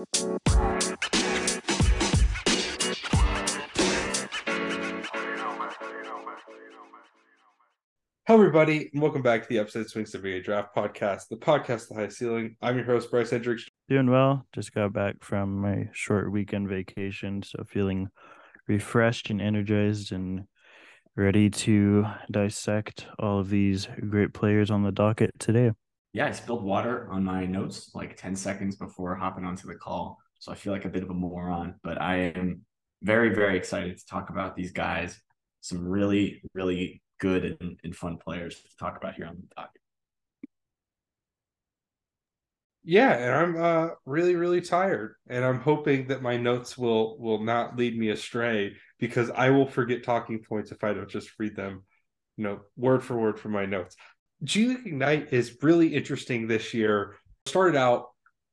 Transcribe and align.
Hello, 0.00 0.08
everybody, 8.28 8.88
and 8.94 9.02
welcome 9.02 9.20
back 9.20 9.42
to 9.42 9.48
the 9.50 9.58
Upside 9.58 9.90
Swings 9.90 10.14
NBA 10.14 10.44
Draft 10.44 10.74
Podcast, 10.74 11.28
the 11.28 11.36
podcast, 11.36 11.88
The 11.88 11.96
High 11.96 12.08
Ceiling. 12.08 12.56
I'm 12.62 12.76
your 12.76 12.86
host, 12.86 13.10
Bryce 13.10 13.28
Hendricks. 13.28 13.66
Doing 13.90 14.10
well. 14.10 14.46
Just 14.54 14.72
got 14.72 14.94
back 14.94 15.16
from 15.20 15.60
my 15.60 15.90
short 15.92 16.32
weekend 16.32 16.70
vacation, 16.70 17.42
so 17.42 17.62
feeling 17.68 18.08
refreshed 18.66 19.28
and 19.28 19.42
energized 19.42 20.12
and 20.12 20.44
ready 21.14 21.50
to 21.50 22.06
dissect 22.30 23.06
all 23.18 23.40
of 23.40 23.50
these 23.50 23.86
great 24.08 24.32
players 24.32 24.70
on 24.70 24.82
the 24.82 24.92
docket 24.92 25.38
today. 25.38 25.72
Yeah, 26.12 26.26
I 26.26 26.32
spilled 26.32 26.64
water 26.64 27.08
on 27.10 27.24
my 27.24 27.46
notes 27.46 27.92
like 27.94 28.16
10 28.16 28.34
seconds 28.34 28.76
before 28.76 29.14
hopping 29.14 29.44
onto 29.44 29.68
the 29.68 29.76
call. 29.76 30.18
So 30.40 30.50
I 30.50 30.56
feel 30.56 30.72
like 30.72 30.84
a 30.84 30.88
bit 30.88 31.02
of 31.02 31.10
a 31.10 31.14
moron, 31.14 31.76
but 31.82 32.00
I 32.00 32.16
am 32.16 32.62
very, 33.02 33.34
very 33.34 33.56
excited 33.56 33.98
to 33.98 34.06
talk 34.06 34.30
about 34.30 34.56
these 34.56 34.72
guys. 34.72 35.20
Some 35.60 35.86
really, 35.86 36.42
really 36.54 37.02
good 37.20 37.44
and, 37.60 37.78
and 37.84 37.94
fun 37.94 38.16
players 38.16 38.56
to 38.56 38.76
talk 38.78 38.96
about 38.96 39.14
here 39.14 39.26
on 39.26 39.36
the 39.36 39.54
docket. 39.54 39.80
Yeah, 42.82 43.12
and 43.12 43.34
I'm 43.34 43.62
uh, 43.62 43.88
really, 44.06 44.36
really 44.36 44.62
tired, 44.62 45.16
and 45.28 45.44
I'm 45.44 45.60
hoping 45.60 46.08
that 46.08 46.22
my 46.22 46.38
notes 46.38 46.78
will 46.78 47.18
will 47.18 47.44
not 47.44 47.76
lead 47.76 47.96
me 47.98 48.08
astray 48.08 48.74
because 48.98 49.30
I 49.30 49.50
will 49.50 49.66
forget 49.66 50.02
talking 50.02 50.42
points 50.42 50.72
if 50.72 50.82
I 50.82 50.94
don't 50.94 51.08
just 51.08 51.30
read 51.38 51.54
them, 51.56 51.84
you 52.38 52.44
know, 52.44 52.60
word 52.76 53.04
for 53.04 53.18
word 53.18 53.38
from 53.38 53.52
my 53.52 53.66
notes. 53.66 53.96
G 54.42 54.68
League 54.68 54.86
Ignite 54.86 55.32
is 55.32 55.56
really 55.62 55.94
interesting 55.94 56.46
this 56.46 56.72
year. 56.74 57.16
Started 57.46 57.76
out 57.76 58.06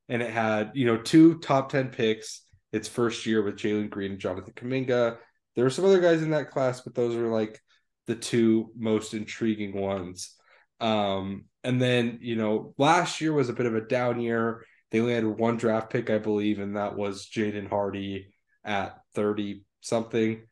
and 0.09 0.21
it 0.21 0.31
had 0.31 0.71
you 0.73 0.85
know 0.85 0.97
two 0.97 1.39
top 1.39 1.69
ten 1.69 1.89
picks. 1.89 2.41
Its 2.73 2.89
first 2.89 3.25
year 3.25 3.41
with 3.41 3.55
Jalen 3.55 3.89
Green 3.89 4.11
and 4.11 4.19
Jonathan 4.19 4.53
Kuminga. 4.53 5.17
There 5.55 5.63
were 5.63 5.69
some 5.69 5.85
other 5.85 6.01
guys 6.01 6.21
in 6.21 6.31
that 6.31 6.51
class, 6.51 6.81
but 6.81 6.93
those 6.93 7.15
are 7.15 7.27
like 7.29 7.61
the 8.07 8.15
two 8.15 8.71
most 8.77 9.13
intriguing 9.13 9.73
ones. 9.73 10.35
Um, 10.81 11.45
and 11.63 11.81
then, 11.81 12.19
you 12.21 12.35
know, 12.35 12.73
last 12.77 13.21
year 13.21 13.31
was 13.31 13.47
a 13.49 13.53
bit 13.53 13.65
of 13.67 13.75
a 13.75 13.81
down 13.81 14.19
year. 14.19 14.65
They 14.91 14.99
only 14.99 15.13
had 15.13 15.25
one 15.25 15.57
draft 15.57 15.89
pick, 15.89 16.09
I 16.09 16.17
believe, 16.17 16.59
and 16.59 16.75
that 16.75 16.95
was 16.95 17.27
Jaden 17.27 17.69
Hardy 17.69 18.33
at 18.65 18.97
30 19.15 19.63
something. 19.81 20.43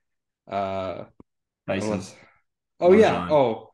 Uh, 0.50 1.04
unless- 1.84 2.16
oh, 2.80 2.94
yeah. 2.94 3.28
Oh, 3.32 3.65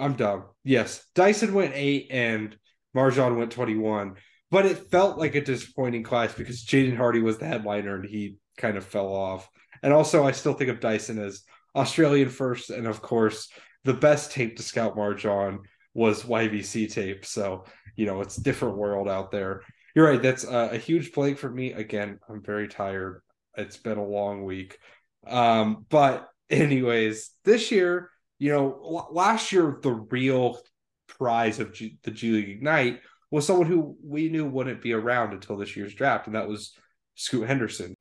I'm 0.00 0.14
dumb. 0.14 0.44
Yes. 0.64 1.04
Dyson 1.14 1.54
went 1.54 1.74
eight 1.74 2.08
and 2.10 2.56
MarJon 2.96 3.36
went 3.36 3.52
21. 3.52 4.14
But 4.50 4.66
it 4.66 4.90
felt 4.90 5.18
like 5.18 5.36
a 5.36 5.40
disappointing 5.40 6.02
class 6.02 6.34
because 6.34 6.64
Jaden 6.64 6.96
Hardy 6.96 7.20
was 7.20 7.38
the 7.38 7.46
headliner 7.46 7.96
and 7.96 8.04
he 8.04 8.36
kind 8.58 8.76
of 8.76 8.84
fell 8.84 9.06
off. 9.06 9.48
And 9.82 9.92
also, 9.92 10.26
I 10.26 10.32
still 10.32 10.54
think 10.54 10.70
of 10.70 10.80
Dyson 10.80 11.18
as 11.18 11.42
Australian 11.76 12.28
first, 12.28 12.70
and 12.70 12.86
of 12.86 13.00
course, 13.00 13.48
the 13.84 13.94
best 13.94 14.32
tape 14.32 14.56
to 14.56 14.62
scout 14.62 14.96
MarJon 14.96 15.60
was 15.94 16.24
YVC 16.24 16.92
tape. 16.92 17.24
So 17.24 17.64
you 17.96 18.06
know, 18.06 18.20
it's 18.20 18.36
different 18.36 18.76
world 18.76 19.08
out 19.08 19.30
there. 19.30 19.62
You're 19.94 20.08
right. 20.08 20.22
That's 20.22 20.44
a, 20.44 20.70
a 20.72 20.78
huge 20.78 21.12
blank 21.12 21.38
for 21.38 21.50
me. 21.50 21.72
Again, 21.72 22.18
I'm 22.28 22.42
very 22.42 22.68
tired. 22.68 23.22
It's 23.56 23.76
been 23.76 23.98
a 23.98 24.04
long 24.04 24.44
week. 24.44 24.78
Um, 25.26 25.84
but 25.88 26.28
anyways, 26.48 27.30
this 27.44 27.70
year, 27.70 28.10
you 28.40 28.50
know, 28.50 29.06
last 29.12 29.52
year 29.52 29.78
the 29.82 29.92
real 29.92 30.58
prize 31.06 31.60
of 31.60 31.74
G- 31.74 31.98
the 32.02 32.10
G 32.10 32.32
League 32.32 32.48
Ignite 32.48 33.00
was 33.30 33.46
someone 33.46 33.66
who 33.66 33.96
we 34.02 34.30
knew 34.30 34.46
wouldn't 34.46 34.80
be 34.80 34.94
around 34.94 35.34
until 35.34 35.56
this 35.56 35.76
year's 35.76 35.94
draft, 35.94 36.26
and 36.26 36.34
that 36.34 36.48
was 36.48 36.72
Scoot 37.14 37.46
Henderson. 37.46 37.94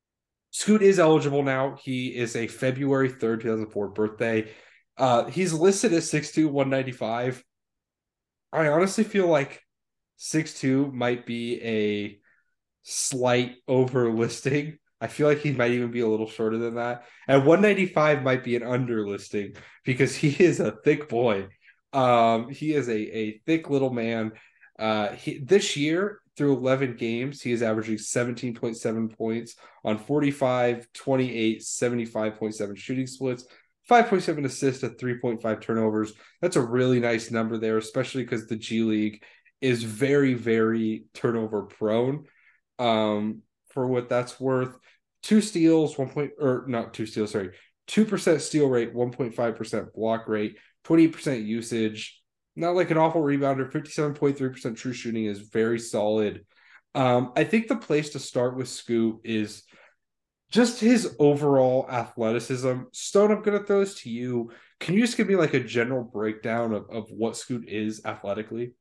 Scoot 0.52 0.82
is 0.82 0.98
eligible 0.98 1.44
now. 1.44 1.78
He 1.84 2.16
is 2.16 2.36
a 2.36 2.48
February 2.48 3.10
3rd, 3.10 3.42
2004 3.42 3.90
birthday. 3.90 4.50
Uh, 4.98 5.26
he's 5.26 5.54
listed 5.54 5.94
as 5.94 6.10
6'2, 6.10 6.46
195. 6.50 7.44
I 8.52 8.68
honestly 8.70 9.04
feel 9.04 9.28
like 9.28 9.62
6'2 10.18 10.92
might 10.92 11.26
be 11.26 11.62
a 11.62 12.20
slight 12.84 13.58
over 13.68 14.12
listing. 14.12 14.80
I 15.02 15.08
feel 15.08 15.28
like 15.28 15.40
he 15.40 15.52
might 15.52 15.72
even 15.72 15.92
be 15.92 16.02
a 16.02 16.08
little 16.08 16.28
shorter 16.28 16.58
than 16.58 16.76
that. 16.76 17.06
And 17.28 17.46
195 17.46 18.24
might 18.24 18.44
be 18.44 18.56
an 18.56 18.64
underlisting 18.64 19.58
because 19.86 20.16
he 20.16 20.30
is 20.44 20.60
a 20.60 20.72
thick 20.84 21.08
boy. 21.08 21.48
Um, 21.94 22.50
he 22.50 22.74
is 22.74 22.88
a, 22.90 23.18
a 23.18 23.42
thick 23.46 23.70
little 23.70 23.92
man. 23.92 24.34
Uh, 24.78 25.10
he, 25.10 25.40
this 25.40 25.78
year, 25.78 26.20
through 26.36 26.58
11 26.58 26.96
games, 26.96 27.42
he 27.42 27.52
is 27.52 27.62
averaging 27.62 27.98
17.7 27.98 29.18
points 29.18 29.56
on 29.84 29.98
45, 29.98 30.88
28, 30.94 31.62
75.7 31.62 32.78
shooting 32.78 33.08
splits, 33.08 33.46
5.7 33.90 34.46
assists 34.46 34.84
at 34.84 34.98
3.5 34.98 35.62
turnovers. 35.62 36.14
That's 36.42 36.56
a 36.56 36.62
really 36.62 37.00
nice 37.00 37.32
number 37.32 37.58
there, 37.58 37.78
especially 37.78 38.24
because 38.24 38.48
the 38.48 38.56
G 38.56 38.84
League 38.84 39.24
is 39.60 39.84
very, 39.84 40.34
very 40.34 41.06
turnover 41.14 41.64
prone. 41.64 42.26
Um, 42.78 43.42
for 43.80 43.88
what 43.88 44.10
that's 44.10 44.42
worth, 44.42 44.78
two 45.24 45.40
steals, 45.40 45.98
one 45.98 46.10
point 46.10 46.32
or 46.38 46.66
not 46.68 46.94
two 46.94 47.06
steals, 47.06 47.32
sorry, 47.32 47.52
two 47.88 48.04
percent 48.04 48.42
steal 48.42 48.68
rate, 48.68 48.94
1.5% 48.94 49.94
block 49.94 50.28
rate, 50.28 50.58
twenty 50.84 51.08
percent 51.08 51.46
usage. 51.46 52.22
Not 52.58 52.76
like 52.76 52.92
an 52.92 52.98
awful 52.98 53.22
rebounder. 53.22 53.72
57.3% 53.72 54.76
true 54.76 54.92
shooting 54.92 55.24
is 55.24 55.40
very 55.40 55.80
solid. 55.80 56.46
Um, 56.94 57.32
I 57.38 57.46
think 57.46 57.70
the 57.70 57.78
place 57.78 58.10
to 58.10 58.20
start 58.20 58.58
with 58.58 58.68
Scoot 58.68 59.22
is 59.24 59.64
just 60.52 60.82
his 60.82 61.16
overall 61.20 61.88
athleticism. 61.90 62.82
Stone, 62.92 63.32
I'm 63.32 63.44
going 63.44 63.58
to 63.58 63.66
throw 63.66 63.80
this 63.80 64.02
to 64.02 64.10
you. 64.10 64.52
Can 64.82 64.96
you 64.96 65.00
just 65.00 65.16
give 65.16 65.30
me 65.30 65.38
like 65.38 65.54
a 65.54 65.64
general 65.64 66.04
breakdown 66.04 66.74
of, 66.74 66.90
of 66.90 67.10
what 67.12 67.38
Scoot 67.38 67.70
is 67.70 68.02
athletically? 68.04 68.74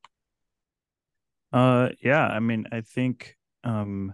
Uh, 1.53 1.91
yeah, 2.03 2.27
I 2.27 2.41
mean, 2.41 2.67
I 2.73 2.81
think 2.81 3.37
um, 3.63 4.13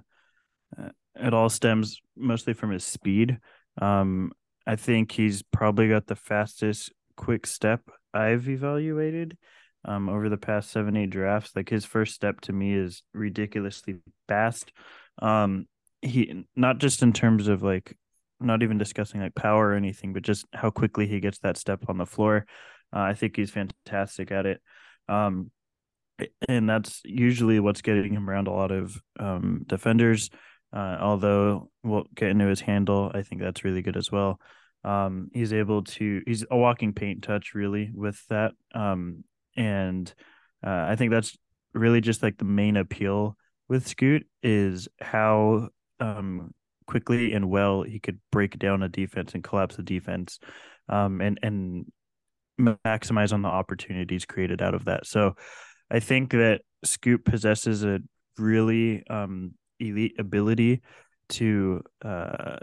it 1.15 1.35
all 1.35 1.49
stems 1.49 2.01
mostly 2.17 2.53
from 2.53 2.71
his 2.71 2.85
speed. 2.85 3.39
Um, 3.81 4.33
I 4.67 4.77
think 4.77 5.13
he's 5.13 5.43
probably 5.43 5.89
got 5.89 6.07
the 6.07 6.17
fastest 6.17 6.93
quick 7.17 7.47
step 7.47 7.83
I've 8.13 8.49
evaluated 8.49 9.37
um, 9.85 10.09
over 10.09 10.29
the 10.29 10.37
past 10.37 10.71
seven, 10.71 10.97
eight 10.97 11.11
drafts. 11.11 11.55
Like 11.55 11.69
his 11.69 11.85
first 11.85 12.15
step 12.15 12.41
to 12.43 12.53
me 12.53 12.75
is 12.75 13.03
ridiculously 13.13 13.97
fast. 14.29 14.73
Um, 15.21 15.67
he 16.03 16.45
not 16.57 16.79
just 16.79 17.03
in 17.03 17.13
terms 17.13 17.49
of 17.49 17.63
like 17.63 17.97
not 18.41 18.63
even 18.63 18.79
discussing 18.79 19.21
like 19.21 19.35
power 19.35 19.69
or 19.69 19.75
anything, 19.75 20.13
but 20.13 20.23
just 20.23 20.47
how 20.53 20.71
quickly 20.71 21.07
he 21.07 21.21
gets 21.21 21.39
that 21.41 21.57
step 21.57 21.85
on 21.89 21.99
the 21.99 22.07
floor. 22.07 22.47
Uh, 22.95 23.01
I 23.01 23.15
think 23.15 23.37
he's 23.37 23.51
fantastic 23.51 24.31
at 24.31 24.47
it. 24.47 24.61
Um, 25.09 25.51
and 26.49 26.69
that's 26.69 27.01
usually 27.05 27.59
what's 27.61 27.83
getting 27.83 28.15
him 28.15 28.31
around 28.31 28.47
a 28.47 28.53
lot 28.53 28.71
of 28.71 28.97
um, 29.19 29.65
defenders. 29.67 30.31
Uh, 30.75 30.99
although 31.01 31.71
we'll 31.85 32.05
get 32.15 32.31
into 32.31 32.47
his 32.47 32.61
handle, 32.61 33.11
I 33.15 33.23
think 33.23 33.41
that's 33.41 33.65
really 33.65 33.83
good 33.83 33.97
as 33.97 34.11
well. 34.11 34.41
Um, 34.83 35.31
he's 35.33 35.53
able 35.53 35.85
to 35.85 36.23
he's 36.27 36.45
a 36.51 36.57
walking 36.57 36.93
paint 36.93 37.23
touch 37.23 37.55
really 37.55 37.91
with 37.95 38.21
that, 38.29 38.53
um, 38.75 39.23
and 39.57 40.13
uh, 40.67 40.87
I 40.89 40.97
think 40.97 41.13
that's 41.13 41.37
really 41.73 42.01
just 42.01 42.23
like 42.23 42.39
the 42.39 42.45
main 42.45 42.77
appeal 42.77 43.37
with 43.69 43.87
Scoot 43.87 44.27
is 44.43 44.89
how 45.01 45.69
um, 46.01 46.53
quickly 46.87 47.33
and 47.33 47.49
well 47.49 47.83
he 47.83 47.99
could 48.01 48.19
break 48.31 48.59
down 48.59 48.83
a 48.83 48.89
defense 48.89 49.33
and 49.33 49.45
collapse 49.45 49.77
the 49.77 49.83
defense, 49.83 50.39
um, 50.89 51.21
and 51.21 51.39
and 51.43 51.87
maximize 52.61 53.33
on 53.33 53.43
the 53.43 53.49
opportunities 53.49 54.25
created 54.25 54.61
out 54.61 54.75
of 54.75 54.85
that. 54.87 55.07
So 55.07 55.35
I 55.91 56.01
think 56.01 56.33
that 56.33 56.63
Scoot 56.85 57.25
possesses 57.25 57.85
a 57.85 58.01
really 58.39 59.07
um, 59.09 59.55
elite 59.81 60.15
ability 60.19 60.83
to 61.31 61.83
uh, 62.05 62.57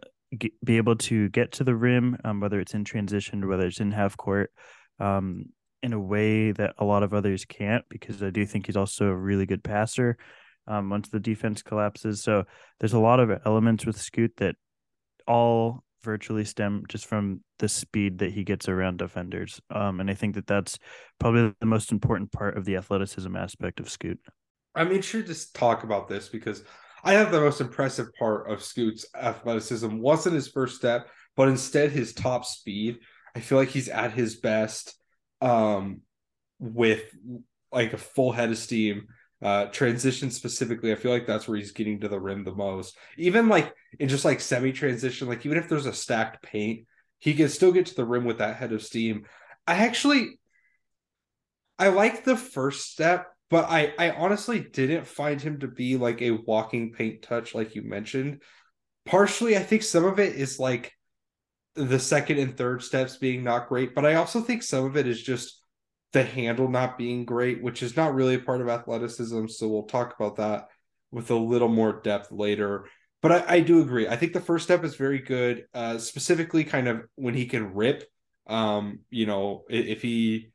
be 0.64 0.78
able 0.78 0.96
to 0.96 1.30
get 1.30 1.54
to 1.54 1.64
the 1.64 1.76
rim, 1.76 2.18
um, 2.24 2.40
whether 2.40 2.60
it's 2.60 2.74
in 2.74 2.84
transition 2.84 3.48
whether 3.48 3.68
it's 3.68 3.80
in 3.80 3.92
half 3.92 4.16
court, 4.18 4.52
um, 5.00 5.46
in 5.84 5.94
a 5.94 6.00
way 6.00 6.52
that 6.52 6.74
a 6.78 6.86
lot 6.86 7.04
of 7.04 7.14
others 7.14 7.46
can't. 7.46 7.84
Because 7.90 8.22
I 8.24 8.30
do 8.30 8.46
think 8.46 8.68
he's 8.68 8.78
also 8.78 9.08
a 9.08 9.16
really 9.16 9.46
good 9.46 9.64
passer. 9.64 10.18
Um, 10.68 10.90
once 10.90 11.10
the 11.10 11.20
defense 11.20 11.64
collapses, 11.64 12.22
so 12.24 12.44
there's 12.80 12.94
a 12.94 13.00
lot 13.00 13.20
of 13.20 13.32
elements 13.46 13.86
with 13.86 14.00
Scoot 14.00 14.34
that 14.38 14.56
all 15.28 15.84
virtually 16.04 16.46
stem 16.46 16.84
just 16.88 17.06
from 17.06 17.42
the 17.60 17.70
speed 17.70 18.20
that 18.20 18.32
he 18.32 18.44
gets 18.44 18.70
around 18.70 18.98
defenders. 18.98 19.60
Um, 19.70 20.00
and 20.00 20.10
I 20.10 20.14
think 20.14 20.36
that 20.36 20.48
that's 20.48 20.78
probably 21.20 21.54
the 21.60 21.66
most 21.66 21.92
important 21.92 22.32
part 22.32 22.58
of 22.58 22.66
the 22.66 22.76
athleticism 22.76 23.36
aspect 23.36 23.80
of 23.80 23.90
Scoot. 23.90 24.20
I 24.74 24.84
made 24.84 25.04
sure 25.04 25.22
to 25.22 25.54
talk 25.54 25.84
about 25.84 26.08
this 26.08 26.30
because 26.30 26.64
I 27.04 27.14
have 27.14 27.32
the 27.32 27.42
most 27.42 27.62
impressive 27.62 28.08
part 28.18 28.50
of 28.50 28.64
Scoot's 28.64 29.06
athleticism 29.16 29.98
wasn't 29.98 30.36
his 30.36 30.48
first 30.48 30.76
step, 30.76 31.08
but 31.36 31.50
instead 31.50 31.92
his 31.92 32.14
top 32.14 32.46
speed. 32.46 33.00
I 33.36 33.40
feel 33.40 33.58
like 33.58 33.70
he's 33.70 33.90
at 33.90 34.14
his 34.14 34.36
best 34.40 34.96
um, 35.40 36.02
with 36.60 37.04
like 37.72 37.94
a 37.94 37.98
full 37.98 38.32
head 38.32 38.52
of 38.52 38.58
steam 38.58 39.08
Uh, 39.42 39.66
transition 39.72 40.30
specifically, 40.30 40.92
I 40.92 40.96
feel 40.96 41.12
like 41.12 41.26
that's 41.26 41.48
where 41.48 41.58
he's 41.58 41.72
getting 41.72 42.02
to 42.02 42.08
the 42.08 42.20
rim 42.20 42.44
the 42.44 42.54
most. 42.54 42.96
Even 43.18 43.50
like 43.50 43.74
in 43.98 44.08
just 44.08 44.24
like 44.24 44.40
semi 44.40 44.72
transition, 44.72 45.28
like 45.28 45.44
even 45.48 45.58
if 45.58 45.68
there's 45.68 45.88
a 45.88 45.94
stacked 45.94 46.44
paint, 46.44 46.86
he 47.18 47.34
can 47.34 47.50
still 47.50 47.72
get 47.72 47.88
to 47.88 47.96
the 47.96 48.06
rim 48.06 48.24
with 48.24 48.38
that 48.38 48.58
head 48.58 48.72
of 48.72 48.84
steam. 48.84 49.26
I 49.66 49.78
actually, 49.88 50.40
I 51.80 51.88
like 51.90 52.24
the 52.24 52.38
first 52.38 52.92
step, 52.92 53.26
but 53.52 53.70
I 53.70 53.94
I 54.00 54.12
honestly 54.12 54.62
didn't 54.62 55.06
find 55.06 55.40
him 55.40 55.60
to 55.60 55.68
be 55.68 55.98
like 55.98 56.22
a 56.22 56.32
walking 56.32 56.94
paint 56.94 57.22
touch 57.22 57.54
like 57.54 57.76
you 57.76 57.84
mentioned. 57.84 58.42
Partially, 59.06 59.56
I 59.58 59.64
think 59.64 59.84
some 59.84 60.06
of 60.06 60.20
it 60.20 60.36
is 60.36 60.58
like 60.58 60.94
the 61.76 62.00
second 62.00 62.40
and 62.40 62.58
third 62.58 62.82
steps 62.82 63.18
being 63.18 63.44
not 63.44 63.70
great, 63.70 63.94
but 63.94 64.06
I 64.06 64.16
also 64.16 64.42
think 64.42 64.64
some 64.64 64.86
of 64.86 64.98
it 64.98 65.06
is 65.06 65.22
just 65.22 65.62
the 66.14 66.24
handle 66.24 66.70
not 66.70 66.98
being 66.98 67.26
great, 67.26 67.62
which 67.62 67.84
is 67.84 67.96
not 67.96 68.14
really 68.14 68.36
a 68.36 68.40
part 68.40 68.62
of 68.62 68.70
athleticism. 68.70 69.48
So 69.48 69.68
we'll 69.68 69.84
talk 69.84 70.16
about 70.18 70.38
that 70.38 70.68
with 71.12 71.30
a 71.32 71.36
little 71.36 71.70
more 71.70 72.02
depth 72.02 72.32
later. 72.32 72.86
But 73.22 73.32
I, 73.32 73.56
I 73.56 73.60
do 73.60 73.82
agree. 73.82 74.08
I 74.08 74.16
think 74.16 74.34
the 74.34 74.42
first 74.42 74.66
step 74.66 74.84
is 74.84 74.96
very 74.96 75.20
good, 75.20 75.66
uh, 75.74 75.98
specifically 75.98 76.64
kind 76.64 76.88
of 76.88 77.04
when 77.16 77.34
he 77.34 77.46
can 77.46 77.74
rip. 77.74 78.04
Um, 78.48 79.00
you 79.10 79.26
know, 79.26 79.64
if 79.70 80.02
he 80.02 80.52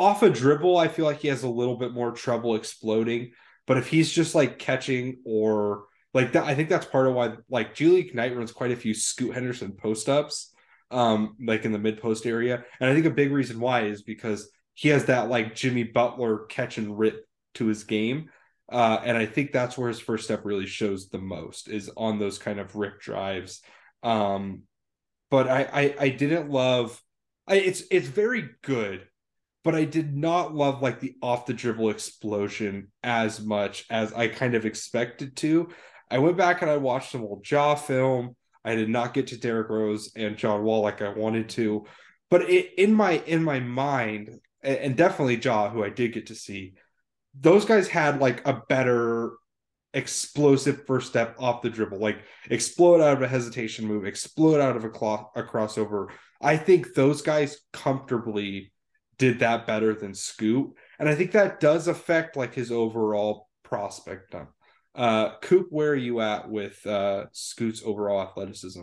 off 0.00 0.22
a 0.22 0.30
dribble, 0.30 0.76
I 0.76 0.88
feel 0.88 1.04
like 1.04 1.20
he 1.20 1.28
has 1.28 1.42
a 1.42 1.48
little 1.48 1.76
bit 1.76 1.92
more 1.92 2.12
trouble 2.12 2.54
exploding. 2.54 3.32
But 3.66 3.76
if 3.76 3.86
he's 3.86 4.10
just 4.10 4.34
like 4.34 4.58
catching 4.58 5.18
or 5.24 5.84
like 6.12 6.32
that, 6.32 6.44
I 6.44 6.54
think 6.54 6.68
that's 6.68 6.86
part 6.86 7.06
of 7.06 7.14
why 7.14 7.34
like 7.48 7.78
League 7.78 8.08
Ignite 8.08 8.36
runs 8.36 8.52
quite 8.52 8.72
a 8.72 8.76
few 8.76 8.94
Scoot 8.94 9.34
Henderson 9.34 9.72
post 9.72 10.08
ups, 10.08 10.52
um, 10.90 11.36
like 11.40 11.64
in 11.64 11.72
the 11.72 11.78
mid 11.78 12.00
post 12.00 12.26
area. 12.26 12.64
And 12.80 12.90
I 12.90 12.94
think 12.94 13.06
a 13.06 13.10
big 13.10 13.30
reason 13.30 13.60
why 13.60 13.82
is 13.82 14.02
because 14.02 14.50
he 14.74 14.88
has 14.88 15.04
that 15.04 15.28
like 15.28 15.54
Jimmy 15.54 15.84
Butler 15.84 16.46
catch 16.46 16.78
and 16.78 16.98
rip 16.98 17.24
to 17.54 17.66
his 17.66 17.84
game. 17.84 18.30
Uh, 18.70 19.00
and 19.04 19.16
I 19.16 19.26
think 19.26 19.52
that's 19.52 19.76
where 19.76 19.88
his 19.88 20.00
first 20.00 20.24
step 20.24 20.44
really 20.44 20.66
shows 20.66 21.08
the 21.08 21.18
most 21.18 21.68
is 21.68 21.90
on 21.96 22.18
those 22.18 22.38
kind 22.38 22.60
of 22.60 22.76
rip 22.76 23.00
drives. 23.00 23.62
Um, 24.02 24.62
but 25.30 25.48
I, 25.48 25.62
I, 25.72 25.94
I 26.00 26.08
didn't 26.08 26.50
love. 26.50 27.00
I, 27.46 27.56
it's 27.56 27.82
it's 27.90 28.06
very 28.06 28.48
good, 28.62 29.06
but 29.62 29.74
I 29.74 29.84
did 29.84 30.16
not 30.16 30.54
love 30.54 30.82
like 30.82 31.00
the 31.00 31.14
off 31.22 31.46
the 31.46 31.52
dribble 31.52 31.90
explosion 31.90 32.88
as 33.02 33.40
much 33.40 33.84
as 33.90 34.12
I 34.12 34.28
kind 34.28 34.54
of 34.54 34.64
expected 34.64 35.36
to. 35.38 35.68
I 36.10 36.18
went 36.18 36.36
back 36.36 36.62
and 36.62 36.70
I 36.70 36.76
watched 36.76 37.12
some 37.12 37.22
old 37.22 37.48
Ja 37.48 37.74
film. 37.74 38.36
I 38.64 38.74
did 38.74 38.88
not 38.88 39.14
get 39.14 39.28
to 39.28 39.38
Derrick 39.38 39.68
Rose 39.68 40.12
and 40.16 40.36
John 40.36 40.62
Wall 40.62 40.82
like 40.82 41.02
I 41.02 41.10
wanted 41.10 41.48
to, 41.50 41.86
but 42.30 42.48
it, 42.50 42.74
in 42.78 42.92
my 42.92 43.22
in 43.26 43.42
my 43.42 43.60
mind, 43.60 44.30
and 44.62 44.96
definitely 44.96 45.36
Ja, 45.36 45.70
who 45.70 45.82
I 45.82 45.88
did 45.88 46.12
get 46.12 46.26
to 46.26 46.34
see, 46.34 46.74
those 47.38 47.64
guys 47.64 47.88
had 47.88 48.20
like 48.20 48.46
a 48.46 48.62
better 48.68 49.32
explosive 49.94 50.86
first 50.86 51.08
step 51.08 51.36
off 51.38 51.62
the 51.62 51.70
dribble, 51.70 51.98
like 51.98 52.18
explode 52.50 53.00
out 53.00 53.16
of 53.16 53.22
a 53.22 53.28
hesitation 53.28 53.86
move, 53.86 54.04
explode 54.04 54.60
out 54.60 54.76
of 54.76 54.84
a, 54.84 54.90
cloth, 54.90 55.30
a 55.34 55.42
crossover. 55.42 56.08
I 56.40 56.56
think 56.56 56.94
those 56.94 57.22
guys 57.22 57.58
comfortably 57.72 58.69
did 59.20 59.38
that 59.40 59.66
better 59.66 59.94
than 59.94 60.14
Scoot, 60.14 60.72
and 60.98 61.06
I 61.08 61.14
think 61.14 61.32
that 61.32 61.60
does 61.60 61.86
affect 61.86 62.36
like 62.36 62.54
his 62.54 62.72
overall 62.72 63.48
prospect. 63.62 64.34
Uh, 64.94 65.36
Coop, 65.42 65.66
where 65.68 65.90
are 65.90 65.94
you 65.94 66.20
at 66.20 66.48
with 66.48 66.84
uh, 66.86 67.26
Scoot's 67.32 67.82
overall 67.84 68.22
athleticism? 68.22 68.80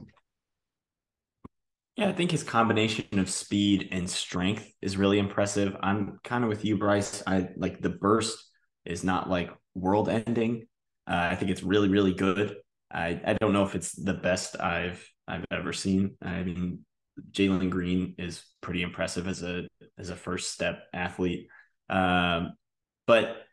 Yeah, 1.95 2.09
I 2.09 2.13
think 2.13 2.29
his 2.29 2.43
combination 2.43 3.17
of 3.17 3.31
speed 3.31 3.89
and 3.91 4.07
strength 4.07 4.71
is 4.79 4.95
really 4.95 5.17
impressive. 5.17 5.75
I'm 5.81 6.19
kind 6.23 6.43
of 6.43 6.49
with 6.49 6.63
you, 6.63 6.77
Bryce. 6.77 7.23
I 7.25 7.49
like 7.57 7.81
the 7.81 7.89
burst 7.89 8.37
is 8.85 9.03
not 9.03 9.27
like 9.27 9.49
world 9.73 10.07
ending. 10.07 10.67
Uh, 11.09 11.29
I 11.31 11.35
think 11.35 11.49
it's 11.49 11.63
really, 11.63 11.89
really 11.89 12.13
good. 12.13 12.57
I, 12.91 13.19
I 13.25 13.33
don't 13.33 13.53
know 13.53 13.65
if 13.65 13.73
it's 13.73 13.93
the 13.93 14.13
best 14.13 14.59
I've 14.59 15.03
I've 15.27 15.45
ever 15.49 15.73
seen. 15.73 16.15
I 16.21 16.43
mean, 16.43 16.85
Jalen 17.31 17.71
Green 17.71 18.13
is 18.19 18.43
pretty 18.61 18.83
impressive 18.83 19.27
as 19.27 19.41
a 19.41 19.67
as 19.97 20.09
a 20.09 20.15
first 20.15 20.51
step 20.51 20.83
athlete. 20.93 21.47
Um, 21.89 22.53
but 23.05 23.43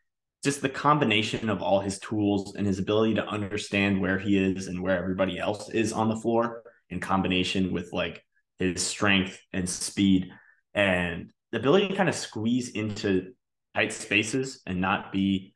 just 0.42 0.60
the 0.60 0.68
combination 0.68 1.48
of 1.48 1.62
all 1.62 1.80
his 1.80 1.98
tools 1.98 2.54
and 2.54 2.66
his 2.66 2.78
ability 2.78 3.14
to 3.14 3.26
understand 3.26 4.00
where 4.00 4.18
he 4.18 4.36
is 4.36 4.66
and 4.66 4.82
where 4.82 4.98
everybody 4.98 5.38
else 5.38 5.70
is 5.70 5.92
on 5.92 6.08
the 6.08 6.16
floor 6.16 6.62
in 6.90 7.00
combination 7.00 7.72
with 7.72 7.92
like 7.92 8.22
his 8.58 8.84
strength 8.84 9.40
and 9.52 9.68
speed 9.68 10.30
and 10.74 11.32
the 11.50 11.58
ability 11.58 11.88
to 11.88 11.96
kind 11.96 12.08
of 12.08 12.14
squeeze 12.14 12.70
into 12.70 13.32
tight 13.74 13.92
spaces 13.92 14.60
and 14.66 14.80
not 14.80 15.12
be 15.12 15.54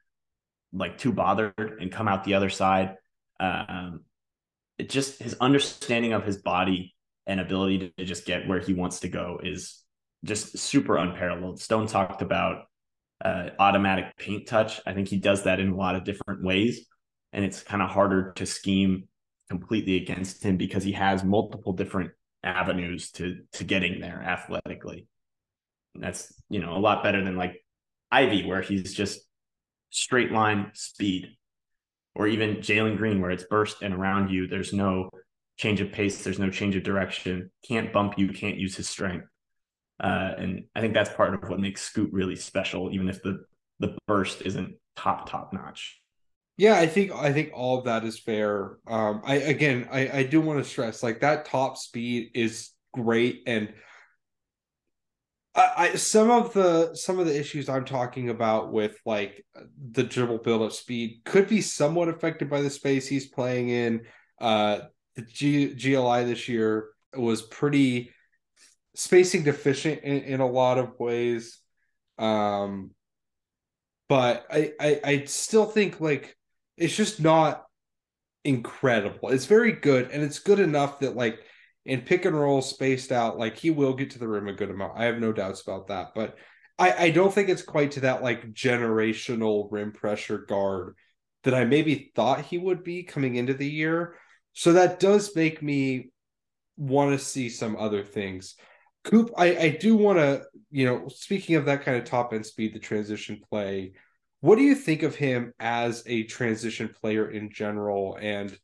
like 0.72 0.96
too 0.96 1.12
bothered 1.12 1.78
and 1.80 1.92
come 1.92 2.08
out 2.08 2.24
the 2.24 2.34
other 2.34 2.50
side. 2.50 2.96
Um, 3.40 4.04
it 4.78 4.88
just 4.88 5.20
his 5.20 5.36
understanding 5.40 6.12
of 6.12 6.24
his 6.24 6.38
body 6.38 6.94
and 7.26 7.40
ability 7.40 7.78
to, 7.78 7.90
to 7.90 8.04
just 8.04 8.24
get 8.24 8.48
where 8.48 8.60
he 8.60 8.72
wants 8.72 9.00
to 9.00 9.08
go 9.08 9.40
is 9.42 9.82
just 10.24 10.58
super 10.58 10.96
unparalleled. 10.96 11.60
Stone 11.60 11.86
talked 11.86 12.22
about 12.22 12.64
uh, 13.24 13.50
automatic 13.58 14.16
paint 14.16 14.46
touch. 14.46 14.80
I 14.86 14.92
think 14.92 15.08
he 15.08 15.18
does 15.18 15.44
that 15.44 15.60
in 15.60 15.70
a 15.70 15.76
lot 15.76 15.96
of 15.96 16.04
different 16.04 16.42
ways, 16.42 16.86
and 17.32 17.44
it's 17.44 17.62
kind 17.62 17.82
of 17.82 17.90
harder 17.90 18.32
to 18.36 18.46
scheme 18.46 19.08
completely 19.48 19.96
against 19.96 20.42
him 20.42 20.56
because 20.56 20.84
he 20.84 20.92
has 20.92 21.24
multiple 21.24 21.72
different 21.72 22.10
avenues 22.44 23.10
to 23.12 23.40
to 23.52 23.64
getting 23.64 24.00
there 24.00 24.22
athletically. 24.22 25.06
And 25.94 26.04
that's 26.04 26.32
you 26.48 26.60
know 26.60 26.76
a 26.76 26.78
lot 26.78 27.02
better 27.02 27.24
than 27.24 27.36
like 27.36 27.64
Ivey, 28.10 28.46
where 28.46 28.62
he's 28.62 28.94
just 28.94 29.20
straight 29.90 30.32
line 30.32 30.70
speed, 30.74 31.36
or 32.14 32.26
even 32.26 32.56
Jalen 32.56 32.96
Green, 32.96 33.20
where 33.20 33.30
it's 33.30 33.44
burst 33.44 33.82
and 33.82 33.94
around 33.94 34.30
you. 34.30 34.46
There's 34.46 34.72
no 34.72 35.10
change 35.56 35.80
of 35.80 35.92
pace. 35.92 36.22
There's 36.22 36.38
no 36.38 36.50
change 36.50 36.76
of 36.76 36.84
direction. 36.84 37.50
Can't 37.66 37.92
bump 37.92 38.14
you. 38.16 38.28
Can't 38.28 38.56
use 38.56 38.76
his 38.76 38.88
strength. 38.88 39.26
Uh, 40.00 40.32
and 40.38 40.64
I 40.74 40.80
think 40.80 40.94
that's 40.94 41.10
part 41.10 41.34
of 41.34 41.48
what 41.48 41.60
makes 41.60 41.82
Scoot 41.82 42.12
really 42.12 42.36
special, 42.36 42.92
even 42.92 43.08
if 43.08 43.22
the 43.22 43.44
the 43.80 43.96
burst 44.06 44.42
isn't 44.42 44.74
top 44.96 45.28
top 45.28 45.52
notch. 45.52 46.00
Yeah, 46.56 46.74
I 46.74 46.86
think 46.86 47.12
I 47.12 47.32
think 47.32 47.50
all 47.54 47.78
of 47.78 47.84
that 47.84 48.04
is 48.04 48.18
fair. 48.18 48.78
Um, 48.86 49.22
I 49.24 49.36
again, 49.36 49.88
I 49.90 50.08
I 50.18 50.22
do 50.24 50.40
want 50.40 50.62
to 50.62 50.68
stress 50.68 51.02
like 51.02 51.20
that 51.20 51.44
top 51.44 51.76
speed 51.76 52.30
is 52.34 52.70
great, 52.92 53.42
and 53.46 53.72
I, 55.54 55.72
I 55.76 55.94
some 55.94 56.30
of 56.30 56.52
the 56.52 56.94
some 56.94 57.18
of 57.18 57.26
the 57.26 57.38
issues 57.38 57.68
I'm 57.68 57.84
talking 57.84 58.28
about 58.28 58.72
with 58.72 58.96
like 59.04 59.44
the 59.90 60.04
dribble 60.04 60.38
build 60.38 60.62
up 60.62 60.72
speed 60.72 61.20
could 61.24 61.48
be 61.48 61.60
somewhat 61.60 62.08
affected 62.08 62.48
by 62.48 62.60
the 62.60 62.70
space 62.70 63.06
he's 63.08 63.28
playing 63.28 63.68
in. 63.68 64.02
Uh, 64.40 64.80
the 65.16 65.22
G, 65.22 65.74
GLI 65.74 66.24
this 66.24 66.48
year 66.48 66.90
was 67.16 67.42
pretty 67.42 68.12
spacing 68.98 69.44
deficient 69.44 70.02
in, 70.02 70.22
in 70.22 70.40
a 70.40 70.46
lot 70.46 70.76
of 70.76 70.98
ways. 70.98 71.60
Um, 72.18 72.90
but 74.08 74.44
I, 74.50 74.72
I 74.80 75.00
I 75.04 75.24
still 75.26 75.66
think 75.66 76.00
like 76.00 76.36
it's 76.76 76.96
just 76.96 77.20
not 77.20 77.64
incredible. 78.44 79.28
It's 79.28 79.46
very 79.46 79.72
good, 79.72 80.10
and 80.10 80.22
it's 80.22 80.40
good 80.40 80.58
enough 80.58 80.98
that 81.00 81.14
like 81.14 81.38
in 81.84 82.00
pick 82.00 82.24
and 82.24 82.38
roll 82.38 82.60
spaced 82.60 83.12
out, 83.12 83.38
like 83.38 83.56
he 83.56 83.70
will 83.70 83.94
get 83.94 84.10
to 84.10 84.18
the 84.18 84.26
rim 84.26 84.48
a 84.48 84.52
good 84.52 84.70
amount. 84.70 84.98
I 84.98 85.04
have 85.04 85.20
no 85.20 85.32
doubts 85.32 85.62
about 85.62 85.86
that. 85.86 86.08
But 86.14 86.36
I, 86.76 87.06
I 87.06 87.10
don't 87.10 87.32
think 87.32 87.48
it's 87.48 87.62
quite 87.62 87.92
to 87.92 88.00
that 88.00 88.22
like 88.22 88.52
generational 88.52 89.68
rim 89.70 89.92
pressure 89.92 90.38
guard 90.38 90.96
that 91.44 91.54
I 91.54 91.64
maybe 91.64 92.10
thought 92.16 92.44
he 92.44 92.58
would 92.58 92.82
be 92.82 93.04
coming 93.04 93.36
into 93.36 93.54
the 93.54 93.68
year. 93.68 94.16
So 94.54 94.72
that 94.72 94.98
does 94.98 95.36
make 95.36 95.62
me 95.62 96.10
want 96.76 97.12
to 97.12 97.24
see 97.24 97.48
some 97.48 97.76
other 97.76 98.02
things. 98.02 98.56
Coop, 99.04 99.30
I, 99.36 99.56
I 99.56 99.68
do 99.70 99.96
want 99.96 100.18
to, 100.18 100.44
you 100.70 100.84
know, 100.84 101.08
speaking 101.08 101.56
of 101.56 101.64
that 101.66 101.82
kind 101.82 101.96
of 101.96 102.04
top 102.04 102.32
end 102.32 102.44
speed, 102.44 102.74
the 102.74 102.78
transition 102.78 103.40
play, 103.48 103.92
what 104.40 104.56
do 104.56 104.62
you 104.62 104.74
think 104.74 105.02
of 105.02 105.14
him 105.14 105.52
as 105.58 106.02
a 106.06 106.24
transition 106.24 106.88
player 107.00 107.30
in 107.30 107.50
general, 107.50 108.16
and 108.20 108.56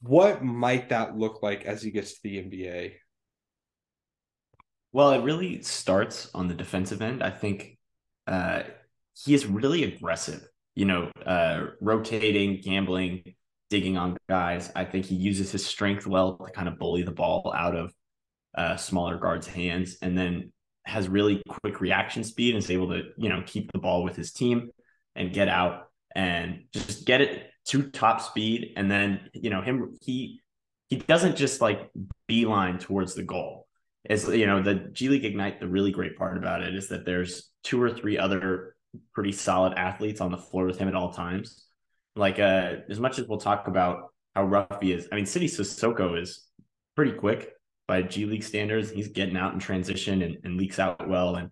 what 0.00 0.42
might 0.42 0.88
that 0.88 1.16
look 1.16 1.42
like 1.42 1.64
as 1.64 1.82
he 1.82 1.90
gets 1.90 2.14
to 2.14 2.20
the 2.24 2.38
NBA? 2.38 2.94
Well, 4.92 5.12
it 5.12 5.22
really 5.22 5.62
starts 5.62 6.28
on 6.34 6.48
the 6.48 6.54
defensive 6.54 7.02
end. 7.02 7.22
I 7.22 7.30
think 7.30 7.78
uh, 8.26 8.64
he 9.14 9.34
is 9.34 9.46
really 9.46 9.84
aggressive. 9.84 10.46
You 10.74 10.86
know, 10.86 11.10
uh, 11.24 11.66
rotating, 11.80 12.60
gambling, 12.60 13.34
digging 13.70 13.96
on 13.96 14.16
guys. 14.28 14.72
I 14.74 14.84
think 14.84 15.06
he 15.06 15.14
uses 15.14 15.52
his 15.52 15.64
strength 15.64 16.06
well 16.06 16.36
to 16.36 16.50
kind 16.52 16.68
of 16.68 16.78
bully 16.78 17.02
the 17.02 17.12
ball 17.12 17.52
out 17.56 17.76
of 17.76 17.92
uh, 18.56 18.76
smaller 18.76 19.16
guards' 19.18 19.46
hands, 19.46 19.96
and 20.02 20.16
then 20.16 20.52
has 20.84 21.08
really 21.08 21.42
quick 21.48 21.80
reaction 21.80 22.24
speed 22.24 22.54
and 22.54 22.62
is 22.62 22.70
able 22.70 22.88
to 22.88 23.02
you 23.16 23.28
know 23.28 23.42
keep 23.46 23.70
the 23.72 23.78
ball 23.78 24.02
with 24.02 24.16
his 24.16 24.32
team 24.32 24.70
and 25.14 25.32
get 25.32 25.48
out 25.48 25.88
and 26.14 26.64
just 26.72 27.06
get 27.06 27.20
it 27.20 27.50
to 27.66 27.90
top 27.90 28.20
speed. 28.20 28.72
And 28.76 28.90
then, 28.90 29.30
you 29.34 29.50
know, 29.50 29.62
him, 29.62 29.96
he, 30.02 30.40
he 30.88 30.96
doesn't 30.96 31.36
just 31.36 31.60
like 31.60 31.90
beeline 32.26 32.78
towards 32.78 33.14
the 33.14 33.22
goal. 33.22 33.66
It's, 34.04 34.26
you 34.28 34.46
know, 34.46 34.62
the 34.62 34.74
G 34.92 35.08
League 35.08 35.24
Ignite, 35.24 35.60
the 35.60 35.68
really 35.68 35.92
great 35.92 36.16
part 36.16 36.36
about 36.36 36.62
it 36.62 36.74
is 36.74 36.88
that 36.88 37.04
there's 37.04 37.50
two 37.62 37.80
or 37.80 37.90
three 37.90 38.18
other 38.18 38.76
pretty 39.14 39.32
solid 39.32 39.74
athletes 39.74 40.20
on 40.20 40.32
the 40.32 40.38
floor 40.38 40.66
with 40.66 40.78
him 40.78 40.88
at 40.88 40.94
all 40.94 41.12
times. 41.12 41.64
Like 42.16 42.38
uh, 42.38 42.76
as 42.90 43.00
much 43.00 43.18
as 43.18 43.26
we'll 43.26 43.38
talk 43.38 43.68
about 43.68 44.12
how 44.34 44.44
rough 44.44 44.66
he 44.80 44.92
is, 44.92 45.08
I 45.12 45.16
mean, 45.16 45.26
Sidy 45.26 45.46
Cissoko 45.46 46.20
is 46.20 46.46
pretty 46.96 47.12
quick 47.12 47.50
by 47.92 48.00
G 48.00 48.24
League 48.24 48.42
standards. 48.42 48.90
He's 48.90 49.08
getting 49.08 49.36
out 49.36 49.52
in 49.52 49.58
transition 49.58 50.22
and, 50.22 50.38
and 50.44 50.56
leaks 50.56 50.78
out 50.78 51.06
well. 51.06 51.36
And 51.36 51.50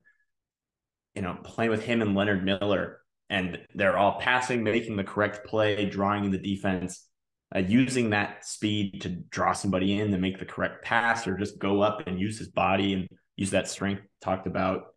you 1.15 1.21
know, 1.21 1.37
playing 1.45 1.71
with 1.71 1.85
him 1.85 2.01
and 2.01 2.15
Leonard 2.15 2.47
Miller, 2.47 3.01
and 3.29 3.59
they're 3.75 3.99
all 3.99 4.19
passing, 4.19 4.65
making 4.65 4.97
the 4.97 5.05
correct 5.05 5.47
play, 5.47 5.85
drawing 5.85 6.25
in 6.25 6.31
the 6.31 6.39
defense, 6.39 7.07
uh, 7.55 7.59
using 7.59 8.09
that 8.11 8.47
speed 8.47 9.03
to 9.03 9.11
draw 9.11 9.53
somebody 9.53 9.99
in 9.99 10.13
to 10.13 10.17
make 10.17 10.39
the 10.39 10.47
correct 10.47 10.83
pass, 10.83 11.27
or 11.27 11.37
just 11.37 11.59
go 11.59 11.83
up 11.83 12.05
and 12.07 12.19
use 12.19 12.39
his 12.39 12.49
body 12.49 12.95
and 12.95 13.07
use 13.37 13.51
that 13.51 13.69
strength 13.69 14.01
talked 14.23 14.47
about. 14.47 14.95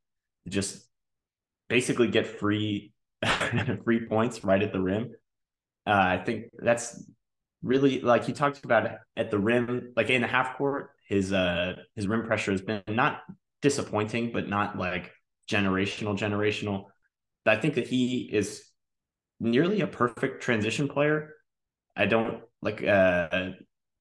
Just 0.47 0.87
basically 1.67 2.07
get 2.07 2.25
free 2.25 2.93
free 3.83 4.07
points 4.07 4.45
right 4.45 4.63
at 4.63 4.71
the 4.71 4.81
rim. 4.81 5.11
Uh, 5.85 5.91
I 5.91 6.23
think 6.23 6.45
that's 6.57 7.03
really 7.63 8.01
like 8.01 8.25
he 8.25 8.33
talked 8.33 8.63
about 8.63 8.89
at 9.15 9.31
the 9.31 9.39
rim, 9.39 9.93
like 9.95 10.09
in 10.09 10.21
the 10.21 10.27
half 10.27 10.57
court, 10.57 10.91
his 11.07 11.33
uh 11.33 11.75
his 11.95 12.07
rim 12.07 12.25
pressure 12.25 12.51
has 12.51 12.61
been 12.61 12.83
not 12.87 13.21
disappointing, 13.61 14.31
but 14.31 14.47
not 14.47 14.77
like 14.77 15.11
generational, 15.49 16.17
generational. 16.17 16.85
I 17.45 17.55
think 17.55 17.75
that 17.75 17.87
he 17.87 18.29
is 18.31 18.63
nearly 19.39 19.81
a 19.81 19.87
perfect 19.87 20.43
transition 20.43 20.87
player. 20.87 21.33
I 21.95 22.05
don't 22.05 22.41
like 22.61 22.83
uh 22.83 23.51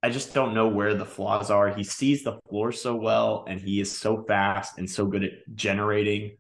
I 0.05 0.11
just 0.11 0.35
don't 0.35 0.55
know 0.55 0.67
where 0.67 0.95
the 0.95 1.07
flaws 1.07 1.51
are. 1.51 1.73
He 1.73 1.85
sees 1.85 2.25
the 2.25 2.41
floor 2.49 2.73
so 2.73 2.97
well 2.97 3.45
and 3.49 3.61
he 3.61 3.81
is 3.81 3.97
so 3.97 4.25
fast 4.25 4.79
and 4.79 4.91
so 4.91 5.07
good 5.07 5.25
at 5.25 5.33
generating 5.55 6.39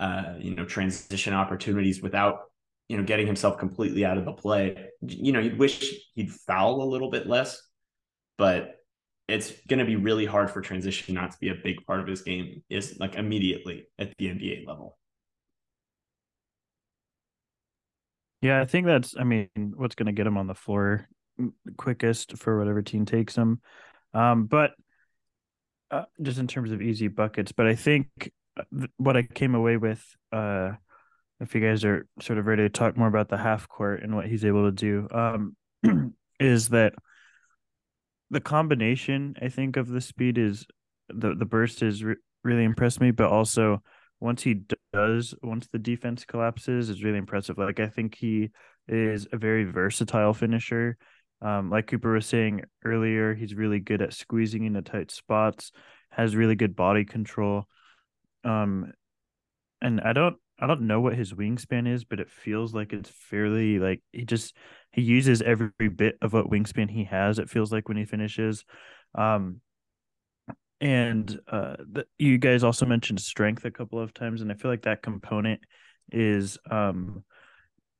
uh 0.00 0.34
you 0.38 0.54
know 0.54 0.64
transition 0.64 1.34
opportunities 1.34 2.02
without 2.02 2.49
you 2.90 2.96
know 2.96 3.04
getting 3.04 3.26
himself 3.28 3.56
completely 3.56 4.04
out 4.04 4.18
of 4.18 4.24
the 4.24 4.32
play. 4.32 4.88
You 5.00 5.30
know, 5.30 5.38
you'd 5.38 5.60
wish 5.60 5.94
he'd 6.16 6.32
foul 6.32 6.82
a 6.82 6.90
little 6.90 7.08
bit 7.08 7.28
less, 7.28 7.62
but 8.36 8.74
it's 9.28 9.52
going 9.68 9.78
to 9.78 9.84
be 9.84 9.94
really 9.94 10.26
hard 10.26 10.50
for 10.50 10.60
transition 10.60 11.14
not 11.14 11.30
to 11.30 11.38
be 11.40 11.50
a 11.50 11.54
big 11.54 11.86
part 11.86 12.00
of 12.00 12.08
his 12.08 12.22
game 12.22 12.64
is 12.68 12.98
like 12.98 13.14
immediately 13.14 13.86
at 13.96 14.12
the 14.18 14.26
NBA 14.26 14.66
level. 14.66 14.98
Yeah, 18.42 18.60
I 18.60 18.64
think 18.64 18.86
that's 18.86 19.14
I 19.16 19.22
mean 19.22 19.48
what's 19.54 19.94
going 19.94 20.06
to 20.06 20.12
get 20.12 20.26
him 20.26 20.36
on 20.36 20.48
the 20.48 20.54
floor 20.56 21.06
quickest 21.76 22.38
for 22.38 22.58
whatever 22.58 22.82
team 22.82 23.06
takes 23.06 23.36
him. 23.36 23.60
Um, 24.14 24.46
but 24.46 24.72
uh, 25.92 26.06
just 26.20 26.40
in 26.40 26.48
terms 26.48 26.72
of 26.72 26.82
easy 26.82 27.06
buckets, 27.06 27.52
but 27.52 27.68
I 27.68 27.76
think 27.76 28.32
uh, 28.58 28.86
what 28.96 29.16
I 29.16 29.22
came 29.22 29.54
away 29.54 29.76
with 29.76 30.04
uh 30.32 30.72
if 31.40 31.54
you 31.54 31.60
guys 31.60 31.84
are 31.84 32.06
sort 32.20 32.38
of 32.38 32.46
ready 32.46 32.62
to 32.62 32.68
talk 32.68 32.96
more 32.96 33.08
about 33.08 33.28
the 33.28 33.38
half 33.38 33.68
court 33.68 34.02
and 34.02 34.14
what 34.14 34.26
he's 34.26 34.44
able 34.44 34.70
to 34.70 34.72
do 34.72 35.08
um 35.12 35.56
is 36.40 36.68
that 36.68 36.94
the 38.30 38.40
combination 38.40 39.34
I 39.42 39.48
think 39.48 39.76
of 39.76 39.88
the 39.88 40.00
speed 40.00 40.38
is 40.38 40.66
the 41.08 41.34
the 41.34 41.44
burst 41.44 41.82
is 41.82 42.02
re- 42.02 42.16
really 42.44 42.64
impressed 42.64 43.00
me, 43.00 43.10
but 43.10 43.30
also 43.30 43.82
once 44.20 44.42
he 44.42 44.62
does, 44.92 45.34
once 45.42 45.66
the 45.68 45.78
defense 45.78 46.24
collapses, 46.24 46.88
is 46.90 47.02
really 47.02 47.18
impressive. 47.18 47.58
Like 47.58 47.80
I 47.80 47.88
think 47.88 48.14
he 48.14 48.50
is 48.88 49.26
a 49.32 49.36
very 49.36 49.64
versatile 49.64 50.34
finisher. 50.34 50.96
Um, 51.42 51.70
like 51.70 51.86
Cooper 51.86 52.12
was 52.12 52.26
saying 52.26 52.62
earlier, 52.84 53.34
he's 53.34 53.54
really 53.54 53.80
good 53.80 54.02
at 54.02 54.12
squeezing 54.12 54.64
into 54.64 54.82
tight 54.82 55.10
spots, 55.10 55.72
has 56.10 56.36
really 56.36 56.54
good 56.54 56.76
body 56.76 57.04
control. 57.04 57.64
Um, 58.44 58.92
and 59.80 60.00
I 60.02 60.12
don't 60.12 60.36
I 60.60 60.66
don't 60.66 60.82
know 60.82 61.00
what 61.00 61.14
his 61.16 61.32
wingspan 61.32 61.88
is, 61.88 62.04
but 62.04 62.20
it 62.20 62.30
feels 62.30 62.74
like 62.74 62.92
it's 62.92 63.10
fairly 63.10 63.78
like 63.78 64.02
he 64.12 64.24
just 64.24 64.54
he 64.92 65.02
uses 65.02 65.42
every 65.42 65.70
bit 65.94 66.18
of 66.20 66.32
what 66.32 66.50
wingspan 66.50 66.90
he 66.90 67.04
has. 67.04 67.38
It 67.38 67.50
feels 67.50 67.72
like 67.72 67.88
when 67.88 67.96
he 67.96 68.04
finishes, 68.04 68.64
um, 69.14 69.60
and 70.80 71.38
uh, 71.48 71.76
the, 71.78 72.06
you 72.18 72.38
guys 72.38 72.64
also 72.64 72.86
mentioned 72.86 73.20
strength 73.20 73.64
a 73.64 73.70
couple 73.70 73.98
of 73.98 74.14
times, 74.14 74.40
and 74.40 74.50
I 74.50 74.54
feel 74.54 74.70
like 74.70 74.82
that 74.82 75.02
component 75.02 75.60
is 76.12 76.58
um 76.70 77.22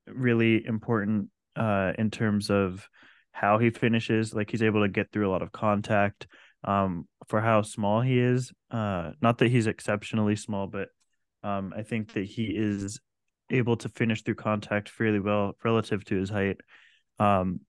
really 0.07 0.65
important 0.65 1.29
uh 1.55 1.93
in 1.97 2.11
terms 2.11 2.49
of 2.49 2.87
how 3.31 3.57
he 3.57 3.69
finishes. 3.69 4.33
Like 4.33 4.51
he's 4.51 4.63
able 4.63 4.81
to 4.81 4.89
get 4.89 5.11
through 5.11 5.29
a 5.29 5.31
lot 5.31 5.41
of 5.41 5.51
contact 5.51 6.27
um 6.63 7.07
for 7.27 7.41
how 7.41 7.61
small 7.61 8.01
he 8.01 8.19
is. 8.19 8.51
Uh, 8.69 9.11
not 9.21 9.37
that 9.39 9.51
he's 9.51 9.67
exceptionally 9.67 10.35
small, 10.35 10.67
but 10.67 10.89
um, 11.43 11.73
I 11.75 11.83
think 11.83 12.13
that 12.13 12.25
he 12.25 12.45
is 12.45 12.99
able 13.49 13.75
to 13.77 13.89
finish 13.89 14.23
through 14.23 14.35
contact 14.35 14.89
fairly 14.89 15.19
well 15.19 15.55
relative 15.63 16.03
to 16.05 16.15
his 16.15 16.29
height. 16.29 16.57
Um, 17.19 17.61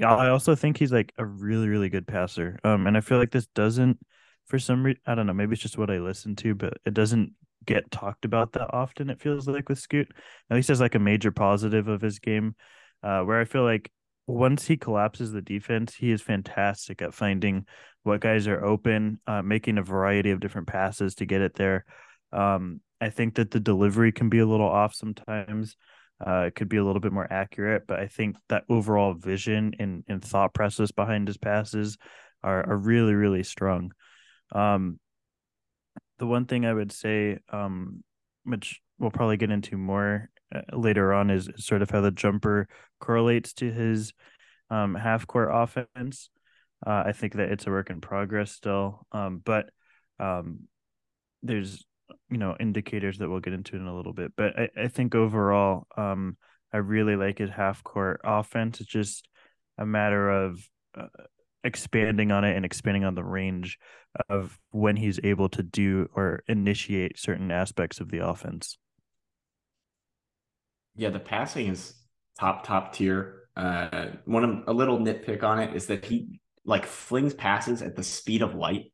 I 0.00 0.28
also 0.28 0.54
think 0.54 0.78
he's 0.78 0.92
like 0.92 1.12
a 1.18 1.24
really, 1.24 1.68
really 1.68 1.88
good 1.88 2.06
passer. 2.06 2.58
Um, 2.62 2.86
and 2.86 2.96
I 2.96 3.00
feel 3.00 3.18
like 3.18 3.32
this 3.32 3.46
doesn't, 3.46 3.98
for 4.46 4.58
some 4.58 4.84
reason, 4.84 5.00
I 5.06 5.14
don't 5.14 5.26
know, 5.26 5.32
maybe 5.32 5.54
it's 5.54 5.62
just 5.62 5.78
what 5.78 5.90
I 5.90 5.98
listen 5.98 6.36
to, 6.36 6.54
but 6.54 6.74
it 6.84 6.94
doesn't 6.94 7.32
get 7.64 7.90
talked 7.90 8.24
about 8.24 8.52
that 8.52 8.72
often. 8.72 9.10
It 9.10 9.20
feels 9.20 9.48
like 9.48 9.68
with 9.68 9.78
Scoot, 9.78 10.08
at 10.50 10.54
least 10.54 10.70
as 10.70 10.80
like 10.80 10.94
a 10.94 11.00
major 11.00 11.32
positive 11.32 11.88
of 11.88 12.00
his 12.00 12.20
game, 12.20 12.54
uh, 13.02 13.22
where 13.22 13.40
I 13.40 13.44
feel 13.44 13.64
like 13.64 13.90
once 14.26 14.66
he 14.66 14.76
collapses 14.76 15.32
the 15.32 15.42
defense, 15.42 15.94
he 15.94 16.12
is 16.12 16.22
fantastic 16.22 17.02
at 17.02 17.14
finding 17.14 17.66
what 18.04 18.20
guys 18.20 18.46
are 18.46 18.64
open, 18.64 19.18
uh, 19.26 19.42
making 19.42 19.78
a 19.78 19.82
variety 19.82 20.30
of 20.30 20.40
different 20.40 20.68
passes 20.68 21.16
to 21.16 21.26
get 21.26 21.40
it 21.40 21.54
there. 21.54 21.84
Um, 22.32 22.80
I 23.00 23.10
think 23.10 23.36
that 23.36 23.50
the 23.50 23.60
delivery 23.60 24.12
can 24.12 24.28
be 24.28 24.40
a 24.40 24.46
little 24.46 24.68
off 24.68 24.94
sometimes. 24.94 25.76
Uh, 26.24 26.46
it 26.46 26.54
could 26.54 26.68
be 26.68 26.78
a 26.78 26.84
little 26.84 27.00
bit 27.00 27.12
more 27.12 27.32
accurate, 27.32 27.84
but 27.86 28.00
I 28.00 28.08
think 28.08 28.36
that 28.48 28.64
overall 28.68 29.14
vision 29.14 29.74
and, 29.78 30.04
and 30.08 30.24
thought 30.24 30.52
process 30.52 30.90
behind 30.90 31.28
his 31.28 31.36
passes 31.36 31.96
are, 32.42 32.68
are 32.68 32.76
really, 32.76 33.14
really 33.14 33.44
strong. 33.44 33.92
Um, 34.52 34.98
the 36.18 36.26
one 36.26 36.46
thing 36.46 36.66
I 36.66 36.74
would 36.74 36.90
say, 36.90 37.38
um, 37.50 38.02
which 38.42 38.80
we'll 38.98 39.12
probably 39.12 39.36
get 39.36 39.52
into 39.52 39.76
more 39.76 40.28
uh, 40.52 40.62
later 40.76 41.12
on, 41.12 41.30
is, 41.30 41.48
sort 41.56 41.82
of 41.82 41.90
how 41.90 42.00
the 42.00 42.10
jumper 42.10 42.68
correlates 42.98 43.52
to 43.54 43.70
his 43.70 44.12
um, 44.70 44.96
half 44.96 45.26
court 45.26 45.50
offense. 45.52 46.30
Uh, 46.84 47.04
I 47.06 47.12
think 47.12 47.34
that 47.34 47.52
it's 47.52 47.66
a 47.66 47.70
work 47.70 47.90
in 47.90 48.00
progress 48.00 48.50
still, 48.50 49.06
um, 49.12 49.40
but 49.44 49.70
um, 50.18 50.60
there's 51.42 51.84
you 52.30 52.38
know 52.38 52.56
indicators 52.60 53.18
that 53.18 53.28
we'll 53.28 53.40
get 53.40 53.52
into 53.52 53.76
in 53.76 53.86
a 53.86 53.96
little 53.96 54.12
bit 54.12 54.32
but 54.36 54.58
i, 54.58 54.68
I 54.76 54.88
think 54.88 55.14
overall 55.14 55.86
um 55.96 56.36
i 56.72 56.76
really 56.76 57.16
like 57.16 57.38
his 57.38 57.50
half 57.50 57.82
court 57.82 58.20
offense. 58.24 58.80
It's 58.80 58.88
just 58.88 59.28
a 59.78 59.86
matter 59.86 60.30
of 60.30 60.68
uh, 60.94 61.06
expanding 61.64 62.30
on 62.30 62.44
it 62.44 62.56
and 62.56 62.64
expanding 62.64 63.04
on 63.04 63.14
the 63.14 63.24
range 63.24 63.78
of 64.28 64.58
when 64.70 64.96
he's 64.96 65.20
able 65.22 65.48
to 65.50 65.62
do 65.62 66.08
or 66.14 66.42
initiate 66.48 67.18
certain 67.18 67.50
aspects 67.50 68.00
of 68.00 68.10
the 68.10 68.26
offense. 68.26 68.78
Yeah 70.96 71.10
the 71.10 71.20
passing 71.20 71.68
is 71.68 71.94
top 72.38 72.66
top 72.66 72.92
tier. 72.92 73.48
Uh 73.56 74.08
one 74.24 74.64
a 74.66 74.72
little 74.72 74.98
nitpick 74.98 75.42
on 75.42 75.60
it 75.60 75.74
is 75.74 75.86
that 75.86 76.04
he 76.04 76.40
like 76.64 76.86
flings 76.86 77.34
passes 77.34 77.82
at 77.82 77.96
the 77.96 78.04
speed 78.04 78.42
of 78.42 78.54
light 78.54 78.92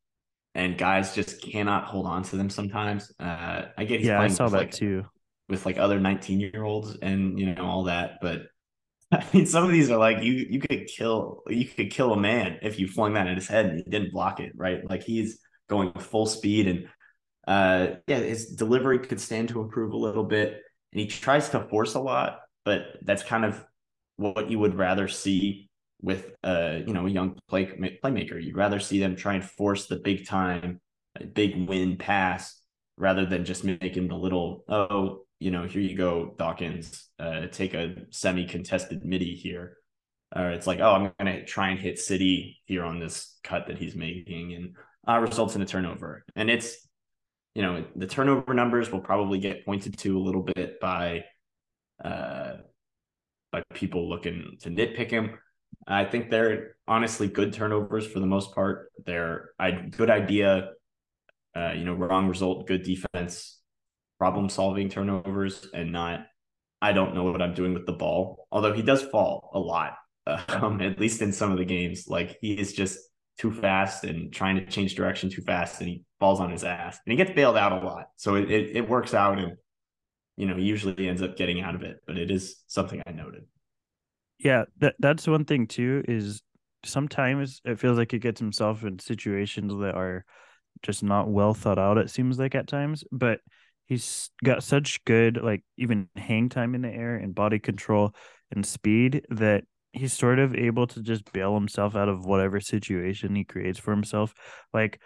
and 0.55 0.79
guys 0.79 1.15
just 1.15 1.43
cannot 1.43 1.85
hold 1.85 2.07
on 2.07 2.23
to 2.25 2.37
them 2.37 2.51
sometimes. 2.51 3.13
Uh, 3.19 3.67
I 3.77 3.85
get 3.85 4.01
he's 4.01 4.09
yeah, 4.09 4.21
I 4.21 4.29
saw 4.29 4.49
that 4.49 4.59
like, 4.59 4.71
too 4.71 5.05
with 5.49 5.67
like 5.67 5.79
other 5.79 6.01
19 6.01 6.41
year 6.41 6.65
olds 6.65 6.97
and 7.03 7.39
you 7.39 7.55
know 7.55 7.65
all 7.65 7.85
that, 7.85 8.19
but 8.21 8.43
I 9.13 9.25
mean 9.33 9.47
some 9.47 9.65
of 9.65 9.71
these 9.71 9.91
are 9.91 9.99
like 9.99 10.23
you 10.23 10.33
you 10.33 10.61
could 10.61 10.87
kill 10.87 11.43
you 11.49 11.67
could 11.67 11.91
kill 11.91 12.13
a 12.13 12.17
man 12.17 12.59
if 12.63 12.79
you 12.79 12.89
flung 12.89 13.15
that 13.15 13.27
at 13.27 13.37
his 13.37 13.49
head 13.49 13.67
and 13.67 13.79
he 13.79 13.91
didn't 13.91 14.13
block 14.13 14.41
it 14.41 14.53
right. 14.57 14.89
Like 14.89 15.03
he's 15.03 15.39
going 15.69 15.93
full 15.95 16.27
speed 16.27 16.69
and 16.69 16.89
uh 17.47 17.97
yeah 18.07 18.19
his 18.19 18.47
delivery 18.47 18.99
could 18.99 19.21
stand 19.21 19.51
to 19.51 19.61
improve 19.61 19.93
a 19.93 19.97
little 19.97 20.25
bit 20.25 20.61
and 20.93 21.01
he 21.01 21.07
tries 21.07 21.49
to 21.51 21.61
force 21.61 21.95
a 21.95 22.01
lot, 22.01 22.41
but 22.65 22.83
that's 23.03 23.23
kind 23.23 23.45
of 23.45 23.63
what 24.17 24.51
you 24.51 24.59
would 24.59 24.77
rather 24.77 25.09
see 25.09 25.69
with 26.05 26.33
a 26.43 26.85
you 26.87 26.93
know 26.93 27.07
a 27.07 27.11
young 27.11 27.39
play 27.49 27.67
playmaker. 28.05 28.43
You'd 28.43 28.57
rather 28.57 28.79
see 28.79 29.01
them 29.01 29.17
try 29.17 29.35
and 29.35 29.45
force 29.45 29.87
the 29.87 29.97
big 29.97 30.27
time, 30.27 30.81
big 31.33 31.69
win 31.69 31.97
pass 31.97 32.61
rather 32.97 33.27
than 33.27 33.45
just 33.45 33.65
making 33.65 34.09
the 34.09 34.15
little 34.15 34.65
oh 34.69 35.25
you 35.41 35.51
know 35.51 35.65
here 35.65 35.81
you 35.81 35.97
go 35.97 36.35
Dawkins, 36.39 37.09
uh, 37.19 37.47
take 37.51 37.75
a 37.75 37.97
semi 38.11 38.47
contested 38.47 39.05
midi 39.05 39.35
here. 39.35 39.79
Or 40.37 40.51
it's 40.51 40.67
like 40.67 40.81
oh 40.81 40.93
I'm 40.93 41.13
gonna 41.19 41.45
try 41.45 41.71
and 41.71 41.81
hit 41.81 41.99
Sidy 41.99 42.61
here 42.67 42.85
on 42.85 43.01
this 43.01 43.39
cut 43.43 43.67
that 43.69 43.79
he's 43.79 43.97
making 43.97 44.55
and 44.55 44.77
uh, 45.09 45.19
results 45.21 45.57
in 45.57 45.63
a 45.63 45.67
turnover. 45.67 46.25
And 46.37 46.51
it's 46.51 46.87
you 47.55 47.63
know 47.63 47.85
the 47.97 48.07
turnover 48.07 48.53
numbers 48.53 48.93
will 48.93 49.01
probably 49.01 49.39
get 49.39 49.65
pointed 49.65 49.97
to 49.99 50.19
a 50.19 50.23
little 50.23 50.43
bit 50.43 50.81
by 50.81 51.25
uh 52.05 52.55
by 53.53 53.63
people 53.73 54.09
looking 54.09 54.59
to 54.61 54.69
nitpick 54.69 55.11
him 55.11 55.39
I 55.87 56.05
think 56.05 56.31
they're 56.31 56.77
honestly 56.87 57.29
good 57.29 57.53
turnovers 57.53 58.07
for 58.07 58.21
the 58.21 58.27
most 58.27 58.55
part. 58.55 58.93
They're 59.05 59.51
a 59.59 59.73
good 59.73 60.11
idea, 60.11 60.71
uh, 61.57 61.73
you 61.73 61.85
know, 61.85 61.95
wrong 61.95 62.29
result, 62.29 62.67
good 62.67 62.83
defense. 62.83 63.61
problem 64.19 64.49
solving 64.49 64.89
turnovers 64.89 65.67
and 65.75 65.93
not 65.93 66.27
I 66.83 66.93
don't 66.93 67.15
know 67.15 67.25
what 67.25 67.41
I'm 67.41 67.55
doing 67.55 67.73
with 67.75 67.87
the 67.87 67.93
ball. 67.93 68.47
Although 68.53 68.75
he 68.75 68.83
does 68.83 69.03
fall 69.03 69.51
a 69.55 69.59
lot, 69.59 69.95
um, 70.49 70.81
at 70.83 71.01
least 71.01 71.23
in 71.23 71.33
some 71.33 71.51
of 71.51 71.59
the 71.59 71.65
games. 71.65 72.07
Like 72.09 72.37
he 72.43 72.53
is 72.55 72.75
just 72.75 72.99
too 73.39 73.53
fast 73.53 74.05
and 74.05 74.33
trying 74.33 74.57
to 74.57 74.67
change 74.67 74.95
direction 74.95 75.31
too 75.31 75.43
fast, 75.43 75.81
and 75.81 75.89
he 75.89 76.05
falls 76.21 76.41
on 76.41 76.51
his 76.51 76.63
ass 76.65 76.99
and 77.05 77.13
he 77.13 77.17
gets 77.17 77.35
bailed 77.35 77.57
out 77.57 77.73
a 77.73 77.87
lot. 77.87 78.09
So 78.17 78.35
it 78.37 78.51
it, 78.51 78.77
it 78.77 78.89
works 78.89 79.15
out, 79.15 79.39
and 79.39 79.57
you 80.37 80.47
know 80.47 80.57
usually 80.57 81.09
ends 81.09 81.23
up 81.23 81.37
getting 81.37 81.63
out 81.63 81.75
of 81.75 81.83
it. 81.83 82.01
But 82.07 82.19
it 82.19 82.31
is 82.31 82.63
something 82.67 83.03
I 83.07 83.13
noted. 83.13 83.45
Yeah, 84.45 84.65
that 84.79 84.95
that's 85.01 85.27
one 85.27 85.45
thing 85.47 85.67
too. 85.67 86.05
Is 86.07 86.43
sometimes 86.85 87.61
it 87.65 87.81
feels 87.81 87.99
like 87.99 88.13
he 88.13 88.19
gets 88.21 88.39
himself 88.39 88.85
in 88.85 89.01
situations 89.01 89.73
that 89.81 89.97
are 89.97 90.25
just 90.83 91.03
not 91.03 91.29
well 91.31 91.55
thought 91.55 91.79
out. 91.79 91.99
It 91.99 92.11
seems 92.11 92.39
like 92.39 92.55
at 92.55 92.69
times, 92.69 93.05
but 93.13 93.41
he's 93.87 94.31
got 94.45 94.65
such 94.65 95.05
good 95.07 95.43
like 95.43 95.65
even 95.79 96.09
hang 96.17 96.51
time 96.51 96.75
in 96.75 96.83
the 96.83 96.91
air 96.91 97.17
and 97.17 97.35
body 97.35 97.59
control 97.59 98.15
and 98.53 98.67
speed 98.67 99.27
that 99.31 99.65
he's 99.93 100.13
sort 100.13 100.39
of 100.41 100.55
able 100.55 100.87
to 100.89 101.03
just 101.03 101.33
bail 101.33 101.55
himself 101.55 101.97
out 101.97 102.09
of 102.11 102.27
whatever 102.27 102.61
situation 102.61 103.35
he 103.37 103.45
creates 103.45 103.79
for 103.79 103.93
himself. 103.93 104.35
Like 104.75 105.01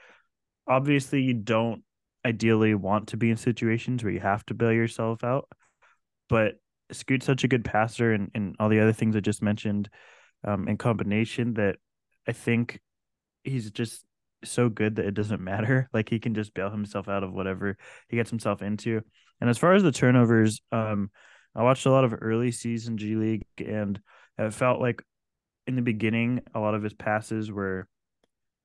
obviously 0.66 1.22
you 1.22 1.34
don't 1.34 1.82
ideally 2.26 2.74
want 2.74 3.08
to 3.08 3.16
be 3.16 3.30
in 3.30 3.36
situations 3.36 4.04
where 4.04 4.12
you 4.12 4.20
have 4.20 4.44
to 4.46 4.54
bail 4.54 4.72
yourself 4.72 5.24
out, 5.24 5.48
but 6.28 6.54
Scoot's 6.92 7.26
such 7.26 7.44
a 7.44 7.48
good 7.48 7.64
passer 7.64 8.12
and, 8.12 8.30
and 8.34 8.56
all 8.58 8.68
the 8.68 8.80
other 8.80 8.92
things 8.92 9.16
I 9.16 9.20
just 9.20 9.42
mentioned 9.42 9.88
um, 10.44 10.68
in 10.68 10.76
combination 10.76 11.54
that 11.54 11.76
I 12.26 12.32
think 12.32 12.80
he's 13.44 13.70
just 13.70 14.04
so 14.44 14.68
good 14.68 14.96
that 14.96 15.06
it 15.06 15.14
doesn't 15.14 15.42
matter. 15.42 15.88
Like 15.94 16.08
he 16.08 16.18
can 16.18 16.34
just 16.34 16.54
bail 16.54 16.70
himself 16.70 17.08
out 17.08 17.24
of 17.24 17.32
whatever 17.32 17.76
he 18.08 18.16
gets 18.16 18.30
himself 18.30 18.62
into. 18.62 19.02
And 19.40 19.50
as 19.50 19.58
far 19.58 19.74
as 19.74 19.82
the 19.82 19.92
turnovers, 19.92 20.60
um, 20.72 21.10
I 21.54 21.62
watched 21.62 21.86
a 21.86 21.90
lot 21.90 22.04
of 22.04 22.14
early 22.20 22.52
season 22.52 22.98
G 22.98 23.16
League 23.16 23.46
and 23.58 24.00
it 24.38 24.54
felt 24.54 24.80
like 24.80 25.02
in 25.66 25.76
the 25.76 25.82
beginning 25.82 26.40
a 26.54 26.60
lot 26.60 26.74
of 26.74 26.82
his 26.82 26.94
passes 26.94 27.50
were 27.50 27.86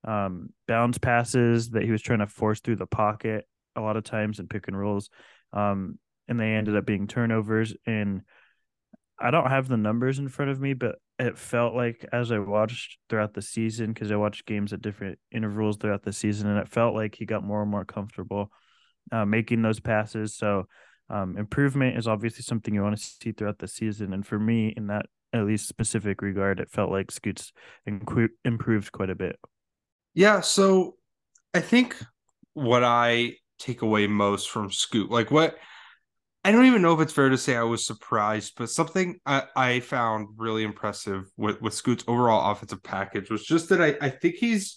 um 0.05 0.49
bounce 0.67 0.97
passes 0.97 1.71
that 1.71 1.83
he 1.83 1.91
was 1.91 2.01
trying 2.01 2.19
to 2.19 2.27
force 2.27 2.59
through 2.59 2.75
the 2.75 2.85
pocket 2.85 3.45
a 3.75 3.81
lot 3.81 3.97
of 3.97 4.03
times 4.03 4.39
in 4.39 4.47
pick 4.47 4.67
and 4.67 4.77
rolls. 4.77 5.09
Um 5.53 5.97
and 6.27 6.39
they 6.39 6.53
ended 6.53 6.75
up 6.75 6.85
being 6.85 7.07
turnovers 7.07 7.73
and 7.85 8.21
I 9.19 9.31
don't 9.31 9.49
have 9.49 9.67
the 9.67 9.77
numbers 9.77 10.19
in 10.19 10.27
front 10.27 10.51
of 10.51 10.59
me, 10.59 10.73
but 10.73 10.95
it 11.19 11.37
felt 11.37 11.75
like 11.75 12.05
as 12.11 12.31
I 12.31 12.39
watched 12.39 12.97
throughout 13.09 13.33
the 13.33 13.41
season, 13.41 13.93
because 13.93 14.11
I 14.11 14.15
watched 14.15 14.45
games 14.45 14.73
at 14.73 14.81
different 14.81 15.19
intervals 15.31 15.77
throughout 15.77 16.03
the 16.03 16.11
season, 16.11 16.49
and 16.49 16.59
it 16.59 16.67
felt 16.67 16.95
like 16.95 17.15
he 17.15 17.25
got 17.25 17.43
more 17.43 17.61
and 17.61 17.71
more 17.71 17.85
comfortable 17.85 18.51
uh, 19.11 19.25
making 19.25 19.61
those 19.61 19.79
passes. 19.79 20.35
So 20.35 20.65
um, 21.09 21.37
improvement 21.37 21.97
is 21.97 22.07
obviously 22.07 22.41
something 22.41 22.73
you 22.73 22.81
want 22.81 22.97
to 22.97 23.03
see 23.03 23.31
throughout 23.31 23.59
the 23.59 23.67
season. 23.67 24.13
And 24.13 24.25
for 24.25 24.39
me, 24.39 24.73
in 24.75 24.87
that 24.87 25.05
at 25.31 25.45
least 25.45 25.67
specific 25.67 26.21
regard, 26.21 26.59
it 26.59 26.69
felt 26.69 26.91
like 26.91 27.11
Scoots 27.11 27.53
improved 27.85 28.91
quite 28.91 29.09
a 29.09 29.15
bit. 29.15 29.37
Yeah. 30.13 30.41
So 30.41 30.95
I 31.53 31.61
think 31.61 31.95
what 32.53 32.83
I 32.83 33.33
take 33.59 33.83
away 33.83 34.07
most 34.07 34.49
from 34.49 34.71
Scoot, 34.71 35.09
like 35.09 35.31
what 35.31 35.55
I 36.43 36.51
don't 36.51 36.65
even 36.65 36.81
know 36.81 36.93
if 36.93 36.99
it's 36.99 37.13
fair 37.13 37.29
to 37.29 37.37
say 37.37 37.55
I 37.55 37.63
was 37.63 37.85
surprised, 37.85 38.53
but 38.57 38.69
something 38.69 39.19
I, 39.25 39.43
I 39.55 39.79
found 39.79 40.27
really 40.35 40.63
impressive 40.63 41.25
with, 41.37 41.61
with 41.61 41.73
Scoot's 41.73 42.03
overall 42.05 42.51
offensive 42.51 42.83
package 42.83 43.29
was 43.29 43.45
just 43.45 43.69
that 43.69 43.81
I, 43.81 43.95
I 44.01 44.09
think 44.09 44.35
he's 44.35 44.75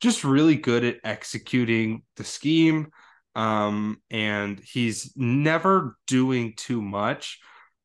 just 0.00 0.24
really 0.24 0.56
good 0.56 0.84
at 0.84 0.96
executing 1.04 2.02
the 2.16 2.24
scheme. 2.24 2.88
Um, 3.34 3.98
and 4.10 4.58
he's 4.60 5.12
never 5.14 5.96
doing 6.06 6.54
too 6.56 6.80
much, 6.80 7.40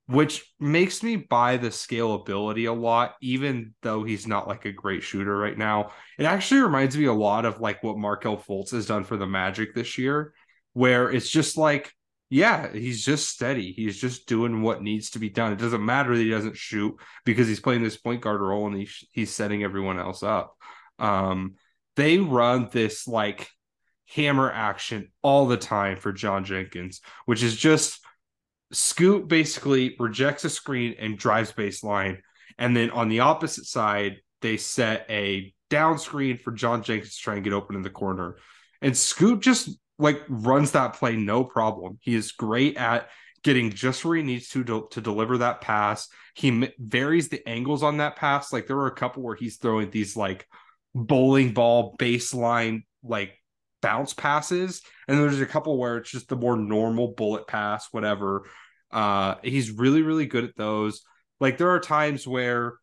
which 0.07 0.45
makes 0.59 1.03
me 1.03 1.17
buy 1.17 1.57
the 1.57 1.69
scalability 1.69 2.69
a 2.69 2.73
lot, 2.73 3.15
even 3.21 3.73
though 3.81 4.03
he's 4.03 4.25
not 4.25 4.47
like 4.47 4.63
a 4.65 4.71
great 4.71 5.03
shooter 5.03 5.37
right 5.37 5.57
now. 5.57 5.91
It 6.17 6.23
actually 6.23 6.61
reminds 6.61 6.97
me 6.97 7.05
a 7.05 7.13
lot 7.13 7.45
of 7.45 7.59
like 7.59 7.83
what 7.83 7.97
Markelle 7.97 8.37
Fultz 8.37 8.71
has 8.71 8.85
done 8.85 9.03
for 9.03 9.17
the 9.17 9.27
Magic 9.27 9.75
this 9.75 9.97
year, 9.97 10.33
where 10.73 11.11
it's 11.11 11.29
just 11.29 11.57
like 11.57 11.93
yeah, 12.29 12.71
he's 12.73 13.05
just 13.05 13.29
steady. 13.29 13.71
He's 13.71 13.99
just 13.99 14.27
doing 14.27 14.61
what 14.61 14.81
needs 14.81 15.11
to 15.11 15.19
be 15.19 15.29
done. 15.29 15.53
It 15.53 15.59
doesn't 15.59 15.85
matter 15.85 16.15
that 16.15 16.21
he 16.21 16.29
doesn't 16.29 16.57
shoot 16.57 16.95
because 17.25 17.47
he's 17.47 17.61
playing 17.61 17.83
this 17.83 17.97
point 17.97 18.21
guard 18.21 18.41
role 18.41 18.67
and 18.67 18.75
he's 18.75 19.03
he's 19.11 19.33
setting 19.33 19.63
everyone 19.63 19.99
else 19.99 20.23
up. 20.23 20.55
Um, 20.99 21.55
they 21.95 22.17
run 22.17 22.69
this 22.71 23.07
like 23.07 23.49
hammer 24.13 24.51
action 24.51 25.11
all 25.21 25.47
the 25.47 25.57
time 25.57 25.97
for 25.97 26.11
John 26.11 26.43
Jenkins, 26.43 27.01
which 27.25 27.43
is 27.43 27.55
just 27.55 27.99
Scoot 28.73 29.29
basically 29.29 29.95
rejects 29.97 30.43
a 30.43 30.49
screen 30.49 30.95
and 30.99 31.17
drives 31.17 31.53
baseline, 31.53 32.17
and 32.57 32.75
then 32.75 32.89
on 32.89 33.07
the 33.07 33.21
opposite 33.21 33.65
side 33.65 34.17
they 34.41 34.57
set 34.57 35.05
a 35.09 35.53
down 35.69 35.97
screen 35.97 36.37
for 36.37 36.51
John 36.51 36.83
Jenkins 36.83 37.15
to 37.15 37.21
try 37.21 37.35
and 37.35 37.43
get 37.43 37.53
open 37.53 37.77
in 37.77 37.81
the 37.83 37.89
corner. 37.89 38.35
And 38.81 38.95
Scoot 38.95 39.41
just 39.41 39.69
like 39.99 40.21
runs 40.27 40.71
that 40.71 40.93
play 40.93 41.15
no 41.15 41.43
problem. 41.43 41.97
He 42.01 42.15
is 42.15 42.31
great 42.31 42.77
at 42.77 43.09
getting 43.43 43.71
just 43.71 44.03
where 44.03 44.17
he 44.17 44.23
needs 44.23 44.49
to 44.49 44.63
to, 44.63 44.87
to 44.91 45.01
deliver 45.01 45.39
that 45.39 45.61
pass. 45.61 46.07
He 46.35 46.71
varies 46.77 47.29
the 47.29 47.47
angles 47.47 47.83
on 47.83 47.97
that 47.97 48.15
pass. 48.15 48.53
Like 48.53 48.67
there 48.67 48.75
were 48.75 48.87
a 48.87 48.95
couple 48.95 49.23
where 49.23 49.35
he's 49.35 49.57
throwing 49.57 49.89
these 49.89 50.15
like 50.15 50.45
bowling 50.93 51.53
ball 51.53 51.95
baseline 51.97 52.83
like 53.03 53.33
bounce 53.81 54.13
passes, 54.13 54.81
and 55.07 55.17
there's 55.17 55.41
a 55.41 55.45
couple 55.45 55.77
where 55.77 55.97
it's 55.97 56.11
just 56.11 56.29
the 56.29 56.35
more 56.35 56.57
normal 56.57 57.13
bullet 57.13 57.47
pass, 57.47 57.87
whatever. 57.91 58.43
Uh, 58.91 59.35
he's 59.43 59.71
really 59.71 60.01
really 60.01 60.25
good 60.25 60.43
at 60.43 60.55
those. 60.55 61.01
Like 61.39 61.57
there 61.57 61.71
are 61.71 61.79
times 61.79 62.27
where 62.27 62.73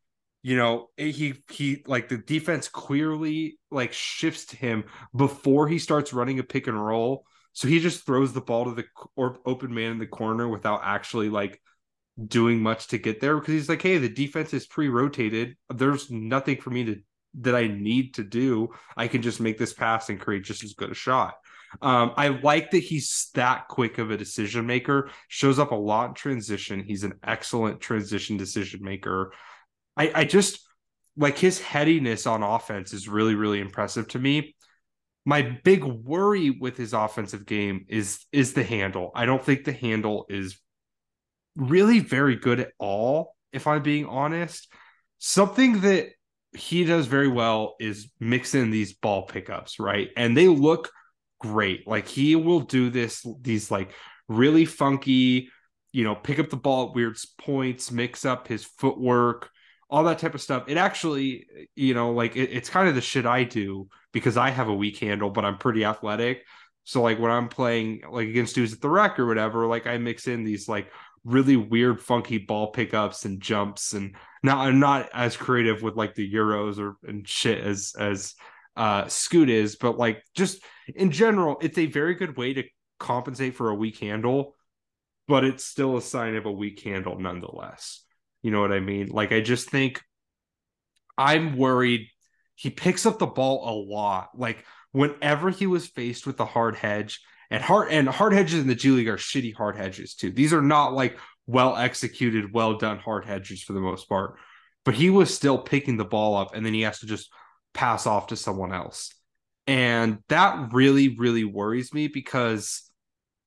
you 0.45 0.57
know 0.57 0.91
he 0.97 1.43
he 1.51 1.83
like 1.87 2.09
the 2.09 2.19
defense 2.19 2.69
clearly 2.69 3.59
like 3.71 3.93
shifts 3.93 4.45
to 4.45 4.57
him 4.57 4.85
before 5.17 5.67
he 5.67 5.79
starts 5.79 6.13
running 6.13 6.39
a 6.39 6.45
pick 6.45 6.69
and 6.69 6.87
roll 6.87 7.25
so 7.55 7.67
he 7.67 7.81
just 7.81 8.05
throws 8.05 8.33
the 8.33 8.43
ball 8.43 8.67
to 8.67 8.75
the 8.75 8.85
or 9.17 9.39
open 9.47 9.75
man 9.75 9.91
in 9.91 9.99
the 9.99 10.07
corner 10.07 10.47
without 10.47 10.83
actually 10.85 11.31
like 11.31 11.61
doing 12.29 12.61
much 12.61 12.89
to 12.89 12.99
get 12.99 13.21
there 13.21 13.37
because 13.39 13.55
he's 13.55 13.71
like 13.71 13.83
hey 13.83 13.97
the 13.97 14.09
defense 14.09 14.53
is 14.53 14.67
pre-rotated 14.67 15.57
there's 15.71 16.11
nothing 16.11 16.61
for 16.61 16.71
me 16.71 16.85
to 16.85 17.01
that 17.41 17.57
i 17.57 17.67
need 17.67 18.15
to 18.15 18.23
do 18.23 18.69
i 18.99 19.09
can 19.09 19.23
just 19.23 19.41
make 19.41 19.57
this 19.59 19.73
pass 19.73 20.11
and 20.11 20.21
create 20.21 20.45
just 20.45 20.63
as 20.63 20.75
good 20.75 20.93
a 20.93 20.95
shot 20.95 21.35
um, 21.83 22.13
I 22.17 22.29
like 22.29 22.71
that 22.71 22.85
he's 22.85 23.31
that 23.35 23.67
quick 23.67 23.99
of 23.99 24.13
a 24.13 24.17
decision 24.17 24.65
maker. 24.65 25.11
Shows 25.27 25.59
up 25.59 25.73
a 25.73 25.75
lot 25.75 26.11
in 26.11 26.15
transition. 26.15 26.85
He's 26.87 27.03
an 27.03 27.15
excellent 27.25 27.81
transition 27.81 28.37
decision 28.37 28.79
maker. 28.81 29.33
I, 29.97 30.13
I 30.15 30.25
just 30.25 30.61
like 31.17 31.39
his 31.39 31.61
headiness 31.61 32.27
on 32.27 32.43
offense 32.43 32.93
is 32.93 33.09
really, 33.09 33.35
really 33.35 33.61
impressive 33.61 34.09
to 34.09 34.19
me. 34.19 34.57
My 35.25 35.43
big 35.43 35.85
worry 35.85 36.51
with 36.51 36.77
his 36.77 36.93
offensive 36.93 37.47
game 37.47 37.87
is 37.89 38.25
is 38.33 38.53
the 38.53 38.65
handle. 38.65 39.11
I 39.15 39.25
don't 39.25 39.43
think 39.43 39.65
the 39.65 39.73
handle 39.73 40.27
is 40.29 40.59
really 41.57 42.01
very 42.01 42.37
good 42.37 42.61
at 42.61 42.73
all, 42.79 43.35
if 43.53 43.67
I'm 43.67 43.83
being 43.83 44.07
honest. 44.07 44.71
Something 45.19 45.81
that 45.81 46.09
he 46.53 46.85
does 46.85 47.07
very 47.07 47.29
well 47.29 47.75
is 47.81 48.11
mix 48.21 48.55
in 48.55 48.71
these 48.71 48.93
ball 48.95 49.23
pickups, 49.23 49.79
right? 49.81 50.11
And 50.17 50.37
they 50.37 50.49
look 50.49 50.91
great. 51.41 51.87
Like 51.87 52.07
he 52.07 52.37
will 52.37 52.61
do 52.61 52.91
this, 52.91 53.27
these 53.41 53.71
like 53.71 53.93
really 54.29 54.65
funky, 54.65 55.49
you 55.93 56.05
know, 56.05 56.15
pick 56.15 56.39
up 56.39 56.51
the 56.51 56.57
ball 56.57 56.89
at 56.89 56.95
weird 56.95 57.17
points, 57.39 57.91
mix 57.91 58.25
up 58.25 58.49
his 58.49 58.65
footwork, 58.65 59.51
all 59.91 60.05
that 60.05 60.19
type 60.19 60.35
of 60.35 60.43
stuff. 60.43 60.65
It 60.69 60.77
actually, 60.77 61.47
you 61.75 61.95
know, 61.95 62.13
like 62.13 62.37
it, 62.37 62.51
it's 62.51 62.71
kind 62.71 62.89
of 62.89 62.95
the 62.95 63.01
shit 63.01 63.27
I 63.27 63.45
do 63.45 63.89
because 64.13 64.37
I 64.37 64.51
have 64.51 64.69
a 64.69 64.75
weak 64.75 64.99
handle, 64.99 65.31
but 65.31 65.45
I'm 65.45 65.59
pretty 65.59 65.85
athletic. 65.85 66.45
So 66.85 67.03
like 67.03 67.19
when 67.19 67.31
I'm 67.31 67.49
playing 67.49 68.03
like 68.11 68.29
against 68.29 68.55
dudes 68.55 68.73
at 68.73 68.81
the 68.81 68.91
rec 68.91 69.19
or 69.19 69.27
whatever, 69.27 69.67
like 69.67 69.87
I 69.87 69.99
mix 69.99 70.27
in 70.29 70.45
these 70.45 70.69
like 70.69 70.91
really 71.25 71.57
weird, 71.57 72.03
funky 72.03 72.39
ball 72.39 72.73
pickups 72.73 73.25
and 73.25 73.41
jumps, 73.41 73.95
and 73.95 74.15
now 74.43 74.61
I'm 74.61 74.79
not 74.79 75.09
as 75.15 75.37
creative 75.37 75.83
with 75.83 75.97
like 75.97 76.15
the 76.15 76.31
euros 76.31 76.79
or 76.79 76.97
and 77.09 77.27
shit 77.27 77.65
as 77.65 77.95
as 77.99 78.35
uh 78.77 79.07
Scoot 79.09 79.49
is, 79.49 79.77
but 79.77 79.99
like 79.99 80.23
just 80.35 80.63
in 80.95 81.11
general, 81.11 81.57
it's 81.63 81.79
a 81.79 81.87
very 81.87 82.15
good 82.15 82.37
way 82.37 82.53
to 82.55 82.65
compensate 82.99 83.55
for 83.55 83.71
a 83.71 83.75
weak 83.75 83.99
handle, 83.99 84.55
but 85.27 85.45
it's 85.45 85.65
still 85.65 85.97
a 85.97 86.03
sign 86.03 86.37
of 86.37 86.47
a 86.47 86.53
weak 86.53 86.83
handle 86.83 87.19
nonetheless. 87.19 88.04
You 88.45 88.51
know 88.51 88.61
what 88.61 88.73
I 88.73 88.81
mean? 88.81 89.09
Like, 89.09 89.33
I 89.33 89.41
just 89.41 89.71
think 89.71 90.03
I'm 91.17 91.57
worried 91.57 92.09
he 92.55 92.69
picks 92.69 93.07
up 93.07 93.19
the 93.19 93.27
ball 93.27 93.69
a 93.69 93.75
lot. 93.91 94.29
Like, 94.37 94.67
whenever 94.93 95.49
he 95.49 95.67
was 95.67 95.89
faced 95.89 96.27
with 96.27 96.37
the 96.37 96.45
hard 96.45 96.77
hedge, 96.77 97.23
and 97.51 97.63
hard 97.63 97.91
and 97.91 98.07
hard 98.07 98.35
hedges 98.35 98.61
in 98.61 98.67
the 98.67 98.75
G 98.75 98.91
League 98.91 99.09
are 99.09 99.17
shitty 99.17 99.55
hard 99.55 99.77
hedges 99.77 100.15
too. 100.15 100.31
These 100.31 100.53
are 100.53 100.61
not 100.61 100.93
like 100.93 101.19
well 101.47 101.75
executed, 101.75 102.53
well 102.53 102.77
done 102.77 102.99
hard 102.99 103.25
hedges 103.25 103.63
for 103.63 103.73
the 103.73 103.81
most 103.81 104.11
part. 104.11 104.37
But 104.85 104.95
he 104.95 105.09
was 105.09 105.35
still 105.35 105.57
picking 105.57 105.97
the 105.97 106.05
ball 106.05 106.37
up, 106.37 106.55
and 106.55 106.67
then 106.67 106.75
he 106.75 106.83
has 106.83 106.99
to 106.99 107.07
just 107.07 107.31
pass 107.73 108.07
off 108.07 108.27
to 108.27 108.37
someone 108.37 108.75
else. 108.75 109.11
And 109.67 110.19
that 110.29 110.75
really, 110.75 111.17
really 111.17 111.45
worries 111.45 111.95
me 111.95 112.09
because 112.09 112.83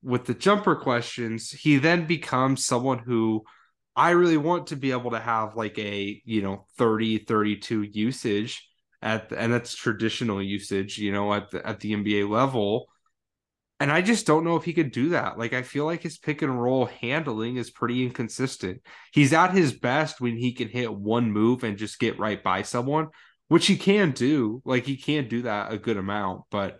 with 0.02 0.26
the 0.26 0.34
jumper 0.34 0.76
questions, 0.76 1.52
he 1.52 1.78
then 1.78 2.08
becomes 2.08 2.66
someone 2.66 2.98
who 2.98 3.44
I 3.98 4.12
really 4.12 4.38
want 4.38 4.68
to 4.68 4.76
be 4.76 4.92
able 4.92 5.12
to 5.12 5.20
have 5.20 5.56
like 5.56 5.80
a, 5.80 6.22
you 6.24 6.44
know, 6.44 6.68
30, 6.78 7.20
32 7.20 7.82
usage 7.82 8.70
at 9.02 9.30
the, 9.30 9.40
and 9.40 9.52
that's 9.52 9.76
traditional 9.76 10.42
usage, 10.42 11.00
you 11.00 11.12
know, 11.12 11.34
at 11.34 11.50
the 11.52 11.68
at 11.68 11.80
the 11.80 11.94
NBA 11.94 12.30
level. 12.30 12.88
And 13.80 13.92
I 13.92 14.02
just 14.02 14.26
don't 14.28 14.44
know 14.44 14.56
if 14.56 14.64
he 14.64 14.74
could 14.74 14.92
do 14.92 15.10
that. 15.10 15.38
Like 15.40 15.54
I 15.54 15.64
feel 15.64 15.86
like 15.86 16.04
his 16.04 16.18
pick 16.18 16.42
and 16.44 16.62
roll 16.62 16.86
handling 16.86 17.58
is 17.58 17.72
pretty 17.72 18.04
inconsistent. 18.06 18.82
He's 19.14 19.34
at 19.34 19.54
his 19.54 19.74
best 19.74 20.22
when 20.22 20.38
he 20.38 20.54
can 20.54 20.68
hit 20.68 20.94
one 20.94 21.32
move 21.32 21.64
and 21.64 21.78
just 21.78 22.00
get 22.00 22.20
right 22.20 22.44
by 22.44 22.62
someone, 22.64 23.10
which 23.48 23.68
he 23.68 23.78
can 23.78 24.12
do. 24.12 24.62
Like 24.64 24.86
he 24.86 24.98
can 24.98 25.28
do 25.28 25.44
that 25.44 25.74
a 25.74 25.78
good 25.78 25.98
amount, 25.98 26.44
but 26.52 26.80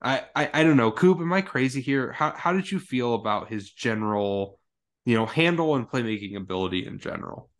I, 0.00 0.24
I, 0.34 0.50
I 0.52 0.64
don't 0.64 0.76
know. 0.76 0.90
Coop, 0.90 1.18
am 1.20 1.32
I 1.32 1.42
crazy 1.42 1.80
here? 1.80 2.12
How 2.12 2.32
how 2.36 2.52
did 2.52 2.70
you 2.70 2.80
feel 2.80 3.14
about 3.14 3.48
his 3.48 3.70
general, 3.70 4.58
you 5.04 5.16
know, 5.16 5.26
handle 5.26 5.74
and 5.74 5.88
playmaking 5.88 6.36
ability 6.36 6.86
in 6.86 6.98
general? 6.98 7.50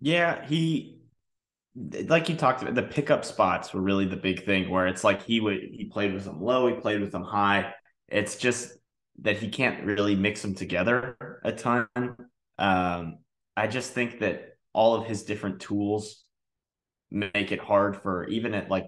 Yeah, 0.00 0.44
he 0.46 1.00
like 2.08 2.28
you 2.28 2.34
talked 2.34 2.62
about 2.62 2.74
the 2.74 2.82
pickup 2.82 3.24
spots 3.24 3.72
were 3.72 3.80
really 3.80 4.06
the 4.06 4.16
big 4.16 4.44
thing 4.44 4.68
where 4.68 4.86
it's 4.86 5.04
like 5.04 5.22
he 5.22 5.40
would 5.40 5.60
he 5.72 5.84
played 5.84 6.12
with 6.12 6.24
them 6.24 6.42
low, 6.42 6.66
he 6.66 6.74
played 6.74 7.00
with 7.00 7.12
them 7.12 7.22
high. 7.22 7.72
It's 8.08 8.36
just 8.36 8.72
that 9.22 9.36
he 9.36 9.48
can't 9.48 9.84
really 9.84 10.16
mix 10.16 10.42
them 10.42 10.54
together 10.54 11.16
a 11.44 11.52
ton. 11.52 11.86
Um, 12.58 13.18
I 13.56 13.66
just 13.66 13.92
think 13.92 14.20
that 14.20 14.56
all 14.72 14.94
of 14.94 15.06
his 15.06 15.24
different 15.24 15.60
tools 15.60 16.24
make 17.10 17.52
it 17.52 17.60
hard 17.60 17.96
for 17.96 18.26
even 18.28 18.54
at 18.54 18.70
like 18.70 18.86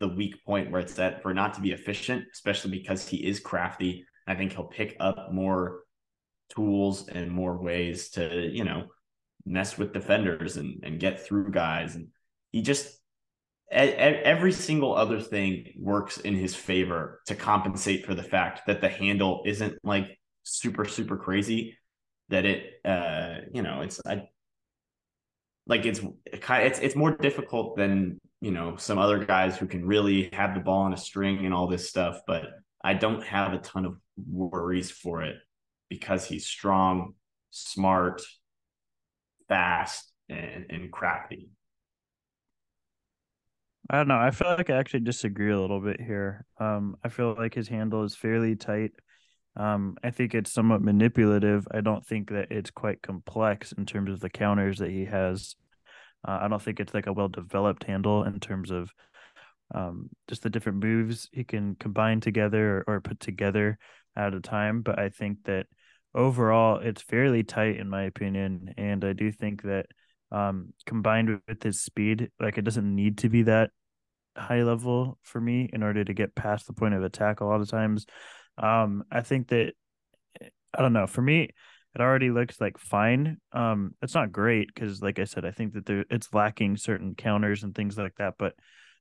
the 0.00 0.08
weak 0.08 0.44
point 0.44 0.70
where 0.70 0.80
it's 0.80 0.98
at 0.98 1.22
for 1.22 1.32
not 1.32 1.54
to 1.54 1.60
be 1.60 1.72
efficient, 1.72 2.24
especially 2.32 2.70
because 2.70 3.08
he 3.08 3.18
is 3.18 3.40
crafty. 3.40 4.04
I 4.26 4.34
think 4.34 4.52
he'll 4.52 4.64
pick 4.64 4.96
up 5.00 5.32
more 5.32 5.80
tools 6.54 7.08
and 7.08 7.30
more 7.30 7.56
ways 7.56 8.10
to, 8.10 8.48
you 8.50 8.64
know, 8.64 8.84
mess 9.44 9.78
with 9.78 9.92
defenders 9.92 10.56
and, 10.56 10.80
and 10.82 11.00
get 11.00 11.24
through 11.24 11.50
guys. 11.50 11.94
And 11.94 12.08
he 12.50 12.62
just, 12.62 12.98
every 13.70 14.52
single 14.52 14.94
other 14.94 15.20
thing 15.20 15.72
works 15.78 16.18
in 16.18 16.34
his 16.34 16.54
favor 16.54 17.20
to 17.26 17.34
compensate 17.34 18.04
for 18.04 18.14
the 18.14 18.22
fact 18.22 18.66
that 18.66 18.80
the 18.80 18.88
handle 18.88 19.42
isn't 19.46 19.78
like 19.82 20.18
super, 20.42 20.84
super 20.84 21.16
crazy. 21.16 21.78
That 22.28 22.44
it, 22.46 22.70
uh, 22.84 23.46
you 23.52 23.62
know, 23.62 23.82
it's, 23.82 24.00
I, 24.06 24.28
like 25.66 25.86
it's 25.86 26.00
it's 26.26 26.78
it's 26.78 26.96
more 26.96 27.16
difficult 27.16 27.76
than 27.76 28.20
you 28.40 28.50
know 28.50 28.76
some 28.76 28.98
other 28.98 29.24
guys 29.24 29.56
who 29.56 29.66
can 29.66 29.86
really 29.86 30.28
have 30.32 30.54
the 30.54 30.60
ball 30.60 30.82
on 30.82 30.92
a 30.92 30.96
string 30.96 31.44
and 31.44 31.54
all 31.54 31.66
this 31.66 31.88
stuff 31.88 32.20
but 32.26 32.46
i 32.82 32.94
don't 32.94 33.22
have 33.24 33.52
a 33.52 33.58
ton 33.58 33.84
of 33.84 33.96
worries 34.30 34.90
for 34.90 35.22
it 35.22 35.36
because 35.92 36.24
he's 36.24 36.46
strong 36.46 37.12
smart 37.50 38.22
fast 39.46 40.10
and, 40.30 40.64
and 40.70 40.90
crafty. 40.90 41.50
I 43.90 43.98
don't 43.98 44.08
know. 44.08 44.16
I 44.16 44.30
feel 44.30 44.48
like 44.48 44.70
i 44.70 44.76
actually 44.76 45.00
disagree 45.00 45.52
a 45.52 45.60
little 45.60 45.80
bit 45.80 46.00
here. 46.00 46.46
Um 46.58 46.96
i 47.04 47.10
feel 47.10 47.34
like 47.36 47.52
his 47.52 47.68
handle 47.68 48.04
is 48.04 48.16
fairly 48.16 48.56
tight. 48.56 48.92
Um 49.54 49.98
i 50.02 50.10
think 50.10 50.34
it's 50.34 50.50
somewhat 50.50 50.80
manipulative. 50.80 51.68
I 51.70 51.82
don't 51.82 52.06
think 52.06 52.30
that 52.30 52.50
it's 52.50 52.70
quite 52.70 53.02
complex 53.02 53.72
in 53.72 53.84
terms 53.84 54.10
of 54.10 54.20
the 54.20 54.30
counters 54.30 54.78
that 54.78 54.90
he 54.90 55.04
has. 55.04 55.56
Uh, 56.26 56.38
I 56.42 56.48
don't 56.48 56.62
think 56.62 56.80
it's 56.80 56.94
like 56.94 57.06
a 57.06 57.12
well 57.12 57.28
developed 57.28 57.84
handle 57.84 58.24
in 58.24 58.40
terms 58.40 58.70
of 58.70 58.90
um, 59.74 60.08
just 60.28 60.42
the 60.42 60.50
different 60.50 60.82
moves 60.82 61.28
he 61.32 61.44
can 61.44 61.74
combine 61.74 62.20
together 62.20 62.84
or, 62.86 62.96
or, 62.96 63.00
put 63.00 63.20
together 63.20 63.78
at 64.16 64.34
a 64.34 64.40
time. 64.40 64.82
But 64.82 64.98
I 64.98 65.08
think 65.08 65.44
that 65.44 65.66
overall 66.14 66.78
it's 66.78 67.02
fairly 67.02 67.42
tight 67.42 67.76
in 67.76 67.88
my 67.88 68.02
opinion, 68.02 68.74
and 68.76 69.04
I 69.04 69.12
do 69.12 69.30
think 69.30 69.62
that 69.62 69.86
um, 70.30 70.72
combined 70.86 71.40
with 71.46 71.62
his 71.62 71.82
speed, 71.82 72.30
like 72.40 72.58
it 72.58 72.62
doesn't 72.62 72.94
need 72.94 73.18
to 73.18 73.28
be 73.28 73.42
that 73.42 73.70
high 74.36 74.62
level 74.62 75.18
for 75.22 75.40
me 75.40 75.68
in 75.72 75.82
order 75.82 76.02
to 76.04 76.14
get 76.14 76.34
past 76.34 76.66
the 76.66 76.72
point 76.72 76.94
of 76.94 77.02
attack. 77.02 77.40
A 77.40 77.44
lot 77.44 77.60
of 77.60 77.68
times, 77.68 78.06
um, 78.58 79.04
I 79.10 79.20
think 79.20 79.48
that 79.48 79.74
I 80.40 80.80
don't 80.80 80.94
know. 80.94 81.06
For 81.06 81.22
me, 81.22 81.50
it 81.94 82.00
already 82.00 82.30
looks 82.30 82.60
like 82.60 82.78
fine. 82.78 83.38
Um, 83.52 83.94
it's 84.00 84.14
not 84.14 84.32
great 84.32 84.74
because, 84.74 85.02
like 85.02 85.18
I 85.18 85.24
said, 85.24 85.44
I 85.44 85.50
think 85.50 85.74
that 85.74 85.86
there 85.86 86.04
it's 86.10 86.32
lacking 86.32 86.78
certain 86.78 87.14
counters 87.14 87.62
and 87.62 87.74
things 87.74 87.98
like 87.98 88.14
that. 88.16 88.34
But 88.38 88.54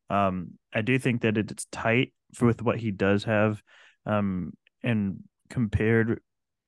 um, 0.10 0.54
I 0.74 0.82
do 0.82 1.00
think 1.00 1.22
that 1.22 1.38
it's 1.38 1.66
tight 1.72 2.14
with 2.42 2.62
what 2.62 2.78
he 2.78 2.92
does 2.92 3.24
have, 3.24 3.62
um, 4.06 4.54
and 4.84 5.24
compared 5.50 6.22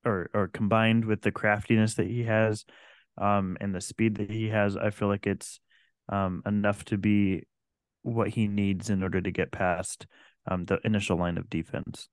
or 0.05 0.29
or 0.33 0.47
combined 0.47 1.05
with 1.05 1.21
the 1.21 1.31
craftiness 1.31 1.95
that 1.95 2.07
he 2.07 2.23
has, 2.23 2.65
um, 3.17 3.57
and 3.61 3.73
the 3.73 3.81
speed 3.81 4.15
that 4.15 4.29
he 4.29 4.49
has, 4.49 4.75
I 4.77 4.89
feel 4.89 5.07
like 5.07 5.27
it's 5.27 5.59
um 6.09 6.41
enough 6.45 6.83
to 6.85 6.97
be 6.97 7.43
what 8.01 8.29
he 8.29 8.47
needs 8.47 8.89
in 8.89 9.01
order 9.03 9.21
to 9.21 9.31
get 9.31 9.51
past 9.51 10.05
um 10.49 10.65
the 10.65 10.79
initial 10.83 11.17
line 11.17 11.37
of 11.37 11.49
defense. 11.49 12.09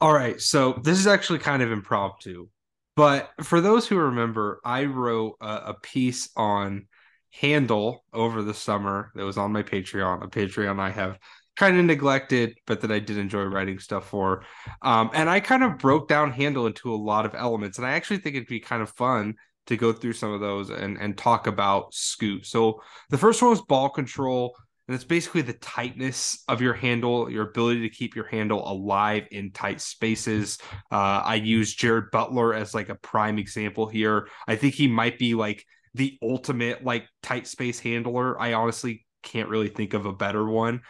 All 0.00 0.12
right, 0.12 0.40
so 0.40 0.74
this 0.84 0.98
is 0.98 1.06
actually 1.06 1.38
kind 1.38 1.62
of 1.62 1.72
impromptu, 1.72 2.48
but 2.96 3.30
for 3.42 3.60
those 3.60 3.88
who 3.88 3.96
remember, 3.96 4.60
I 4.64 4.84
wrote 4.84 5.36
a, 5.40 5.46
a 5.46 5.74
piece 5.74 6.28
on 6.36 6.86
handle 7.32 8.04
over 8.12 8.42
the 8.42 8.54
summer 8.54 9.10
that 9.14 9.24
was 9.24 9.38
on 9.38 9.52
my 9.52 9.62
Patreon, 9.62 10.22
a 10.22 10.28
Patreon 10.28 10.78
I 10.78 10.90
have 10.90 11.18
kind 11.56 11.78
of 11.78 11.84
neglected, 11.84 12.56
but 12.66 12.80
that 12.80 12.90
I 12.90 12.98
did 12.98 13.18
enjoy 13.18 13.44
writing 13.44 13.78
stuff 13.78 14.08
for. 14.08 14.42
Um, 14.82 15.10
and 15.14 15.30
I 15.30 15.40
kind 15.40 15.62
of 15.62 15.78
broke 15.78 16.08
down 16.08 16.32
handle 16.32 16.66
into 16.66 16.92
a 16.92 16.96
lot 16.96 17.26
of 17.26 17.34
elements, 17.34 17.78
and 17.78 17.86
I 17.86 17.92
actually 17.92 18.18
think 18.18 18.36
it'd 18.36 18.48
be 18.48 18.60
kind 18.60 18.82
of 18.82 18.90
fun 18.90 19.34
to 19.66 19.76
go 19.76 19.92
through 19.92 20.12
some 20.12 20.32
of 20.32 20.40
those 20.40 20.70
and 20.70 20.98
and 20.98 21.16
talk 21.16 21.46
about 21.46 21.94
scoot. 21.94 22.46
So 22.46 22.82
the 23.10 23.18
first 23.18 23.40
one 23.40 23.50
was 23.50 23.62
ball 23.62 23.88
control 23.88 24.54
and 24.86 24.94
it's 24.94 25.04
basically 25.04 25.40
the 25.40 25.54
tightness 25.54 26.44
of 26.46 26.60
your 26.60 26.74
handle, 26.74 27.30
your 27.30 27.48
ability 27.48 27.80
to 27.82 27.88
keep 27.88 28.14
your 28.14 28.26
handle 28.26 28.70
alive 28.70 29.26
in 29.30 29.50
tight 29.50 29.80
spaces. 29.80 30.58
Uh, 30.92 31.22
I 31.24 31.36
use 31.36 31.74
Jared 31.74 32.10
Butler 32.12 32.52
as 32.52 32.74
like 32.74 32.90
a 32.90 32.94
prime 32.96 33.38
example 33.38 33.88
here. 33.88 34.28
I 34.46 34.56
think 34.56 34.74
he 34.74 34.86
might 34.86 35.18
be 35.18 35.34
like 35.34 35.64
the 35.94 36.18
ultimate 36.22 36.84
like 36.84 37.06
tight 37.22 37.46
space 37.46 37.80
handler. 37.80 38.38
I 38.40 38.52
honestly 38.52 39.06
can't 39.22 39.48
really 39.48 39.68
think 39.68 39.94
of 39.94 40.04
a 40.04 40.12
better 40.12 40.46
one. 40.46 40.82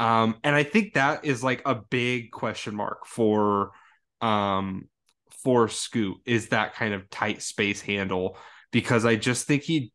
Um, 0.00 0.36
and 0.42 0.56
I 0.56 0.62
think 0.62 0.94
that 0.94 1.26
is 1.26 1.44
like 1.44 1.60
a 1.66 1.74
big 1.74 2.30
question 2.30 2.74
mark 2.74 3.06
for 3.06 3.72
um 4.22 4.88
for 5.44 5.68
Scoot 5.68 6.18
is 6.24 6.48
that 6.48 6.74
kind 6.74 6.94
of 6.94 7.08
tight 7.10 7.42
space 7.42 7.82
handle 7.82 8.38
because 8.72 9.04
I 9.04 9.16
just 9.16 9.46
think 9.46 9.62
he 9.62 9.92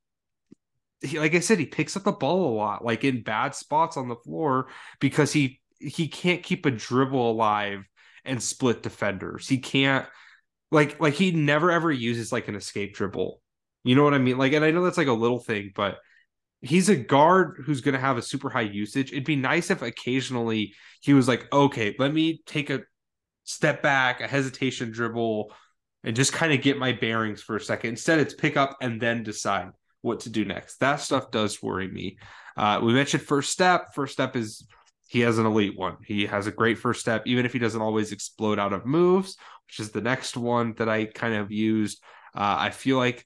he, 1.02 1.20
like 1.20 1.34
I 1.34 1.40
said, 1.40 1.58
he 1.60 1.66
picks 1.66 1.98
up 1.98 2.04
the 2.04 2.12
ball 2.12 2.54
a 2.54 2.56
lot, 2.56 2.86
like 2.86 3.04
in 3.04 3.24
bad 3.24 3.56
spots 3.56 3.98
on 3.98 4.08
the 4.08 4.16
floor 4.16 4.68
because 5.00 5.34
he 5.34 5.60
he 5.80 6.08
can't 6.08 6.44
keep 6.44 6.68
a 6.68 6.72
dribble 6.72 7.32
alive 7.32 7.84
and 8.26 8.42
split 8.42 8.84
defenders. 8.84 9.48
He 9.48 9.58
can't 9.58 10.06
like 10.72 11.00
like 11.00 11.16
he 11.16 11.32
never 11.32 11.72
ever 11.72 11.92
uses 11.92 12.32
like 12.32 12.48
an 12.48 12.56
escape 12.56 12.94
dribble. 12.94 13.42
You 13.84 13.96
know 13.96 14.04
what 14.04 14.14
I 14.14 14.20
mean? 14.20 14.38
Like, 14.38 14.54
and 14.54 14.64
I 14.64 14.70
know 14.72 14.84
that's 14.84 15.00
like 15.00 15.08
a 15.08 15.14
little 15.14 15.40
thing, 15.40 15.72
but 15.76 15.98
he's 16.62 16.90
a 16.90 16.96
guard 16.96 17.64
who's 17.66 17.82
going 17.82 17.94
to 17.94 18.00
have 18.00 18.18
a 18.18 18.22
super 18.22 18.50
high 18.50 18.62
usage. 18.62 19.12
It'd 19.12 19.24
be 19.26 19.36
nice 19.36 19.70
if 19.70 19.82
occasionally 19.82 20.74
he 21.02 21.14
was 21.14 21.28
like, 21.28 21.52
okay, 21.54 21.96
let 22.00 22.14
me 22.14 22.42
take 22.46 22.70
a 22.70 22.82
step 23.44 23.82
back, 23.82 24.22
a 24.22 24.28
hesitation 24.28 24.92
dribble, 24.92 25.54
and 26.04 26.16
just 26.16 26.34
kind 26.34 26.54
of 26.54 26.62
get 26.62 26.78
my 26.78 26.94
bearings 26.94 27.42
for 27.42 27.56
a 27.56 27.62
second. 27.62 27.92
Instead, 27.92 28.20
it's 28.20 28.34
pick 28.34 28.58
up 28.58 28.78
and 28.82 29.02
then 29.02 29.24
decide 29.24 29.70
what 30.02 30.22
to 30.22 30.30
do 30.30 30.46
next. 30.46 30.80
That 30.80 31.00
stuff 31.02 31.32
does 31.32 31.62
worry 31.62 31.88
me. 31.88 32.18
Uh, 32.58 32.80
we 32.84 32.94
mentioned 32.94 33.24
first 33.24 33.52
step. 33.52 33.94
First 33.94 34.14
step 34.14 34.36
is 34.36 34.68
he 35.08 35.22
has 35.22 35.38
an 35.38 35.46
elite 35.46 35.78
one. 35.78 35.98
He 36.06 36.26
has 36.26 36.48
a 36.48 36.52
great 36.52 36.78
first 36.78 37.02
step, 37.02 37.24
even 37.26 37.46
if 37.46 37.54
he 37.54 37.60
doesn't 37.60 37.82
always 37.82 38.12
explode 38.12 38.60
out 38.60 38.74
of 38.74 38.86
moves, 38.86 39.38
which 39.68 39.80
is 39.80 39.92
the 39.92 40.02
next 40.02 40.38
one 40.38 40.74
that 40.78 40.90
I 40.90 41.06
kind 41.06 41.36
of 41.36 41.52
used. 41.52 42.02
Uh, 42.36 42.56
I 42.60 42.70
feel 42.70 42.98
like 42.98 43.26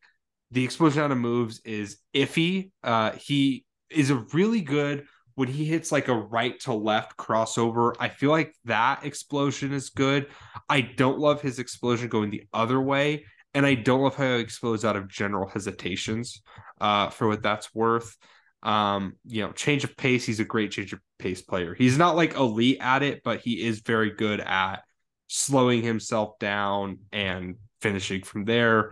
the 0.52 0.64
explosion 0.64 1.04
out 1.04 1.12
of 1.12 1.18
moves 1.18 1.60
is 1.64 1.98
iffy. 2.14 2.72
Uh, 2.84 3.12
he 3.12 3.66
is 3.90 4.10
a 4.10 4.26
really 4.34 4.62
good 4.62 5.06
when 5.40 5.48
he 5.48 5.64
hits 5.64 5.90
like 5.90 6.10
a 6.10 6.14
right 6.14 6.60
to 6.60 6.74
left 6.74 7.16
crossover. 7.16 7.96
I 7.98 8.10
feel 8.10 8.30
like 8.30 8.54
that 8.66 9.06
explosion 9.06 9.72
is 9.72 9.90
good. 9.90 10.28
I 10.68 10.82
don't 10.82 11.18
love 11.18 11.42
his 11.42 11.60
explosion 11.60 12.10
going 12.10 12.30
the 12.30 12.44
other 12.52 12.82
way. 12.82 13.24
And 13.54 13.66
I 13.66 13.76
don't 13.76 14.02
love 14.02 14.16
how 14.16 14.36
he 14.36 14.42
explodes 14.42 14.84
out 14.84 14.98
of 14.98 15.08
general 15.08 15.48
hesitations 15.48 16.42
uh, 16.82 17.10
for 17.10 17.30
what 17.30 17.42
that's 17.42 17.74
worth. 17.74 18.18
Um, 18.64 19.14
you 19.26 19.42
know, 19.42 19.54
change 19.54 19.86
of 19.86 19.96
pace, 19.96 20.26
he's 20.26 20.42
a 20.42 20.46
great 20.46 20.72
change 20.72 20.92
of 20.92 21.00
pace 21.20 21.42
player. 21.42 21.74
He's 21.74 21.98
not 21.98 22.18
like 22.18 22.36
elite 22.36 22.80
at 22.82 23.02
it, 23.02 23.22
but 23.24 23.40
he 23.40 23.66
is 23.66 23.80
very 23.80 24.12
good 24.12 24.42
at 24.42 24.84
slowing 25.30 25.84
himself 25.84 26.38
down 26.40 27.00
and 27.14 27.56
finishing 27.82 28.24
from 28.24 28.44
there. 28.44 28.92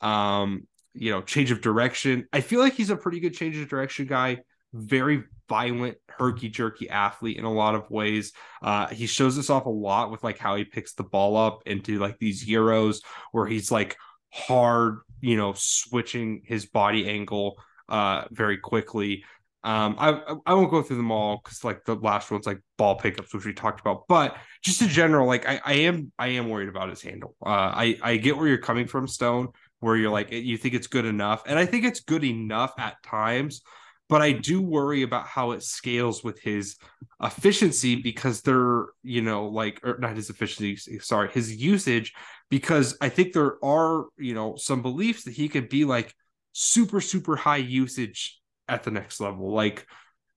Um, 0.00 0.67
you 0.98 1.10
know, 1.10 1.22
change 1.22 1.50
of 1.50 1.60
direction. 1.60 2.26
I 2.32 2.40
feel 2.40 2.60
like 2.60 2.74
he's 2.74 2.90
a 2.90 2.96
pretty 2.96 3.20
good 3.20 3.34
change 3.34 3.56
of 3.56 3.68
direction 3.68 4.06
guy. 4.06 4.38
very 4.72 5.24
violent, 5.48 5.96
herky 6.08 6.48
jerky 6.48 6.90
athlete 6.90 7.38
in 7.38 7.44
a 7.44 7.52
lot 7.52 7.74
of 7.74 7.90
ways. 7.90 8.32
Uh, 8.62 8.86
he 8.88 9.06
shows 9.06 9.34
this 9.36 9.48
off 9.50 9.66
a 9.66 9.70
lot 9.70 10.10
with 10.10 10.22
like 10.22 10.38
how 10.38 10.56
he 10.56 10.64
picks 10.64 10.92
the 10.94 11.02
ball 11.04 11.36
up 11.36 11.62
into 11.66 11.98
like 11.98 12.18
these 12.18 12.46
euros 12.46 12.98
where 13.32 13.46
he's 13.46 13.70
like 13.70 13.96
hard, 14.30 14.98
you 15.20 15.36
know, 15.36 15.54
switching 15.56 16.42
his 16.44 16.66
body 16.66 17.08
angle 17.08 17.56
uh 17.88 18.24
very 18.30 18.58
quickly. 18.58 19.24
Um, 19.64 19.96
I 19.98 20.20
I 20.46 20.54
won't 20.54 20.70
go 20.70 20.82
through 20.82 20.98
them 20.98 21.10
all 21.10 21.40
because 21.42 21.64
like 21.64 21.84
the 21.84 21.96
last 21.96 22.30
one's 22.30 22.46
like 22.46 22.60
ball 22.76 22.96
pickups, 22.96 23.34
which 23.34 23.44
we 23.46 23.52
talked 23.54 23.80
about. 23.80 24.06
But 24.08 24.36
just 24.62 24.80
in 24.82 24.88
general, 24.88 25.26
like 25.26 25.48
I, 25.48 25.60
I 25.64 25.72
am 25.74 26.12
I 26.18 26.28
am 26.28 26.48
worried 26.48 26.68
about 26.68 26.90
his 26.90 27.02
handle. 27.02 27.34
Uh, 27.44 27.48
I 27.74 27.98
I 28.02 28.16
get 28.18 28.36
where 28.36 28.46
you're 28.46 28.58
coming 28.58 28.86
from, 28.86 29.08
Stone, 29.08 29.48
where 29.80 29.96
you're 29.96 30.10
like 30.10 30.30
you 30.32 30.56
think 30.56 30.74
it's 30.74 30.86
good 30.86 31.04
enough, 31.04 31.42
and 31.46 31.58
I 31.58 31.66
think 31.66 31.84
it's 31.84 32.00
good 32.00 32.24
enough 32.24 32.74
at 32.78 33.02
times 33.02 33.62
but 34.08 34.22
I 34.22 34.32
do 34.32 34.62
worry 34.62 35.02
about 35.02 35.26
how 35.26 35.50
it 35.50 35.62
scales 35.62 36.24
with 36.24 36.40
his 36.40 36.76
efficiency 37.22 37.96
because 37.96 38.40
they're, 38.40 38.86
you 39.02 39.20
know, 39.20 39.46
like, 39.48 39.80
or 39.84 39.98
not 39.98 40.16
his 40.16 40.30
efficiency, 40.30 40.98
sorry, 41.00 41.28
his 41.30 41.54
usage, 41.54 42.14
because 42.48 42.96
I 43.02 43.10
think 43.10 43.32
there 43.32 43.62
are, 43.62 44.06
you 44.16 44.34
know, 44.34 44.56
some 44.56 44.80
beliefs 44.80 45.24
that 45.24 45.34
he 45.34 45.48
could 45.48 45.68
be 45.68 45.84
like 45.84 46.14
super, 46.52 47.02
super 47.02 47.36
high 47.36 47.58
usage 47.58 48.40
at 48.66 48.82
the 48.82 48.90
next 48.90 49.20
level. 49.20 49.52
Like, 49.52 49.86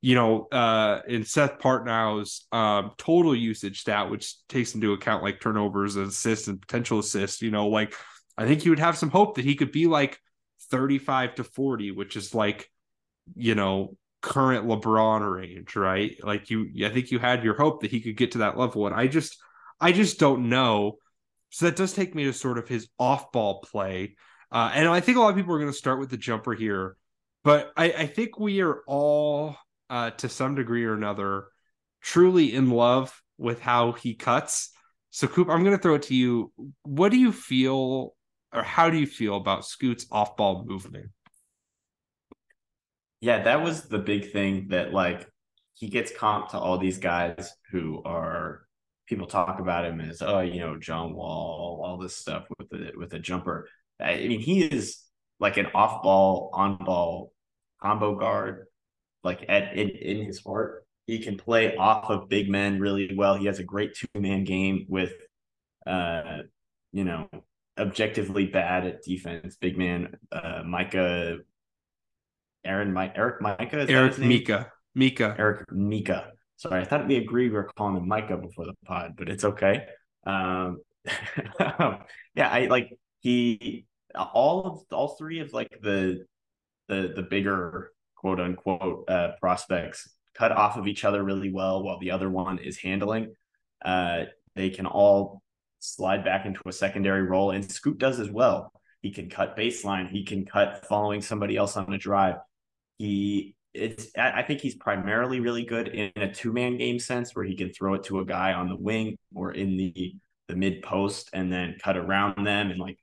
you 0.01 0.15
know, 0.15 0.47
uh, 0.51 1.01
in 1.07 1.23
Seth 1.23 1.59
Partnow's 1.59 2.45
um, 2.51 2.91
total 2.97 3.35
usage 3.35 3.81
stat, 3.81 4.09
which 4.09 4.35
takes 4.47 4.75
into 4.75 4.91
account 4.91 5.23
like 5.23 5.39
turnovers 5.39 5.95
and 5.95 6.07
assists 6.07 6.49
and 6.49 6.59
potential 6.59 6.99
assists, 6.99 7.41
you 7.41 7.51
know, 7.51 7.67
like 7.67 7.93
I 8.41 8.47
think 8.47 8.65
you 8.65 8.71
would 8.71 8.79
have 8.79 8.97
some 8.97 9.09
hope 9.09 9.35
that 9.35 9.45
he 9.45 9.55
could 9.55 9.71
be 9.71 9.87
like 9.87 10.19
35 10.69 11.35
to 11.35 11.43
40, 11.43 11.91
which 11.91 12.15
is 12.15 12.33
like 12.33 12.69
you 13.35 13.55
know, 13.55 13.95
current 14.21 14.67
LeBron 14.67 15.29
range, 15.29 15.75
right? 15.75 16.15
Like 16.23 16.49
you, 16.49 16.69
I 16.85 16.89
think 16.89 17.11
you 17.11 17.19
had 17.19 17.43
your 17.43 17.55
hope 17.55 17.81
that 17.81 17.91
he 17.91 18.01
could 18.01 18.17
get 18.17 18.31
to 18.33 18.39
that 18.39 18.57
level, 18.57 18.85
and 18.87 18.95
I 18.95 19.07
just, 19.07 19.37
I 19.79 19.91
just 19.91 20.19
don't 20.19 20.49
know. 20.49 20.97
So 21.49 21.65
that 21.65 21.75
does 21.75 21.93
take 21.93 22.15
me 22.15 22.25
to 22.25 22.33
sort 22.33 22.57
of 22.57 22.67
his 22.67 22.87
off-ball 22.97 23.61
play, 23.61 24.15
uh, 24.51 24.71
and 24.73 24.87
I 24.87 24.99
think 24.99 25.17
a 25.17 25.21
lot 25.21 25.29
of 25.29 25.35
people 25.35 25.53
are 25.53 25.59
going 25.59 25.71
to 25.71 25.77
start 25.77 25.99
with 25.99 26.09
the 26.09 26.17
jumper 26.17 26.53
here, 26.53 26.95
but 27.43 27.71
I, 27.75 27.91
I 27.91 28.05
think 28.05 28.39
we 28.39 28.61
are 28.61 28.81
all, 28.87 29.55
uh, 29.89 30.11
to 30.11 30.29
some 30.29 30.55
degree 30.55 30.85
or 30.85 30.93
another, 30.93 31.47
truly 32.01 32.53
in 32.53 32.69
love 32.69 33.21
with 33.37 33.59
how 33.59 33.91
he 33.91 34.13
cuts. 34.13 34.71
So, 35.09 35.27
Coop, 35.27 35.49
I'm 35.49 35.63
going 35.63 35.75
to 35.75 35.81
throw 35.81 35.95
it 35.95 36.03
to 36.03 36.15
you. 36.15 36.53
What 36.83 37.11
do 37.11 37.17
you 37.17 37.33
feel, 37.33 38.13
or 38.53 38.63
how 38.63 38.89
do 38.89 38.97
you 38.97 39.07
feel 39.07 39.37
about 39.37 39.65
Scoot's 39.65 40.05
off-ball 40.11 40.65
movement? 40.65 41.11
yeah, 43.21 43.43
that 43.43 43.61
was 43.61 43.83
the 43.83 43.99
big 43.99 44.31
thing 44.31 44.67
that 44.69 44.93
like 44.93 45.27
he 45.75 45.87
gets 45.87 46.11
comp 46.11 46.49
to 46.49 46.59
all 46.59 46.77
these 46.77 46.97
guys 46.97 47.53
who 47.71 48.01
are 48.03 48.65
people 49.07 49.27
talk 49.27 49.59
about 49.59 49.85
him 49.85 50.01
as 50.01 50.21
oh 50.21 50.39
you 50.39 50.59
know 50.59 50.77
John 50.77 51.13
Wall 51.13 51.81
all 51.85 51.97
this 51.97 52.17
stuff 52.17 52.45
with 52.57 52.69
the 52.69 52.91
with 52.97 53.13
a 53.13 53.19
jumper. 53.19 53.69
I 53.99 54.15
mean 54.27 54.39
he 54.39 54.63
is 54.63 55.03
like 55.39 55.57
an 55.57 55.67
off 55.75 56.01
ball 56.03 56.49
on 56.53 56.77
ball 56.77 57.31
combo 57.81 58.15
guard 58.15 58.65
like 59.23 59.45
at 59.47 59.73
in, 59.77 59.89
in 59.89 60.25
his 60.25 60.43
heart. 60.43 60.85
He 61.05 61.19
can 61.19 61.37
play 61.37 61.75
off 61.75 62.09
of 62.09 62.29
big 62.29 62.49
men 62.49 62.79
really 62.79 63.13
well. 63.15 63.35
He 63.35 63.45
has 63.45 63.59
a 63.59 63.63
great 63.63 63.95
two 63.95 64.07
man 64.19 64.43
game 64.45 64.85
with 64.89 65.13
uh 65.85 66.39
you 66.91 67.03
know 67.03 67.29
objectively 67.81 68.45
bad 68.45 68.85
at 68.85 69.01
defense. 69.01 69.57
Big 69.59 69.77
man 69.77 70.15
uh 70.31 70.61
Micah 70.65 71.37
Aaron 72.63 72.93
Mike 72.93 73.13
Eric 73.15 73.41
Micah. 73.41 73.85
Eric 73.89 74.17
Mika. 74.19 74.71
Mika. 74.95 75.35
Eric 75.37 75.71
Mika. 75.71 76.31
Sorry, 76.57 76.81
I 76.81 76.85
thought 76.85 77.07
we 77.07 77.15
agreed 77.15 77.49
we 77.49 77.55
were 77.55 77.71
calling 77.75 77.97
him 77.97 78.07
Micah 78.07 78.37
before 78.37 78.65
the 78.65 78.75
pod, 78.85 79.13
but 79.17 79.27
it's 79.29 79.43
okay. 79.43 79.85
Um, 80.27 80.77
yeah, 81.59 82.49
I 82.49 82.67
like 82.69 82.91
he 83.19 83.87
all 84.15 84.65
of 84.65 84.83
all 84.91 85.15
three 85.17 85.39
of 85.39 85.53
like 85.53 85.79
the 85.81 86.25
the 86.87 87.13
the 87.15 87.23
bigger 87.23 87.91
quote 88.15 88.39
unquote 88.39 89.09
uh, 89.09 89.31
prospects 89.39 90.07
cut 90.35 90.51
off 90.51 90.77
of 90.77 90.87
each 90.87 91.03
other 91.03 91.23
really 91.23 91.51
well 91.51 91.83
while 91.83 91.99
the 91.99 92.11
other 92.11 92.29
one 92.29 92.59
is 92.59 92.77
handling. 92.77 93.33
Uh, 93.83 94.25
they 94.55 94.69
can 94.69 94.85
all 94.85 95.41
slide 95.81 96.23
back 96.23 96.45
into 96.45 96.61
a 96.67 96.71
secondary 96.71 97.23
role, 97.23 97.51
and 97.51 97.69
Scoot 97.69 97.97
does 97.97 98.19
as 98.19 98.29
well. 98.29 98.71
He 99.01 99.11
can 99.11 99.29
cut 99.29 99.57
baseline. 99.57 100.09
He 100.09 100.23
can 100.23 100.45
cut 100.45 100.85
following 100.87 101.21
somebody 101.21 101.57
else 101.57 101.75
on 101.75 101.91
a 101.91 101.97
drive. 101.97 102.35
He 102.97 103.55
it's 103.73 104.07
I 104.17 104.43
think 104.43 104.59
he's 104.59 104.75
primarily 104.75 105.39
really 105.39 105.63
good 105.63 105.87
in 105.87 106.11
a 106.15 106.33
two 106.33 106.51
man 106.51 106.77
game 106.77 106.99
sense 106.99 107.33
where 107.33 107.45
he 107.45 107.55
can 107.55 107.71
throw 107.73 107.93
it 107.95 108.03
to 108.05 108.19
a 108.19 108.25
guy 108.25 108.53
on 108.53 108.67
the 108.69 108.75
wing 108.75 109.17
or 109.33 109.53
in 109.53 109.77
the 109.77 110.15
the 110.47 110.55
mid 110.55 110.81
post 110.81 111.29
and 111.33 111.51
then 111.51 111.77
cut 111.81 111.97
around 111.97 112.45
them 112.45 112.69
and 112.69 112.79
like 112.79 112.97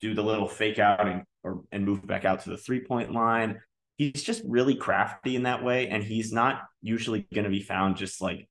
do 0.00 0.14
the 0.14 0.22
little 0.22 0.48
fake 0.48 0.78
out 0.78 1.06
and 1.06 1.22
or 1.42 1.62
and 1.72 1.84
move 1.84 2.06
back 2.06 2.24
out 2.24 2.44
to 2.44 2.50
the 2.50 2.56
three 2.56 2.80
point 2.80 3.12
line. 3.12 3.60
He's 3.96 4.22
just 4.22 4.42
really 4.46 4.74
crafty 4.74 5.36
in 5.36 5.42
that 5.42 5.62
way, 5.62 5.88
and 5.88 6.02
he's 6.02 6.32
not 6.32 6.62
usually 6.80 7.26
going 7.34 7.44
to 7.44 7.50
be 7.50 7.62
found 7.62 7.96
just 7.96 8.22
like 8.22 8.48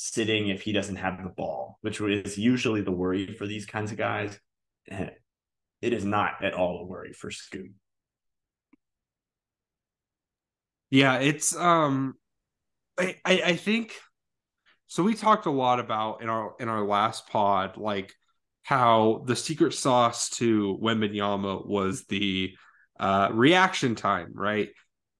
sitting 0.00 0.46
if 0.48 0.62
he 0.62 0.70
doesn't 0.70 0.94
have 0.94 1.20
the 1.20 1.28
ball, 1.28 1.76
which 1.80 2.00
is 2.00 2.38
usually 2.38 2.82
the 2.82 2.92
worry 2.92 3.34
for 3.34 3.48
these 3.48 3.66
kinds 3.66 3.90
of 3.92 3.98
guys. 3.98 4.38
It 5.80 5.92
is 5.92 6.04
not 6.04 6.42
at 6.42 6.54
all 6.54 6.80
a 6.80 6.84
worry 6.84 7.12
for 7.12 7.30
Scoot. 7.30 7.70
Yeah, 10.90 11.18
it's 11.20 11.54
um 11.54 12.14
I, 12.98 13.14
I, 13.24 13.42
I 13.44 13.54
think 13.54 13.94
so 14.88 15.04
we 15.04 15.14
talked 15.14 15.46
a 15.46 15.52
lot 15.52 15.78
about 15.78 16.20
in 16.20 16.28
our 16.28 16.54
in 16.58 16.68
our 16.68 16.84
last 16.84 17.28
pod 17.28 17.76
like 17.76 18.12
how 18.64 19.22
the 19.28 19.36
secret 19.36 19.72
sauce 19.72 20.30
to 20.30 20.76
Wembanyama 20.82 21.64
was 21.64 22.06
the 22.06 22.56
uh 22.98 23.28
reaction 23.30 23.94
time, 23.94 24.32
right? 24.34 24.70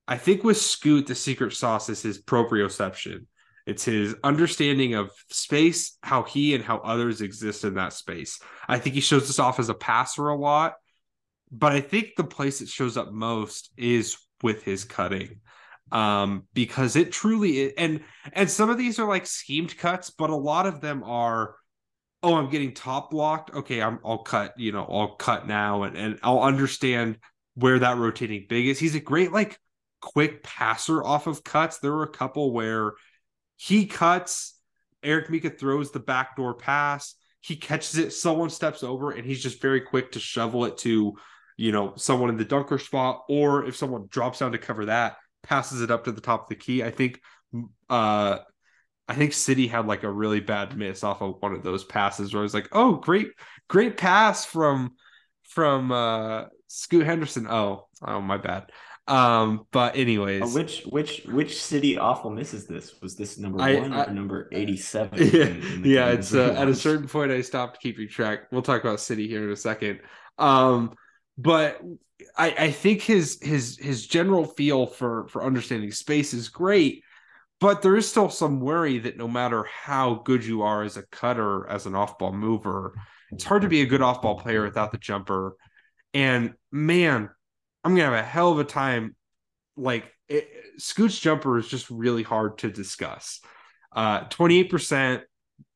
I 0.08 0.18
think 0.18 0.42
with 0.42 0.56
Scoot 0.56 1.06
the 1.06 1.14
secret 1.14 1.52
sauce 1.52 1.88
is 1.88 2.02
his 2.02 2.20
proprioception. 2.20 3.26
It's 3.68 3.84
his 3.84 4.14
understanding 4.24 4.94
of 4.94 5.10
space, 5.30 5.98
how 6.02 6.22
he 6.22 6.54
and 6.54 6.64
how 6.64 6.78
others 6.78 7.20
exist 7.20 7.64
in 7.64 7.74
that 7.74 7.92
space. 7.92 8.40
I 8.66 8.78
think 8.78 8.94
he 8.94 9.00
shows 9.00 9.26
this 9.26 9.38
off 9.38 9.58
as 9.58 9.68
a 9.68 9.74
passer 9.74 10.28
a 10.28 10.36
lot, 10.36 10.74
but 11.50 11.72
I 11.72 11.80
think 11.80 12.16
the 12.16 12.24
place 12.24 12.60
it 12.60 12.68
shows 12.68 12.96
up 12.96 13.12
most 13.12 13.70
is 13.76 14.16
with 14.42 14.62
his 14.62 14.84
cutting 14.84 15.40
um 15.90 16.42
because 16.52 16.96
it 16.96 17.10
truly 17.10 17.60
is, 17.60 17.72
and 17.78 18.00
and 18.34 18.50
some 18.50 18.68
of 18.68 18.76
these 18.76 18.98
are 18.98 19.08
like 19.08 19.26
schemed 19.26 19.74
cuts 19.78 20.10
but 20.10 20.28
a 20.28 20.36
lot 20.36 20.66
of 20.66 20.82
them 20.82 21.02
are 21.02 21.54
oh 22.22 22.34
i'm 22.34 22.50
getting 22.50 22.74
top 22.74 23.10
blocked. 23.10 23.54
Okay 23.54 23.80
i'm 23.80 23.98
i'll 24.04 24.18
cut 24.18 24.52
you 24.58 24.70
know 24.70 24.84
i'll 24.84 25.14
cut 25.16 25.46
now 25.46 25.84
and, 25.84 25.96
and 25.96 26.18
i'll 26.22 26.42
understand 26.42 27.16
where 27.58 27.80
that 27.80 27.96
rotating 27.96 28.46
big 28.48 28.66
is. 28.66 28.78
He's 28.78 28.94
a 28.94 29.00
great 29.00 29.32
like 29.32 29.58
quick 30.00 30.42
passer 30.44 31.02
off 31.02 31.26
of 31.26 31.42
cuts. 31.42 31.78
There 31.78 31.92
were 31.92 32.04
a 32.04 32.10
couple 32.10 32.52
where 32.52 32.92
he 33.58 33.84
cuts 33.84 34.54
eric 35.02 35.28
mika 35.28 35.50
throws 35.50 35.90
the 35.92 36.00
backdoor 36.00 36.54
pass 36.54 37.14
he 37.40 37.54
catches 37.54 37.98
it 37.98 38.12
someone 38.12 38.48
steps 38.48 38.82
over 38.82 39.10
and 39.10 39.26
he's 39.26 39.42
just 39.42 39.60
very 39.60 39.82
quick 39.82 40.12
to 40.12 40.18
shovel 40.18 40.64
it 40.64 40.78
to 40.78 41.12
you 41.58 41.70
know 41.70 41.92
someone 41.96 42.30
in 42.30 42.38
the 42.38 42.44
dunker 42.44 42.78
spot 42.78 43.24
or 43.28 43.66
if 43.66 43.76
someone 43.76 44.06
drops 44.08 44.38
down 44.38 44.52
to 44.52 44.58
cover 44.58 44.86
that 44.86 45.18
passes 45.42 45.80
it 45.80 45.90
up 45.90 46.04
to 46.04 46.12
the 46.12 46.20
top 46.20 46.42
of 46.44 46.48
the 46.48 46.54
key. 46.54 46.82
I 46.82 46.90
think 46.90 47.20
uh 47.88 48.38
I 49.10 49.14
think 49.14 49.32
Sidy 49.32 49.66
had 49.66 49.86
like 49.86 50.02
a 50.02 50.12
really 50.12 50.40
bad 50.40 50.76
miss 50.76 51.02
off 51.02 51.22
of 51.22 51.36
one 51.40 51.54
of 51.54 51.62
those 51.62 51.84
passes 51.84 52.34
where 52.34 52.42
I 52.42 52.42
was 52.42 52.52
like, 52.52 52.68
"Oh, 52.72 52.96
great, 52.96 53.28
great 53.68 53.96
pass 53.96 54.44
from 54.44 54.96
from 55.44 55.90
uh 55.90 56.44
Scoot 56.66 57.06
Henderson." 57.06 57.46
Oh, 57.48 57.88
oh, 58.02 58.20
my 58.20 58.36
bad. 58.36 58.70
Um, 59.08 59.66
but 59.72 59.96
anyways, 59.96 60.42
uh, 60.42 60.46
which 60.48 60.82
which 60.82 61.24
which 61.24 61.62
Sidy 61.62 61.96
awful 61.96 62.30
misses 62.30 62.66
this? 62.66 63.00
Was 63.00 63.16
this 63.16 63.38
number 63.38 63.60
I, 63.60 63.76
one 63.76 63.92
I, 63.92 64.04
or 64.04 64.12
number 64.12 64.48
eighty 64.52 64.76
seven? 64.76 65.18
Yeah, 65.32 65.46
yeah. 65.82 66.08
It's 66.10 66.34
uh, 66.34 66.54
at 66.56 66.68
a 66.68 66.74
certain 66.74 67.08
point 67.08 67.32
I 67.32 67.40
stopped 67.40 67.80
keeping 67.80 68.06
track. 68.06 68.52
We'll 68.52 68.62
talk 68.62 68.82
about 68.82 69.00
Sidy 69.00 69.26
here 69.26 69.44
in 69.44 69.50
a 69.50 69.56
second. 69.56 70.00
Um, 70.36 70.94
but 71.38 71.80
I, 72.36 72.54
I 72.58 72.70
think 72.70 73.00
his 73.00 73.38
his 73.40 73.78
his 73.78 74.06
general 74.06 74.44
feel 74.44 74.86
for 74.86 75.26
for 75.28 75.42
understanding 75.42 75.90
space 75.90 76.34
is 76.34 76.50
great, 76.50 77.02
but 77.60 77.80
there 77.80 77.96
is 77.96 78.06
still 78.06 78.28
some 78.28 78.60
worry 78.60 78.98
that 78.98 79.16
no 79.16 79.26
matter 79.26 79.64
how 79.64 80.16
good 80.24 80.44
you 80.44 80.62
are 80.62 80.82
as 80.82 80.98
a 80.98 81.02
cutter, 81.04 81.66
as 81.68 81.86
an 81.86 81.94
off 81.94 82.18
ball 82.18 82.32
mover, 82.32 82.94
it's 83.32 83.44
hard 83.44 83.62
to 83.62 83.68
be 83.68 83.80
a 83.80 83.86
good 83.86 84.02
off 84.02 84.20
ball 84.20 84.38
player 84.38 84.64
without 84.64 84.92
the 84.92 84.98
jumper. 84.98 85.56
And 86.12 86.54
man, 86.70 87.30
I'm 87.88 87.94
gonna 87.94 88.14
have 88.14 88.22
a 88.22 88.28
hell 88.28 88.52
of 88.52 88.58
a 88.58 88.64
time. 88.64 89.16
Like 89.74 90.12
it, 90.28 90.46
Scoot's 90.76 91.18
jumper 91.18 91.56
is 91.56 91.66
just 91.66 91.88
really 91.88 92.22
hard 92.22 92.58
to 92.58 92.70
discuss. 92.70 93.40
Uh, 93.96 94.24
28%, 94.26 95.22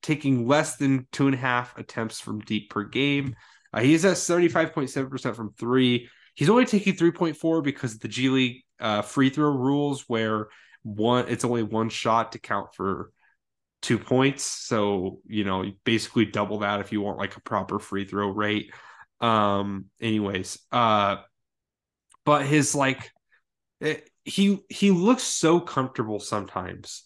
taking 0.02 0.46
less 0.46 0.76
than 0.76 1.08
two 1.10 1.24
and 1.24 1.34
a 1.34 1.38
half 1.38 1.78
attempts 1.78 2.20
from 2.20 2.40
deep 2.40 2.68
per 2.68 2.84
game. 2.84 3.34
Uh, 3.72 3.80
he's 3.80 4.04
at 4.04 4.18
75.7% 4.18 5.34
from 5.34 5.54
three. 5.58 6.10
He's 6.34 6.50
only 6.50 6.66
taking 6.66 6.94
3.4 6.94 7.64
because 7.64 7.98
the 7.98 8.08
G 8.08 8.28
League 8.28 8.62
uh, 8.78 9.00
free 9.00 9.30
throw 9.30 9.48
rules 9.48 10.04
where 10.06 10.48
one 10.82 11.28
it's 11.28 11.46
only 11.46 11.62
one 11.62 11.88
shot 11.88 12.32
to 12.32 12.38
count 12.38 12.74
for 12.74 13.10
two 13.80 13.98
points. 13.98 14.42
So, 14.42 15.20
you 15.26 15.44
know, 15.44 15.64
basically 15.84 16.26
double 16.26 16.58
that 16.58 16.80
if 16.80 16.92
you 16.92 17.00
want 17.00 17.16
like 17.16 17.38
a 17.38 17.40
proper 17.40 17.78
free 17.78 18.04
throw 18.04 18.28
rate. 18.28 18.70
Um, 19.18 19.86
anyways, 19.98 20.58
uh, 20.70 21.16
but 22.24 22.46
his 22.46 22.74
like 22.74 23.10
it, 23.80 23.98
eh, 23.98 24.00
he 24.24 24.60
he 24.68 24.90
looks 24.90 25.24
so 25.24 25.60
comfortable 25.60 26.20
sometimes, 26.20 27.04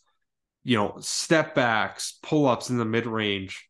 you 0.64 0.76
know, 0.76 0.96
step 1.00 1.54
backs, 1.54 2.18
pull 2.22 2.46
ups 2.46 2.70
in 2.70 2.78
the 2.78 2.84
mid 2.84 3.06
range, 3.06 3.68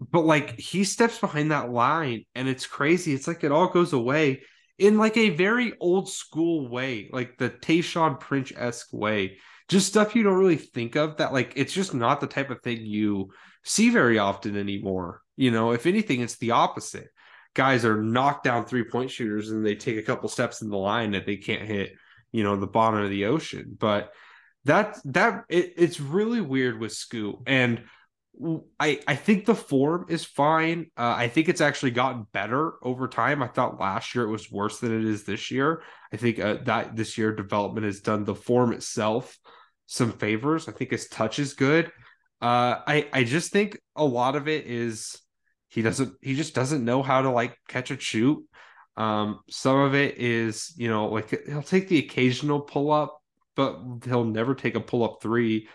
but 0.00 0.24
like 0.24 0.58
he 0.58 0.84
steps 0.84 1.18
behind 1.18 1.50
that 1.50 1.70
line 1.70 2.24
and 2.34 2.48
it's 2.48 2.66
crazy. 2.66 3.12
It's 3.12 3.28
like 3.28 3.44
it 3.44 3.52
all 3.52 3.68
goes 3.68 3.92
away 3.92 4.42
in 4.78 4.96
like 4.96 5.16
a 5.18 5.30
very 5.30 5.74
old 5.78 6.08
school 6.08 6.68
way, 6.68 7.10
like 7.12 7.36
the 7.36 7.50
Tayshaun 7.50 8.18
Prince 8.18 8.52
esque 8.56 8.92
way. 8.92 9.38
Just 9.68 9.86
stuff 9.86 10.16
you 10.16 10.22
don't 10.22 10.38
really 10.38 10.56
think 10.56 10.96
of 10.96 11.18
that, 11.18 11.32
like 11.32 11.52
it's 11.54 11.72
just 11.72 11.94
not 11.94 12.20
the 12.20 12.26
type 12.26 12.50
of 12.50 12.60
thing 12.62 12.84
you 12.84 13.30
see 13.62 13.90
very 13.90 14.18
often 14.18 14.56
anymore. 14.56 15.20
You 15.36 15.50
know, 15.50 15.72
if 15.72 15.86
anything, 15.86 16.22
it's 16.22 16.38
the 16.38 16.52
opposite. 16.52 17.08
Guys 17.54 17.84
are 17.84 18.02
knocked 18.02 18.44
down 18.44 18.64
three 18.64 18.84
point 18.84 19.10
shooters 19.10 19.50
and 19.50 19.64
they 19.64 19.74
take 19.74 19.96
a 19.96 20.02
couple 20.02 20.28
steps 20.28 20.62
in 20.62 20.70
the 20.70 20.76
line 20.76 21.12
that 21.12 21.26
they 21.26 21.36
can't 21.36 21.66
hit, 21.66 21.92
you 22.32 22.44
know, 22.44 22.56
the 22.56 22.66
bottom 22.66 23.00
of 23.00 23.10
the 23.10 23.24
ocean. 23.26 23.76
But 23.78 24.12
that 24.64 24.98
that 25.06 25.44
it, 25.48 25.74
it's 25.76 26.00
really 26.00 26.40
weird 26.40 26.78
with 26.78 26.92
Scoot. 26.92 27.36
And 27.46 27.84
I 28.78 29.00
I 29.06 29.16
think 29.16 29.44
the 29.44 29.54
form 29.54 30.06
is 30.08 30.24
fine. 30.24 30.90
Uh, 30.96 31.14
I 31.16 31.28
think 31.28 31.48
it's 31.48 31.60
actually 31.60 31.90
gotten 31.90 32.26
better 32.32 32.74
over 32.82 33.08
time. 33.08 33.42
I 33.42 33.48
thought 33.48 33.80
last 33.80 34.14
year 34.14 34.24
it 34.24 34.30
was 34.30 34.50
worse 34.50 34.78
than 34.80 34.98
it 34.98 35.04
is 35.04 35.24
this 35.24 35.50
year. 35.50 35.82
I 36.12 36.16
think 36.16 36.38
uh, 36.38 36.58
that 36.64 36.96
this 36.96 37.18
year 37.18 37.34
development 37.34 37.86
has 37.86 38.00
done 38.00 38.24
the 38.24 38.34
form 38.34 38.72
itself 38.72 39.38
some 39.86 40.12
favors. 40.12 40.68
I 40.68 40.72
think 40.72 40.92
his 40.92 41.08
touch 41.08 41.38
is 41.38 41.54
good. 41.54 41.86
Uh, 42.40 42.80
I 42.86 43.08
I 43.12 43.24
just 43.24 43.52
think 43.52 43.78
a 43.96 44.04
lot 44.04 44.36
of 44.36 44.48
it 44.48 44.66
is 44.66 45.18
he 45.70 45.82
doesn't 45.82 46.14
he 46.20 46.34
just 46.34 46.54
doesn't 46.54 46.84
know 46.84 47.02
how 47.02 47.22
to 47.22 47.30
like 47.30 47.56
catch 47.68 47.90
a 47.90 47.98
shoot. 47.98 48.44
Um, 48.96 49.40
some 49.48 49.78
of 49.78 49.94
it 49.94 50.18
is 50.18 50.74
you 50.76 50.88
know 50.88 51.06
like 51.06 51.30
he'll 51.46 51.62
take 51.62 51.88
the 51.88 51.98
occasional 51.98 52.60
pull 52.60 52.92
up, 52.92 53.20
but 53.56 53.80
he'll 54.04 54.24
never 54.24 54.54
take 54.54 54.74
a 54.74 54.80
pull 54.80 55.04
up 55.04 55.22
three 55.22 55.68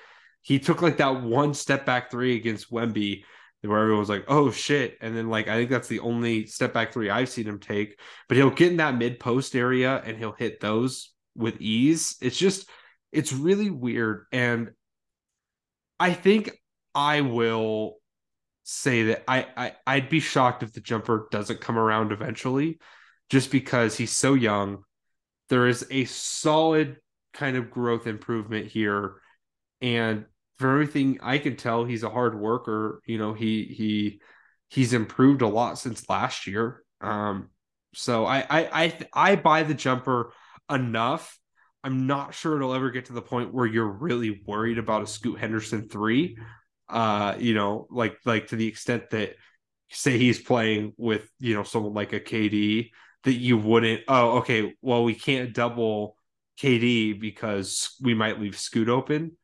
he 0.45 0.59
took 0.59 0.83
like 0.83 0.97
that 0.97 1.23
one 1.23 1.55
step 1.55 1.87
back 1.87 2.11
three 2.11 2.35
against 2.35 2.71
Wemby 2.71 3.23
where 3.63 3.79
everyone 3.79 3.99
was 3.99 4.09
like, 4.09 4.25
oh 4.27 4.51
shit. 4.51 4.95
And 5.01 5.17
then 5.17 5.27
like 5.27 5.47
I 5.47 5.55
think 5.55 5.71
that's 5.71 5.87
the 5.87 6.01
only 6.01 6.45
step 6.45 6.71
back 6.71 6.93
three 6.93 7.09
I've 7.09 7.29
seen 7.29 7.47
him 7.47 7.57
take. 7.57 7.99
But 8.29 8.37
he'll 8.37 8.51
get 8.51 8.69
in 8.69 8.77
that 8.77 8.95
mid 8.95 9.19
post 9.19 9.55
area 9.55 9.99
and 10.05 10.19
he'll 10.19 10.33
hit 10.33 10.59
those 10.59 11.11
with 11.35 11.59
ease. 11.59 12.17
It's 12.21 12.37
just 12.37 12.69
it's 13.11 13.33
really 13.33 13.71
weird. 13.71 14.25
And 14.31 14.69
I 15.99 16.13
think 16.13 16.51
I 16.93 17.21
will 17.21 17.95
say 18.67 19.03
that 19.03 19.23
I, 19.27 19.45
I 19.55 19.73
I'd 19.85 20.09
be 20.09 20.19
shocked 20.19 20.63
if 20.63 20.73
the 20.73 20.81
jumper 20.81 21.27
doesn't 21.31 21.61
come 21.61 21.77
around 21.77 22.11
eventually, 22.11 22.79
just 23.29 23.51
because 23.51 23.95
he's 23.95 24.11
so 24.11 24.33
young. 24.33 24.83
There 25.49 25.67
is 25.67 25.85
a 25.91 26.05
solid 26.05 26.97
kind 27.33 27.57
of 27.57 27.69
growth 27.69 28.07
improvement 28.07 28.65
here. 28.65 29.21
And 29.81 30.25
for 30.57 30.71
everything 30.71 31.19
I 31.21 31.37
can 31.37 31.55
tell, 31.57 31.85
he's 31.85 32.03
a 32.03 32.09
hard 32.09 32.39
worker. 32.39 33.01
You 33.05 33.19
know, 33.19 33.33
he 33.33 33.65
he 33.65 34.21
he's 34.69 34.93
improved 34.93 35.43
a 35.43 35.47
lot 35.47 35.77
since 35.77 36.09
last 36.09 36.47
year. 36.47 36.81
Um, 37.01 37.49
so 37.93 38.25
I 38.25 38.39
I 38.49 38.83
I 38.83 38.97
I 39.13 39.35
buy 39.35 39.61
the 39.61 39.75
jumper 39.75 40.33
enough. 40.71 41.37
I'm 41.83 42.07
not 42.07 42.33
sure 42.33 42.55
it'll 42.55 42.73
ever 42.73 42.89
get 42.89 43.05
to 43.05 43.13
the 43.13 43.21
point 43.21 43.53
where 43.53 43.67
you're 43.67 43.85
really 43.85 44.41
worried 44.47 44.79
about 44.79 45.03
a 45.03 45.07
Scoot 45.07 45.39
Henderson 45.39 45.87
three. 45.87 46.35
Uh, 46.87 47.35
you 47.39 47.53
know, 47.53 47.87
like 47.89 48.17
like 48.25 48.47
to 48.47 48.55
the 48.55 48.67
extent 48.67 49.09
that 49.11 49.35
say 49.89 50.17
he's 50.17 50.39
playing 50.39 50.93
with 50.97 51.29
you 51.39 51.55
know 51.55 51.63
someone 51.63 51.93
like 51.93 52.13
a 52.13 52.19
KD 52.19 52.91
that 53.23 53.33
you 53.33 53.57
wouldn't. 53.57 54.01
Oh, 54.07 54.39
okay. 54.39 54.73
Well, 54.81 55.03
we 55.03 55.15
can't 55.15 55.53
double 55.53 56.15
KD 56.59 57.19
because 57.19 57.95
we 58.01 58.13
might 58.13 58.39
leave 58.39 58.57
Scoot 58.57 58.89
open 58.89 59.37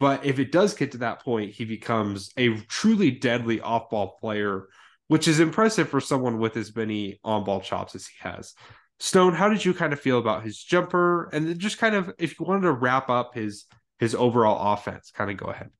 but 0.00 0.24
if 0.24 0.38
it 0.38 0.52
does 0.52 0.74
get 0.74 0.92
to 0.92 0.98
that 0.98 1.22
point, 1.24 1.52
he 1.52 1.64
becomes 1.64 2.30
a 2.36 2.56
truly 2.62 3.10
deadly 3.10 3.60
off 3.60 3.90
ball 3.90 4.16
player, 4.20 4.68
which 5.08 5.26
is 5.26 5.40
impressive 5.40 5.88
for 5.88 6.00
someone 6.00 6.38
with 6.38 6.56
as 6.56 6.74
many 6.74 7.18
on 7.24 7.44
ball 7.44 7.60
chops 7.60 7.94
as 7.94 8.06
he 8.06 8.16
has. 8.20 8.54
Stone, 9.00 9.34
how 9.34 9.48
did 9.48 9.64
you 9.64 9.74
kind 9.74 9.92
of 9.92 10.00
feel 10.00 10.18
about 10.18 10.44
his 10.44 10.62
jumper? 10.62 11.28
And 11.32 11.58
just 11.58 11.78
kind 11.78 11.94
of, 11.94 12.12
if 12.18 12.38
you 12.38 12.46
wanted 12.46 12.62
to 12.62 12.72
wrap 12.72 13.10
up 13.10 13.34
his 13.34 13.66
his 13.98 14.14
overall 14.14 14.74
offense, 14.74 15.10
kind 15.10 15.30
of 15.30 15.36
go 15.36 15.46
ahead. 15.46 15.70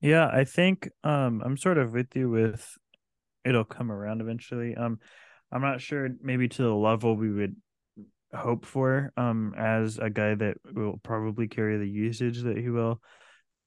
Yeah, 0.00 0.28
I 0.28 0.44
think 0.44 0.88
um, 1.02 1.42
I'm 1.44 1.56
sort 1.56 1.78
of 1.78 1.92
with 1.92 2.14
you 2.14 2.30
with 2.30 2.76
it'll 3.44 3.64
come 3.64 3.90
around 3.90 4.20
eventually. 4.20 4.74
Um, 4.76 4.98
I'm 5.50 5.62
not 5.62 5.80
sure 5.80 6.08
maybe 6.20 6.48
to 6.48 6.62
the 6.62 6.74
level 6.74 7.16
we 7.16 7.30
would 7.30 7.56
hope 8.34 8.66
for 8.66 9.12
um 9.16 9.54
as 9.56 9.98
a 9.98 10.10
guy 10.10 10.34
that 10.34 10.56
will 10.74 11.00
probably 11.02 11.48
carry 11.48 11.78
the 11.78 11.88
usage 11.88 12.42
that 12.42 12.58
he 12.58 12.68
will. 12.68 13.00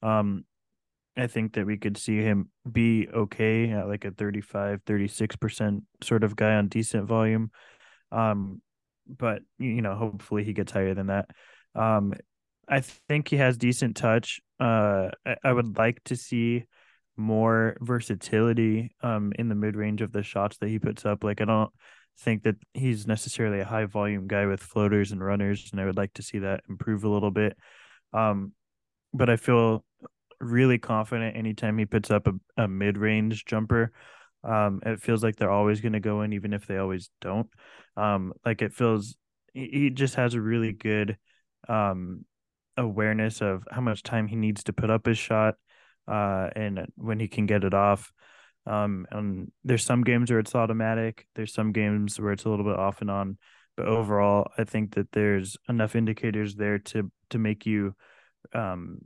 Um 0.04 0.46
I 1.18 1.28
think 1.28 1.54
that 1.54 1.66
we 1.66 1.78
could 1.78 1.98
see 1.98 2.18
him 2.18 2.50
be 2.72 3.08
okay 3.14 3.72
at 3.72 3.88
like 3.88 4.06
a 4.06 4.12
35 4.12 4.84
36% 4.86 5.84
sort 6.02 6.24
of 6.24 6.36
guy 6.36 6.56
on 6.56 6.68
decent 6.68 7.08
volume. 7.08 7.52
Um 8.12 8.62
but 9.08 9.42
you 9.58 9.82
know, 9.82 9.96
hopefully 9.96 10.44
he 10.44 10.54
gets 10.54 10.72
higher 10.72 10.94
than 10.94 11.08
that. 11.08 11.30
Um 11.74 12.14
I 12.72 12.80
think 12.82 13.28
he 13.28 13.38
has 13.38 13.58
decent 13.58 13.98
touch. 13.98 14.42
Uh 14.60 15.10
I, 15.26 15.36
I 15.44 15.54
would 15.54 15.78
like 15.78 16.04
to 16.06 16.16
see 16.16 16.66
more 17.18 17.78
versatility 17.82 18.96
um 19.04 19.34
in 19.38 19.50
the 19.50 19.56
mid 19.56 19.76
range 19.76 20.02
of 20.02 20.12
the 20.14 20.24
shots 20.24 20.58
that 20.60 20.70
he 20.70 20.80
puts 20.80 21.06
up. 21.06 21.24
Like 21.24 21.42
I 21.42 21.46
don't 21.46 21.72
think 22.20 22.44
that 22.44 22.56
he's 22.74 23.08
necessarily 23.08 23.60
a 23.62 23.66
high 23.66 23.86
volume 23.86 24.28
guy 24.28 24.46
with 24.48 24.62
floaters 24.62 25.12
and 25.12 25.24
runners, 25.24 25.70
and 25.72 25.82
I 25.82 25.86
would 25.86 25.98
like 25.98 26.14
to 26.16 26.24
see 26.24 26.40
that 26.40 26.64
improve 26.70 27.04
a 27.04 27.10
little 27.10 27.32
bit. 27.32 27.58
Um, 28.14 28.54
but 29.14 29.30
I 29.30 29.38
feel 29.38 29.86
really 30.40 30.80
confident 30.80 31.38
anytime 31.38 31.78
he 31.78 31.86
puts 31.86 32.12
up 32.12 32.28
a, 32.28 32.34
a 32.64 32.68
mid 32.70 32.98
range 32.98 33.46
jumper. 33.46 33.94
Um, 34.44 34.82
it 34.86 35.02
feels 35.02 35.24
like 35.24 35.36
they're 35.38 35.52
always 35.52 35.82
going 35.82 35.94
to 35.94 36.02
go 36.02 36.24
in, 36.24 36.34
even 36.34 36.54
if 36.54 36.68
they 36.68 36.78
always 36.78 37.10
don't. 37.22 37.50
Um, 37.98 38.34
like 38.46 38.62
it 38.64 38.74
feels 38.74 39.16
he, 39.54 39.70
he 39.72 39.90
just 39.92 40.16
has 40.16 40.36
a 40.36 40.42
really 40.42 40.74
good 40.74 41.18
um 41.70 42.26
awareness 42.78 43.42
of 43.42 43.68
how 43.72 43.82
much 43.82 44.04
time 44.04 44.28
he 44.28 44.36
needs 44.36 44.64
to 44.64 44.74
put 44.74 44.90
up 44.90 45.06
his 45.06 45.18
shot 45.18 45.56
uh 46.08 46.50
and 46.56 46.88
when 46.96 47.20
he 47.20 47.28
can 47.28 47.46
get 47.46 47.64
it 47.64 47.74
off 47.74 48.12
um, 48.66 49.08
and 49.10 49.52
there's 49.64 49.84
some 49.84 50.04
games 50.04 50.30
where 50.30 50.40
it's 50.40 50.56
automatic. 50.56 51.26
There's 51.36 51.54
some 51.54 51.72
games 51.72 52.20
where 52.20 52.32
it's 52.32 52.46
a 52.46 52.50
little 52.50 52.66
bit 52.66 52.78
off 52.78 53.02
and 53.02 53.10
on. 53.10 53.38
But 53.76 53.88
overall, 53.88 54.52
I 54.58 54.66
think 54.66 54.96
that 54.96 55.12
there's 55.12 55.58
enough 55.68 55.96
indicators 55.96 56.56
there 56.56 56.80
to 56.80 57.12
to 57.32 57.40
make 57.40 57.66
you 57.66 57.96
um, 58.54 59.00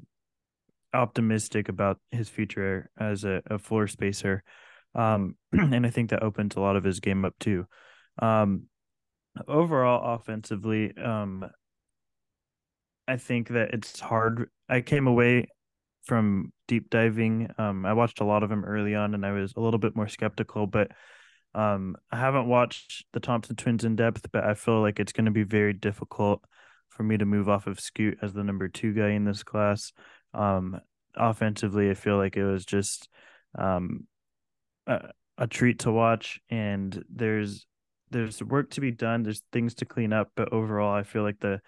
optimistic 0.93 1.69
about 1.69 1.99
his 2.11 2.27
future 2.27 2.89
as 2.99 3.23
a, 3.23 3.41
a 3.47 3.59
floor 3.59 3.87
spacer. 3.87 4.43
Um, 4.93 5.35
and 5.51 5.85
I 5.85 5.89
think 5.89 6.09
that 6.09 6.23
opens 6.23 6.55
a 6.55 6.61
lot 6.61 6.75
of 6.75 6.83
his 6.83 6.99
game 6.99 7.23
up 7.23 7.35
too. 7.39 7.67
Um, 8.19 8.63
overall, 9.47 10.15
offensively, 10.15 10.93
um, 10.97 11.45
I 13.07 13.17
think 13.17 13.49
that 13.49 13.73
it's 13.73 13.99
hard. 13.99 14.49
I 14.67 14.81
came 14.81 15.07
away 15.07 15.47
from 16.03 16.51
deep 16.67 16.89
diving. 16.89 17.51
Um, 17.57 17.85
I 17.85 17.93
watched 17.93 18.21
a 18.21 18.25
lot 18.25 18.43
of 18.43 18.51
him 18.51 18.65
early 18.65 18.95
on, 18.95 19.13
and 19.13 19.25
I 19.25 19.31
was 19.31 19.53
a 19.55 19.59
little 19.59 19.79
bit 19.79 19.95
more 19.95 20.07
skeptical. 20.07 20.67
But 20.67 20.91
um, 21.53 21.95
I 22.11 22.17
haven't 22.17 22.47
watched 22.47 23.05
the 23.13 23.19
Thompson 23.19 23.55
twins 23.55 23.83
in 23.83 23.95
depth, 23.95 24.31
but 24.31 24.43
I 24.43 24.53
feel 24.53 24.81
like 24.81 24.99
it's 24.99 25.13
going 25.13 25.25
to 25.25 25.31
be 25.31 25.43
very 25.43 25.73
difficult 25.73 26.43
for 26.89 27.03
me 27.03 27.17
to 27.17 27.25
move 27.25 27.49
off 27.49 27.67
of 27.67 27.79
Scoot 27.79 28.17
as 28.21 28.33
the 28.33 28.43
number 28.43 28.67
two 28.67 28.93
guy 28.93 29.09
in 29.09 29.25
this 29.25 29.43
class. 29.43 29.91
Um, 30.33 30.79
offensively, 31.15 31.89
I 31.89 31.93
feel 31.93 32.17
like 32.17 32.37
it 32.37 32.45
was 32.45 32.65
just 32.65 33.09
um, 33.57 34.07
a, 34.87 35.09
a 35.37 35.47
treat 35.47 35.79
to 35.79 35.91
watch, 35.91 36.39
and 36.49 37.03
there's 37.09 37.65
there's 38.11 38.41
work 38.41 38.69
to 38.71 38.81
be 38.81 38.91
done. 38.91 39.23
There's 39.23 39.41
things 39.51 39.75
to 39.75 39.85
clean 39.85 40.13
up, 40.13 40.31
but 40.35 40.53
overall, 40.53 40.93
I 40.93 41.03
feel 41.03 41.23
like 41.23 41.39
the 41.39 41.61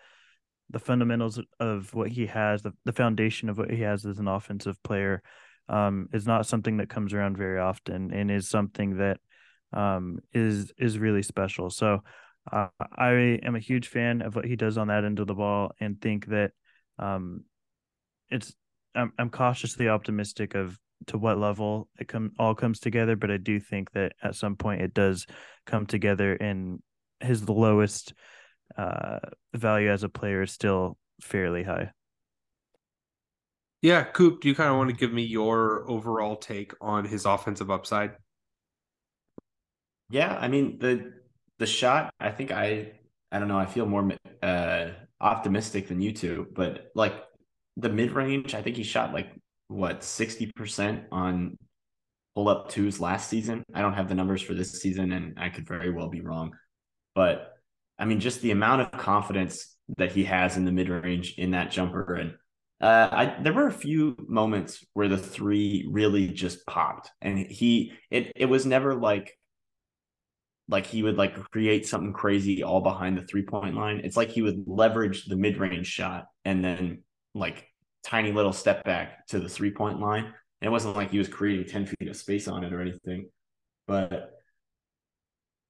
the 0.70 0.80
fundamentals 0.80 1.40
of 1.60 1.94
what 1.94 2.10
he 2.10 2.26
has, 2.28 2.62
the, 2.62 2.74
the 2.84 2.94
foundation 2.94 3.50
of 3.50 3.58
what 3.58 3.72
he 3.72 3.82
has 3.82 4.06
as 4.06 4.20
an 4.20 4.28
offensive 4.28 4.82
player, 4.84 5.22
um, 5.70 6.08
is 6.14 6.26
not 6.26 6.46
something 6.46 6.78
that 6.78 6.90
comes 6.90 7.14
around 7.14 7.38
very 7.38 7.60
often, 7.60 8.14
and 8.14 8.32
is 8.32 8.50
something 8.50 8.98
that 8.98 9.20
um, 9.74 10.20
is 10.34 10.72
is 10.78 10.98
really 10.98 11.24
special. 11.24 11.70
So 11.70 12.04
uh, 12.52 12.68
I 12.80 13.40
am 13.44 13.56
a 13.56 13.60
huge 13.60 13.88
fan 13.88 14.22
of 14.22 14.36
what 14.36 14.46
he 14.46 14.56
does 14.56 14.78
on 14.78 14.88
that 14.88 15.04
end 15.04 15.20
of 15.20 15.28
the 15.28 15.36
ball, 15.36 15.72
and 15.80 16.02
think 16.02 16.28
that 16.28 16.52
um, 17.00 17.44
it's 18.30 18.54
I'm, 18.96 19.14
I'm 19.18 19.30
cautiously 19.30 19.90
optimistic 19.90 20.56
of 20.56 20.78
to 21.08 21.18
what 21.18 21.38
level 21.38 21.90
it 22.00 22.08
come 22.08 22.32
all 22.40 22.56
comes 22.56 22.80
together, 22.80 23.16
but 23.16 23.32
I 23.32 23.38
do 23.38 23.60
think 23.60 23.92
that 23.92 24.14
at 24.24 24.36
some 24.36 24.56
point 24.56 24.82
it 24.82 24.94
does 24.94 25.26
come 25.66 25.86
together 25.86 26.34
and 26.34 26.82
his 27.20 27.48
lowest 27.48 28.14
uh, 28.76 29.20
value 29.54 29.90
as 29.90 30.04
a 30.04 30.10
player 30.10 30.42
is 30.42 30.52
still 30.52 30.98
fairly 31.22 31.64
high. 31.64 31.92
Yeah, 33.82 34.04
Coop, 34.04 34.42
do 34.42 34.48
you 34.48 34.56
kind 34.56 34.72
of 34.72 34.78
want 34.78 34.90
to 34.90 34.96
give 34.96 35.14
me 35.14 35.24
your 35.24 35.90
overall 35.90 36.36
take 36.36 36.74
on 36.82 37.06
his 37.06 37.26
offensive 37.26 37.70
upside? 37.70 38.14
Yeah, 40.10 40.36
I 40.36 40.48
mean 40.48 40.80
the 40.80 41.14
the 41.60 41.68
shot. 41.68 42.14
I 42.20 42.32
think 42.32 42.52
I 42.52 42.94
I 43.32 43.40
don't 43.40 43.48
know. 43.48 43.58
I 43.58 43.66
feel 43.66 43.86
more 43.86 44.10
uh, 44.42 44.90
optimistic 45.22 45.88
than 45.88 46.02
you 46.02 46.12
two, 46.12 46.48
but 46.56 46.92
like 46.96 47.24
the 47.76 47.90
mid 47.90 48.12
range, 48.12 48.56
I 48.56 48.62
think 48.62 48.78
he 48.78 48.84
shot 48.84 49.14
like 49.14 49.30
what 49.68 50.04
sixty 50.04 50.52
percent 50.56 51.04
on 51.12 51.58
pull 52.36 52.50
up 52.50 52.70
twos 52.70 53.00
last 53.00 53.30
season. 53.30 53.64
I 53.74 53.82
don't 53.82 53.94
have 53.94 54.10
the 54.10 54.16
numbers 54.16 54.42
for 54.42 54.54
this 54.54 54.82
season, 54.82 55.12
and 55.12 55.38
I 55.38 55.50
could 55.50 55.68
very 55.68 55.92
well 55.92 56.10
be 56.10 56.22
wrong, 56.22 56.52
but 57.14 57.57
I 58.00 58.06
mean, 58.06 58.20
just 58.20 58.42
the 58.42 58.52
amount 58.52 58.82
of 58.82 58.92
confidence 58.92 59.76
that 59.98 60.12
he 60.12 60.26
has 60.26 60.58
in 60.58 60.66
the 60.66 60.72
mid 60.72 60.90
range 60.90 61.36
in 61.38 61.52
that 61.52 61.72
jumper 61.72 62.16
and 62.16 62.34
uh, 62.80 63.10
I 63.12 63.42
there 63.42 63.54
were 63.54 63.68
a 63.68 63.72
few 63.72 64.16
moments 64.28 64.86
where 64.94 65.08
the 65.08 65.18
three 65.18 65.88
really 65.90 66.28
just 66.28 66.66
popped, 66.68 67.10
and 67.22 67.40
he 67.40 67.94
it 68.12 68.32
it 68.36 68.46
was 68.46 68.68
never 68.68 68.94
like 68.94 69.36
like 70.70 70.86
he 70.86 71.02
would 71.02 71.18
like 71.18 71.36
create 71.52 71.88
something 71.88 72.14
crazy 72.14 72.64
all 72.64 72.82
behind 72.82 73.18
the 73.18 73.24
three 73.24 73.44
point 73.44 73.76
line. 73.76 74.02
It's 74.04 74.18
like 74.18 74.30
he 74.30 74.42
would 74.42 74.64
leverage 74.68 75.26
the 75.26 75.38
mid 75.38 75.58
range 75.58 75.88
shot 75.88 76.26
and 76.46 76.64
then 76.64 77.04
like 77.34 77.68
tiny 78.04 78.32
little 78.32 78.54
step 78.54 78.84
back 78.84 79.26
to 79.28 79.40
the 79.40 79.50
three 79.50 79.72
point 79.72 80.00
line. 80.00 80.26
And 80.26 80.68
it 80.68 80.72
wasn't 80.72 80.96
like 80.96 81.12
he 81.12 81.20
was 81.20 81.28
creating 81.28 81.68
10 81.68 81.86
feet 81.86 82.10
of 82.10 82.16
space 82.16 82.48
on 82.48 82.64
it 82.64 82.74
or 82.74 82.82
anything, 82.82 83.30
but 83.88 84.32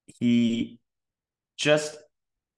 he 0.05 0.79
just 1.57 1.97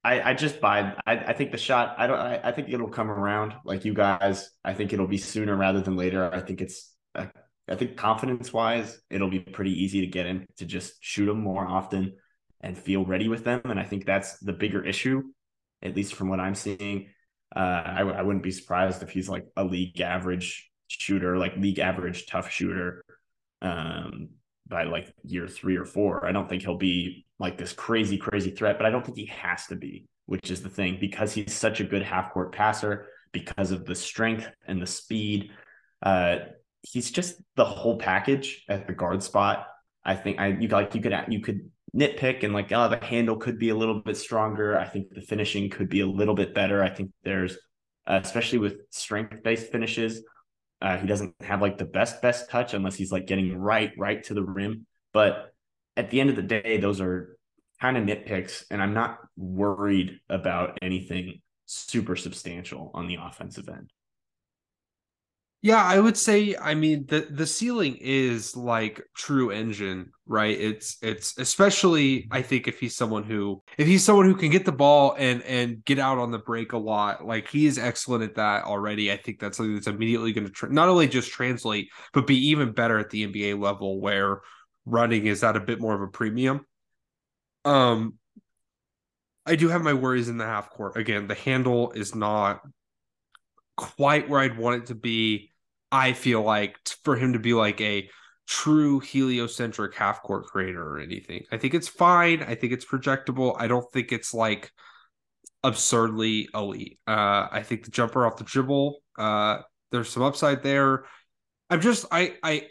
I, 0.09 0.31
I 0.31 0.33
just 0.33 0.59
buy. 0.59 0.95
I, 1.05 1.17
I 1.17 1.33
think 1.33 1.51
the 1.51 1.57
shot. 1.57 1.95
I 1.99 2.07
don't. 2.07 2.17
I, 2.17 2.39
I 2.43 2.51
think 2.51 2.69
it'll 2.69 2.89
come 2.89 3.11
around. 3.11 3.53
Like 3.63 3.85
you 3.85 3.93
guys, 3.93 4.49
I 4.65 4.73
think 4.73 4.91
it'll 4.91 5.07
be 5.07 5.19
sooner 5.19 5.55
rather 5.55 5.81
than 5.81 5.95
later. 5.95 6.33
I 6.33 6.41
think 6.41 6.61
it's. 6.61 6.91
I 7.15 7.75
think 7.75 7.95
confidence 7.95 8.51
wise, 8.51 8.99
it'll 9.11 9.29
be 9.29 9.39
pretty 9.39 9.83
easy 9.83 10.01
to 10.01 10.07
get 10.07 10.25
in 10.25 10.47
to 10.57 10.65
just 10.65 10.93
shoot 11.01 11.27
them 11.27 11.41
more 11.41 11.67
often 11.67 12.15
and 12.61 12.75
feel 12.75 13.05
ready 13.05 13.27
with 13.27 13.43
them. 13.43 13.61
And 13.65 13.79
I 13.79 13.83
think 13.83 14.05
that's 14.05 14.39
the 14.39 14.53
bigger 14.53 14.83
issue, 14.83 15.21
at 15.83 15.95
least 15.95 16.15
from 16.15 16.29
what 16.29 16.39
I'm 16.39 16.55
seeing. 16.55 17.09
Uh, 17.55 17.59
I, 17.59 18.01
I 18.01 18.21
wouldn't 18.23 18.41
be 18.41 18.49
surprised 18.49 19.03
if 19.03 19.11
he's 19.11 19.29
like 19.29 19.45
a 19.55 19.63
league 19.63 20.01
average 20.01 20.71
shooter, 20.87 21.37
like 21.37 21.57
league 21.57 21.77
average 21.77 22.25
tough 22.25 22.49
shooter, 22.49 23.03
um, 23.61 24.29
by 24.69 24.83
like 24.83 25.13
year 25.23 25.47
three 25.47 25.75
or 25.75 25.85
four. 25.85 26.25
I 26.25 26.31
don't 26.31 26.47
think 26.47 26.61
he'll 26.61 26.77
be 26.77 27.25
like 27.39 27.57
this 27.57 27.73
crazy, 27.73 28.17
crazy 28.17 28.51
threat, 28.51 28.77
but 28.77 28.85
I 28.85 28.89
don't 28.89 29.03
think 29.03 29.17
he 29.17 29.25
has 29.27 29.65
to 29.67 29.75
be, 29.75 30.05
which 30.25 30.51
is 30.51 30.61
the 30.61 30.69
thing 30.69 30.97
because 30.99 31.33
he's 31.33 31.53
such 31.53 31.79
a 31.79 31.83
good 31.83 32.03
half 32.03 32.31
court 32.31 32.53
passer 32.53 33.07
because 33.31 33.71
of 33.71 33.85
the 33.85 33.95
strength 33.95 34.47
and 34.67 34.81
the 34.81 34.87
speed. 34.87 35.51
Uh, 36.01 36.37
he's 36.81 37.11
just 37.11 37.41
the 37.55 37.65
whole 37.65 37.97
package 37.97 38.63
at 38.69 38.87
the 38.87 38.93
guard 38.93 39.23
spot. 39.23 39.67
I 40.03 40.15
think 40.15 40.39
I 40.39 40.47
you 40.47 40.67
like 40.69 40.95
you 40.95 41.01
could 41.01 41.13
you 41.27 41.41
could 41.41 41.69
nitpick 41.95 42.43
and 42.43 42.53
like 42.53 42.71
oh 42.71 42.87
the 42.87 43.03
handle 43.03 43.35
could 43.35 43.59
be 43.59 43.69
a 43.69 43.75
little 43.75 43.99
bit 43.99 44.17
stronger. 44.17 44.77
I 44.77 44.85
think 44.85 45.13
the 45.13 45.21
finishing 45.21 45.69
could 45.69 45.89
be 45.89 46.01
a 46.01 46.07
little 46.07 46.35
bit 46.35 46.53
better. 46.53 46.83
I 46.83 46.89
think 46.89 47.11
there's 47.23 47.57
uh, 48.07 48.19
especially 48.23 48.59
with 48.59 48.77
strength 48.91 49.43
based 49.43 49.71
finishes. 49.71 50.23
Uh, 50.81 50.97
he 50.97 51.07
doesn't 51.07 51.35
have 51.41 51.61
like 51.61 51.77
the 51.77 51.85
best 51.85 52.21
best 52.21 52.49
touch 52.49 52.73
unless 52.73 52.95
he's 52.95 53.11
like 53.11 53.27
getting 53.27 53.57
right 53.57 53.91
right 53.97 54.23
to 54.23 54.33
the 54.33 54.43
rim. 54.43 54.85
But 55.13 55.53
at 55.97 56.09
the 56.09 56.21
end 56.21 56.29
of 56.29 56.35
the 56.35 56.41
day, 56.41 56.77
those 56.77 57.01
are 57.01 57.37
kind 57.81 57.97
of 57.97 58.03
nitpicks, 58.03 58.63
and 58.71 58.81
I'm 58.81 58.93
not 58.93 59.19
worried 59.37 60.19
about 60.29 60.77
anything 60.81 61.41
super 61.65 62.15
substantial 62.15 62.91
on 62.93 63.07
the 63.07 63.17
offensive 63.21 63.69
end. 63.69 63.91
Yeah, 65.61 65.83
I 65.83 65.99
would 65.99 66.15
say 66.15 66.55
I 66.55 66.73
mean 66.73 67.05
the 67.07 67.27
the 67.29 67.45
ceiling 67.45 67.97
is 67.99 68.55
like 68.55 69.01
true 69.13 69.51
engine, 69.51 70.11
right? 70.25 70.57
It's 70.57 70.97
it's 71.01 71.37
especially 71.37 72.29
I 72.31 72.41
think 72.43 72.69
if 72.69 72.79
he's 72.79 72.95
someone 72.95 73.23
who 73.23 73.61
if 73.77 73.85
he's 73.85 74.01
someone 74.05 74.25
who 74.25 74.35
can 74.35 74.51
get 74.51 74.63
the 74.63 74.71
ball 74.71 75.15
and 75.17 75.43
and 75.43 75.83
get 75.83 75.99
out 75.99 76.17
on 76.17 76.31
the 76.31 76.37
break 76.39 76.71
a 76.71 76.77
lot, 76.77 77.25
like 77.25 77.49
he 77.49 77.65
is 77.65 77.77
excellent 77.77 78.23
at 78.23 78.35
that 78.35 78.63
already. 78.63 79.11
I 79.11 79.17
think 79.17 79.39
that's 79.39 79.57
something 79.57 79.75
that's 79.75 79.87
immediately 79.87 80.31
going 80.31 80.47
to 80.47 80.53
tra- 80.53 80.71
not 80.71 80.87
only 80.87 81.09
just 81.09 81.29
translate 81.31 81.89
but 82.13 82.25
be 82.25 82.37
even 82.49 82.71
better 82.71 82.97
at 82.97 83.09
the 83.09 83.23
NBA 83.23 83.57
level 83.57 83.99
where 83.99 84.39
running 84.85 85.25
is 85.27 85.43
at 85.43 85.57
a 85.57 85.59
bit 85.59 85.81
more 85.81 85.93
of 85.93 86.01
a 86.01 86.07
premium. 86.07 86.65
Um 87.65 88.15
I 89.45 89.55
do 89.55 89.67
have 89.69 89.81
my 89.81 89.93
worries 89.93 90.29
in 90.29 90.37
the 90.37 90.45
half 90.45 90.69
court. 90.69 90.97
Again, 90.97 91.27
the 91.27 91.35
handle 91.35 91.91
is 91.91 92.13
not 92.13 92.61
quite 93.79 94.27
where 94.27 94.41
I'd 94.41 94.57
want 94.57 94.83
it 94.83 94.87
to 94.87 94.95
be. 94.95 95.51
I 95.89 96.11
feel 96.11 96.41
like 96.41 96.77
for 97.03 97.15
him 97.15 97.33
to 97.33 97.39
be 97.39 97.53
like 97.53 97.79
a 97.79 98.09
true 98.45 98.99
heliocentric 98.99 99.95
half 99.95 100.21
court 100.21 100.45
creator 100.47 100.83
or 100.83 100.99
anything. 100.99 101.45
I 101.49 101.57
think 101.57 101.73
it's 101.73 101.87
fine. 101.87 102.43
I 102.43 102.55
think 102.55 102.73
it's 102.73 102.85
projectable. 102.85 103.55
I 103.57 103.67
don't 103.67 103.89
think 103.93 104.11
it's 104.11 104.33
like 104.33 104.69
absurdly 105.63 106.49
elite. 106.53 106.99
Uh, 107.07 107.47
I 107.51 107.63
think 107.63 107.85
the 107.85 107.91
jumper 107.91 108.25
off 108.25 108.37
the 108.37 108.43
dribble, 108.43 108.97
uh, 109.17 109.59
there's 109.91 110.09
some 110.09 110.23
upside 110.23 110.61
there. 110.61 111.05
I'm 111.69 111.79
just 111.79 112.05
I 112.11 112.35
I 112.43 112.67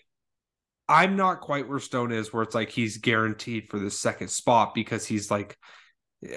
I'm 0.91 1.17
not 1.17 1.41
quite 1.41 1.69
where 1.69 1.79
Stone 1.79 2.13
is, 2.13 2.33
where 2.35 2.43
it's 2.43 2.55
like 2.55 2.71
he's 2.71 2.99
guaranteed 2.99 3.71
for 3.71 3.79
the 3.79 3.91
second 3.91 4.29
spot 4.29 4.75
because 4.75 5.07
he's 5.07 5.31
like 5.31 5.57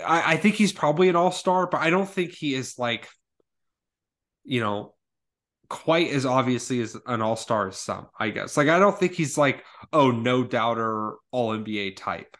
I, 0.05 0.33
I 0.33 0.37
think 0.37 0.55
he's 0.55 0.71
probably 0.71 1.09
an 1.09 1.17
all 1.17 1.31
star, 1.31 1.67
but 1.67 1.81
I 1.81 1.89
don't 1.89 2.09
think 2.09 2.31
he 2.31 2.53
is 2.53 2.79
like 2.79 3.09
you 4.43 4.61
know, 4.61 4.93
quite 5.69 6.11
as 6.11 6.25
obviously 6.25 6.81
as 6.81 6.97
an 7.05 7.21
all 7.21 7.35
star 7.35 7.69
as 7.69 7.77
some, 7.77 8.07
I 8.19 8.29
guess. 8.29 8.57
Like, 8.57 8.67
I 8.67 8.79
don't 8.79 8.97
think 8.97 9.13
he's 9.13 9.37
like, 9.37 9.63
oh, 9.93 10.11
no 10.11 10.43
doubter, 10.43 11.13
all 11.31 11.57
NBA 11.57 11.95
type. 11.95 12.35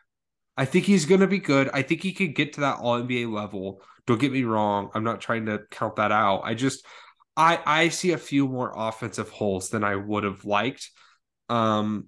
I 0.58 0.66
think 0.66 0.86
he's 0.86 1.06
going 1.06 1.22
to 1.22 1.28
be 1.28 1.40
good. 1.40 1.70
I 1.74 1.82
think 1.82 2.04
he 2.04 2.14
could 2.14 2.36
get 2.36 2.54
to 2.54 2.62
that 2.62 2.80
all 2.80 3.02
NBA 3.02 3.32
level. 3.32 3.82
Don't 4.06 4.20
get 4.20 4.34
me 4.34 4.44
wrong. 4.44 4.90
I'm 4.94 5.04
not 5.04 5.22
trying 5.22 5.46
to 5.46 5.62
count 5.72 5.96
that 5.96 6.12
out. 6.12 6.42
I 6.44 6.56
just, 6.56 6.86
I, 7.38 7.60
I 7.66 7.90
see 7.90 8.12
a 8.12 8.18
few 8.18 8.48
more 8.48 8.74
offensive 8.76 9.30
holes 9.30 9.70
than 9.70 9.84
I 9.84 9.96
would 9.96 10.24
have 10.24 10.44
liked. 10.44 10.90
Um, 11.48 12.08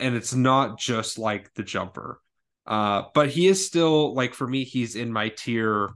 and 0.00 0.14
it's 0.14 0.34
not 0.34 0.78
just 0.78 1.18
like 1.18 1.52
the 1.54 1.62
jumper. 1.62 2.20
Uh, 2.66 3.02
but 3.12 3.28
he 3.28 3.46
is 3.46 3.66
still 3.66 4.14
like 4.14 4.32
for 4.32 4.46
me, 4.46 4.64
he's 4.64 4.96
in 4.96 5.12
my 5.12 5.28
tier 5.28 5.90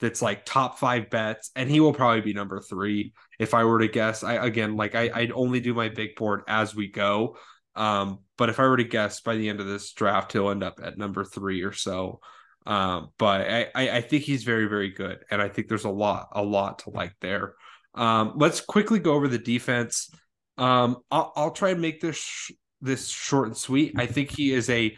that's 0.00 0.22
like 0.22 0.44
top 0.44 0.78
five 0.78 1.10
bets, 1.10 1.50
and 1.56 1.70
he 1.70 1.80
will 1.80 1.92
probably 1.92 2.20
be 2.20 2.32
number 2.32 2.60
three 2.60 3.12
if 3.38 3.54
I 3.54 3.64
were 3.64 3.78
to 3.78 3.88
guess. 3.88 4.22
I 4.22 4.34
again 4.34 4.76
like 4.76 4.94
I, 4.94 5.10
I'd 5.14 5.32
only 5.32 5.60
do 5.60 5.74
my 5.74 5.88
big 5.88 6.16
board 6.16 6.42
as 6.48 6.74
we 6.74 6.88
go. 6.88 7.36
Um, 7.76 8.20
but 8.36 8.48
if 8.50 8.60
I 8.60 8.66
were 8.66 8.76
to 8.76 8.84
guess 8.84 9.20
by 9.20 9.36
the 9.36 9.48
end 9.48 9.60
of 9.60 9.66
this 9.66 9.92
draft, 9.92 10.32
he'll 10.32 10.50
end 10.50 10.62
up 10.62 10.80
at 10.82 10.98
number 10.98 11.24
three 11.24 11.62
or 11.62 11.72
so. 11.72 12.20
Um, 12.66 13.10
but 13.18 13.42
I, 13.42 13.68
I, 13.74 14.00
think 14.00 14.24
he's 14.24 14.44
very, 14.44 14.66
very 14.66 14.90
good. 14.90 15.18
And 15.30 15.42
I 15.42 15.48
think 15.48 15.68
there's 15.68 15.84
a 15.84 15.90
lot, 15.90 16.28
a 16.32 16.42
lot 16.42 16.80
to 16.80 16.90
like 16.90 17.12
there. 17.20 17.54
Um, 17.94 18.34
let's 18.36 18.60
quickly 18.60 18.98
go 18.98 19.12
over 19.12 19.28
the 19.28 19.38
defense. 19.38 20.10
Um, 20.56 20.98
I'll, 21.10 21.32
I'll 21.36 21.50
try 21.50 21.70
and 21.70 21.82
make 21.82 22.00
this 22.00 22.16
sh- 22.16 22.52
this 22.80 23.08
short 23.08 23.48
and 23.48 23.56
sweet. 23.56 23.94
I 23.96 24.06
think 24.06 24.30
he 24.30 24.52
is 24.52 24.70
a 24.70 24.96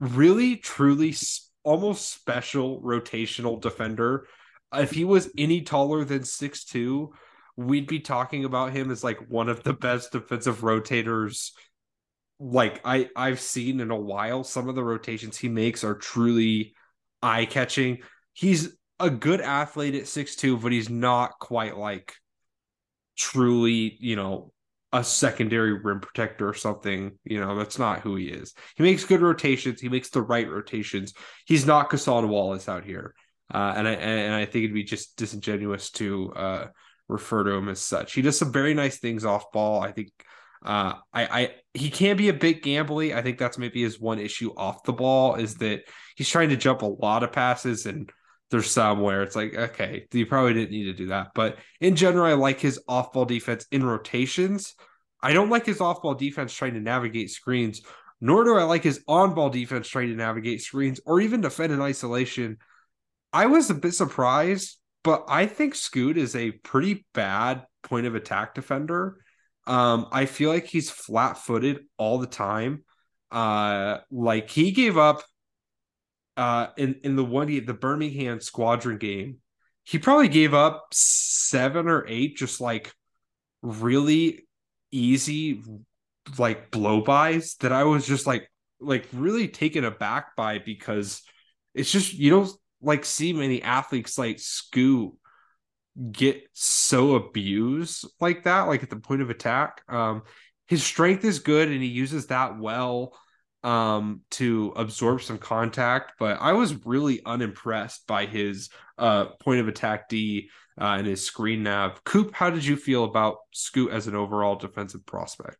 really, 0.00 0.56
truly 0.56 1.12
almost 1.62 2.12
special 2.12 2.80
rotational 2.82 3.60
defender. 3.60 4.26
If 4.72 4.90
he 4.90 5.04
was 5.04 5.30
any 5.36 5.62
taller 5.62 6.04
than 6.04 6.24
six 6.24 6.64
two, 6.64 7.12
we'd 7.56 7.86
be 7.86 8.00
talking 8.00 8.44
about 8.44 8.72
him 8.72 8.90
as 8.90 9.02
like 9.02 9.18
one 9.28 9.48
of 9.48 9.62
the 9.62 9.72
best 9.72 10.12
defensive 10.12 10.60
rotators 10.60 11.50
like 12.40 12.80
I 12.84 13.10
I've 13.16 13.40
seen 13.40 13.80
in 13.80 13.90
a 13.90 13.98
while. 13.98 14.44
Some 14.44 14.68
of 14.68 14.74
the 14.74 14.84
rotations 14.84 15.36
he 15.36 15.48
makes 15.48 15.84
are 15.84 15.94
truly 15.94 16.74
eye 17.22 17.46
catching. 17.46 17.98
He's 18.32 18.76
a 19.00 19.10
good 19.10 19.40
athlete 19.40 19.94
at 19.94 20.06
six 20.06 20.36
two, 20.36 20.56
but 20.56 20.72
he's 20.72 20.90
not 20.90 21.38
quite 21.40 21.76
like 21.76 22.14
truly, 23.16 23.96
you 23.98 24.16
know, 24.16 24.52
a 24.92 25.04
secondary 25.04 25.74
rim 25.74 26.00
protector 26.00 26.48
or 26.48 26.54
something. 26.54 27.18
You 27.24 27.40
know, 27.40 27.56
that's 27.56 27.78
not 27.78 28.00
who 28.00 28.16
he 28.16 28.26
is. 28.26 28.54
He 28.76 28.82
makes 28.82 29.04
good 29.04 29.20
rotations. 29.20 29.80
He 29.80 29.88
makes 29.88 30.10
the 30.10 30.22
right 30.22 30.48
rotations. 30.48 31.12
He's 31.46 31.66
not 31.66 31.90
Cason 31.90 32.28
Wallace 32.28 32.68
out 32.68 32.84
here. 32.84 33.14
Uh, 33.52 33.74
and 33.76 33.88
I 33.88 33.92
and 33.92 34.34
I 34.34 34.44
think 34.44 34.64
it'd 34.64 34.74
be 34.74 34.84
just 34.84 35.16
disingenuous 35.16 35.90
to 35.92 36.32
uh, 36.34 36.66
refer 37.08 37.44
to 37.44 37.52
him 37.52 37.68
as 37.68 37.80
such. 37.80 38.12
He 38.12 38.22
does 38.22 38.38
some 38.38 38.52
very 38.52 38.74
nice 38.74 38.98
things 38.98 39.24
off 39.24 39.50
ball. 39.52 39.80
I 39.82 39.92
think 39.92 40.10
uh, 40.64 40.94
I, 41.12 41.40
I 41.40 41.54
he 41.72 41.90
can 41.90 42.16
be 42.16 42.28
a 42.28 42.34
bit 42.34 42.62
gambly. 42.62 43.14
I 43.14 43.22
think 43.22 43.38
that's 43.38 43.58
maybe 43.58 43.82
his 43.82 44.00
one 44.00 44.18
issue 44.18 44.52
off 44.56 44.82
the 44.84 44.92
ball 44.92 45.36
is 45.36 45.56
that 45.56 45.82
he's 46.16 46.28
trying 46.28 46.50
to 46.50 46.56
jump 46.56 46.82
a 46.82 46.86
lot 46.86 47.22
of 47.22 47.32
passes 47.32 47.86
and 47.86 48.10
there's 48.50 48.70
some 48.70 49.00
where 49.00 49.22
it's 49.22 49.36
like, 49.36 49.54
okay, 49.54 50.06
you 50.12 50.26
probably 50.26 50.54
didn't 50.54 50.70
need 50.70 50.84
to 50.84 50.94
do 50.94 51.06
that. 51.08 51.28
But 51.34 51.58
in 51.80 51.96
general, 51.96 52.26
I 52.26 52.32
like 52.32 52.60
his 52.60 52.80
off 52.88 53.12
ball 53.12 53.24
defense 53.24 53.66
in 53.70 53.84
rotations. 53.84 54.74
I 55.22 55.32
don't 55.32 55.50
like 55.50 55.66
his 55.66 55.80
off 55.80 56.02
ball 56.02 56.14
defense 56.14 56.54
trying 56.54 56.74
to 56.74 56.80
navigate 56.80 57.30
screens 57.30 57.82
nor 58.20 58.44
do 58.44 58.56
I 58.56 58.64
like 58.64 58.82
his 58.82 59.02
on 59.06 59.34
ball 59.34 59.50
defense 59.50 59.88
trying 59.88 60.08
to 60.08 60.16
navigate 60.16 60.62
screens 60.62 61.00
or 61.06 61.20
even 61.20 61.40
defend 61.40 61.72
in 61.72 61.80
isolation. 61.80 62.58
I 63.32 63.46
was 63.46 63.70
a 63.70 63.74
bit 63.74 63.94
surprised, 63.94 64.78
but 65.04 65.24
I 65.28 65.46
think 65.46 65.74
Scoot 65.74 66.18
is 66.18 66.34
a 66.34 66.50
pretty 66.50 67.06
bad 67.14 67.64
point 67.82 68.06
of 68.06 68.14
attack 68.14 68.54
defender. 68.54 69.18
Um, 69.66 70.06
I 70.10 70.26
feel 70.26 70.50
like 70.50 70.66
he's 70.66 70.90
flat 70.90 71.38
footed 71.38 71.80
all 71.96 72.18
the 72.18 72.26
time. 72.26 72.84
Uh, 73.30 73.98
like 74.10 74.50
he 74.50 74.72
gave 74.72 74.96
up 74.96 75.22
uh 76.38 76.68
in 76.78 77.00
in 77.02 77.16
the 77.16 77.24
one 77.24 77.48
the 77.48 77.74
Birmingham 77.74 78.40
Squadron 78.40 78.96
game, 78.96 79.38
he 79.84 79.98
probably 79.98 80.28
gave 80.28 80.54
up 80.54 80.88
seven 80.92 81.88
or 81.88 82.06
eight 82.08 82.36
just 82.36 82.60
like 82.60 82.92
really 83.60 84.46
easy 84.90 85.62
like 86.38 86.70
blow 86.70 87.00
bys 87.00 87.56
that 87.56 87.72
I 87.72 87.84
was 87.84 88.06
just 88.06 88.26
like 88.26 88.50
like 88.80 89.06
really 89.12 89.48
taken 89.48 89.84
aback 89.84 90.36
by 90.36 90.58
because 90.58 91.22
it's 91.74 91.90
just 91.90 92.14
you 92.14 92.30
don't 92.30 92.50
like 92.80 93.04
see 93.04 93.32
many 93.32 93.62
athletes 93.62 94.16
like 94.16 94.38
Scoot 94.38 95.12
get 96.12 96.48
so 96.52 97.16
abused 97.16 98.06
like 98.20 98.44
that, 98.44 98.62
like 98.62 98.82
at 98.82 98.90
the 98.90 98.96
point 98.96 99.22
of 99.22 99.30
attack. 99.30 99.82
Um, 99.88 100.22
his 100.66 100.84
strength 100.84 101.24
is 101.24 101.40
good 101.40 101.68
and 101.68 101.82
he 101.82 101.88
uses 101.88 102.26
that 102.26 102.58
well 102.58 103.18
um 103.64 104.20
to 104.30 104.72
absorb 104.76 105.20
some 105.20 105.38
contact 105.38 106.12
but 106.18 106.38
i 106.40 106.52
was 106.52 106.86
really 106.86 107.20
unimpressed 107.24 108.06
by 108.06 108.24
his 108.24 108.70
uh 108.98 109.26
point 109.40 109.60
of 109.60 109.66
attack 109.66 110.08
d 110.08 110.48
uh, 110.80 110.96
and 110.98 111.06
his 111.06 111.24
screen 111.24 111.64
nav. 111.64 112.02
Coop 112.04 112.32
how 112.32 112.50
did 112.50 112.64
you 112.64 112.76
feel 112.76 113.04
about 113.04 113.38
scoot 113.52 113.90
as 113.90 114.06
an 114.06 114.14
overall 114.14 114.56
defensive 114.56 115.04
prospect? 115.04 115.56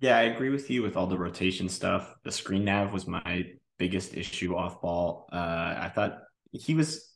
Yeah 0.00 0.16
i 0.16 0.22
agree 0.22 0.50
with 0.50 0.70
you 0.70 0.82
with 0.82 0.96
all 0.96 1.06
the 1.06 1.18
rotation 1.18 1.68
stuff. 1.68 2.14
The 2.24 2.32
screen 2.32 2.64
nav 2.64 2.92
was 2.92 3.06
my 3.06 3.46
biggest 3.78 4.14
issue 4.14 4.54
off 4.54 4.80
ball. 4.80 5.28
Uh 5.32 5.76
i 5.78 5.90
thought 5.94 6.18
he 6.52 6.74
was 6.74 7.10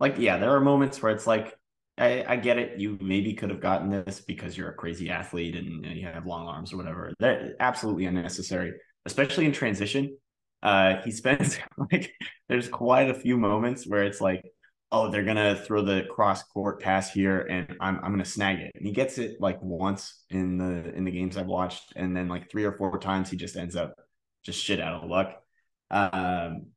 like 0.00 0.16
yeah 0.18 0.38
there 0.38 0.54
are 0.54 0.60
moments 0.60 1.02
where 1.02 1.12
it's 1.12 1.26
like 1.26 1.57
I, 1.98 2.24
I, 2.28 2.36
get 2.36 2.58
it. 2.58 2.78
You 2.78 2.98
maybe 3.00 3.34
could 3.34 3.50
have 3.50 3.60
gotten 3.60 3.90
this 3.90 4.20
because 4.20 4.56
you're 4.56 4.70
a 4.70 4.74
crazy 4.74 5.10
athlete 5.10 5.56
and, 5.56 5.84
and 5.84 5.96
you 5.96 6.06
have 6.06 6.26
long 6.26 6.46
arms 6.46 6.72
or 6.72 6.76
whatever. 6.76 7.12
That 7.18 7.56
absolutely 7.60 8.06
unnecessary, 8.06 8.72
especially 9.06 9.46
in 9.46 9.52
transition. 9.52 10.16
Uh, 10.62 10.96
he 11.02 11.10
spends 11.12 11.58
like 11.90 12.12
there's 12.48 12.68
quite 12.68 13.10
a 13.10 13.14
few 13.14 13.36
moments 13.36 13.86
where 13.86 14.04
it's 14.04 14.20
like, 14.20 14.42
oh, 14.90 15.10
they're 15.10 15.24
gonna 15.24 15.56
throw 15.56 15.82
the 15.82 16.04
cross 16.10 16.42
court 16.44 16.80
pass 16.80 17.12
here, 17.12 17.40
and 17.40 17.76
I'm 17.80 17.96
I'm 17.96 18.10
gonna 18.10 18.24
snag 18.24 18.60
it. 18.60 18.72
And 18.74 18.86
he 18.86 18.92
gets 18.92 19.18
it 19.18 19.36
like 19.40 19.60
once 19.60 20.22
in 20.30 20.58
the 20.58 20.94
in 20.94 21.04
the 21.04 21.10
games 21.10 21.36
I've 21.36 21.46
watched, 21.46 21.92
and 21.96 22.16
then 22.16 22.28
like 22.28 22.50
three 22.50 22.64
or 22.64 22.72
four 22.72 22.98
times 22.98 23.30
he 23.30 23.36
just 23.36 23.56
ends 23.56 23.76
up 23.76 23.94
just 24.44 24.62
shit 24.62 24.80
out 24.80 25.02
of 25.02 25.10
luck. 25.10 25.34
Um, 25.90 26.68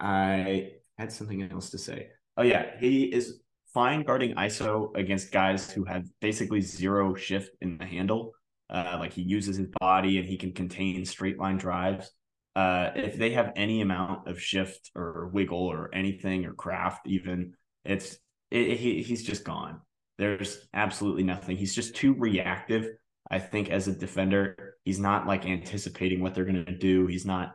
I 0.00 0.72
had 0.98 1.12
something 1.12 1.42
else 1.50 1.70
to 1.70 1.78
say. 1.78 2.08
Oh 2.36 2.42
yeah, 2.42 2.78
he 2.78 3.04
is 3.04 3.40
fine 3.76 4.02
guarding 4.04 4.34
ISO 4.36 4.88
against 4.96 5.30
guys 5.30 5.70
who 5.70 5.84
have 5.84 6.06
basically 6.22 6.62
zero 6.62 7.14
shift 7.14 7.54
in 7.60 7.76
the 7.76 7.84
handle. 7.84 8.32
Uh, 8.70 8.96
like 8.98 9.12
he 9.12 9.20
uses 9.20 9.58
his 9.58 9.66
body 9.78 10.16
and 10.16 10.26
he 10.26 10.38
can 10.38 10.50
contain 10.50 11.04
straight 11.04 11.38
line 11.38 11.58
drives. 11.58 12.10
Uh, 12.56 12.88
if 12.96 13.18
they 13.18 13.32
have 13.32 13.52
any 13.54 13.82
amount 13.82 14.26
of 14.28 14.40
shift 14.40 14.90
or 14.94 15.28
wiggle 15.34 15.66
or 15.66 15.94
anything 15.94 16.46
or 16.46 16.54
craft, 16.54 17.06
even 17.06 17.52
it's 17.84 18.16
it, 18.50 18.78
he, 18.78 19.02
he's 19.02 19.22
just 19.22 19.44
gone. 19.44 19.82
There's 20.16 20.66
absolutely 20.72 21.24
nothing. 21.24 21.58
He's 21.58 21.74
just 21.74 21.94
too 21.94 22.14
reactive. 22.14 22.88
I 23.30 23.40
think 23.40 23.68
as 23.68 23.88
a 23.88 23.92
defender, 23.92 24.76
he's 24.86 24.98
not 24.98 25.26
like 25.26 25.44
anticipating 25.44 26.22
what 26.22 26.34
they're 26.34 26.46
going 26.46 26.64
to 26.64 26.78
do. 26.78 27.06
He's 27.08 27.26
not, 27.26 27.52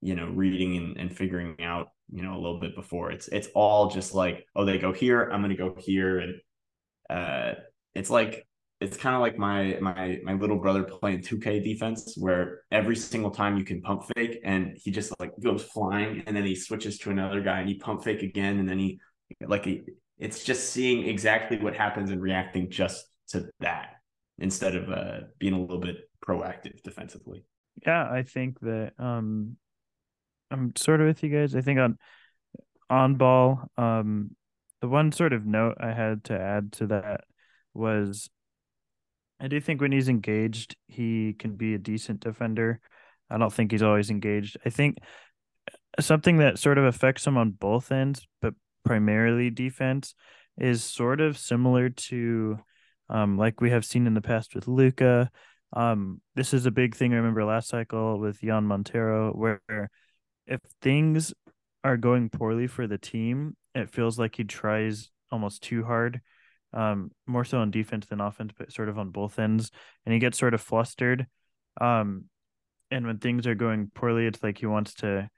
you 0.00 0.14
know, 0.14 0.28
reading 0.28 0.78
and, 0.78 0.96
and 0.96 1.14
figuring 1.14 1.56
out 1.60 1.88
you 2.12 2.22
know 2.22 2.34
a 2.34 2.40
little 2.40 2.60
bit 2.60 2.74
before. 2.74 3.10
It's 3.10 3.28
it's 3.28 3.48
all 3.54 3.90
just 3.90 4.14
like 4.14 4.46
oh 4.54 4.64
they 4.64 4.78
go 4.78 4.92
here 4.92 5.30
i'm 5.32 5.42
gonna 5.42 5.56
go 5.56 5.74
here 5.78 6.18
and 6.18 6.34
uh 7.10 7.52
it's 7.94 8.10
like 8.10 8.46
it's 8.80 8.96
kind 8.96 9.14
of 9.14 9.22
like 9.22 9.38
my 9.38 9.78
my 9.80 10.18
my 10.24 10.32
little 10.34 10.58
brother 10.58 10.82
playing 10.82 11.20
2k 11.20 11.62
defense 11.62 12.14
where 12.18 12.62
every 12.70 12.96
single 12.96 13.30
time 13.30 13.56
you 13.56 13.64
can 13.64 13.80
pump 13.80 14.02
fake 14.16 14.40
and 14.44 14.76
he 14.76 14.90
just 14.90 15.12
like 15.20 15.32
goes 15.40 15.62
flying 15.62 16.22
and 16.26 16.36
then 16.36 16.44
he 16.44 16.54
switches 16.54 16.98
to 16.98 17.10
another 17.10 17.40
guy 17.40 17.60
and 17.60 17.68
he 17.68 17.76
pump 17.76 18.02
fake 18.02 18.22
again 18.22 18.58
and 18.58 18.68
then 18.68 18.78
he 18.78 18.98
like 19.46 19.64
he, 19.64 19.82
it's 20.18 20.42
just 20.44 20.70
seeing 20.70 21.08
exactly 21.08 21.58
what 21.58 21.76
happens 21.76 22.10
and 22.10 22.20
reacting 22.20 22.70
just 22.70 23.06
to 23.28 23.48
that 23.60 23.96
instead 24.38 24.74
of 24.74 24.90
uh 24.90 25.20
being 25.38 25.54
a 25.54 25.60
little 25.60 25.80
bit 25.80 25.96
proactive 26.26 26.82
defensively. 26.82 27.44
Yeah 27.86 28.08
i 28.10 28.22
think 28.22 28.58
that 28.60 28.92
um 28.98 29.56
I'm 30.52 30.72
sort 30.76 31.00
of 31.00 31.06
with 31.06 31.22
you 31.22 31.30
guys. 31.30 31.56
I 31.56 31.62
think 31.62 31.78
on 31.78 31.98
on 32.90 33.16
ball, 33.16 33.70
um, 33.76 34.36
the 34.80 34.88
one 34.88 35.12
sort 35.12 35.32
of 35.32 35.46
note 35.46 35.78
I 35.80 35.92
had 35.92 36.24
to 36.24 36.38
add 36.38 36.72
to 36.72 36.88
that 36.88 37.24
was 37.74 38.28
I 39.40 39.48
do 39.48 39.60
think 39.60 39.80
when 39.80 39.92
he's 39.92 40.08
engaged, 40.08 40.76
he 40.86 41.34
can 41.38 41.56
be 41.56 41.74
a 41.74 41.78
decent 41.78 42.20
defender. 42.20 42.80
I 43.30 43.38
don't 43.38 43.52
think 43.52 43.72
he's 43.72 43.82
always 43.82 44.10
engaged. 44.10 44.56
I 44.64 44.70
think 44.70 44.98
something 45.98 46.38
that 46.38 46.58
sort 46.58 46.78
of 46.78 46.84
affects 46.84 47.26
him 47.26 47.36
on 47.36 47.50
both 47.50 47.90
ends, 47.90 48.26
but 48.40 48.54
primarily 48.84 49.50
defense, 49.50 50.14
is 50.58 50.84
sort 50.84 51.20
of 51.20 51.38
similar 51.38 51.88
to 51.88 52.58
um, 53.08 53.38
like 53.38 53.60
we 53.60 53.70
have 53.70 53.84
seen 53.84 54.06
in 54.06 54.14
the 54.14 54.20
past 54.20 54.54
with 54.54 54.68
Luka. 54.68 55.30
Um, 55.72 56.20
this 56.34 56.52
is 56.52 56.66
a 56.66 56.70
big 56.70 56.94
thing 56.94 57.12
I 57.12 57.16
remember 57.16 57.44
last 57.44 57.68
cycle 57.68 58.18
with 58.18 58.40
Jean 58.40 58.66
Montero, 58.66 59.32
where 59.32 59.90
if 60.52 60.60
things 60.82 61.32
are 61.82 61.96
going 61.96 62.28
poorly 62.28 62.66
for 62.66 62.86
the 62.86 62.98
team, 62.98 63.56
it 63.74 63.90
feels 63.90 64.18
like 64.18 64.36
he 64.36 64.44
tries 64.44 65.10
almost 65.30 65.62
too 65.62 65.82
hard, 65.82 66.20
um, 66.74 67.10
more 67.26 67.44
so 67.44 67.58
on 67.58 67.70
defense 67.70 68.06
than 68.06 68.20
offense, 68.20 68.52
but 68.56 68.70
sort 68.70 68.90
of 68.90 68.98
on 68.98 69.08
both 69.08 69.38
ends, 69.38 69.70
and 70.04 70.12
he 70.12 70.18
gets 70.18 70.38
sort 70.38 70.52
of 70.52 70.60
flustered. 70.60 71.26
Um, 71.80 72.24
and 72.90 73.06
when 73.06 73.18
things 73.18 73.46
are 73.46 73.54
going 73.54 73.90
poorly, 73.94 74.26
it's 74.26 74.42
like 74.42 74.58
he 74.58 74.66
wants 74.66 74.92
to 74.96 75.30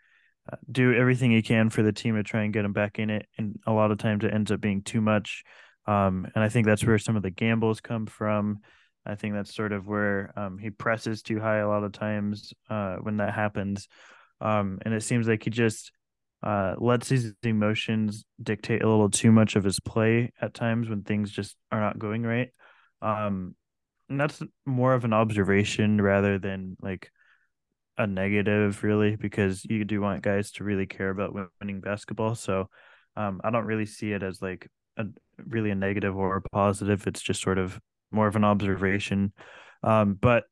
uh, 0.52 0.56
do 0.70 0.92
everything 0.92 1.30
he 1.30 1.42
can 1.42 1.70
for 1.70 1.84
the 1.84 1.92
team 1.92 2.16
to 2.16 2.24
try 2.24 2.42
and 2.42 2.52
get 2.52 2.64
him 2.64 2.72
back 2.72 2.98
in 2.98 3.08
it, 3.08 3.26
and 3.38 3.58
a 3.66 3.72
lot 3.72 3.92
of 3.92 3.98
times 3.98 4.24
it 4.24 4.34
ends 4.34 4.50
up 4.50 4.60
being 4.60 4.82
too 4.82 5.00
much. 5.00 5.44
Um, 5.86 6.26
and 6.34 6.42
I 6.42 6.48
think 6.48 6.66
that's 6.66 6.84
where 6.84 6.98
some 6.98 7.14
of 7.14 7.22
the 7.22 7.30
gambles 7.30 7.80
come 7.80 8.06
from. 8.06 8.58
I 9.06 9.14
think 9.14 9.34
that's 9.34 9.54
sort 9.54 9.72
of 9.72 9.86
where 9.86 10.32
um, 10.34 10.58
he 10.58 10.70
presses 10.70 11.22
too 11.22 11.38
high 11.38 11.58
a 11.58 11.68
lot 11.68 11.84
of 11.84 11.92
times 11.92 12.52
uh, 12.68 12.96
when 12.96 13.18
that 13.18 13.34
happens. 13.34 13.86
Um, 14.40 14.78
and 14.82 14.94
it 14.94 15.02
seems 15.02 15.26
like 15.26 15.44
he 15.44 15.50
just 15.50 15.92
uh, 16.42 16.74
lets 16.78 17.08
his 17.08 17.32
emotions 17.42 18.24
dictate 18.42 18.82
a 18.82 18.88
little 18.88 19.10
too 19.10 19.32
much 19.32 19.56
of 19.56 19.64
his 19.64 19.80
play 19.80 20.32
at 20.40 20.54
times 20.54 20.88
when 20.88 21.02
things 21.02 21.30
just 21.30 21.56
are 21.72 21.80
not 21.80 21.98
going 21.98 22.22
right. 22.22 22.50
Um, 23.00 23.54
and 24.08 24.20
that's 24.20 24.42
more 24.66 24.92
of 24.92 25.04
an 25.04 25.12
observation 25.12 26.00
rather 26.00 26.38
than 26.38 26.76
like 26.82 27.10
a 27.96 28.06
negative, 28.06 28.82
really, 28.82 29.16
because 29.16 29.64
you 29.64 29.84
do 29.84 30.00
want 30.00 30.22
guys 30.22 30.50
to 30.52 30.64
really 30.64 30.86
care 30.86 31.10
about 31.10 31.34
winning 31.60 31.80
basketball. 31.80 32.34
So 32.34 32.68
um, 33.16 33.40
I 33.42 33.50
don't 33.50 33.66
really 33.66 33.86
see 33.86 34.12
it 34.12 34.22
as 34.22 34.42
like 34.42 34.68
a 34.96 35.06
really 35.46 35.70
a 35.70 35.74
negative 35.74 36.16
or 36.16 36.36
a 36.36 36.42
positive. 36.42 37.06
It's 37.06 37.22
just 37.22 37.40
sort 37.40 37.58
of 37.58 37.80
more 38.10 38.26
of 38.26 38.36
an 38.36 38.44
observation. 38.44 39.32
Um, 39.82 40.14
but 40.14 40.44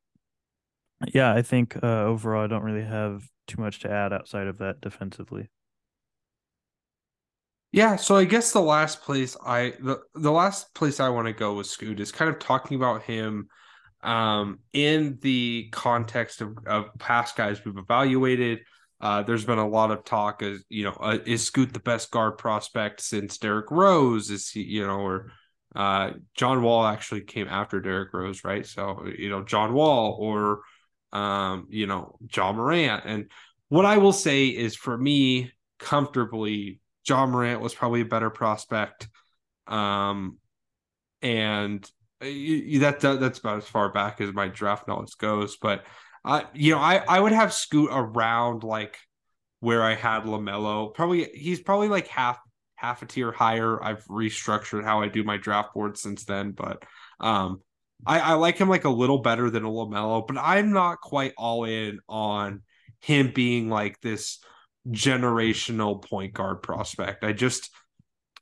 yeah, 1.08 1.32
I 1.32 1.42
think 1.42 1.76
uh, 1.82 2.04
overall, 2.04 2.44
I 2.44 2.46
don't 2.46 2.62
really 2.62 2.84
have 2.84 3.28
too 3.46 3.60
much 3.60 3.80
to 3.80 3.90
add 3.90 4.12
outside 4.12 4.46
of 4.46 4.58
that 4.58 4.80
defensively. 4.80 5.48
Yeah, 7.72 7.96
so 7.96 8.16
I 8.16 8.24
guess 8.24 8.52
the 8.52 8.60
last 8.60 9.00
place 9.00 9.34
I 9.44 9.72
the, 9.80 10.00
the 10.14 10.30
last 10.30 10.74
place 10.74 11.00
I 11.00 11.08
want 11.08 11.26
to 11.26 11.32
go 11.32 11.54
with 11.54 11.66
Scoot 11.66 12.00
is 12.00 12.12
kind 12.12 12.30
of 12.30 12.38
talking 12.38 12.76
about 12.76 13.02
him 13.02 13.48
um, 14.02 14.58
in 14.74 15.18
the 15.22 15.68
context 15.72 16.42
of, 16.42 16.58
of 16.66 16.90
past 16.98 17.34
guys 17.34 17.64
we've 17.64 17.78
evaluated. 17.78 18.60
Uh, 19.00 19.22
there's 19.22 19.46
been 19.46 19.58
a 19.58 19.68
lot 19.68 19.90
of 19.90 20.04
talk 20.04 20.42
as 20.42 20.62
you 20.68 20.84
know, 20.84 20.96
uh, 21.00 21.18
is 21.24 21.44
Scoot 21.44 21.72
the 21.72 21.80
best 21.80 22.10
guard 22.10 22.36
prospect 22.36 23.00
since 23.00 23.38
Derrick 23.38 23.70
Rose? 23.70 24.30
Is 24.30 24.50
he, 24.50 24.62
you 24.62 24.86
know, 24.86 25.00
or 25.00 25.32
uh, 25.74 26.10
John 26.34 26.62
Wall 26.62 26.84
actually 26.84 27.22
came 27.22 27.48
after 27.48 27.80
Derrick 27.80 28.12
Rose, 28.12 28.44
right? 28.44 28.66
So 28.66 29.06
you 29.18 29.30
know, 29.30 29.42
John 29.42 29.72
Wall 29.72 30.18
or 30.20 30.60
um, 31.12 31.66
you 31.70 31.86
know, 31.86 32.16
Ja 32.34 32.52
Morant. 32.52 33.02
And 33.04 33.30
what 33.68 33.84
I 33.84 33.98
will 33.98 34.12
say 34.12 34.46
is 34.46 34.76
for 34.76 34.96
me, 34.96 35.52
comfortably, 35.78 36.80
Ja 37.06 37.26
Morant 37.26 37.60
was 37.60 37.74
probably 37.74 38.02
a 38.02 38.06
better 38.06 38.30
prospect. 38.30 39.08
Um, 39.66 40.38
and 41.20 41.88
that, 42.20 43.00
that 43.00 43.20
that's 43.20 43.38
about 43.38 43.58
as 43.58 43.68
far 43.68 43.90
back 43.92 44.20
as 44.20 44.32
my 44.32 44.48
draft 44.48 44.88
knowledge 44.88 45.16
goes. 45.18 45.56
But 45.56 45.84
uh, 46.24 46.42
you 46.54 46.72
know, 46.72 46.78
I 46.80 46.96
I 47.08 47.20
would 47.20 47.32
have 47.32 47.52
Scoot 47.52 47.90
around 47.92 48.62
like 48.62 48.96
where 49.60 49.82
I 49.82 49.94
had 49.94 50.24
LaMelo. 50.24 50.94
Probably 50.94 51.28
he's 51.34 51.60
probably 51.60 51.88
like 51.88 52.06
half 52.08 52.38
half 52.76 53.02
a 53.02 53.06
tier 53.06 53.32
higher. 53.32 53.82
I've 53.82 54.04
restructured 54.06 54.84
how 54.84 55.02
I 55.02 55.08
do 55.08 55.24
my 55.24 55.36
draft 55.36 55.74
board 55.74 55.96
since 55.96 56.24
then, 56.24 56.52
but 56.52 56.84
um, 57.20 57.60
I, 58.06 58.20
I 58.20 58.32
like 58.34 58.58
him 58.58 58.68
like 58.68 58.84
a 58.84 58.90
little 58.90 59.18
better 59.18 59.50
than 59.50 59.64
a 59.64 59.68
LaMelo, 59.68 60.26
but 60.26 60.36
I'm 60.38 60.72
not 60.72 61.00
quite 61.00 61.34
all 61.36 61.64
in 61.64 62.00
on 62.08 62.62
him 63.00 63.32
being 63.34 63.68
like 63.68 64.00
this 64.00 64.38
generational 64.88 66.02
point 66.04 66.34
guard 66.34 66.62
prospect. 66.62 67.24
I 67.24 67.32
just 67.32 67.70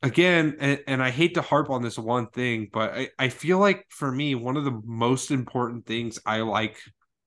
again, 0.03 0.57
and, 0.61 0.81
and, 0.87 1.03
I 1.03 1.11
hate 1.11 1.35
to 1.35 1.43
harp 1.43 1.69
on 1.69 1.83
this 1.83 1.99
one 1.99 2.29
thing, 2.29 2.69
but 2.73 2.93
I, 2.93 3.09
I 3.19 3.29
feel 3.29 3.59
like 3.59 3.85
for 3.91 4.11
me, 4.11 4.35
one 4.35 4.57
of 4.57 4.65
the 4.65 4.81
most 4.85 5.31
important 5.31 5.87
things 5.87 6.19
I 6.25 6.41
like 6.41 6.79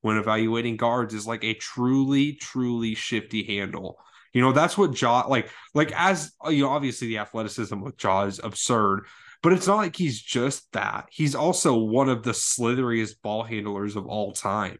when 0.01 0.17
evaluating 0.17 0.77
guards 0.77 1.13
is 1.13 1.27
like 1.27 1.43
a 1.43 1.53
truly, 1.53 2.33
truly 2.33 2.95
shifty 2.95 3.43
handle. 3.57 3.97
You 4.33 4.41
know, 4.41 4.51
that's 4.51 4.77
what 4.77 4.99
Ja 4.99 5.25
like 5.27 5.49
like 5.75 5.91
as 5.95 6.31
you 6.49 6.63
know, 6.63 6.69
obviously 6.69 7.07
the 7.07 7.19
athleticism 7.19 7.79
with 7.79 8.03
Ja 8.03 8.23
is 8.23 8.39
absurd, 8.43 9.05
but 9.43 9.53
it's 9.53 9.67
not 9.67 9.75
like 9.75 9.95
he's 9.95 10.19
just 10.19 10.71
that. 10.71 11.09
He's 11.11 11.35
also 11.35 11.77
one 11.77 12.09
of 12.09 12.23
the 12.23 12.31
slitheriest 12.31 13.21
ball 13.21 13.43
handlers 13.43 13.95
of 13.97 14.07
all 14.07 14.31
time. 14.31 14.79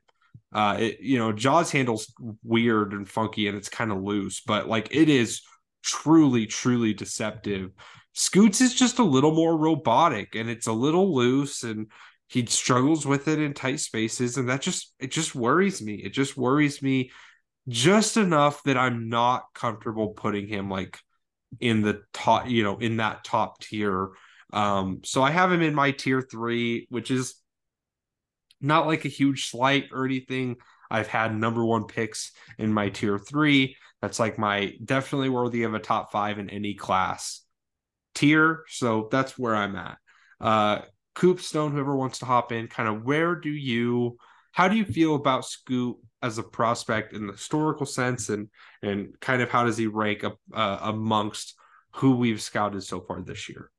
Uh, 0.54 0.78
it, 0.80 1.00
you 1.02 1.20
know, 1.20 1.34
Ja's 1.34 1.70
handles 1.70 2.12
weird 2.44 2.94
and 2.94 3.08
funky 3.08 3.48
and 3.48 3.58
it's 3.58 3.70
kind 3.70 3.92
of 3.92 4.02
loose, 4.02 4.42
but 4.42 4.68
like 4.68 4.96
it 4.96 5.10
is 5.10 5.42
truly, 5.84 6.46
truly 6.46 6.94
deceptive. 6.94 7.72
Scoots 8.14 8.62
is 8.62 8.74
just 8.74 9.00
a 9.00 9.04
little 9.04 9.34
more 9.34 9.58
robotic 9.58 10.36
and 10.36 10.50
it's 10.50 10.68
a 10.68 10.74
little 10.74 11.14
loose 11.14 11.64
and 11.64 11.92
he 12.28 12.46
struggles 12.46 13.06
with 13.06 13.28
it 13.28 13.40
in 13.40 13.54
tight 13.54 13.80
spaces 13.80 14.38
and 14.38 14.48
that 14.50 14.62
just 14.62 14.94
it 14.98 15.12
just 15.12 15.36
worries 15.36 15.82
me. 15.82 15.96
It 15.96 16.14
just 16.14 16.38
worries 16.38 16.82
me 16.82 17.12
just 17.68 18.16
enough 18.16 18.64
that 18.64 18.78
I'm 18.78 19.10
not 19.10 19.46
comfortable 19.54 20.10
putting 20.10 20.48
him 20.48 20.70
like 20.70 21.00
in 21.60 21.82
the 21.82 22.02
top, 22.14 22.48
you 22.48 22.64
know, 22.64 22.78
in 22.78 22.98
that 22.98 23.24
top 23.24 23.60
tier. 23.60 24.12
Um, 24.54 25.02
so 25.04 25.22
I 25.22 25.32
have 25.32 25.52
him 25.52 25.62
in 25.62 25.74
my 25.74 25.92
tier 25.92 26.22
three, 26.22 26.88
which 26.90 27.12
is 27.12 27.36
not 28.62 28.88
like 28.88 29.04
a 29.04 29.10
huge 29.10 29.50
slight 29.50 29.90
or 29.92 30.06
anything. 30.06 30.58
I've 30.90 31.08
had 31.08 31.36
number 31.36 31.66
one 31.66 31.86
picks 31.86 32.32
in 32.58 32.72
my 32.72 32.90
tier 32.90 33.18
three. 33.18 33.76
That's 34.02 34.20
like 34.20 34.38
my 34.38 34.74
definitely 34.84 35.30
worthy 35.30 35.64
of 35.64 35.74
a 35.74 35.80
top 35.80 36.12
five 36.12 36.38
in 36.40 36.50
any 36.50 36.76
class 36.76 37.42
tier. 38.14 38.64
So 38.68 39.10
that's 39.12 39.38
where 39.38 39.56
I'm 39.56 39.76
at. 39.76 39.98
Uh, 40.40 40.82
Coop 41.16 41.40
Stone, 41.42 41.72
whoever 41.72 41.96
wants 41.96 42.20
to 42.20 42.26
hop 42.26 42.52
in, 42.52 42.68
kind 42.68 42.90
of 42.90 43.04
where 43.04 43.36
do 43.36 43.50
you, 43.50 44.18
how 44.52 44.68
do 44.68 44.76
you 44.76 44.86
feel 44.86 45.16
about 45.16 45.46
Scoot 45.46 45.98
as 46.22 46.38
a 46.38 46.44
prospect 46.44 47.14
in 47.14 47.28
the 47.28 47.34
historical 47.34 47.86
sense, 47.86 48.30
and 48.30 48.48
and 48.82 49.20
kind 49.20 49.42
of 49.42 49.50
how 49.50 49.66
does 49.66 49.78
he 49.78 49.88
rank 49.88 50.24
up 50.24 50.38
uh, 50.54 50.80
amongst 50.82 51.56
who 51.96 52.16
we've 52.16 52.42
scouted 52.42 52.82
so 52.82 53.02
far 53.02 53.22
this 53.22 53.50
year? 53.50 53.70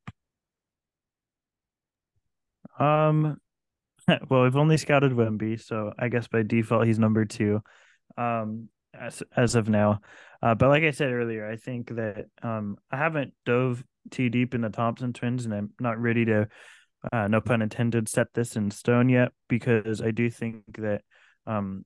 Um, 2.79 3.39
well, 4.29 4.43
we've 4.43 4.57
only 4.57 4.77
scouted 4.77 5.13
Wemby, 5.13 5.61
so 5.61 5.93
I 5.99 6.09
guess 6.09 6.29
by 6.29 6.43
default 6.43 6.87
he's 6.87 6.99
number 6.99 7.25
two, 7.25 7.61
um, 8.17 8.69
as 8.99 9.23
as 9.37 9.55
of 9.55 9.69
now. 9.69 10.01
Uh, 10.43 10.55
but 10.55 10.69
like 10.69 10.83
I 10.83 10.91
said 10.91 11.11
earlier, 11.11 11.49
I 11.51 11.57
think 11.57 11.95
that 11.97 12.27
um, 12.43 12.77
I 12.91 12.99
haven't 12.99 13.33
dove 13.47 13.83
too 14.11 14.29
deep 14.29 14.55
in 14.55 14.61
the 14.61 14.69
Thompson 14.69 15.13
twins, 15.13 15.45
and 15.45 15.55
I'm 15.55 15.71
not 15.81 15.99
ready 15.99 16.27
to, 16.27 16.49
uh, 17.13 17.29
no 17.29 17.41
pun 17.41 17.63
intended, 17.63 18.09
set 18.09 18.27
this 18.35 18.57
in 18.57 18.71
stone 18.71 19.09
yet 19.09 19.33
because 19.49 20.03
I 20.03 20.11
do 20.11 20.31
think 20.31 20.65
that, 20.79 21.03
um, 21.47 21.85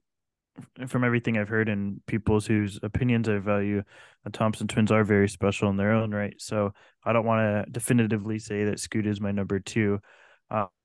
from 0.88 1.04
everything 1.04 1.38
I've 1.38 1.48
heard 1.48 1.68
and 1.68 2.04
people's 2.06 2.46
whose 2.46 2.80
opinions 2.82 3.28
I 3.28 3.38
value, 3.38 3.84
the 4.24 4.30
Thompson 4.30 4.66
twins 4.66 4.90
are 4.90 5.04
very 5.04 5.28
special 5.28 5.70
in 5.70 5.76
their 5.76 5.92
own 5.92 6.12
right. 6.12 6.34
So 6.38 6.72
I 7.04 7.12
don't 7.12 7.26
want 7.26 7.66
to 7.66 7.70
definitively 7.70 8.40
say 8.40 8.64
that 8.64 8.80
Scoot 8.80 9.06
is 9.06 9.20
my 9.20 9.30
number 9.30 9.60
two. 9.60 10.00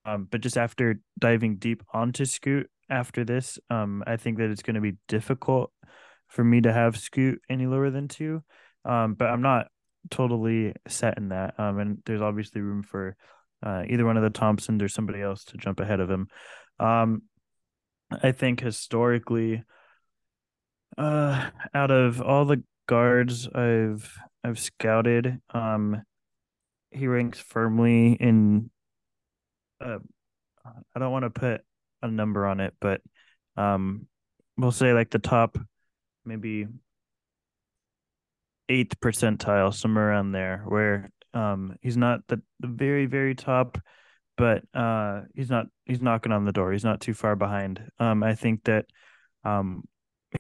Um, 0.06 0.28
but 0.30 0.42
just 0.42 0.58
after 0.58 1.00
diving 1.20 1.58
deep 1.58 1.84
onto 1.94 2.26
Scoot 2.26 2.70
after 2.90 3.24
this, 3.24 3.60
um, 3.70 4.04
I 4.06 4.18
think 4.18 4.38
that 4.38 4.50
it's 4.50 4.64
going 4.64 4.76
to 4.76 4.82
be 4.82 4.98
difficult 5.08 5.72
for 6.28 6.44
me 6.44 6.62
to 6.62 6.74
have 6.74 6.98
Scoot 6.98 7.42
any 7.50 7.68
lower 7.68 7.90
than 7.90 8.08
two. 8.08 8.44
Um, 8.86 9.14
but 9.14 9.30
I'm 9.30 9.42
not 9.42 9.68
totally 10.10 10.74
set 10.88 11.18
in 11.18 11.30
that. 11.30 11.60
Um, 11.60 11.80
and 11.80 11.98
there's 12.06 12.22
obviously 12.22 12.62
room 12.62 12.84
for 12.84 13.16
uh, 13.62 13.84
either 13.88 14.06
one 14.06 14.18
of 14.18 14.24
the 14.24 14.30
Thompsons 14.30 14.84
or 14.84 14.90
somebody 14.90 15.22
else 15.22 15.46
to 15.46 15.58
jump 15.58 15.80
ahead 15.80 16.00
of 16.00 16.10
him. 16.10 16.28
Um, 16.80 17.24
I 18.12 18.32
think 18.32 18.60
historically, 18.60 19.64
uh, 20.98 21.50
out 21.74 21.92
of 21.92 22.22
all 22.22 22.46
the 22.46 22.64
guards 22.88 23.48
I've 23.48 24.18
I've 24.44 24.60
scouted, 24.60 25.40
um, 25.54 26.04
he 26.92 27.08
ranks 27.08 27.40
firmly 27.40 28.14
in 28.14 28.70
uh, 29.84 30.00
I 30.96 31.00
don't 31.00 31.12
want 31.12 31.24
to 31.24 31.30
put 31.30 31.62
a 32.02 32.08
number 32.08 32.46
on 32.46 32.60
it, 32.60 32.74
but 32.80 33.02
um, 33.58 34.08
we'll 34.58 34.72
say 34.72 34.94
like 34.94 35.10
the 35.10 35.20
top 35.20 35.58
maybe 36.26 36.68
eighth 38.70 39.00
percentile, 39.00 39.74
somewhere 39.74 40.10
around 40.10 40.32
there, 40.32 40.64
where 40.68 41.12
um 41.34 41.76
he's 41.82 41.98
not 41.98 42.20
the, 42.28 42.42
the 42.60 42.68
very 42.68 43.08
very 43.08 43.36
top, 43.36 43.80
but 44.38 44.64
uh 44.74 45.22
he's 45.36 45.50
not 45.50 45.66
he's 45.86 46.02
knocking 46.02 46.32
on 46.32 46.46
the 46.46 46.52
door. 46.52 46.72
He's 46.72 46.84
not 46.84 47.02
too 47.02 47.14
far 47.14 47.36
behind. 47.36 47.84
Um, 48.00 48.24
I 48.24 48.36
think 48.36 48.64
that 48.66 48.86
um 49.44 49.84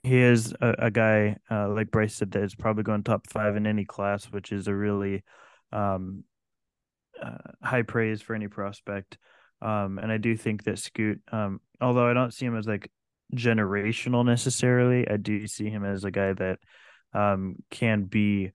he 0.03 0.17
is 0.17 0.53
a, 0.61 0.75
a 0.79 0.91
guy 0.91 1.37
uh, 1.51 1.69
like 1.69 1.91
Bryce 1.91 2.15
said 2.15 2.31
that 2.31 2.43
is 2.43 2.55
probably 2.55 2.83
going 2.83 3.03
top 3.03 3.27
five 3.29 3.55
in 3.55 3.67
any 3.67 3.85
class, 3.85 4.25
which 4.25 4.51
is 4.51 4.67
a 4.67 4.75
really 4.75 5.23
um 5.71 6.23
uh, 7.21 7.37
high 7.61 7.83
praise 7.83 8.21
for 8.21 8.35
any 8.35 8.47
prospect. 8.47 9.17
Um, 9.63 9.97
and 9.97 10.11
I 10.11 10.17
do 10.17 10.35
think 10.35 10.63
that 10.65 10.77
Scoot, 10.77 11.21
um, 11.31 11.61
although 11.79 12.07
I 12.07 12.13
don't 12.13 12.33
see 12.33 12.45
him 12.45 12.57
as 12.57 12.67
like 12.67 12.91
generational 13.33 14.25
necessarily, 14.25 15.07
I 15.09 15.17
do 15.17 15.47
see 15.47 15.69
him 15.69 15.85
as 15.85 16.03
a 16.03 16.11
guy 16.11 16.33
that 16.33 16.59
um, 17.13 17.55
can 17.71 18.03
be 18.03 18.51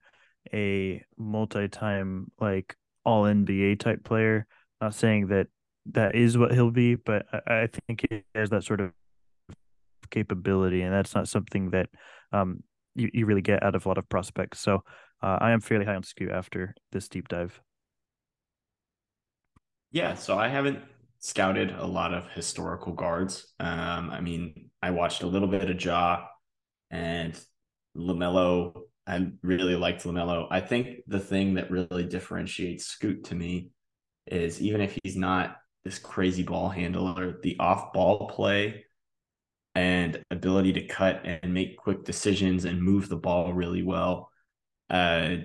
a 0.53 1.03
multi-time 1.17 2.31
like 2.39 2.75
all 3.03 3.23
NBA 3.23 3.79
type 3.79 4.03
player. 4.03 4.45
Not 4.81 4.93
saying 4.93 5.27
that 5.27 5.47
that 5.87 6.13
is 6.13 6.37
what 6.37 6.53
he'll 6.53 6.71
be, 6.71 6.95
but 6.95 7.25
I, 7.33 7.61
I 7.61 7.67
think 7.67 8.05
he 8.09 8.23
has 8.35 8.51
that 8.51 8.63
sort 8.63 8.79
of 8.79 8.91
capability, 10.11 10.83
and 10.83 10.93
that's 10.93 11.15
not 11.15 11.27
something 11.27 11.71
that 11.71 11.89
um, 12.31 12.63
you, 12.95 13.09
you 13.13 13.25
really 13.25 13.41
get 13.41 13.63
out 13.63 13.75
of 13.75 13.85
a 13.85 13.89
lot 13.89 13.97
of 13.97 14.07
prospects. 14.09 14.59
So 14.59 14.83
uh, 15.23 15.37
I 15.41 15.51
am 15.51 15.59
fairly 15.59 15.85
high 15.85 15.95
on 15.95 16.03
Scoot 16.03 16.29
after 16.29 16.75
this 16.91 17.07
deep 17.07 17.27
dive. 17.27 17.59
Yeah, 19.91 20.13
so 20.13 20.37
I 20.37 20.49
haven't 20.49 20.79
scouted 21.19 21.71
a 21.71 21.85
lot 21.85 22.13
of 22.13 22.29
historical 22.31 22.93
guards. 22.93 23.53
Um, 23.59 24.09
I 24.09 24.21
mean, 24.21 24.69
I 24.81 24.91
watched 24.91 25.23
a 25.23 25.27
little 25.27 25.47
bit 25.47 25.69
of 25.69 25.83
Ja 25.83 26.25
and 26.89 27.39
LaMelo. 27.97 28.81
I 29.05 29.27
really 29.43 29.75
liked 29.75 30.03
LaMelo. 30.03 30.47
I 30.49 30.61
think 30.61 30.99
the 31.07 31.19
thing 31.19 31.55
that 31.55 31.71
really 31.71 32.05
differentiates 32.05 32.85
Scoot 32.85 33.25
to 33.25 33.35
me 33.35 33.71
is 34.27 34.61
even 34.61 34.81
if 34.81 34.97
he's 35.03 35.17
not 35.17 35.57
this 35.83 35.99
crazy 35.99 36.43
ball 36.43 36.69
handler, 36.69 37.39
the 37.41 37.57
off 37.59 37.91
ball 37.93 38.27
play 38.27 38.85
and 39.75 40.21
ability 40.31 40.73
to 40.73 40.87
cut 40.87 41.21
and 41.25 41.53
make 41.53 41.77
quick 41.77 42.03
decisions 42.03 42.65
and 42.65 42.81
move 42.81 43.09
the 43.09 43.15
ball 43.15 43.53
really 43.53 43.83
well 43.83 44.29
uh, 44.89 45.37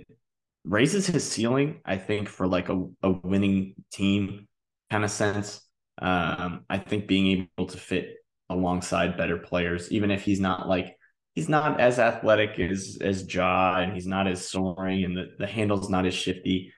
raises 0.64 1.06
his 1.06 1.28
ceiling, 1.28 1.80
I 1.84 1.96
think, 1.96 2.28
for 2.28 2.46
like 2.46 2.68
a, 2.68 2.86
a 3.02 3.10
winning 3.10 3.74
team 3.92 4.48
kind 4.94 5.04
of 5.04 5.10
sense. 5.10 5.60
Um, 6.00 6.64
I 6.70 6.78
think 6.78 7.08
being 7.08 7.48
able 7.58 7.66
to 7.66 7.76
fit 7.76 8.14
alongside 8.48 9.16
better 9.16 9.38
players, 9.38 9.90
even 9.90 10.12
if 10.12 10.22
he's 10.22 10.38
not 10.38 10.68
like 10.68 10.96
he's 11.34 11.48
not 11.48 11.80
as 11.80 11.98
athletic 11.98 12.60
as 12.60 12.98
as 13.00 13.26
Ja, 13.32 13.80
and 13.80 13.92
he's 13.92 14.06
not 14.06 14.28
as 14.28 14.48
soaring 14.48 15.02
and 15.02 15.16
the, 15.16 15.34
the 15.40 15.48
handle's 15.48 15.90
not 15.90 16.06
as 16.06 16.14
shifty. 16.14 16.72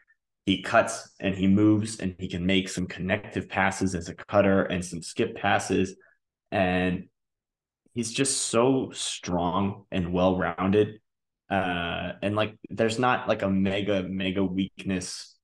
He 0.47 0.63
cuts 0.63 1.11
and 1.21 1.35
he 1.35 1.47
moves 1.47 2.01
and 2.01 2.15
he 2.19 2.27
can 2.27 2.47
make 2.47 2.71
some 2.71 2.87
connective 2.87 3.51
passes 3.51 3.95
as 3.95 4.09
a 4.09 4.15
cutter 4.15 4.63
and 4.63 4.83
some 4.83 5.03
skip 5.03 5.37
passes. 5.37 5.95
And 6.51 7.09
he's 7.93 8.13
just 8.13 8.45
so 8.45 8.93
strong 8.95 9.85
and 9.91 10.15
well 10.15 10.39
rounded. 10.39 11.01
Uh, 11.51 12.13
and 12.23 12.35
like 12.35 12.55
there's 12.71 12.99
not 12.99 13.29
like 13.29 13.43
a 13.43 13.51
mega, 13.51 14.05
mega 14.05 14.43
weakness 14.43 15.37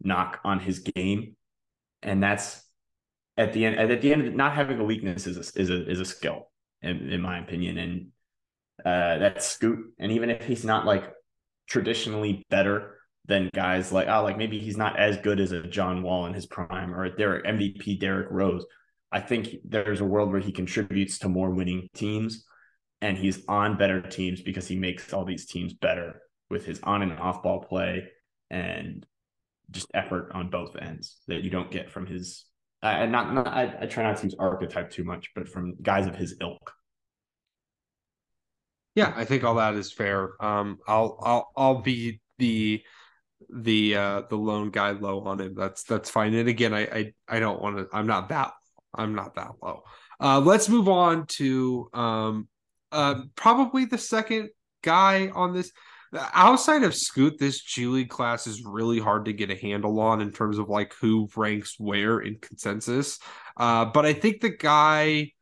knock 0.00 0.40
on 0.44 0.58
his 0.58 0.80
game. 0.80 1.35
And 2.06 2.22
that's 2.22 2.62
at 3.36 3.52
the 3.52 3.66
end 3.66 3.78
at 3.78 4.00
the 4.00 4.12
end 4.12 4.34
not 4.36 4.54
having 4.54 4.78
a 4.78 4.84
weakness 4.84 5.26
is 5.26 5.36
a, 5.36 5.60
is 5.60 5.70
a 5.70 5.90
is 5.90 6.00
a 6.00 6.04
skill 6.04 6.50
in, 6.82 7.10
in 7.10 7.20
my 7.20 7.38
opinion. 7.38 7.78
And 7.78 8.06
uh 8.84 9.18
that's 9.18 9.46
scoot 9.46 9.92
and 9.98 10.12
even 10.12 10.28
if 10.30 10.44
he's 10.44 10.64
not 10.64 10.84
like 10.84 11.10
traditionally 11.66 12.44
better 12.50 12.98
than 13.24 13.50
guys 13.54 13.90
like 13.90 14.06
oh 14.06 14.22
like 14.22 14.36
maybe 14.36 14.58
he's 14.58 14.76
not 14.76 14.98
as 14.98 15.16
good 15.16 15.40
as 15.40 15.52
a 15.52 15.62
John 15.62 16.02
Wall 16.02 16.26
in 16.26 16.34
his 16.34 16.46
prime 16.46 16.94
or 16.94 17.04
a 17.04 17.16
Derrick 17.16 17.44
MVP 17.46 17.98
Derrick 17.98 18.28
Rose 18.30 18.64
I 19.12 19.20
think 19.20 19.56
there's 19.64 20.00
a 20.00 20.04
world 20.04 20.30
where 20.30 20.40
he 20.40 20.52
contributes 20.52 21.18
to 21.20 21.28
more 21.28 21.50
winning 21.50 21.88
teams. 21.94 22.44
And 23.00 23.16
he's 23.16 23.44
on 23.46 23.76
better 23.76 24.00
teams 24.00 24.42
because 24.42 24.66
he 24.66 24.76
makes 24.76 25.12
all 25.12 25.24
these 25.24 25.46
teams 25.46 25.74
better 25.74 26.20
with 26.50 26.64
his 26.64 26.80
on 26.82 27.02
and 27.02 27.12
off 27.12 27.42
ball 27.42 27.60
play. 27.60 28.08
And 28.50 29.06
just 29.70 29.88
effort 29.94 30.30
on 30.32 30.50
both 30.50 30.76
ends 30.80 31.18
that 31.28 31.42
you 31.42 31.50
don't 31.50 31.70
get 31.70 31.90
from 31.90 32.06
his 32.06 32.44
and 32.82 33.12
not, 33.12 33.34
not 33.34 33.48
I, 33.48 33.74
I 33.82 33.86
try 33.86 34.04
not 34.04 34.18
to 34.18 34.24
use 34.24 34.36
archetype 34.38 34.90
too 34.90 35.04
much, 35.04 35.30
but 35.34 35.48
from 35.48 35.74
guys 35.82 36.06
of 36.06 36.14
his 36.14 36.36
ilk. 36.40 36.72
Yeah, 38.94 39.12
I 39.14 39.24
think 39.24 39.44
all 39.44 39.56
that 39.56 39.74
is 39.74 39.92
fair. 39.92 40.42
Um, 40.42 40.78
I'll 40.86 41.18
I'll 41.22 41.52
I'll 41.56 41.82
be 41.82 42.20
the 42.38 42.82
the 43.50 43.96
uh 43.96 44.22
the 44.28 44.36
lone 44.36 44.70
guy 44.70 44.92
low 44.92 45.20
on 45.24 45.40
him. 45.40 45.54
That's 45.54 45.82
that's 45.84 46.10
fine. 46.10 46.34
And 46.34 46.48
again, 46.48 46.72
I 46.72 46.80
I, 46.86 47.12
I 47.28 47.40
don't 47.40 47.60
want 47.60 47.76
to. 47.76 47.88
I'm 47.92 48.06
not 48.06 48.30
that. 48.30 48.52
I'm 48.94 49.14
not 49.14 49.34
that 49.34 49.50
low. 49.62 49.82
Uh, 50.18 50.40
let's 50.40 50.68
move 50.68 50.88
on 50.88 51.26
to 51.26 51.90
um 51.92 52.48
uh 52.92 53.22
probably 53.34 53.84
the 53.84 53.98
second 53.98 54.48
guy 54.82 55.28
on 55.28 55.52
this 55.52 55.72
outside 56.14 56.82
of 56.82 56.94
Scoot, 56.94 57.38
this 57.38 57.62
G 57.62 57.86
League 57.86 58.08
class 58.08 58.46
is 58.46 58.64
really 58.64 58.98
hard 58.98 59.24
to 59.26 59.32
get 59.32 59.50
a 59.50 59.56
handle 59.56 59.98
on 60.00 60.20
in 60.20 60.32
terms 60.32 60.58
of 60.58 60.68
like 60.68 60.94
who 60.94 61.28
ranks 61.36 61.76
where 61.78 62.20
in 62.20 62.38
consensus. 62.40 63.18
Uh, 63.56 63.86
but 63.86 64.06
I 64.06 64.12
think 64.12 64.40
the 64.40 64.56
guy 64.56 65.32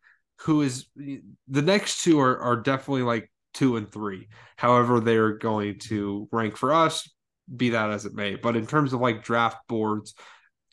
who 0.41 0.63
is 0.63 0.87
the 0.97 1.63
next 1.63 2.03
two 2.03 2.21
are, 2.21 2.39
are 2.39 2.57
definitely 2.57 3.03
like 3.03 3.31
two 3.53 3.77
and 3.77 3.91
three. 3.91 4.29
However, 4.57 5.01
they're 5.01 5.39
going 5.39 5.79
to 5.81 6.29
rank 6.33 6.57
for 6.57 6.73
us, 6.73 7.09
be 7.55 7.71
that 7.71 7.91
as 7.91 8.05
it 8.05 8.15
may. 8.15 8.35
But 8.37 8.57
in 8.57 8.67
terms 8.67 8.93
of 8.93 9.01
like 9.01 9.25
draft 9.25 9.67
boards, 9.69 10.15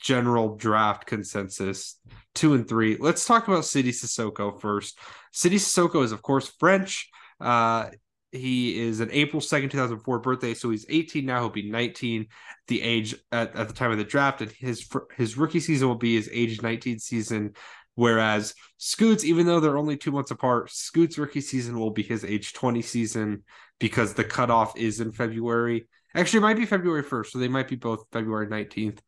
general 0.02 0.56
draft 0.56 1.06
consensus, 1.06 2.00
two 2.34 2.54
and 2.54 2.68
three. 2.68 2.98
Let's 3.00 3.26
talk 3.26 3.48
about 3.48 3.66
Sidy 3.66 3.92
Cissoko 3.92 4.60
first. 4.60 4.98
Sidy 5.32 5.58
Cissoko 5.58 6.04
is, 6.04 6.12
of 6.12 6.22
course, 6.22 6.52
French. 6.60 7.10
Uh, 7.40 7.90
he 8.32 8.80
is 8.80 9.00
an 9.02 9.10
April 9.12 9.42
2nd, 9.42 9.72
2004 9.72 10.20
birthday, 10.20 10.54
so 10.54 10.70
he's 10.70 10.86
18 10.88 11.26
now. 11.26 11.40
He'll 11.40 11.50
be 11.50 11.70
19 11.70 12.28
the 12.68 12.82
age 12.82 13.16
at, 13.32 13.56
at 13.56 13.68
the 13.68 13.74
time 13.74 13.92
of 13.92 13.98
the 13.98 14.04
draft, 14.04 14.42
and 14.42 14.52
his 14.52 14.88
his 15.16 15.38
rookie 15.38 15.60
season 15.60 15.88
will 15.88 15.96
be 15.96 16.16
his 16.16 16.30
age 16.32 16.62
19 16.62 17.00
season. 17.00 17.54
Whereas 17.96 18.56
Scoot's, 18.78 19.26
even 19.26 19.46
though 19.46 19.60
they're 19.60 19.78
only 19.78 19.98
two 19.98 20.12
months 20.12 20.32
apart, 20.32 20.72
Scoot's 20.72 21.18
rookie 21.18 21.42
season 21.42 21.78
will 21.78 21.92
be 21.92 22.04
his 22.04 22.24
age 22.24 22.54
20 22.54 22.82
season 22.82 23.44
because 23.80 24.14
the 24.14 24.24
cutoff 24.24 24.78
is 24.78 25.02
in 25.02 25.12
February. 25.12 25.88
Actually, 26.16 26.38
it 26.38 26.42
might 26.42 26.58
be 26.58 26.66
February 26.66 27.04
1st, 27.04 27.28
so 27.28 27.40
they 27.40 27.48
might 27.48 27.68
be 27.68 27.76
both 27.76 28.06
February 28.12 28.48
19th. 28.48 29.00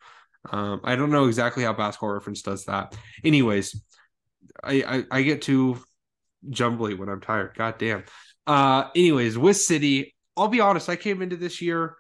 Um, 0.51 0.82
I 0.84 0.95
don't 0.95 1.11
know 1.11 1.26
exactly 1.28 1.63
how 1.63 1.74
Basketball 1.74 2.11
Reference 2.11 2.41
does 2.41 2.65
that. 2.65 2.95
Anyways, 3.24 3.82
I, 4.61 5.05
I, 5.11 5.19
I 5.19 5.21
get 5.21 5.41
too 5.41 5.82
jumbly 6.49 6.93
when 6.93 7.09
I'm 7.09 7.21
tired. 7.21 7.55
God 7.57 7.78
damn. 7.78 8.03
Uh, 8.46 8.89
anyways, 8.96 9.38
with 9.38 9.58
Sidy, 9.58 10.14
I'll 10.36 10.48
be 10.48 10.60
honest, 10.60 10.89
I 10.89 10.96
came 10.96 11.22
into 11.22 11.38
this 11.38 11.62
year 11.62 11.96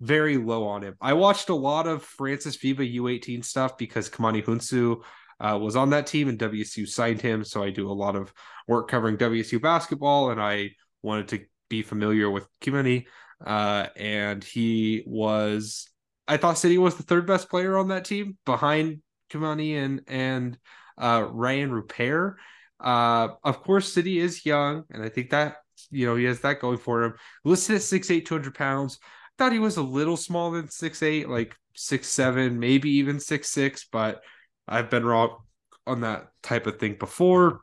very 0.00 0.36
low 0.36 0.66
on 0.66 0.82
him. 0.82 0.96
I 1.00 1.12
watched 1.12 1.48
a 1.48 1.54
lot 1.54 1.86
of 1.86 2.02
France's 2.02 2.56
FIBA 2.56 2.94
U18 2.96 3.44
stuff 3.44 3.78
because 3.78 4.10
Kymany 4.10 4.44
Houinsou 4.44 5.02
uh, 5.40 5.58
was 5.58 5.76
on 5.76 5.90
that 5.90 6.06
team 6.06 6.28
and 6.28 6.38
WSU 6.38 6.86
signed 6.88 7.20
him. 7.20 7.44
So 7.44 7.62
I 7.62 7.70
do 7.70 7.90
a 7.90 7.92
lot 7.92 8.16
of 8.16 8.32
work 8.66 8.88
covering 8.88 9.16
WSU 9.16 9.60
basketball 9.60 10.30
and 10.30 10.40
I 10.40 10.70
wanted 11.02 11.28
to 11.28 11.40
be 11.68 11.82
familiar 11.82 12.30
with 12.30 12.46
Kymany. 12.60 13.06
Uh, 13.44 13.86
and 13.96 14.42
he 14.42 15.02
was, 15.06 15.88
I 16.26 16.36
thought 16.36 16.58
Sidy 16.58 16.78
was 16.78 16.96
the 16.96 17.02
third 17.02 17.26
best 17.26 17.48
player 17.48 17.76
on 17.78 17.88
that 17.88 18.04
team 18.04 18.36
behind 18.44 19.02
Kymany 19.30 19.76
and, 19.76 20.02
and 20.06 20.58
uh, 20.98 21.22
Rayan 21.22 21.70
Rupert. 21.70 22.36
Uh, 22.80 23.28
of 23.42 23.62
course, 23.62 23.92
Sidy 23.92 24.18
is 24.18 24.44
young, 24.44 24.84
and 24.90 25.02
I 25.02 25.08
think 25.08 25.30
that 25.30 25.56
you 25.90 26.06
know, 26.06 26.16
he 26.16 26.24
has 26.24 26.40
that 26.40 26.60
going 26.60 26.78
for 26.78 27.02
him. 27.02 27.14
Listed 27.44 27.76
at 27.76 27.82
6'8, 27.82 28.24
200 28.24 28.54
pounds. 28.54 28.98
Thought 29.38 29.52
he 29.52 29.58
was 29.58 29.76
a 29.76 29.82
little 29.82 30.16
smaller 30.16 30.56
than 30.56 30.68
6'8, 30.68 31.28
like 31.28 31.56
6'7, 31.76 32.56
maybe 32.56 32.90
even 32.90 33.16
6'6, 33.16 33.86
but 33.90 34.22
I've 34.68 34.90
been 34.90 35.04
wrong 35.04 35.38
on 35.86 36.02
that 36.02 36.28
type 36.42 36.66
of 36.66 36.78
thing 36.78 36.96
before. 36.98 37.60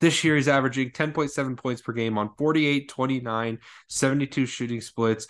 This 0.00 0.24
year, 0.24 0.36
he's 0.36 0.48
averaging 0.48 0.90
10.7 0.90 1.56
points 1.56 1.80
per 1.80 1.92
game 1.92 2.18
on 2.18 2.30
48, 2.36 2.88
29, 2.88 3.58
72 3.88 4.46
shooting 4.46 4.80
splits, 4.80 5.28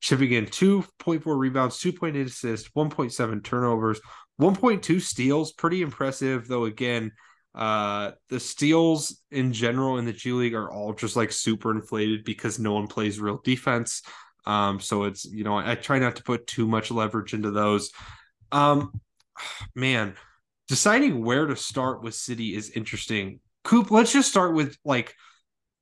chipping 0.00 0.32
in 0.32 0.46
2.4 0.46 1.22
rebounds, 1.38 1.76
2.8 1.80 2.26
assists, 2.26 2.68
1.7 2.76 3.44
turnovers, 3.44 4.00
1.2 4.40 5.00
steals. 5.00 5.52
Pretty 5.52 5.82
impressive, 5.82 6.48
though, 6.48 6.64
again, 6.64 7.12
uh, 7.54 8.12
the 8.28 8.40
steals 8.40 9.20
in 9.30 9.52
general 9.52 9.98
in 9.98 10.04
the 10.04 10.12
G 10.12 10.32
League 10.32 10.54
are 10.54 10.70
all 10.70 10.92
just 10.92 11.16
like 11.16 11.32
super 11.32 11.70
inflated 11.70 12.24
because 12.24 12.58
no 12.58 12.74
one 12.74 12.86
plays 12.86 13.18
real 13.18 13.40
defense. 13.42 14.02
Um, 14.46 14.80
so 14.80 15.04
it's 15.04 15.24
you 15.24 15.44
know 15.44 15.56
I, 15.56 15.72
I 15.72 15.74
try 15.74 15.98
not 15.98 16.16
to 16.16 16.22
put 16.22 16.46
too 16.46 16.66
much 16.66 16.90
leverage 16.90 17.34
into 17.34 17.50
those. 17.50 17.90
Um, 18.52 19.00
man, 19.74 20.14
deciding 20.68 21.24
where 21.24 21.46
to 21.46 21.56
start 21.56 22.02
with 22.02 22.14
Sidy 22.14 22.54
is 22.54 22.70
interesting. 22.70 23.40
Coop, 23.64 23.90
let's 23.90 24.12
just 24.12 24.30
start 24.30 24.54
with 24.54 24.76
like 24.84 25.14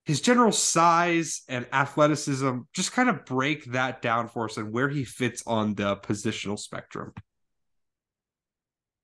his 0.07 0.21
general 0.21 0.53
size 0.53 1.43
and 1.49 1.67
athleticism. 1.73 2.61
Just 2.73 2.93
kind 2.93 3.09
of 3.09 3.25
break 3.25 3.65
that 3.73 4.01
down 4.03 4.29
for 4.29 4.47
us 4.47 4.57
and 4.57 4.73
where 4.73 4.89
he 4.89 5.05
fits 5.05 5.43
on 5.47 5.75
the 5.75 5.97
positional 5.97 6.59
spectrum. 6.59 7.13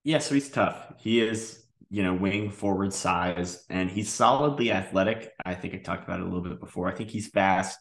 Yeah, 0.04 0.18
so 0.18 0.34
he's 0.34 0.48
tough. 0.48 0.94
He 0.98 1.20
is 1.20 1.61
you 1.92 2.02
know, 2.02 2.14
wing 2.14 2.50
forward 2.50 2.90
size, 2.90 3.66
and 3.68 3.90
he's 3.90 4.08
solidly 4.08 4.72
athletic. 4.72 5.28
I 5.44 5.54
think 5.54 5.74
I 5.74 5.76
talked 5.76 6.04
about 6.04 6.20
it 6.20 6.22
a 6.22 6.24
little 6.24 6.42
bit 6.42 6.58
before. 6.58 6.88
I 6.88 6.94
think 6.94 7.10
he's 7.10 7.28
fast. 7.28 7.78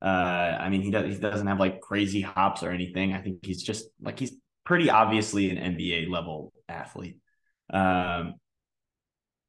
Uh, 0.00 0.04
I 0.04 0.68
mean, 0.68 0.80
he 0.80 0.92
does 0.92 1.12
he 1.12 1.20
doesn't 1.20 1.48
have 1.48 1.58
like 1.58 1.80
crazy 1.80 2.20
hops 2.20 2.62
or 2.62 2.70
anything. 2.70 3.14
I 3.14 3.20
think 3.20 3.44
he's 3.44 3.60
just 3.60 3.86
like 4.00 4.16
he's 4.16 4.36
pretty 4.64 4.90
obviously 4.90 5.50
an 5.50 5.74
NBA 5.74 6.08
level 6.08 6.52
athlete. 6.68 7.16
Um, 7.68 8.34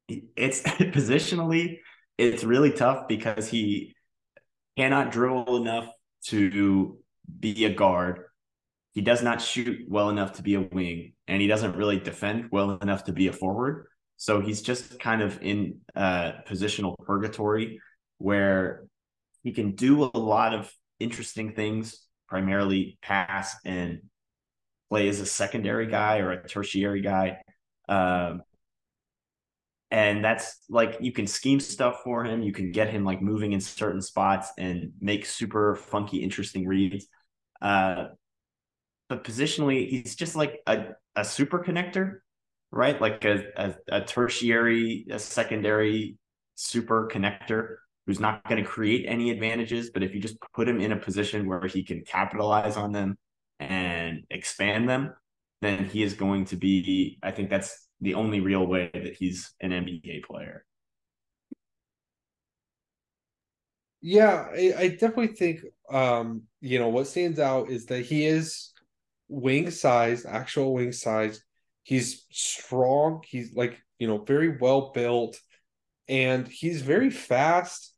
it's 0.08 0.62
positionally, 0.62 1.78
it's 2.18 2.42
really 2.42 2.72
tough 2.72 3.06
because 3.06 3.48
he 3.48 3.94
cannot 4.76 5.12
dribble 5.12 5.56
enough 5.58 5.88
to 6.30 6.98
be 7.38 7.64
a 7.64 7.72
guard. 7.72 8.24
He 8.90 9.02
does 9.02 9.22
not 9.22 9.40
shoot 9.40 9.86
well 9.88 10.10
enough 10.10 10.32
to 10.32 10.42
be 10.42 10.56
a 10.56 10.62
wing, 10.62 11.12
and 11.28 11.40
he 11.40 11.46
doesn't 11.46 11.76
really 11.76 12.00
defend 12.00 12.48
well 12.50 12.72
enough 12.82 13.04
to 13.04 13.12
be 13.12 13.28
a 13.28 13.32
forward. 13.32 13.86
So 14.20 14.42
he's 14.42 14.60
just 14.60 15.00
kind 15.00 15.22
of 15.22 15.40
in 15.40 15.78
uh, 15.96 16.32
positional 16.46 16.94
purgatory 17.06 17.80
where 18.18 18.84
he 19.42 19.50
can 19.50 19.74
do 19.74 20.10
a 20.12 20.18
lot 20.18 20.52
of 20.52 20.70
interesting 20.98 21.54
things, 21.54 22.06
primarily 22.28 22.98
pass 23.00 23.56
and 23.64 24.02
play 24.90 25.08
as 25.08 25.20
a 25.20 25.26
secondary 25.26 25.86
guy 25.86 26.18
or 26.18 26.32
a 26.32 26.46
tertiary 26.46 27.00
guy. 27.00 27.38
Um, 27.88 28.42
and 29.90 30.22
that's 30.22 30.58
like 30.68 30.98
you 31.00 31.12
can 31.12 31.26
scheme 31.26 31.58
stuff 31.58 32.02
for 32.04 32.22
him. 32.22 32.42
You 32.42 32.52
can 32.52 32.72
get 32.72 32.90
him 32.90 33.04
like 33.04 33.22
moving 33.22 33.52
in 33.52 33.60
certain 33.62 34.02
spots 34.02 34.52
and 34.58 34.92
make 35.00 35.24
super 35.24 35.76
funky, 35.76 36.18
interesting 36.18 36.66
reads. 36.66 37.06
Uh, 37.62 38.08
but 39.08 39.24
positionally, 39.24 39.88
he's 39.88 40.14
just 40.14 40.36
like 40.36 40.60
a, 40.66 40.88
a 41.16 41.24
super 41.24 41.64
connector 41.64 42.18
right? 42.72 43.00
Like 43.00 43.24
a, 43.24 43.44
a, 43.56 43.74
a 43.88 44.00
tertiary, 44.02 45.06
a 45.10 45.18
secondary 45.18 46.16
super 46.54 47.08
connector 47.12 47.76
who's 48.06 48.20
not 48.20 48.46
going 48.48 48.62
to 48.62 48.68
create 48.68 49.06
any 49.08 49.30
advantages. 49.30 49.90
But 49.90 50.02
if 50.02 50.14
you 50.14 50.20
just 50.20 50.36
put 50.54 50.68
him 50.68 50.80
in 50.80 50.92
a 50.92 50.96
position 50.96 51.48
where 51.48 51.66
he 51.66 51.82
can 51.82 52.02
capitalize 52.04 52.76
on 52.76 52.92
them 52.92 53.18
and 53.58 54.24
expand 54.30 54.88
them, 54.88 55.14
then 55.62 55.84
he 55.84 56.02
is 56.02 56.14
going 56.14 56.46
to 56.46 56.56
be, 56.56 57.18
I 57.22 57.30
think 57.30 57.50
that's 57.50 57.88
the 58.00 58.14
only 58.14 58.40
real 58.40 58.66
way 58.66 58.90
that 58.92 59.14
he's 59.14 59.52
an 59.60 59.72
NBA 59.72 60.24
player. 60.24 60.64
Yeah, 64.02 64.46
I, 64.50 64.72
I 64.78 64.88
definitely 64.88 65.28
think 65.28 65.60
um, 65.90 66.42
you 66.60 66.78
know, 66.78 66.88
what 66.88 67.06
stands 67.06 67.38
out 67.38 67.70
is 67.70 67.86
that 67.86 68.00
he 68.00 68.24
is 68.24 68.72
wing 69.28 69.70
size, 69.70 70.24
actual 70.24 70.74
wing 70.74 70.92
size, 70.92 71.42
He's 71.82 72.26
strong. 72.30 73.22
He's 73.26 73.54
like, 73.54 73.78
you 73.98 74.06
know, 74.06 74.18
very 74.18 74.56
well 74.58 74.92
built 74.92 75.38
and 76.08 76.46
he's 76.46 76.82
very 76.82 77.10
fast. 77.10 77.94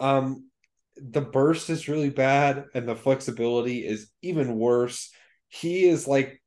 Um 0.00 0.48
the 0.96 1.20
burst 1.20 1.70
is 1.70 1.88
really 1.88 2.10
bad 2.10 2.66
and 2.74 2.88
the 2.88 2.94
flexibility 2.94 3.86
is 3.86 4.10
even 4.22 4.56
worse. 4.58 5.10
He 5.48 5.86
is 5.86 6.06
like 6.06 6.40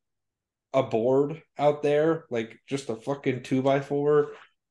a 0.74 0.84
board 0.84 1.42
out 1.58 1.82
there, 1.84 2.26
like 2.30 2.58
just 2.68 2.90
a 2.90 2.96
fucking 2.96 3.44
two 3.44 3.62
by 3.62 3.82
four 3.82 4.30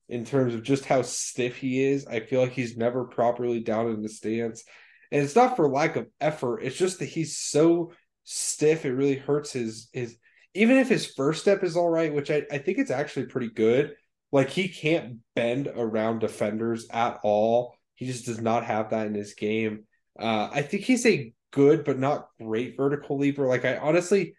in 0.09 0.24
terms 0.24 0.54
of 0.54 0.62
just 0.62 0.84
how 0.84 1.02
stiff 1.02 1.57
he 1.57 1.82
is. 1.84 2.07
I 2.07 2.20
feel 2.20 2.40
like 2.40 2.52
he's 2.52 2.76
never 2.76 3.04
properly 3.04 3.61
down 3.61 3.88
in 3.90 4.02
the 4.02 4.09
stance. 4.09 4.64
And 5.11 5.22
it's 5.22 5.36
not 5.36 5.57
for 5.57 5.68
lack 5.68 5.96
of 5.96 6.09
effort, 6.20 6.62
it's 6.62 6.76
just 6.76 6.98
that 6.98 7.07
he's 7.07 7.36
so 7.36 7.92
stiff, 8.24 8.84
it 8.84 8.90
really 8.90 9.16
hurts 9.16 9.52
his 9.52 9.88
his 9.92 10.16
even 10.57 10.78
if 10.78 10.88
his 10.88 11.07
first 11.07 11.40
step 11.40 11.62
is 11.62 11.76
all 11.76 11.88
right, 11.88 12.12
which 12.12 12.30
I, 12.30 12.42
I 12.50 12.59
think 12.59 12.78
it's 12.78 12.90
actually 12.90 13.26
pretty 13.26 13.50
good, 13.50 13.94
like 14.32 14.50
he 14.50 14.68
can't 14.68 15.18
bend 15.34 15.68
around 15.68 16.20
defenders 16.20 16.86
at 16.90 17.20
all. 17.22 17.76
He 17.94 18.07
just 18.07 18.26
does 18.26 18.40
not 18.40 18.64
have 18.64 18.90
that 18.90 19.07
in 19.07 19.14
his 19.14 19.34
game. 19.34 19.84
Uh, 20.18 20.48
I 20.52 20.62
think 20.62 20.82
he's 20.84 21.07
a 21.07 21.32
good 21.52 21.84
but 21.84 21.98
not 21.98 22.28
great 22.40 22.76
vertical 22.76 23.18
leaper. 23.18 23.46
Like 23.46 23.64
I 23.64 23.76
honestly, 23.76 24.34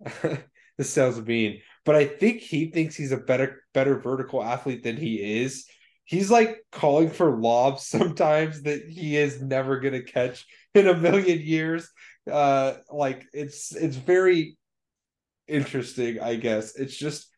this 0.22 0.90
sounds 0.90 1.20
mean, 1.20 1.60
but 1.84 1.94
I 1.94 2.06
think 2.06 2.40
he 2.40 2.70
thinks 2.70 2.96
he's 2.96 3.12
a 3.12 3.16
better 3.18 3.62
better 3.74 3.98
vertical 3.98 4.42
athlete 4.42 4.82
than 4.82 4.96
he 4.96 5.40
is. 5.42 5.66
He's 6.04 6.30
like 6.30 6.64
calling 6.70 7.10
for 7.10 7.38
lobs 7.38 7.86
sometimes 7.86 8.62
that 8.62 8.88
he 8.88 9.16
is 9.16 9.40
never 9.40 9.80
gonna 9.80 10.02
catch 10.02 10.46
in 10.74 10.86
a 10.88 10.96
million 10.96 11.40
years. 11.40 11.88
Uh 12.30 12.74
like 12.90 13.26
it's 13.32 13.74
it's 13.74 13.96
very 13.96 14.56
interesting, 15.48 16.20
I 16.20 16.36
guess. 16.36 16.76
It's 16.76 16.96
just 16.96 17.28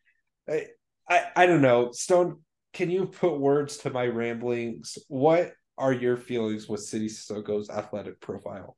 I 0.49 0.67
I, 1.09 1.25
I 1.37 1.47
don't 1.47 1.63
know. 1.63 1.93
Stone, 1.93 2.41
can 2.73 2.91
you 2.91 3.07
put 3.07 3.39
words 3.39 3.79
to 3.79 3.91
my 3.91 4.07
ramblings? 4.07 4.99
What 5.09 5.53
are 5.77 5.93
your 5.93 6.17
feelings 6.17 6.69
with 6.69 6.81
Sidy 6.81 7.09
Cissoko's 7.09 7.71
athletic 7.71 8.21
profile? 8.21 8.77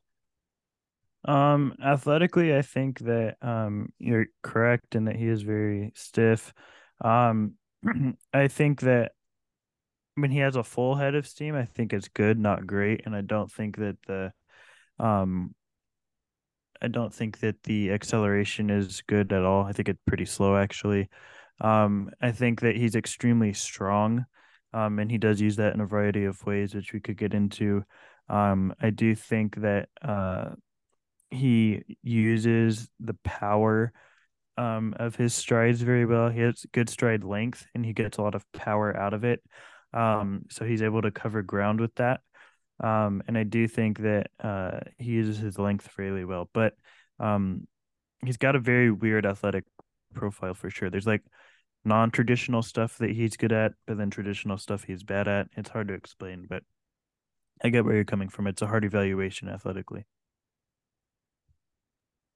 Um, 1.24 1.74
athletically, 1.84 2.56
I 2.56 2.62
think 2.62 3.00
that 3.00 3.36
um 3.42 3.92
you're 3.98 4.26
correct 4.42 4.94
in 4.94 5.04
that 5.06 5.16
he 5.16 5.26
is 5.26 5.42
very 5.42 5.92
stiff. 5.94 6.52
Um, 7.00 7.54
I 8.34 8.48
think 8.48 8.80
that 8.80 9.12
when 10.14 10.30
he 10.30 10.38
has 10.38 10.56
a 10.56 10.64
full 10.64 10.94
head 10.94 11.14
of 11.14 11.26
steam, 11.26 11.54
I 11.54 11.64
think 11.64 11.92
it's 11.92 12.08
good, 12.08 12.38
not 12.38 12.66
great, 12.66 13.02
and 13.06 13.14
I 13.14 13.20
don't 13.22 13.50
think 13.50 13.76
that 13.76 13.96
the 14.06 14.32
um 14.98 15.54
I 16.82 16.88
don't 16.88 17.12
think 17.12 17.40
that 17.40 17.62
the 17.64 17.90
acceleration 17.92 18.70
is 18.70 19.02
good 19.06 19.32
at 19.32 19.44
all. 19.44 19.64
I 19.64 19.72
think 19.72 19.88
it's 19.88 20.00
pretty 20.06 20.24
slow 20.24 20.56
actually. 20.56 21.08
Um, 21.60 22.10
I 22.20 22.32
think 22.32 22.60
that 22.60 22.76
he's 22.76 22.94
extremely 22.94 23.52
strong, 23.52 24.24
um, 24.72 24.98
and 24.98 25.10
he 25.10 25.18
does 25.18 25.40
use 25.40 25.56
that 25.56 25.74
in 25.74 25.80
a 25.80 25.86
variety 25.86 26.24
of 26.24 26.44
ways, 26.46 26.74
which 26.74 26.92
we 26.92 27.00
could 27.00 27.18
get 27.18 27.34
into. 27.34 27.84
Um, 28.28 28.72
I 28.80 28.90
do 28.90 29.14
think 29.14 29.56
that 29.56 29.88
uh, 30.00 30.50
he 31.30 31.82
uses 32.02 32.88
the 32.98 33.14
power 33.24 33.92
um, 34.56 34.94
of 34.98 35.16
his 35.16 35.34
strides 35.34 35.82
very 35.82 36.06
well. 36.06 36.28
He 36.30 36.40
has 36.40 36.64
good 36.72 36.88
stride 36.88 37.24
length, 37.24 37.66
and 37.74 37.84
he 37.84 37.92
gets 37.92 38.18
a 38.18 38.22
lot 38.22 38.34
of 38.34 38.50
power 38.52 38.96
out 38.96 39.14
of 39.14 39.24
it. 39.24 39.42
Um, 39.92 40.44
so 40.50 40.64
he's 40.64 40.82
able 40.82 41.02
to 41.02 41.10
cover 41.10 41.42
ground 41.42 41.80
with 41.80 41.94
that. 41.96 42.20
Um, 42.80 43.22
and 43.28 43.36
I 43.36 43.44
do 43.44 43.68
think 43.68 43.98
that 43.98 44.28
uh, 44.42 44.80
he 44.98 45.12
uses 45.12 45.38
his 45.38 45.58
length 45.58 45.88
really 45.98 46.24
well, 46.24 46.48
but 46.54 46.74
um, 47.18 47.66
he's 48.24 48.38
got 48.38 48.56
a 48.56 48.60
very 48.60 48.90
weird 48.90 49.26
athletic 49.26 49.64
profile 50.14 50.54
for 50.54 50.70
sure. 50.70 50.88
There's 50.88 51.06
like 51.06 51.22
non-traditional 51.84 52.62
stuff 52.62 52.98
that 52.98 53.10
he's 53.10 53.36
good 53.36 53.52
at, 53.52 53.72
but 53.86 53.98
then 53.98 54.10
traditional 54.10 54.56
stuff 54.56 54.84
he's 54.84 55.02
bad 55.02 55.28
at. 55.28 55.48
It's 55.56 55.70
hard 55.70 55.88
to 55.88 55.94
explain, 55.94 56.46
but 56.48 56.62
I 57.62 57.68
get 57.68 57.84
where 57.84 57.94
you're 57.94 58.04
coming 58.04 58.28
from. 58.28 58.46
It's 58.46 58.62
a 58.62 58.66
hard 58.66 58.84
evaluation 58.84 59.48
athletically. 59.48 60.06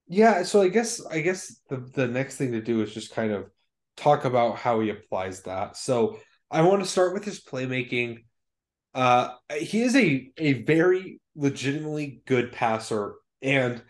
Yeah, 0.07 0.43
so 0.43 0.61
I 0.61 0.69
guess 0.69 1.05
I 1.07 1.21
guess 1.21 1.61
the 1.71 1.79
the 1.79 2.07
next 2.07 2.37
thing 2.37 2.53
to 2.53 2.61
do 2.61 2.83
is 2.83 2.93
just 2.93 3.15
kind 3.15 3.33
of 3.33 3.47
talk 3.97 4.27
about 4.27 4.59
how 4.59 4.81
he 4.81 4.91
applies 4.91 5.43
that. 5.43 5.77
So 5.79 6.19
I 6.51 6.61
want 6.63 6.83
to 6.83 6.89
start 6.89 7.15
with 7.15 7.25
his 7.25 7.43
playmaking. 7.43 8.25
Uh 8.95 9.31
he 9.59 9.83
is 9.83 9.97
a 9.97 10.31
a 10.39 10.63
very 10.65 11.21
legitimately 11.37 12.23
good 12.27 12.53
passer 12.53 13.15
and 13.43 13.83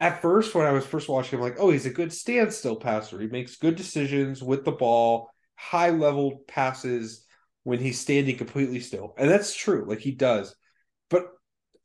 at 0.00 0.22
first 0.22 0.54
when 0.54 0.66
I 0.66 0.72
was 0.72 0.86
first 0.86 1.08
watching 1.08 1.38
him, 1.38 1.42
like, 1.42 1.56
oh, 1.58 1.70
he's 1.70 1.86
a 1.86 1.90
good 1.90 2.12
standstill 2.12 2.76
passer. 2.76 3.20
He 3.20 3.26
makes 3.26 3.56
good 3.56 3.76
decisions 3.76 4.42
with 4.42 4.64
the 4.64 4.72
ball, 4.72 5.30
high 5.56 5.90
level 5.90 6.42
passes 6.48 7.26
when 7.64 7.78
he's 7.78 8.00
standing 8.00 8.36
completely 8.36 8.80
still. 8.80 9.14
And 9.18 9.30
that's 9.30 9.54
true. 9.54 9.84
Like 9.86 10.00
he 10.00 10.12
does. 10.12 10.54
But 11.10 11.26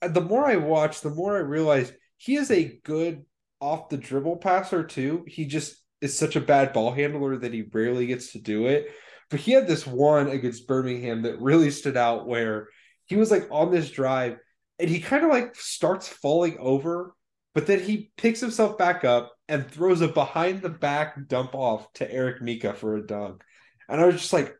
the 0.01 0.21
more 0.21 0.45
I 0.45 0.55
watch, 0.55 1.01
the 1.01 1.09
more 1.09 1.35
I 1.35 1.41
realize 1.41 1.91
he 2.17 2.35
is 2.35 2.51
a 2.51 2.79
good 2.83 3.25
off 3.59 3.89
the 3.89 3.97
dribble 3.97 4.37
passer 4.37 4.83
too. 4.83 5.25
He 5.27 5.45
just 5.45 5.75
is 6.01 6.17
such 6.17 6.35
a 6.35 6.41
bad 6.41 6.71
ball 6.71 6.91
handler 6.91 7.37
that 7.37 7.53
he 7.53 7.63
rarely 7.73 8.07
gets 8.07 8.31
to 8.31 8.39
do 8.39 8.67
it. 8.67 8.87
But 9.29 9.39
he 9.39 9.51
had 9.51 9.67
this 9.67 9.87
one 9.87 10.29
against 10.29 10.67
Birmingham 10.67 11.23
that 11.23 11.41
really 11.41 11.71
stood 11.71 11.97
out 11.97 12.27
where 12.27 12.69
he 13.05 13.15
was 13.15 13.31
like 13.31 13.47
on 13.51 13.71
this 13.71 13.89
drive 13.89 14.37
and 14.79 14.89
he 14.89 14.99
kind 14.99 15.23
of 15.23 15.31
like 15.31 15.55
starts 15.55 16.07
falling 16.07 16.57
over 16.59 17.15
but 17.55 17.65
then 17.67 17.79
he 17.79 18.11
picks 18.17 18.41
himself 18.41 18.77
back 18.77 19.05
up 19.05 19.33
and 19.47 19.65
throws 19.65 20.01
a 20.01 20.09
behind 20.09 20.61
the 20.61 20.69
back 20.69 21.27
dump 21.27 21.55
off 21.55 21.91
to 21.93 22.11
Eric 22.11 22.41
Mika 22.41 22.73
for 22.73 22.97
a 22.97 23.07
dunk. 23.07 23.41
And 23.87 23.99
I 23.99 24.05
was 24.05 24.15
just 24.15 24.33
like, 24.33 24.53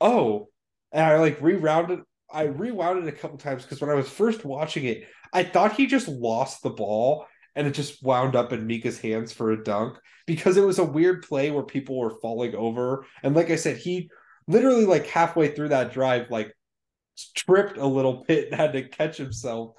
oh. 0.00 0.48
And 0.92 1.04
I 1.04 1.18
like 1.18 1.40
rewound 1.40 2.02
I 2.30 2.42
rewound 2.44 2.98
it 2.98 3.08
a 3.08 3.16
couple 3.16 3.38
times 3.38 3.62
because 3.62 3.80
when 3.80 3.90
I 3.90 3.94
was 3.94 4.10
first 4.10 4.44
watching 4.44 4.84
it, 4.84 5.08
I 5.32 5.42
thought 5.42 5.76
he 5.76 5.86
just 5.86 6.08
lost 6.08 6.62
the 6.62 6.70
ball 6.70 7.26
and 7.58 7.66
it 7.66 7.72
just 7.72 8.02
wound 8.02 8.34
up 8.34 8.52
in 8.54 8.66
Mika's 8.66 8.98
hands 8.98 9.32
for 9.32 9.50
a 9.50 9.62
dunk 9.62 9.98
because 10.26 10.56
it 10.56 10.64
was 10.64 10.78
a 10.78 10.84
weird 10.84 11.26
play 11.26 11.50
where 11.50 11.64
people 11.64 11.98
were 11.98 12.18
falling 12.22 12.54
over. 12.54 13.04
And 13.22 13.34
like 13.34 13.50
I 13.50 13.56
said, 13.56 13.76
he 13.76 14.10
literally 14.46 14.86
like 14.86 15.06
halfway 15.06 15.48
through 15.48 15.68
that 15.70 15.92
drive, 15.92 16.30
like 16.30 16.54
tripped 17.34 17.76
a 17.76 17.86
little 17.86 18.24
bit 18.26 18.46
and 18.46 18.54
had 18.54 18.72
to 18.72 18.88
catch 18.88 19.18
himself 19.18 19.74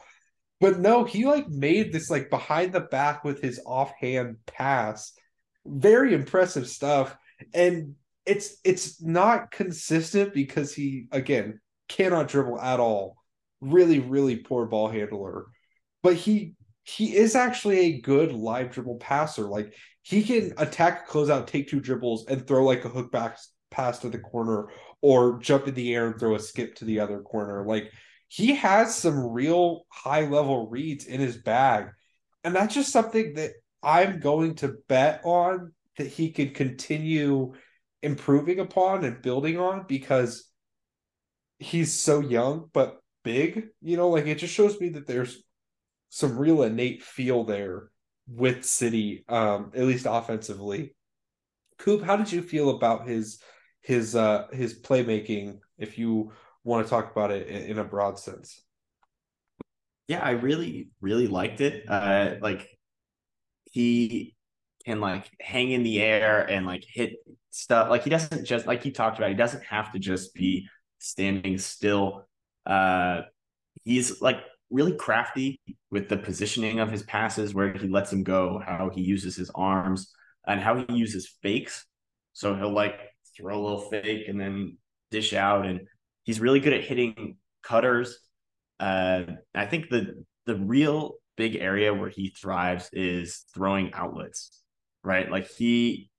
but 0.59 0.79
no, 0.79 1.05
he 1.05 1.25
like 1.25 1.47
made 1.47 1.91
this 1.91 2.09
like 2.09 2.29
behind 2.29 2.73
the 2.73 2.81
back 2.81 3.23
with 3.23 3.41
his 3.41 3.61
offhand 3.65 4.37
pass. 4.45 5.13
Very 5.65 6.13
impressive 6.13 6.67
stuff. 6.67 7.15
And 7.53 7.95
it's 8.25 8.57
it's 8.63 9.01
not 9.01 9.51
consistent 9.51 10.33
because 10.33 10.73
he 10.73 11.07
again 11.11 11.61
cannot 11.87 12.27
dribble 12.27 12.59
at 12.59 12.79
all. 12.79 13.15
Really, 13.61 13.99
really 13.99 14.35
poor 14.35 14.65
ball 14.65 14.89
handler. 14.89 15.45
But 16.03 16.15
he 16.15 16.55
he 16.89 17.15
is 17.15 17.35
actually 17.35 17.79
a 17.79 18.01
good 18.01 18.31
live 18.31 18.71
dribble 18.71 18.97
passer. 18.97 19.43
Like 19.43 19.73
he 20.01 20.23
can 20.23 20.53
attack 20.57 21.07
close 21.07 21.29
out, 21.29 21.47
take 21.47 21.69
two 21.69 21.79
dribbles, 21.79 22.25
and 22.27 22.45
throw 22.45 22.65
like 22.65 22.85
a 22.85 22.89
hook 22.89 23.11
back 23.11 23.37
pass 23.69 23.99
to 23.99 24.09
the 24.09 24.19
corner 24.19 24.69
or 25.01 25.39
jump 25.39 25.67
in 25.67 25.75
the 25.75 25.93
air 25.93 26.07
and 26.07 26.19
throw 26.19 26.35
a 26.35 26.39
skip 26.39 26.75
to 26.75 26.85
the 26.85 26.99
other 26.99 27.21
corner. 27.21 27.65
Like 27.65 27.91
he 28.27 28.55
has 28.55 28.95
some 28.95 29.31
real 29.31 29.85
high 29.89 30.25
level 30.25 30.69
reads 30.69 31.05
in 31.05 31.19
his 31.19 31.37
bag. 31.37 31.89
And 32.43 32.55
that's 32.55 32.73
just 32.73 32.91
something 32.91 33.33
that 33.35 33.51
I'm 33.83 34.19
going 34.19 34.55
to 34.55 34.75
bet 34.87 35.21
on 35.23 35.73
that 35.97 36.07
he 36.07 36.31
could 36.31 36.55
continue 36.55 37.53
improving 38.01 38.59
upon 38.59 39.03
and 39.03 39.21
building 39.21 39.59
on 39.59 39.85
because 39.87 40.49
he's 41.59 41.93
so 41.93 42.21
young 42.21 42.69
but 42.73 42.99
big. 43.23 43.67
You 43.81 43.97
know, 43.97 44.09
like 44.09 44.25
it 44.25 44.35
just 44.35 44.53
shows 44.53 44.79
me 44.79 44.89
that 44.89 45.05
there's 45.05 45.43
some 46.09 46.37
real 46.37 46.63
innate 46.63 47.03
feel 47.03 47.43
there 47.43 47.89
with 48.27 48.65
Sidy, 48.65 49.23
um, 49.29 49.71
at 49.75 49.85
least 49.85 50.05
offensively. 50.09 50.95
Coop, 51.77 52.03
how 52.03 52.15
did 52.15 52.31
you 52.31 52.41
feel 52.41 52.71
about 52.71 53.07
his 53.07 53.39
his 53.81 54.15
uh 54.15 54.47
his 54.51 54.79
playmaking 54.79 55.59
if 55.77 55.97
you 55.97 56.31
want 56.63 56.85
to 56.85 56.89
talk 56.89 57.11
about 57.11 57.31
it 57.31 57.47
in, 57.47 57.79
a 57.79 57.83
broad 57.83 58.19
sense. 58.19 58.61
Yeah, 60.07 60.19
I 60.19 60.31
really, 60.31 60.89
really 61.01 61.27
liked 61.27 61.61
it. 61.61 61.89
Uh, 61.89 62.35
like 62.41 62.67
he 63.71 64.35
can 64.85 64.99
like 64.99 65.29
hang 65.39 65.71
in 65.71 65.83
the 65.83 66.01
air 66.01 66.41
and 66.41 66.65
like 66.65 66.83
hit 66.87 67.13
stuff. 67.51 67.89
Like 67.89 68.03
he 68.03 68.09
doesn't 68.09 68.45
just 68.45 68.67
like 68.67 68.83
he 68.83 68.91
talked 68.91 69.17
about. 69.17 69.29
He 69.29 69.35
doesn't 69.35 69.63
have 69.63 69.91
to 69.93 69.99
just 69.99 70.33
be 70.33 70.67
standing 70.97 71.57
still. 71.57 72.27
Uh, 72.65 73.21
he's 73.83 74.21
like 74.21 74.37
really 74.69 74.95
crafty 74.95 75.59
with 75.91 76.09
the 76.09 76.17
positioning 76.17 76.79
of 76.79 76.91
his 76.91 77.03
passes, 77.03 77.53
where 77.53 77.73
he 77.73 77.87
lets 77.87 78.11
him 78.11 78.23
go, 78.23 78.61
how 78.65 78.89
he 78.93 79.01
uses 79.01 79.35
his 79.35 79.49
arms, 79.55 80.11
and 80.47 80.59
how 80.59 80.75
he 80.75 80.93
uses 80.93 81.35
fakes. 81.41 81.85
So 82.33 82.55
he'll 82.55 82.73
like 82.73 82.99
throw 83.35 83.59
a 83.59 83.61
little 83.61 83.89
fake 83.89 84.27
and 84.27 84.39
then 84.39 84.77
dish 85.11 85.33
out, 85.33 85.65
and 85.65 85.81
He's 86.29 86.39
really 86.39 86.59
good 86.59 86.73
at 86.73 86.83
hitting 86.83 87.37
cutters. 87.63 88.19
Uh, 88.79 89.23
I 89.55 89.65
think 89.65 89.89
the 89.89 90.23
the 90.45 90.57
real 90.57 91.15
big 91.37 91.55
area 91.55 91.91
where 91.91 92.09
he 92.09 92.29
thrives 92.29 92.87
is 92.93 93.45
throwing 93.51 93.93
outlets, 93.93 94.61
right? 95.03 95.27
Like 95.31 95.49
he 95.49 96.11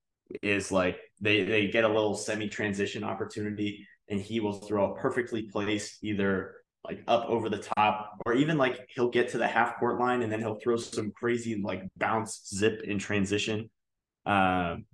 is 0.42 0.72
like 0.72 0.98
they 1.20 1.44
they 1.44 1.68
get 1.68 1.84
a 1.84 1.88
little 1.88 2.16
semi 2.16 2.48
transition 2.48 3.04
opportunity, 3.04 3.86
and 4.08 4.20
he 4.20 4.40
will 4.40 4.54
throw 4.54 4.92
a 4.92 4.96
perfectly 4.96 5.42
placed 5.42 6.02
either 6.02 6.56
like 6.84 7.02
up 7.06 7.26
over 7.26 7.48
the 7.48 7.58
top, 7.76 8.20
or 8.26 8.34
even 8.34 8.56
like 8.56 8.86
he'll 8.94 9.10
get 9.10 9.28
to 9.30 9.38
the 9.38 9.46
half 9.46 9.78
court 9.78 9.98
line 10.00 10.22
and 10.22 10.32
then 10.32 10.40
he'll 10.40 10.58
throw 10.58 10.76
some 10.76 11.12
crazy 11.12 11.60
like 11.62 11.82
bounce 11.96 12.48
zip 12.54 12.82
in 12.84 12.98
transition. 12.98 13.70
Um, 14.26 14.86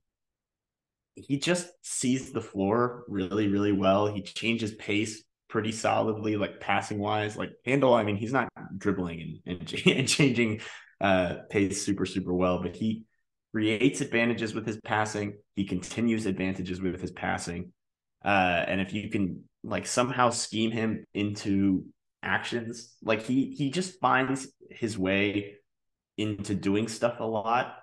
he 1.14 1.38
just 1.38 1.68
sees 1.82 2.32
the 2.32 2.40
floor 2.40 3.04
really, 3.08 3.48
really 3.48 3.72
well. 3.72 4.06
He 4.06 4.22
changes 4.22 4.74
pace 4.74 5.24
pretty 5.48 5.72
solidly, 5.72 6.36
like 6.36 6.60
passing 6.60 6.98
wise. 6.98 7.36
Like 7.36 7.52
handle, 7.64 7.94
I 7.94 8.02
mean, 8.02 8.16
he's 8.16 8.32
not 8.32 8.48
dribbling 8.76 9.40
and, 9.46 9.60
and, 9.60 9.86
and 9.86 10.08
changing 10.08 10.60
uh, 11.00 11.36
pace 11.50 11.84
super, 11.84 12.04
super 12.04 12.34
well, 12.34 12.62
but 12.62 12.76
he 12.76 13.04
creates 13.52 14.02
advantages 14.02 14.54
with 14.54 14.66
his 14.66 14.78
passing. 14.84 15.38
He 15.54 15.64
continues 15.64 16.26
advantages 16.26 16.80
with 16.80 17.00
his 17.00 17.10
passing. 17.10 17.72
Uh, 18.24 18.64
and 18.66 18.80
if 18.80 18.92
you 18.92 19.08
can 19.08 19.44
like 19.66 19.86
somehow 19.86 20.30
scheme 20.30 20.70
him 20.70 21.04
into 21.12 21.84
actions, 22.22 22.94
like 23.02 23.22
he 23.22 23.54
he 23.56 23.70
just 23.70 24.00
finds 24.00 24.48
his 24.70 24.96
way 24.96 25.56
into 26.16 26.54
doing 26.54 26.88
stuff 26.88 27.20
a 27.20 27.24
lot. 27.24 27.76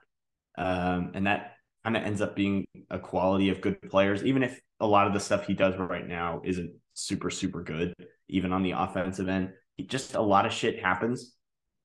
Um, 0.58 1.12
and 1.14 1.28
that 1.28 1.54
kind 1.84 1.98
of 1.98 2.04
ends 2.04 2.22
up 2.22 2.36
being 2.36 2.66
a 2.90 3.00
quality 3.00 3.50
of 3.50 3.62
good 3.62 3.82
players, 3.90 4.24
even 4.24 4.44
if 4.44 4.60
a 4.80 4.88
lot 4.88 5.08
of 5.08 5.14
the 5.14 5.20
stuff 5.20 5.46
he 5.46 5.54
does 5.54 5.76
right 5.78 6.08
now 6.08 6.42
isn't 6.44 6.72
super, 6.94 7.30
super 7.30 7.64
good, 7.64 7.94
even 8.30 8.54
on 8.54 8.64
the 8.64 8.72
offensive 8.72 9.28
end. 9.28 9.52
He, 9.76 9.84
just 9.84 10.16
a 10.16 10.22
lot 10.22 10.46
of 10.46 10.54
shit 10.54 10.82
happens 10.82 11.34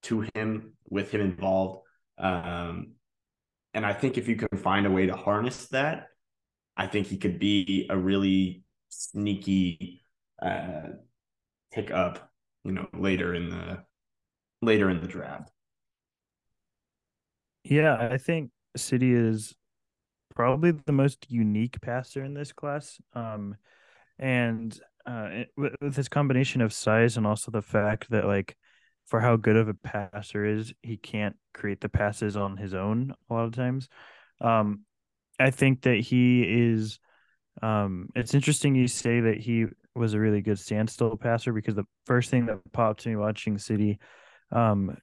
to 0.03 0.25
him 0.33 0.73
with 0.89 1.11
him 1.11 1.21
involved. 1.21 1.81
Um, 2.17 2.93
and 3.73 3.85
I 3.85 3.93
think 3.93 4.17
if 4.17 4.27
you 4.27 4.35
can 4.35 4.57
find 4.57 4.85
a 4.85 4.91
way 4.91 5.07
to 5.07 5.15
harness 5.15 5.67
that, 5.67 6.07
I 6.77 6.87
think 6.87 7.07
he 7.07 7.17
could 7.17 7.39
be 7.39 7.87
a 7.89 7.97
really 7.97 8.63
sneaky 8.89 10.03
uh, 10.41 10.89
pick 11.71 11.91
up, 11.91 12.31
you 12.63 12.71
know, 12.71 12.87
later 12.93 13.33
in 13.33 13.49
the 13.49 13.83
later 14.61 14.89
in 14.89 15.01
the 15.01 15.07
draft. 15.07 15.51
Yeah, 17.63 17.95
I 17.95 18.17
think 18.17 18.51
Sidy 18.75 19.13
is 19.13 19.55
probably 20.35 20.71
the 20.71 20.91
most 20.91 21.25
unique 21.29 21.79
passer 21.81 22.23
in 22.23 22.33
this 22.33 22.51
class. 22.51 22.99
Um, 23.13 23.55
and 24.17 24.77
uh, 25.05 25.43
with, 25.55 25.75
with 25.81 25.95
this 25.95 26.09
combination 26.09 26.61
of 26.61 26.73
size 26.73 27.17
and 27.17 27.25
also 27.25 27.51
the 27.51 27.61
fact 27.61 28.09
that 28.09 28.25
like 28.25 28.55
for 29.07 29.19
how 29.19 29.35
good 29.35 29.55
of 29.55 29.67
a 29.67 29.73
passer 29.73 30.45
is, 30.45 30.73
he 30.81 30.97
can't 30.97 31.35
create 31.53 31.81
the 31.81 31.89
passes 31.89 32.35
on 32.37 32.57
his 32.57 32.73
own 32.73 33.13
a 33.29 33.33
lot 33.33 33.45
of 33.45 33.53
times. 33.53 33.87
Um, 34.41 34.81
I 35.39 35.51
think 35.51 35.83
that 35.83 35.99
he 35.99 36.43
is. 36.43 36.99
Um, 37.61 38.09
it's 38.15 38.33
interesting 38.33 38.75
you 38.75 38.87
say 38.87 39.19
that 39.21 39.37
he 39.37 39.65
was 39.95 40.13
a 40.13 40.19
really 40.19 40.41
good 40.41 40.59
standstill 40.59 41.17
passer 41.17 41.51
because 41.51 41.75
the 41.75 41.87
first 42.05 42.29
thing 42.29 42.45
that 42.45 42.59
popped 42.71 43.01
to 43.01 43.09
me 43.09 43.15
watching 43.15 43.57
Sidy 43.57 43.99
um, 44.51 44.97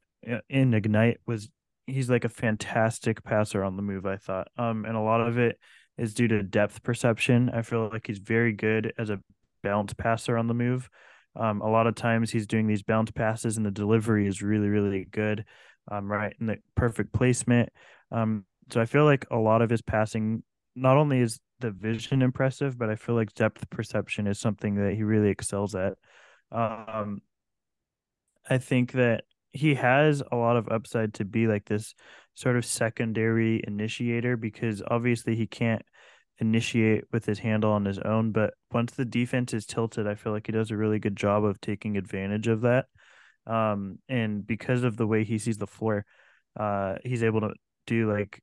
in 0.48 0.74
Ignite 0.74 1.18
was 1.26 1.50
he's 1.86 2.11
like 2.11 2.24
a 2.24 2.30
fantastic 2.30 3.22
passer 3.22 3.62
on 3.62 3.76
the 3.76 3.82
move. 3.82 4.07
I 4.07 4.16
thought, 4.16 4.48
um, 4.57 4.84
and 4.84 4.96
a 4.96 5.00
lot 5.00 5.20
of 5.20 5.38
it 5.38 5.59
is 5.98 6.14
due 6.14 6.28
to 6.28 6.42
depth 6.42 6.82
perception. 6.82 7.50
I 7.50 7.62
feel 7.62 7.88
like 7.92 8.07
he's 8.07 8.18
very 8.18 8.52
good 8.52 8.92
as 8.98 9.11
a 9.11 9.20
bounce 9.62 9.94
passer 9.94 10.36
on 10.36 10.46
the 10.46 10.54
move. 10.54 10.88
Um, 11.34 11.61
a 11.61 11.68
lot 11.68 11.86
of 11.86 11.94
times 11.94 12.30
he's 12.30 12.46
doing 12.46 12.66
these 12.66 12.82
bounce 12.82 13.11
passes 13.11 13.57
and 13.57 13.66
the 13.66 13.70
delivery 13.70 14.26
is 14.26 14.42
really, 14.42 14.68
really 14.68 15.07
good. 15.11 15.44
Um, 15.88 16.11
right 16.11 16.34
in 16.40 16.46
the 16.46 16.57
perfect 16.74 17.12
placement. 17.12 17.68
Um, 18.11 18.44
so 18.72 18.80
I 18.80 18.86
feel 18.86 19.04
like 19.04 19.24
a 19.30 19.36
lot 19.36 19.62
of 19.62 19.70
his 19.70 19.82
passing, 19.82 20.42
not 20.74 20.96
only 20.96 21.20
is 21.20 21.38
the 21.61 21.70
vision 21.70 22.22
impressive, 22.22 22.78
but 22.78 22.90
I 22.90 22.96
feel 22.96 23.14
like 23.14 23.34
depth 23.34 23.68
perception 23.70 24.26
is 24.26 24.38
something 24.38 24.76
that 24.76 24.94
he 24.94 25.02
really 25.02 25.30
excels 25.30 25.74
at. 25.74 25.94
Um, 26.52 27.20
I 28.48 28.59
think 28.59 28.92
that 28.92 29.24
he 29.52 29.74
has 29.74 30.22
a 30.30 30.36
lot 30.36 30.57
of 30.57 30.68
upside 30.68 31.14
to 31.14 31.24
be 31.24 31.46
like 31.46 31.64
this 31.64 31.94
sort 32.34 32.57
of 32.57 32.64
secondary 32.64 33.62
initiator 33.66 34.36
because 34.36 34.82
obviously 34.86 35.34
he 35.34 35.46
can't 35.46 35.82
initiate 36.38 37.04
with 37.12 37.24
his 37.24 37.38
handle 37.38 37.72
on 37.72 37.84
his 37.84 37.98
own. 37.98 38.32
But 38.32 38.54
once 38.70 38.92
the 38.92 39.04
defense 39.04 39.54
is 39.54 39.66
tilted, 39.66 40.07
I 40.07 40.14
feel 40.14 40.32
like 40.32 40.46
he 40.46 40.52
does 40.52 40.70
a 40.70 40.76
really 40.76 40.98
good 40.98 41.16
job 41.16 41.44
of 41.44 41.61
taking 41.61 41.96
advantage 41.96 42.48
of 42.48 42.62
that. 42.62 42.86
Um, 43.46 43.98
and 44.09 44.46
because 44.46 44.82
of 44.82 44.96
the 44.96 45.07
way 45.07 45.24
he 45.24 45.38
sees 45.38 45.57
the 45.57 45.66
floor, 45.66 46.04
uh, 46.59 46.96
he's 47.04 47.22
able 47.22 47.40
to 47.40 47.54
do 47.86 48.12
like 48.12 48.42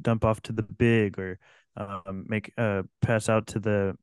dump 0.00 0.24
off 0.24 0.40
to 0.42 0.52
the 0.52 0.62
big 0.62 1.18
or 1.18 1.38
um, 1.76 2.26
make 2.28 2.52
a 2.56 2.84
pass 3.00 3.28
out 3.28 3.46
to 3.48 3.58
the 3.58 3.96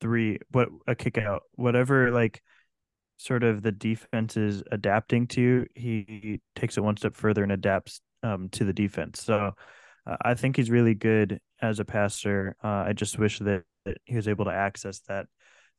three, 0.00 0.38
what 0.50 0.68
a 0.86 0.94
kick 0.94 1.18
out, 1.18 1.42
whatever 1.54 2.10
like 2.10 2.42
sort 3.18 3.44
of 3.44 3.62
the 3.62 3.72
defense 3.72 4.36
is 4.36 4.62
adapting 4.72 5.26
to, 5.28 5.66
he 5.74 6.40
takes 6.56 6.76
it 6.76 6.82
one 6.82 6.96
step 6.96 7.14
further 7.14 7.42
and 7.42 7.52
adapts 7.52 8.00
um, 8.22 8.48
to 8.50 8.64
the 8.64 8.72
defense. 8.72 9.22
So 9.22 9.52
uh, 10.06 10.16
I 10.22 10.34
think 10.34 10.56
he's 10.56 10.70
really 10.70 10.94
good 10.94 11.40
as 11.60 11.78
a 11.78 11.84
passer. 11.84 12.56
Uh, 12.62 12.84
I 12.86 12.92
just 12.92 13.18
wish 13.18 13.38
that, 13.38 13.62
that, 13.84 13.98
he 14.04 14.16
was 14.16 14.28
able 14.28 14.46
to 14.46 14.52
access 14.52 15.00
that 15.08 15.26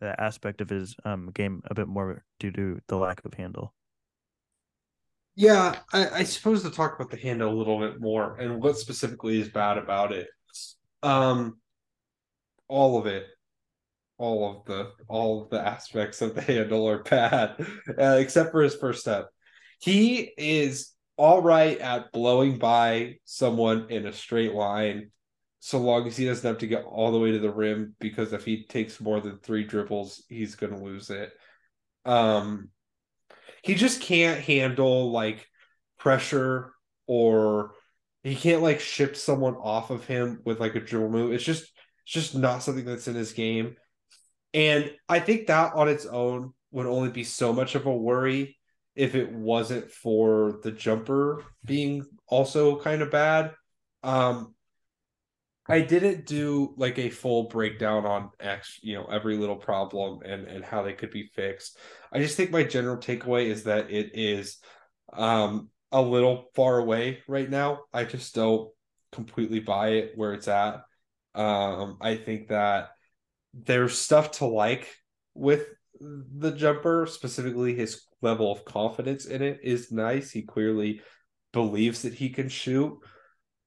that 0.02 0.20
aspect 0.20 0.60
of 0.60 0.70
his 0.70 0.96
um, 1.06 1.32
game 1.34 1.62
a 1.68 1.74
bit 1.74 1.88
more 1.88 2.24
due 2.40 2.52
to 2.52 2.80
the 2.88 2.98
lack 2.98 3.24
of 3.24 3.34
handle. 3.34 3.74
Yeah, 5.36 5.78
I, 5.92 6.10
I 6.10 6.24
suppose 6.24 6.62
to 6.64 6.70
talk 6.70 6.96
about 6.96 7.10
the 7.10 7.18
handle 7.18 7.52
a 7.52 7.56
little 7.58 7.80
bit 7.80 8.00
more 8.00 8.36
and 8.38 8.62
what 8.62 8.78
specifically 8.78 9.40
is 9.40 9.50
bad 9.50 9.78
about 9.78 10.12
it. 10.12 10.28
Um, 11.04 11.58
all 12.68 12.98
of 12.98 13.06
it, 13.06 13.26
all 14.18 14.58
of 14.58 14.66
the 14.66 14.92
all 15.08 15.44
of 15.44 15.50
the 15.50 15.60
aspects 15.60 16.22
of 16.22 16.34
the 16.34 16.42
handle 16.42 16.88
are 16.88 17.04
bad, 17.04 17.56
uh, 18.00 18.18
except 18.20 18.52
for 18.52 18.62
his 18.62 18.76
first 18.76 19.02
step. 19.02 19.28
He 19.80 20.32
is 20.38 20.94
all 21.18 21.42
right 21.42 21.78
at 21.80 22.12
blowing 22.12 22.58
by 22.58 23.18
someone 23.26 23.88
in 23.90 24.08
a 24.08 24.14
straight 24.14 24.54
line 24.54 25.12
so 25.60 25.78
long 25.78 26.06
as 26.08 26.18
he 26.18 26.26
doesn't 26.26 26.46
have 26.46 26.58
to 26.58 26.68
get 26.68 26.84
all 26.84 27.12
the 27.12 27.20
way 27.20 27.32
to 27.32 27.40
the 27.40 27.50
rim 27.50 27.96
because 28.00 28.34
if 28.34 28.44
he 28.44 28.66
takes 28.66 29.00
more 29.00 29.22
than 29.22 29.38
three 29.38 29.64
dribbles 29.64 30.24
he's 30.28 30.56
going 30.56 30.74
to 30.74 30.84
lose 30.84 31.10
it 31.10 31.32
um 32.06 32.70
he 33.62 33.76
just 33.76 34.02
can't 34.02 34.42
handle 34.42 35.12
like 35.12 35.48
pressure 35.98 36.74
or 37.08 37.72
he 38.24 38.36
can't 38.36 38.62
like 38.62 38.80
shift 38.80 39.18
someone 39.18 39.56
off 39.56 39.90
of 39.90 40.06
him 40.06 40.40
with 40.46 40.60
like 40.60 40.76
a 40.76 40.80
dribble 40.80 41.10
move 41.10 41.34
it's 41.34 41.44
just 41.44 41.64
it's 41.64 42.14
just 42.14 42.36
not 42.36 42.64
something 42.64 42.86
that's 42.86 43.08
in 43.08 43.16
his 43.16 43.34
game 43.34 43.76
and 44.54 44.92
i 45.10 45.20
think 45.20 45.48
that 45.48 45.74
on 45.74 45.88
its 45.88 46.06
own 46.06 46.54
would 46.72 46.88
only 46.88 47.10
be 47.10 47.24
so 47.24 47.54
much 47.54 47.76
of 47.76 47.86
a 47.86 47.96
worry 47.96 48.58
if 48.96 49.16
it 49.16 49.32
wasn't 49.32 49.90
for 49.92 50.60
the 50.64 50.72
jumper 50.72 51.44
being 51.66 52.06
also 52.28 52.80
kind 52.80 53.02
of 53.02 53.12
bad. 53.12 53.54
Um, 54.04 54.54
I 55.68 55.82
didn't 55.82 56.26
do 56.26 56.74
like 56.78 57.00
a 57.00 57.10
full 57.10 57.44
breakdown 57.44 58.06
on 58.06 58.32
X, 58.40 58.80
you 58.84 58.96
know, 58.96 59.06
every 59.06 59.38
little 59.38 59.56
problem 59.56 60.20
and 60.26 60.46
and 60.46 60.64
how 60.64 60.84
they 60.84 60.94
could 60.94 61.12
be 61.12 61.32
fixed. 61.34 61.78
I 62.12 62.20
just 62.20 62.36
think 62.36 62.52
my 62.52 62.64
general 62.64 62.98
takeaway 62.98 63.46
is 63.46 63.64
that 63.64 63.90
it 63.90 64.12
is 64.14 64.58
um 65.14 65.70
a 65.94 66.02
little 66.02 66.50
far 66.56 66.80
away 66.80 67.20
right 67.28 67.50
now. 67.50 67.84
I 67.94 68.04
just 68.04 68.36
don't 68.36 68.70
completely 69.14 69.60
buy 69.60 69.90
it 69.90 70.14
where 70.16 70.34
it's 70.34 70.50
at. 70.50 70.82
Um 71.36 71.98
I 72.02 72.16
think 72.18 72.50
that 72.50 72.90
there's 73.54 73.98
stuff 73.98 74.32
to 74.32 74.46
like 74.46 74.94
with 75.34 75.68
the 76.00 76.52
jumper, 76.52 77.06
specifically 77.06 77.76
his 77.76 78.02
level 78.22 78.52
of 78.52 78.66
confidence 78.66 79.26
in 79.26 79.42
it 79.42 79.60
is 79.64 79.92
nice. 79.92 80.32
He 80.32 80.42
clearly 80.42 81.02
believes 81.54 82.02
that 82.02 82.14
he 82.14 82.30
can 82.30 82.50
shoot. 82.50 82.98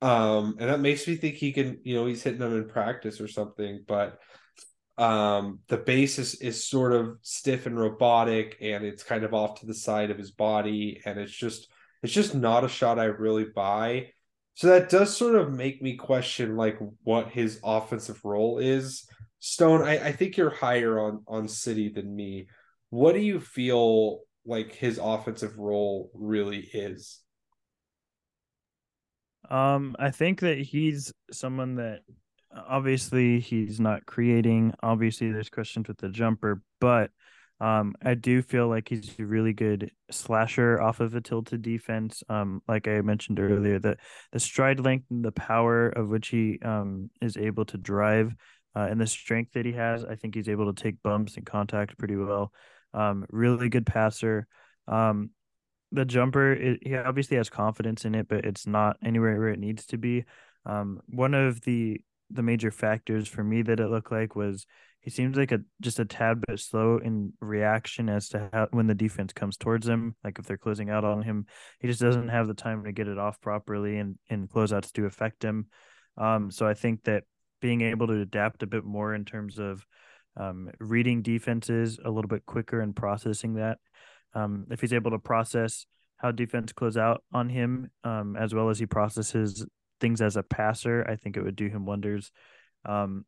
Um, 0.03 0.57
and 0.59 0.69
that 0.69 0.81
makes 0.81 1.07
me 1.07 1.17
think 1.17 1.37
he 1.37 1.53
can, 1.53 1.81
you 1.83 1.95
know, 1.95 2.07
he's 2.07 2.23
hitting 2.23 2.41
them 2.41 2.57
in 2.57 2.69
practice 2.69 3.21
or 3.21 3.29
something, 3.29 3.85
but 3.87 4.19
um 4.99 5.59
the 5.69 5.77
base 5.77 6.19
is, 6.19 6.37
is 6.37 6.65
sort 6.65 6.95
of 6.95 7.19
stiff 7.21 7.67
and 7.67 7.79
robotic 7.79 8.57
and 8.63 8.83
it's 8.83 9.03
kind 9.03 9.25
of 9.25 9.35
off 9.35 9.61
to 9.61 9.67
the 9.67 9.75
side 9.75 10.11
of 10.11 10.17
his 10.17 10.31
body 10.31 11.03
and 11.05 11.19
it's 11.19 11.37
just 11.37 11.69
it's 12.03 12.13
just 12.13 12.35
not 12.35 12.65
a 12.65 12.69
shot 12.69 12.99
I 12.99 13.05
really 13.05 13.45
buy. 13.45 14.09
So 14.55 14.69
that 14.69 14.89
does 14.89 15.15
sort 15.15 15.35
of 15.35 15.53
make 15.53 15.83
me 15.83 15.97
question 15.97 16.57
like 16.57 16.79
what 17.05 17.29
his 17.29 17.61
offensive 17.63 18.25
role 18.25 18.59
is. 18.59 19.07
Stone, 19.39 19.83
I, 19.83 20.07
I 20.07 20.13
think 20.13 20.37
you're 20.37 20.51
higher 20.51 20.99
on 20.99 21.23
on 21.29 21.47
Sidy 21.47 21.91
than 21.91 22.15
me. 22.15 22.49
What 22.91 23.13
do 23.13 23.21
you 23.21 23.39
feel 23.41 24.21
like 24.47 24.73
his 24.73 24.99
offensive 25.03 25.59
role 25.59 26.11
really 26.15 26.61
is? 26.73 27.21
Um, 29.51 29.95
I 29.99 30.11
think 30.11 30.41
that 30.41 30.59
he's 30.59 31.13
someone 31.31 31.77
that 31.77 32.01
obviously 32.51 33.41
he's 33.41 33.79
not 33.79 34.07
creating. 34.07 34.73
Obviously, 34.83 35.31
there's 35.31 35.51
questions 35.51 35.89
with 35.89 35.99
the 35.99 36.09
jumper, 36.09 36.63
but 36.81 37.11
um, 37.61 37.95
I 38.03 38.15
do 38.15 38.43
feel 38.43 38.69
like 38.69 38.89
he's 38.89 39.19
a 39.19 39.25
really 39.25 39.53
good 39.53 39.91
slasher 40.11 40.81
off 40.81 41.01
of 41.01 41.15
a 41.15 41.21
tilted 41.21 41.63
defense. 41.63 42.23
Um, 42.29 42.63
like 42.69 42.87
I 42.87 43.01
mentioned 43.01 43.41
earlier, 43.41 43.79
the 43.79 43.97
the 44.33 44.41
stride 44.41 44.81
length 44.81 45.07
and 45.11 45.25
the 45.25 45.33
power 45.33 45.89
of 45.89 46.09
which 46.09 46.29
he 46.29 46.59
um 46.63 47.11
is 47.23 47.37
able 47.37 47.65
to 47.67 47.79
drive, 47.79 48.35
uh, 48.75 48.87
and 48.91 49.01
the 49.01 49.07
strength 49.07 49.53
that 49.55 49.65
he 49.65 49.73
has, 49.73 50.05
I 50.05 50.17
think 50.17 50.35
he's 50.35 50.51
able 50.51 50.73
to 50.73 50.83
take 50.83 51.03
bumps 51.03 51.37
and 51.37 51.47
contact 51.47 51.97
pretty 51.99 52.17
well. 52.17 52.53
Um, 52.93 53.25
really 53.31 53.69
good 53.71 53.87
passer. 53.87 54.47
Um, 54.87 55.31
the 55.93 56.05
jumper, 56.05 56.53
it, 56.53 56.81
he 56.83 56.97
obviously 56.97 57.39
has 57.39 57.49
confidence 57.49 58.05
in 58.05 58.15
it, 58.15 58.29
but 58.29 58.45
it's 58.45 58.67
not 58.67 58.99
anywhere 59.03 59.39
where 59.39 59.49
it 59.49 59.59
needs 59.59 59.87
to 59.87 59.97
be. 59.97 60.25
Um, 60.67 61.01
one 61.09 61.33
of 61.33 61.63
the 61.63 62.01
the 62.31 62.43
major 62.43 62.71
factors 62.71 63.29
for 63.29 63.45
me 63.45 63.63
that 63.63 63.81
it 63.81 63.89
looked 63.89 64.11
like 64.11 64.35
was 64.35 64.67
he 65.07 65.11
seems 65.13 65.37
like 65.37 65.53
a 65.53 65.61
just 65.81 66.01
a 66.01 66.05
tad 66.05 66.43
bit 66.49 66.59
slow 66.59 66.99
in 66.99 67.33
reaction 67.41 68.09
as 68.09 68.29
to 68.31 68.51
how 68.53 68.67
when 68.73 68.89
the 68.89 68.95
defense 68.95 69.33
comes 69.33 69.57
towards 69.57 69.87
him. 69.87 70.17
Like 70.25 70.41
if 70.41 70.47
they're 70.47 70.59
closing 70.59 70.91
out 70.91 71.05
on 71.05 71.23
him, 71.23 71.47
he 71.79 71.87
just 71.87 72.01
doesn't 72.01 72.27
have 72.27 72.49
the 72.49 72.55
time 72.55 72.83
to 72.83 72.91
get 72.91 73.07
it 73.07 73.17
off 73.17 73.41
properly 73.41 73.99
and 73.99 74.19
and 74.29 74.51
closeouts 74.51 74.91
to 74.95 75.07
affect 75.07 75.45
him. 75.45 75.67
Um, 76.19 76.51
so 76.51 76.67
I 76.67 76.75
think 76.75 77.05
that 77.05 77.23
being 77.61 77.83
able 77.83 78.09
to 78.09 78.21
adapt 78.21 78.65
a 78.65 78.67
bit 78.67 78.85
more 78.85 79.15
in 79.15 79.25
terms 79.25 79.61
of 79.61 79.87
um, 80.37 80.73
reading 80.81 81.23
defenses 81.23 82.01
a 82.05 82.11
little 82.11 82.29
bit 82.29 82.45
quicker 82.45 82.81
and 82.81 82.95
processing 82.95 83.55
that. 83.55 83.79
Um, 84.35 84.67
if 84.73 84.81
he's 84.81 84.93
able 84.93 85.13
to 85.13 85.21
process 85.21 85.87
how 86.17 86.33
defense 86.33 86.73
close 86.73 86.97
out 86.97 87.23
on 87.33 87.49
him, 87.49 87.93
um, 88.03 88.35
as 88.37 88.53
well 88.53 88.71
as 88.71 88.81
he 88.81 88.87
processes 88.87 89.65
things 90.01 90.21
as 90.21 90.37
a 90.37 90.43
passer, 90.43 91.07
I 91.09 91.15
think 91.15 91.37
it 91.37 91.43
would 91.43 91.55
do 91.55 91.69
him 91.69 91.87
wonders. 91.87 92.33
Um, 92.85 93.25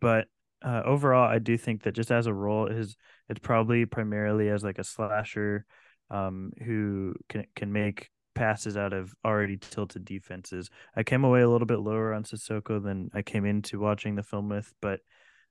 but 0.00 0.28
uh, 0.62 0.82
overall, 0.84 1.28
I 1.28 1.38
do 1.38 1.56
think 1.56 1.82
that 1.84 1.94
just 1.94 2.10
as 2.10 2.26
a 2.26 2.34
role, 2.34 2.68
his 2.68 2.96
it's 3.28 3.40
probably 3.40 3.86
primarily 3.86 4.48
as 4.48 4.64
like 4.64 4.78
a 4.78 4.84
slasher 4.84 5.64
um, 6.10 6.52
who 6.64 7.14
can 7.28 7.46
can 7.54 7.72
make 7.72 8.10
passes 8.34 8.76
out 8.76 8.92
of 8.92 9.12
already 9.24 9.56
tilted 9.56 10.04
defenses. 10.04 10.70
I 10.94 11.02
came 11.02 11.24
away 11.24 11.42
a 11.42 11.48
little 11.48 11.66
bit 11.66 11.80
lower 11.80 12.14
on 12.14 12.24
Cissoko 12.24 12.82
than 12.82 13.10
I 13.12 13.22
came 13.22 13.44
into 13.44 13.80
watching 13.80 14.14
the 14.14 14.22
film 14.22 14.48
with, 14.48 14.72
but 14.80 15.00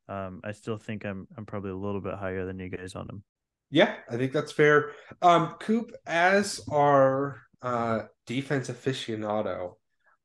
um, 0.09 0.41
I 0.43 0.51
still 0.53 0.77
think 0.77 1.05
I'm 1.05 1.27
I'm 1.37 1.45
probably 1.45 1.71
a 1.71 1.75
little 1.75 2.01
bit 2.01 2.15
higher 2.15 2.45
than 2.45 2.59
you 2.59 2.69
guys 2.69 2.95
on 2.95 3.09
him. 3.09 3.23
Yeah, 3.69 3.95
I 4.09 4.17
think 4.17 4.31
that's 4.31 4.51
fair. 4.51 4.91
Um, 5.21 5.55
Coop, 5.59 5.91
as 6.05 6.61
our 6.71 7.41
uh, 7.61 8.03
defense 8.25 8.69
aficionado, 8.69 9.73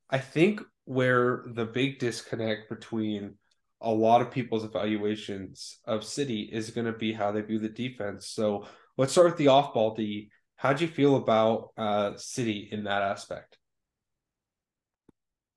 I 0.09 0.19
think 0.19 0.61
where 0.85 1.43
the 1.47 1.65
big 1.65 1.99
disconnect 1.99 2.69
between 2.69 3.35
a 3.83 3.91
lot 3.91 4.21
of 4.21 4.31
people's 4.31 4.63
evaluations 4.63 5.79
of 5.85 6.03
Sidy 6.03 6.49
is 6.51 6.71
going 6.71 6.87
to 6.87 6.93
be 6.93 7.13
how 7.13 7.31
they 7.31 7.41
view 7.41 7.59
the 7.59 7.69
defense. 7.69 8.27
So 8.29 8.65
let's 8.97 9.11
start 9.11 9.27
with 9.27 9.37
the 9.37 9.49
off 9.49 9.73
ball 9.73 9.93
D. 9.93 10.29
How'd 10.55 10.81
you 10.81 10.87
feel 10.87 11.17
about 11.17 11.69
uh, 11.77 12.15
Sidy 12.15 12.69
in 12.71 12.85
that 12.85 13.01
aspect? 13.01 13.57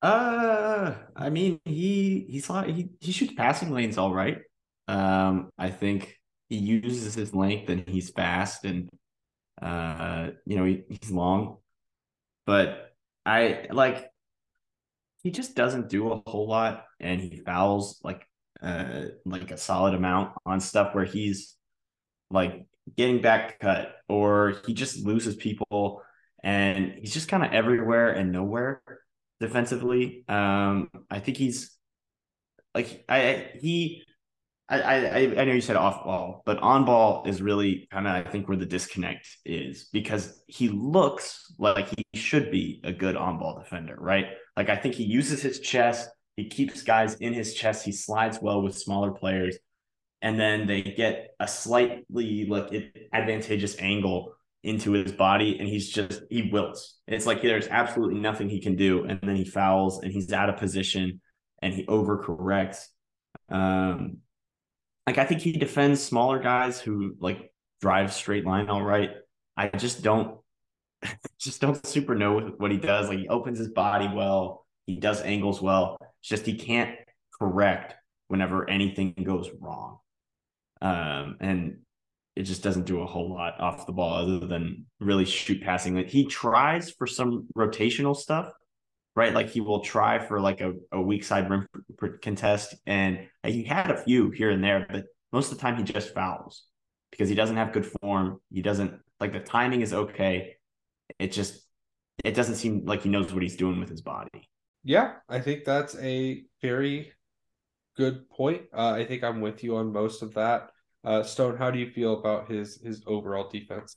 Uh, 0.02 0.94
I 1.16 1.30
mean, 1.30 1.60
he 1.64 2.26
he's 2.28 2.46
he 2.46 2.90
he 3.00 3.12
shoots 3.12 3.32
passing 3.32 3.70
lanes 3.70 3.98
all 3.98 4.12
right. 4.12 4.38
Um, 4.88 5.50
I 5.58 5.70
think 5.70 6.16
he 6.48 6.56
uses 6.58 7.14
his 7.14 7.34
length 7.34 7.70
and 7.70 7.88
he's 7.88 8.10
fast 8.10 8.64
and 8.64 8.88
uh, 9.60 10.30
you 10.44 10.56
know, 10.56 10.64
he, 10.64 10.82
he's 10.88 11.10
long, 11.10 11.58
but 12.44 12.92
I 13.24 13.66
like 13.70 14.10
he 15.22 15.30
just 15.30 15.54
doesn't 15.56 15.88
do 15.88 16.12
a 16.12 16.22
whole 16.26 16.48
lot 16.48 16.84
and 17.00 17.20
he 17.20 17.36
fouls 17.44 18.00
like 18.04 18.26
uh 18.62 19.06
like 19.24 19.50
a 19.50 19.58
solid 19.58 19.94
amount 19.94 20.32
on 20.46 20.60
stuff 20.60 20.94
where 20.94 21.04
he's 21.04 21.56
like 22.30 22.66
getting 22.96 23.20
back 23.20 23.58
cut 23.60 23.96
or 24.08 24.54
he 24.66 24.74
just 24.74 25.04
loses 25.04 25.36
people 25.36 26.02
and 26.42 26.94
he's 27.00 27.12
just 27.14 27.28
kind 27.28 27.44
of 27.44 27.52
everywhere 27.52 28.10
and 28.10 28.32
nowhere 28.32 28.82
defensively. 29.40 30.24
Um, 30.28 30.90
I 31.10 31.20
think 31.20 31.36
he's 31.36 31.76
like 32.74 33.04
I 33.08 33.50
he 33.60 34.02
I 34.68 34.80
I 34.80 35.18
I 35.40 35.44
know 35.44 35.52
you 35.52 35.60
said 35.60 35.76
off 35.76 36.04
ball, 36.04 36.42
but 36.46 36.58
on 36.58 36.84
ball 36.84 37.24
is 37.26 37.42
really 37.42 37.88
kind 37.92 38.06
of 38.06 38.14
I 38.14 38.30
think 38.30 38.48
where 38.48 38.56
the 38.56 38.66
disconnect 38.66 39.28
is 39.44 39.88
because 39.92 40.42
he 40.48 40.68
looks 40.68 41.52
like 41.58 41.88
he 41.88 42.18
should 42.20 42.50
be 42.50 42.80
a 42.84 42.92
good 42.92 43.16
on 43.16 43.38
ball 43.38 43.58
defender, 43.58 43.96
right? 43.98 44.26
Like 44.56 44.68
I 44.68 44.76
think 44.76 44.94
he 44.94 45.04
uses 45.04 45.42
his 45.42 45.60
chest, 45.60 46.08
he 46.36 46.48
keeps 46.48 46.82
guys 46.82 47.14
in 47.16 47.32
his 47.32 47.54
chest, 47.54 47.84
he 47.84 47.92
slides 47.92 48.38
well 48.40 48.62
with 48.62 48.76
smaller 48.76 49.12
players, 49.12 49.56
and 50.22 50.38
then 50.38 50.66
they 50.66 50.82
get 50.82 51.34
a 51.40 51.46
slightly 51.46 52.46
like 52.48 52.72
advantageous 53.12 53.76
angle 53.78 54.32
into 54.62 54.92
his 54.92 55.12
body 55.12 55.58
and 55.58 55.68
he's 55.68 55.88
just 55.88 56.22
he 56.28 56.50
wilts. 56.50 56.98
It's 57.06 57.26
like 57.26 57.40
there's 57.42 57.68
absolutely 57.68 58.18
nothing 58.18 58.48
he 58.48 58.60
can 58.60 58.74
do 58.74 59.04
and 59.04 59.20
then 59.22 59.36
he 59.36 59.44
fouls 59.44 60.02
and 60.02 60.12
he's 60.12 60.32
out 60.32 60.48
of 60.48 60.56
position 60.56 61.20
and 61.62 61.72
he 61.72 61.86
overcorrects. 61.86 62.86
Um 63.48 64.18
like 65.06 65.18
I 65.18 65.24
think 65.24 65.40
he 65.40 65.52
defends 65.52 66.02
smaller 66.02 66.40
guys 66.40 66.80
who 66.80 67.14
like 67.20 67.52
drive 67.80 68.12
straight 68.12 68.44
line 68.44 68.68
all 68.68 68.82
right. 68.82 69.10
I 69.56 69.68
just 69.68 70.02
don't 70.02 70.38
just 71.46 71.60
don't 71.60 71.86
super 71.86 72.14
know 72.14 72.52
what 72.58 72.70
he 72.70 72.76
does. 72.76 73.08
Like 73.08 73.18
he 73.18 73.28
opens 73.28 73.58
his 73.58 73.68
body 73.68 74.10
well, 74.12 74.66
he 74.84 74.96
does 74.96 75.22
angles 75.22 75.62
well. 75.62 75.96
It's 76.20 76.28
just 76.28 76.44
he 76.44 76.56
can't 76.56 76.96
correct 77.38 77.94
whenever 78.28 78.68
anything 78.68 79.14
goes 79.22 79.50
wrong. 79.60 79.98
Um, 80.82 81.36
and 81.40 81.78
it 82.34 82.42
just 82.42 82.62
doesn't 82.62 82.84
do 82.84 83.00
a 83.00 83.06
whole 83.06 83.32
lot 83.32 83.58
off 83.60 83.86
the 83.86 83.92
ball 83.92 84.14
other 84.14 84.46
than 84.46 84.86
really 85.00 85.24
shoot 85.24 85.62
passing. 85.62 85.94
Like 85.94 86.10
he 86.10 86.26
tries 86.26 86.90
for 86.90 87.06
some 87.06 87.46
rotational 87.56 88.14
stuff, 88.14 88.52
right? 89.14 89.32
Like 89.32 89.48
he 89.48 89.62
will 89.62 89.80
try 89.80 90.18
for 90.18 90.40
like 90.40 90.60
a, 90.60 90.74
a 90.92 91.00
weak 91.00 91.24
side 91.24 91.48
rim 91.48 91.66
contest, 92.20 92.74
and 92.84 93.28
he 93.44 93.64
had 93.64 93.90
a 93.90 94.02
few 94.02 94.30
here 94.30 94.50
and 94.50 94.62
there, 94.62 94.86
but 94.90 95.06
most 95.32 95.50
of 95.50 95.56
the 95.56 95.62
time 95.62 95.76
he 95.76 95.82
just 95.84 96.12
fouls 96.12 96.64
because 97.10 97.28
he 97.28 97.34
doesn't 97.34 97.56
have 97.56 97.72
good 97.72 97.86
form. 97.86 98.40
He 98.52 98.60
doesn't 98.60 99.00
like 99.18 99.32
the 99.32 99.40
timing 99.40 99.80
is 99.80 99.94
okay. 99.94 100.55
It 101.18 101.32
just 101.32 101.66
it 102.24 102.34
doesn't 102.34 102.56
seem 102.56 102.84
like 102.84 103.02
he 103.02 103.08
knows 103.08 103.32
what 103.32 103.42
he's 103.42 103.56
doing 103.56 103.78
with 103.80 103.88
his 103.88 104.00
body. 104.00 104.48
Yeah, 104.84 105.14
I 105.28 105.40
think 105.40 105.64
that's 105.64 105.96
a 105.96 106.44
very 106.62 107.12
good 107.96 108.28
point. 108.30 108.62
Uh, 108.72 108.92
I 108.92 109.04
think 109.04 109.24
I'm 109.24 109.40
with 109.40 109.64
you 109.64 109.76
on 109.76 109.92
most 109.92 110.22
of 110.22 110.34
that. 110.34 110.70
Uh, 111.04 111.22
Stone, 111.22 111.56
how 111.56 111.70
do 111.70 111.78
you 111.78 111.90
feel 111.90 112.18
about 112.18 112.50
his 112.50 112.80
his 112.82 113.02
overall 113.06 113.48
defense? 113.48 113.96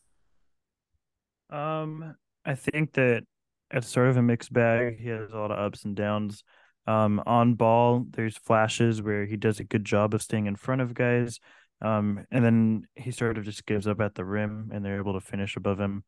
Um, 1.49 2.15
I 2.45 2.55
think 2.55 2.93
that 2.93 3.23
it's 3.71 3.87
sort 3.87 4.09
of 4.09 4.17
a 4.17 4.21
mixed 4.21 4.53
bag. 4.53 4.99
He 4.99 5.09
has 5.09 5.31
a 5.31 5.37
lot 5.37 5.51
of 5.51 5.59
ups 5.59 5.85
and 5.85 5.95
downs. 5.95 6.43
Um, 6.87 7.21
on 7.25 7.53
ball, 7.53 8.05
there's 8.09 8.37
flashes 8.37 9.01
where 9.01 9.25
he 9.25 9.37
does 9.37 9.59
a 9.59 9.63
good 9.63 9.85
job 9.85 10.13
of 10.13 10.21
staying 10.21 10.47
in 10.47 10.55
front 10.55 10.81
of 10.81 10.93
guys. 10.93 11.39
Um, 11.81 12.25
and 12.31 12.43
then 12.43 12.87
he 12.95 13.11
sort 13.11 13.37
of 13.37 13.45
just 13.45 13.65
gives 13.65 13.87
up 13.87 14.01
at 14.01 14.15
the 14.15 14.25
rim 14.25 14.71
and 14.73 14.83
they're 14.83 14.97
able 14.97 15.13
to 15.13 15.21
finish 15.21 15.55
above 15.55 15.79
him. 15.79 16.03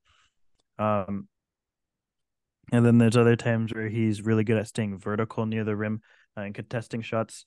Um, 0.82 1.28
and 2.72 2.86
then 2.86 2.98
there's 2.98 3.18
other 3.18 3.36
times 3.36 3.74
where 3.74 3.90
he's 3.90 4.22
really 4.22 4.44
good 4.44 4.58
at 4.58 4.68
staying 4.68 4.98
vertical 4.98 5.46
near 5.46 5.64
the 5.64 5.76
rim 5.76 6.02
uh, 6.38 6.42
and 6.42 6.56
contesting 6.56 7.02
shots 7.02 7.46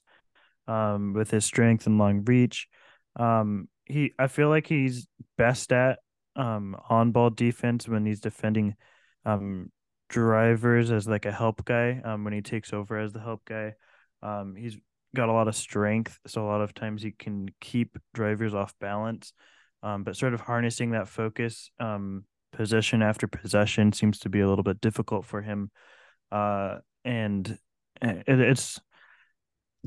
um, 0.67 1.13
with 1.13 1.31
his 1.31 1.45
strength 1.45 1.87
and 1.87 1.97
long 1.97 2.23
reach. 2.25 2.67
Um, 3.15 3.67
he 3.85 4.13
I 4.17 4.27
feel 4.27 4.49
like 4.49 4.67
he's 4.67 5.07
best 5.37 5.71
at 5.71 5.99
um 6.35 6.75
on 6.89 7.11
ball 7.11 7.29
defense 7.29 7.87
when 7.87 8.05
he's 8.05 8.19
defending 8.19 8.75
um 9.25 9.71
drivers 10.09 10.91
as 10.91 11.07
like 11.07 11.25
a 11.25 11.31
help 11.31 11.63
guy 11.65 12.01
um 12.03 12.23
when 12.23 12.33
he 12.33 12.41
takes 12.41 12.73
over 12.73 12.97
as 12.99 13.13
the 13.13 13.19
help 13.21 13.45
guy 13.45 13.73
um 14.21 14.55
he's 14.55 14.77
got 15.15 15.29
a 15.29 15.31
lot 15.33 15.47
of 15.47 15.55
strength 15.55 16.19
so 16.27 16.43
a 16.43 16.49
lot 16.49 16.61
of 16.61 16.73
times 16.73 17.01
he 17.01 17.11
can 17.11 17.47
keep 17.61 17.97
drivers 18.13 18.53
off 18.53 18.73
balance 18.81 19.31
um 19.81 20.03
but 20.03 20.17
sort 20.17 20.33
of 20.33 20.41
harnessing 20.41 20.91
that 20.91 21.07
focus 21.07 21.71
um 21.79 22.25
possession 22.55 23.01
after 23.01 23.27
possession 23.27 23.91
seems 23.91 24.19
to 24.19 24.29
be 24.29 24.39
a 24.39 24.47
little 24.47 24.63
bit 24.63 24.81
difficult 24.81 25.25
for 25.25 25.41
him 25.41 25.69
uh 26.31 26.77
and 27.03 27.57
eh, 28.01 28.23
it, 28.27 28.39
it's 28.39 28.79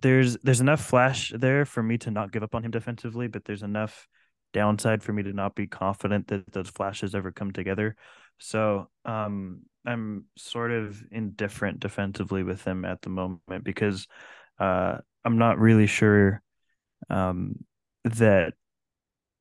there's 0.00 0.36
there's 0.38 0.60
enough 0.60 0.80
flash 0.80 1.32
there 1.34 1.64
for 1.64 1.82
me 1.82 1.98
to 1.98 2.10
not 2.10 2.32
give 2.32 2.42
up 2.42 2.54
on 2.54 2.64
him 2.64 2.70
defensively, 2.70 3.26
but 3.26 3.44
there's 3.44 3.62
enough 3.62 4.06
downside 4.52 5.02
for 5.02 5.12
me 5.12 5.22
to 5.24 5.32
not 5.32 5.54
be 5.54 5.66
confident 5.66 6.28
that 6.28 6.50
those 6.52 6.68
flashes 6.68 7.14
ever 7.14 7.32
come 7.32 7.52
together. 7.52 7.96
So 8.38 8.88
um, 9.04 9.62
I'm 9.84 10.26
sort 10.36 10.70
of 10.70 11.02
indifferent 11.10 11.80
defensively 11.80 12.44
with 12.44 12.62
him 12.64 12.84
at 12.84 13.02
the 13.02 13.10
moment 13.10 13.64
because 13.64 14.06
uh, 14.58 14.98
I'm 15.24 15.38
not 15.38 15.58
really 15.58 15.86
sure 15.86 16.42
um, 17.10 17.56
that 18.04 18.54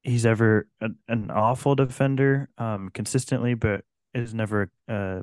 he's 0.07 0.25
ever 0.25 0.67
a, 0.81 0.87
an 1.09 1.29
awful 1.29 1.75
defender 1.75 2.49
um, 2.57 2.89
consistently, 2.93 3.53
but 3.53 3.83
is 4.13 4.33
never 4.33 4.71
uh, 4.87 5.19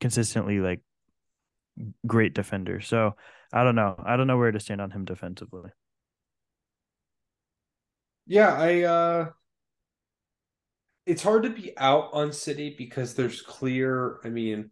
consistently 0.00 0.60
like 0.60 0.80
great 2.06 2.32
defender. 2.32 2.80
So 2.80 3.16
I 3.52 3.64
don't 3.64 3.74
know. 3.74 3.96
I 4.04 4.16
don't 4.16 4.28
know 4.28 4.38
where 4.38 4.52
to 4.52 4.60
stand 4.60 4.80
on 4.80 4.90
him 4.92 5.04
defensively. 5.04 5.70
Yeah, 8.26 8.54
I 8.54 8.82
uh 8.82 9.30
it's 11.04 11.22
hard 11.22 11.42
to 11.42 11.50
be 11.50 11.76
out 11.76 12.10
on 12.12 12.32
Sidy 12.32 12.76
because 12.78 13.14
there's 13.14 13.42
clear, 13.42 14.20
I 14.24 14.28
mean, 14.28 14.70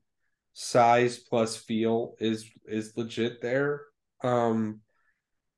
size 0.52 1.18
plus 1.18 1.56
feel 1.56 2.14
is 2.20 2.48
is 2.66 2.96
legit 2.96 3.42
there. 3.42 3.82
Um 4.22 4.80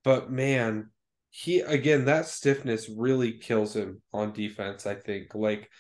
but 0.04 0.32
man, 0.32 0.91
he 1.34 1.60
again 1.60 2.04
that 2.04 2.26
stiffness 2.26 2.90
really 2.90 3.32
kills 3.32 3.74
him 3.74 4.02
on 4.12 4.34
defense, 4.34 4.86
I 4.86 4.94
think. 4.94 5.34
Like 5.34 5.70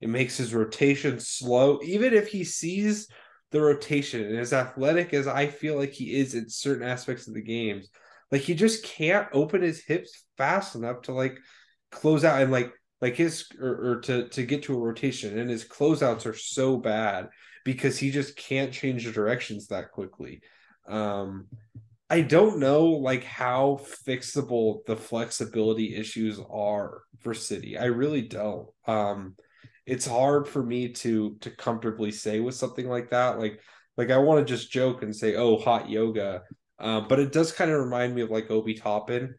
it 0.00 0.08
makes 0.08 0.38
his 0.38 0.54
rotation 0.54 1.20
slow 1.20 1.80
even 1.84 2.14
if 2.14 2.28
he 2.28 2.44
sees 2.44 3.08
the 3.50 3.60
rotation 3.60 4.24
and 4.24 4.38
as 4.38 4.54
athletic 4.54 5.12
as 5.12 5.26
I 5.26 5.48
feel 5.48 5.76
like 5.76 5.92
he 5.92 6.14
is 6.14 6.34
in 6.34 6.48
certain 6.48 6.88
aspects 6.88 7.28
of 7.28 7.34
the 7.34 7.42
games, 7.42 7.90
like 8.32 8.40
he 8.40 8.54
just 8.54 8.84
can't 8.84 9.28
open 9.34 9.60
his 9.60 9.84
hips 9.84 10.24
fast 10.38 10.74
enough 10.76 11.02
to 11.02 11.12
like 11.12 11.38
close 11.90 12.24
out 12.24 12.40
and 12.40 12.50
like 12.50 12.72
like 13.02 13.14
his 13.14 13.44
or, 13.60 13.90
or 13.90 14.00
to 14.00 14.28
to 14.30 14.44
get 14.44 14.62
to 14.62 14.74
a 14.74 14.80
rotation 14.80 15.38
and 15.38 15.50
his 15.50 15.66
closeouts 15.66 16.24
are 16.24 16.34
so 16.34 16.78
bad 16.78 17.28
because 17.66 17.98
he 17.98 18.10
just 18.10 18.34
can't 18.34 18.72
change 18.72 19.04
the 19.04 19.12
directions 19.12 19.66
that 19.66 19.92
quickly. 19.92 20.40
Um 20.88 21.48
I 22.12 22.20
don't 22.20 22.58
know 22.58 22.88
like 22.88 23.24
how 23.24 23.80
fixable 24.06 24.84
the 24.84 24.96
flexibility 24.96 25.96
issues 25.96 26.38
are 26.50 27.04
for 27.20 27.32
Sidy. 27.32 27.78
I 27.78 27.86
really 27.86 28.20
don't. 28.20 28.68
Um 28.86 29.34
it's 29.86 30.06
hard 30.06 30.46
for 30.46 30.62
me 30.62 30.90
to 30.92 31.38
to 31.40 31.50
comfortably 31.50 32.12
say 32.12 32.38
with 32.40 32.54
something 32.54 32.86
like 32.86 33.08
that. 33.10 33.38
Like 33.38 33.60
like 33.96 34.10
I 34.10 34.18
want 34.18 34.46
to 34.46 34.54
just 34.54 34.70
joke 34.70 35.02
and 35.02 35.16
say, 35.16 35.36
"Oh, 35.36 35.56
hot 35.56 35.88
yoga," 35.88 36.42
um, 36.78 37.06
but 37.08 37.18
it 37.18 37.32
does 37.32 37.50
kind 37.50 37.70
of 37.70 37.80
remind 37.80 38.14
me 38.14 38.20
of 38.20 38.30
like 38.30 38.50
Obi 38.50 38.74
Toppin, 38.74 39.34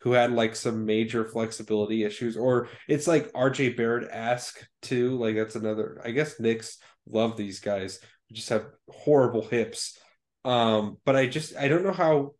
who 0.00 0.12
had 0.12 0.32
like 0.32 0.54
some 0.54 0.84
major 0.84 1.24
flexibility 1.24 2.04
issues, 2.04 2.36
or 2.36 2.68
it's 2.88 3.06
like 3.06 3.32
RJ 3.32 3.74
Barrett 3.76 4.08
esque 4.12 4.66
too. 4.82 5.16
Like 5.18 5.34
that's 5.36 5.56
another. 5.56 6.00
I 6.04 6.10
guess 6.10 6.38
Knicks 6.38 6.78
love 7.08 7.38
these 7.38 7.60
guys. 7.60 8.00
just 8.32 8.50
have 8.50 8.66
horrible 8.90 9.46
hips. 9.46 9.98
Um, 10.48 10.96
but 11.04 11.14
I 11.14 11.26
just 11.26 11.56
I 11.56 11.68
don't 11.68 11.84
know 11.84 11.92
how 11.92 12.32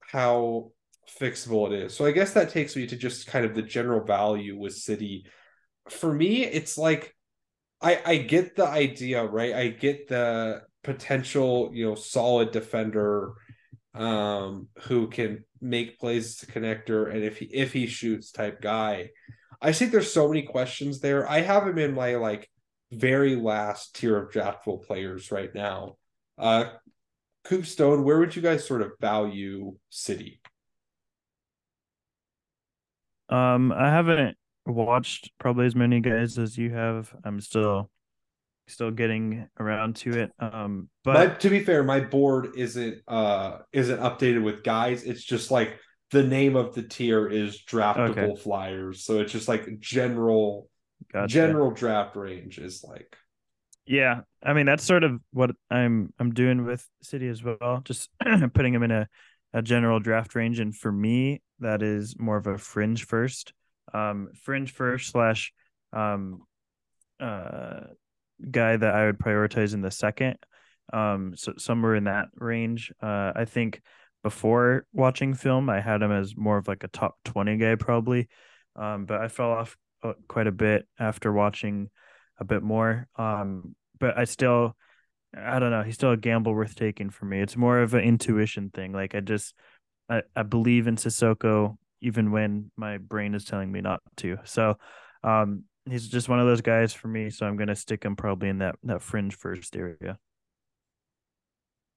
how 0.00 0.72
fixable 1.20 1.72
it 1.72 1.84
is. 1.84 1.94
So 1.94 2.04
I 2.04 2.10
guess 2.10 2.32
that 2.32 2.50
takes 2.50 2.74
me 2.74 2.86
to 2.88 2.96
just 2.96 3.26
kind 3.28 3.44
of 3.44 3.54
the 3.54 3.62
general 3.62 4.04
value 4.04 4.58
with 4.58 4.74
Sidy. 4.74 5.26
For 5.88 6.12
me, 6.12 6.44
it's 6.44 6.76
like 6.76 7.14
I 7.80 8.00
I 8.04 8.16
get 8.18 8.56
the 8.56 8.66
idea, 8.66 9.24
right? 9.24 9.54
I 9.54 9.68
get 9.68 10.08
the 10.08 10.62
potential, 10.82 11.70
you 11.72 11.86
know, 11.86 11.94
solid 11.94 12.50
defender 12.50 13.34
um 13.94 14.68
who 14.82 15.08
can 15.08 15.44
make 15.60 15.98
plays 15.98 16.36
to 16.36 16.46
connector 16.46 17.12
and 17.12 17.24
if 17.24 17.38
he 17.38 17.46
if 17.46 17.72
he 17.72 17.86
shoots 17.86 18.32
type 18.32 18.60
guy. 18.60 19.10
I 19.62 19.72
think 19.72 19.92
there's 19.92 20.12
so 20.12 20.28
many 20.28 20.42
questions 20.42 21.00
there. 21.00 21.28
I 21.30 21.42
have 21.42 21.66
him 21.66 21.78
in 21.78 21.94
my 21.94 22.16
like 22.16 22.48
very 22.92 23.36
last 23.36 23.94
tier 23.96 24.16
of 24.16 24.32
draftable 24.32 24.84
players 24.84 25.30
right 25.30 25.54
now. 25.54 25.96
Uh 26.38 26.70
Coop 27.44 27.66
Stone, 27.66 28.04
where 28.04 28.18
would 28.18 28.36
you 28.36 28.42
guys 28.42 28.66
sort 28.66 28.82
of 28.82 28.92
value 29.00 29.74
Sidy? 29.88 30.40
Um, 33.28 33.72
I 33.72 33.88
haven't 33.88 34.36
watched 34.66 35.30
probably 35.38 35.66
as 35.66 35.74
many 35.74 36.00
guys 36.00 36.38
as 36.38 36.58
you 36.58 36.70
have. 36.70 37.14
I'm 37.24 37.40
still 37.40 37.90
still 38.68 38.90
getting 38.90 39.48
around 39.58 39.96
to 39.96 40.10
it. 40.10 40.32
Um, 40.38 40.88
but 41.04 41.40
to 41.40 41.50
be 41.50 41.60
fair, 41.60 41.82
my 41.82 42.00
board 42.00 42.50
isn't 42.56 42.98
uh 43.08 43.58
isn't 43.72 44.00
updated 44.00 44.42
with 44.42 44.62
guys. 44.62 45.04
It's 45.04 45.24
just 45.24 45.50
like 45.50 45.78
the 46.10 46.22
name 46.22 46.56
of 46.56 46.74
the 46.74 46.82
tier 46.82 47.28
is 47.28 47.62
draftable 47.62 48.32
okay. 48.32 48.40
flyers, 48.40 49.04
so 49.04 49.20
it's 49.20 49.32
just 49.32 49.48
like 49.48 49.80
general 49.80 50.68
gotcha. 51.12 51.28
general 51.28 51.70
draft 51.70 52.16
range 52.16 52.58
is 52.58 52.84
like. 52.86 53.16
Yeah, 53.90 54.20
I 54.40 54.52
mean 54.52 54.66
that's 54.66 54.84
sort 54.84 55.02
of 55.02 55.20
what 55.32 55.50
I'm 55.68 56.12
I'm 56.20 56.32
doing 56.32 56.64
with 56.64 56.88
Sidy 57.02 57.26
as 57.26 57.42
well. 57.42 57.80
Just 57.84 58.08
putting 58.54 58.72
him 58.72 58.84
in 58.84 58.92
a 58.92 59.08
a 59.52 59.62
general 59.62 59.98
draft 59.98 60.36
range, 60.36 60.60
and 60.60 60.72
for 60.74 60.92
me, 60.92 61.42
that 61.58 61.82
is 61.82 62.16
more 62.16 62.36
of 62.36 62.46
a 62.46 62.56
fringe 62.56 63.04
first, 63.04 63.52
um, 63.92 64.28
fringe 64.44 64.70
first 64.70 65.10
slash 65.10 65.52
um, 65.92 66.42
uh, 67.20 67.80
guy 68.50 68.76
that 68.76 68.94
I 68.94 69.06
would 69.06 69.18
prioritize 69.18 69.74
in 69.74 69.82
the 69.82 69.90
second. 69.90 70.36
Um, 70.92 71.34
so 71.36 71.54
somewhere 71.58 71.96
in 71.96 72.04
that 72.04 72.28
range. 72.36 72.92
Uh, 73.02 73.32
I 73.34 73.44
think 73.44 73.82
before 74.22 74.86
watching 74.92 75.34
film, 75.34 75.68
I 75.68 75.80
had 75.80 76.02
him 76.02 76.12
as 76.12 76.36
more 76.36 76.58
of 76.58 76.68
like 76.68 76.84
a 76.84 76.88
top 76.88 77.16
twenty 77.24 77.56
guy 77.56 77.74
probably, 77.74 78.28
um, 78.76 79.06
but 79.06 79.20
I 79.20 79.26
fell 79.26 79.50
off 79.50 79.76
uh, 80.04 80.12
quite 80.28 80.46
a 80.46 80.52
bit 80.52 80.86
after 80.96 81.32
watching 81.32 81.90
a 82.38 82.44
bit 82.44 82.62
more. 82.62 83.08
Um, 83.16 83.74
but 84.00 84.18
I 84.18 84.24
still, 84.24 84.76
I 85.36 85.58
don't 85.58 85.70
know, 85.70 85.82
he's 85.82 85.94
still 85.94 86.12
a 86.12 86.16
gamble 86.16 86.54
worth 86.54 86.74
taking 86.74 87.10
for 87.10 87.26
me. 87.26 87.40
It's 87.40 87.56
more 87.56 87.80
of 87.80 87.94
an 87.94 88.00
intuition 88.00 88.70
thing. 88.70 88.92
Like 88.92 89.14
I 89.14 89.20
just, 89.20 89.54
I, 90.08 90.22
I 90.34 90.42
believe 90.42 90.88
in 90.88 90.96
Cissoko 90.96 91.76
even 92.00 92.32
when 92.32 92.70
my 92.76 92.96
brain 92.98 93.34
is 93.34 93.44
telling 93.44 93.70
me 93.70 93.80
not 93.80 94.00
to. 94.16 94.38
So, 94.44 94.76
um, 95.22 95.64
he's 95.88 96.08
just 96.08 96.28
one 96.28 96.40
of 96.40 96.46
those 96.46 96.60
guys 96.60 96.92
for 96.92 97.08
me. 97.08 97.30
So 97.30 97.46
I'm 97.46 97.56
gonna 97.56 97.76
stick 97.76 98.04
him 98.04 98.16
probably 98.16 98.48
in 98.48 98.58
that 98.58 98.76
that 98.84 99.02
fringe 99.02 99.34
first 99.34 99.76
area. 99.76 100.18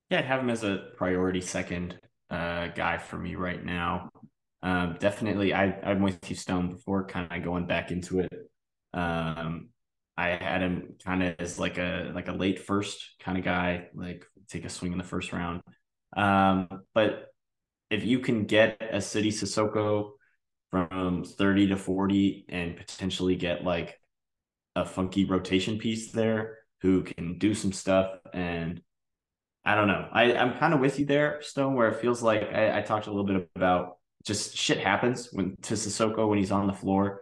Yeah, 0.10 0.20
I'd 0.20 0.26
have 0.26 0.42
him 0.42 0.50
as 0.50 0.64
a 0.64 0.90
priority 0.98 1.42
second 1.42 2.00
uh, 2.30 2.68
guy 2.68 2.98
for 2.98 3.18
me 3.18 3.36
right 3.36 3.64
now. 3.64 4.10
Um, 4.62 4.98
definitely, 5.00 5.54
I 5.54 5.78
I'm 5.84 6.02
with 6.02 6.30
you, 6.30 6.36
Stone. 6.36 6.70
Before 6.70 7.06
kind 7.06 7.32
of 7.32 7.44
going 7.44 7.66
back 7.66 7.92
into 7.92 8.20
it, 8.20 8.34
um, 8.94 9.70
I 10.18 10.30
had 10.30 10.62
him 10.62 10.96
kind 11.04 11.24
of 11.24 11.36
as 11.40 11.60
like 11.60 11.78
a 11.78 12.12
like 12.14 12.28
a 12.28 12.34
late 12.34 12.60
first 12.60 13.16
kind 13.20 13.38
of 13.38 13.44
guy, 13.44 13.88
like 13.94 14.26
take 14.48 14.66
a 14.66 14.70
swing 14.70 14.92
in 14.92 14.98
the 14.98 15.04
first 15.04 15.34
round. 15.34 15.62
Um, 16.16 16.68
but 16.94 17.34
if 17.90 18.06
you 18.06 18.20
can 18.20 18.46
get 18.46 18.78
a 18.82 19.02
Sidy 19.02 19.32
Cissoko 19.32 20.12
from 20.72 21.24
30 21.24 21.68
to 21.68 21.78
40 21.78 22.46
and 22.50 22.76
potentially 22.76 23.36
get 23.36 23.64
like 23.64 24.00
a 24.76 24.86
funky 24.86 25.26
rotation 25.26 25.78
piece 25.78 26.12
there 26.12 26.58
who 26.82 27.04
can 27.04 27.38
do 27.38 27.54
some 27.54 27.72
stuff 27.72 28.12
and 28.34 28.82
I 29.66 29.76
don't 29.76 29.88
know. 29.88 30.08
I, 30.12 30.36
I'm 30.36 30.58
kind 30.58 30.74
of 30.74 30.80
with 30.82 31.00
you 31.00 31.06
there, 31.06 31.42
Stone, 31.42 31.76
where 31.76 31.90
it 31.90 32.02
feels 32.02 32.22
like 32.22 32.42
I, 32.54 32.80
I 32.80 32.82
talked 32.82 33.08
a 33.08 33.12
little 33.12 33.26
bit 33.26 33.50
about 33.56 33.98
just 34.26 34.58
shit 34.58 34.80
happens 34.80 35.30
when 35.32 35.56
to 35.64 35.76
Cissoko 35.76 36.28
when 36.28 36.38
he's 36.38 36.52
on 36.52 36.68
the 36.68 36.74
floor. 36.74 37.22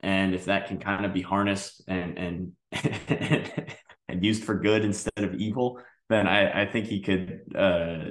And 0.00 0.34
if 0.34 0.44
that 0.46 0.68
can 0.68 0.78
kind 0.78 1.04
of 1.04 1.12
be 1.12 1.22
harnessed 1.22 1.82
and 1.88 2.18
and 2.18 2.52
and 4.08 4.24
used 4.24 4.44
for 4.44 4.54
good 4.54 4.84
instead 4.84 5.24
of 5.24 5.34
evil, 5.34 5.80
then 6.08 6.26
I, 6.26 6.62
I 6.62 6.66
think 6.66 6.86
he 6.86 7.02
could 7.02 7.40
uh, 7.56 8.04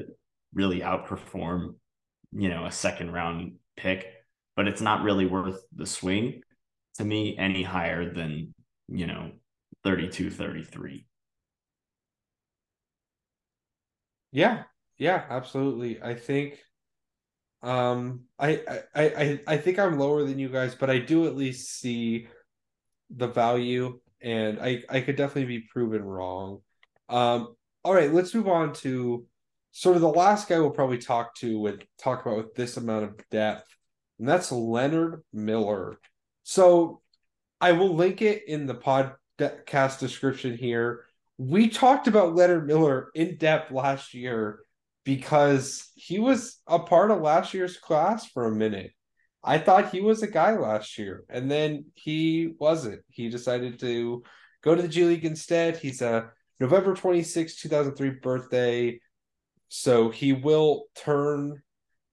really 0.54 0.82
outperform, 0.82 1.76
you 2.32 2.50
know, 2.50 2.66
a 2.66 2.72
second 2.72 3.12
round 3.12 3.54
pick 3.76 4.08
but 4.58 4.68
it's 4.68 4.82
not 4.82 5.04
really 5.04 5.28
worth 5.28 5.62
the 5.74 5.86
swing 5.86 6.42
to 6.96 7.06
me 7.06 7.38
any 7.38 7.62
higher 7.62 8.12
than, 8.12 8.54
you 8.90 9.06
know, 9.06 9.32
32, 9.84 10.32
33. 10.32 11.06
Yeah, 14.32 14.64
yeah, 14.98 15.24
absolutely. 15.30 16.02
I 16.02 16.16
think 16.16 16.58
um 17.64 18.22
I, 18.40 18.62
I 18.96 19.02
I 19.02 19.40
I 19.48 19.58
think 19.58 19.80
I'm 19.80 19.98
lower 19.98 20.24
than 20.24 20.40
you 20.40 20.50
guys, 20.50 20.76
but 20.76 20.90
I 20.90 21.00
do 21.00 21.26
at 21.26 21.36
least 21.36 21.80
see 21.80 22.28
the 23.10 23.28
value 23.28 24.00
and 24.22 24.60
I 24.60 24.84
I 24.90 25.02
could 25.02 25.16
definitely 25.16 25.60
be 25.60 25.68
proven 25.72 26.04
wrong. 26.04 26.62
Um 27.10 27.56
all 27.84 27.94
right, 27.94 28.14
let's 28.14 28.34
move 28.34 28.48
on 28.48 28.74
to 28.76 29.26
sort 29.72 29.96
of 29.96 30.02
the 30.02 30.10
last 30.10 30.50
guy 30.50 30.60
we'll 30.60 30.72
probably 30.72 30.98
talk 30.98 31.36
to 31.36 31.60
with 31.60 31.82
talk 32.00 32.26
about 32.26 32.38
with 32.38 32.56
this 32.56 32.78
amount 32.78 33.06
of 33.06 33.30
depth 33.30 33.68
and 34.20 34.28
that's 34.28 34.52
Leonard 34.52 35.24
Miller. 35.34 36.00
So 36.44 37.02
I 37.62 37.74
will 37.74 37.96
link 37.96 38.22
it 38.22 38.48
in 38.48 38.66
the 38.66 38.76
podcast 38.76 40.00
description 40.00 40.58
here. 40.58 41.06
We 41.38 41.70
talked 41.70 42.08
about 42.08 42.36
Leonard 42.36 42.68
Miller 42.68 43.10
in 43.14 43.38
depth 43.38 43.72
last 43.72 44.14
year 44.14 44.60
because 45.08 45.90
he 45.96 46.20
was 46.20 46.60
a 46.68 46.80
part 46.80 47.12
of 47.12 47.22
last 47.22 47.54
year's 47.54 47.78
class 47.78 48.26
for 48.26 48.44
a 48.44 48.52
minute. 48.52 48.92
I 49.42 49.58
thought 49.58 49.94
he 49.94 50.02
was 50.02 50.22
a 50.22 50.28
guy 50.28 50.58
last 50.58 50.98
year, 50.98 51.24
and 51.30 51.50
then 51.50 51.86
he 51.96 52.56
wasn't. 52.60 53.04
He 53.08 53.30
decided 53.30 53.80
to 53.80 54.24
go 54.62 54.76
to 54.76 54.82
the 54.82 54.88
G 54.90 55.06
League 55.06 55.24
instead. 55.24 55.78
He's 55.78 56.02
a 56.02 56.32
November 56.60 56.94
26, 56.94 57.56
2003 57.56 58.10
birthday. 58.22 59.00
So 59.70 60.10
he 60.10 60.34
will 60.34 60.88
turn 60.94 61.62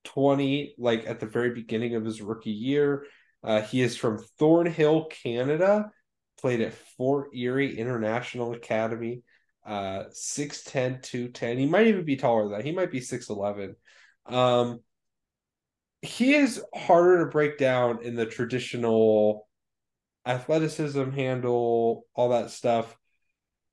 20, 0.05 0.75
like 0.77 1.05
at 1.05 1.19
the 1.19 1.25
very 1.25 1.49
beginning 1.49 1.95
of 1.95 2.05
his 2.05 2.21
rookie 2.21 2.51
year. 2.51 3.07
Uh, 3.43 3.59
he 3.59 3.81
is 3.81 3.97
from 3.97 4.23
Thornhill, 4.39 5.07
Canada, 5.07 5.91
played 6.39 6.61
at 6.61 6.73
Fort 6.97 7.35
Erie 7.35 7.77
International 7.77 8.53
Academy. 8.53 9.23
Uh, 9.65 10.05
6'10, 10.11 11.01
210. 11.01 11.57
He 11.57 11.65
might 11.65 11.87
even 11.87 12.05
be 12.05 12.17
taller 12.17 12.43
than 12.43 12.51
that. 12.51 12.65
He 12.65 12.71
might 12.71 12.91
be 12.91 12.99
6'11. 12.99 13.73
Um, 14.27 14.79
he 16.01 16.35
is 16.35 16.63
harder 16.73 17.25
to 17.25 17.31
break 17.31 17.57
down 17.57 18.03
in 18.03 18.15
the 18.15 18.27
traditional 18.27 19.47
athleticism 20.25 21.11
handle, 21.11 22.05
all 22.13 22.29
that 22.29 22.51
stuff. 22.51 22.95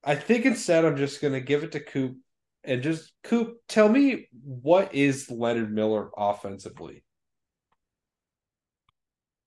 I 0.03 0.15
think 0.15 0.45
instead 0.45 0.83
I'm 0.83 0.97
just 0.97 1.21
to 1.21 1.41
give 1.41 1.63
it 1.63 1.73
to 1.73 1.79
Coop 1.79 2.17
and 2.63 2.81
just 2.81 3.11
Coop, 3.23 3.57
tell 3.67 3.89
me 3.89 4.27
what 4.43 4.95
is 4.95 5.29
Leonard 5.29 5.73
Miller 5.73 6.09
offensively? 6.17 7.03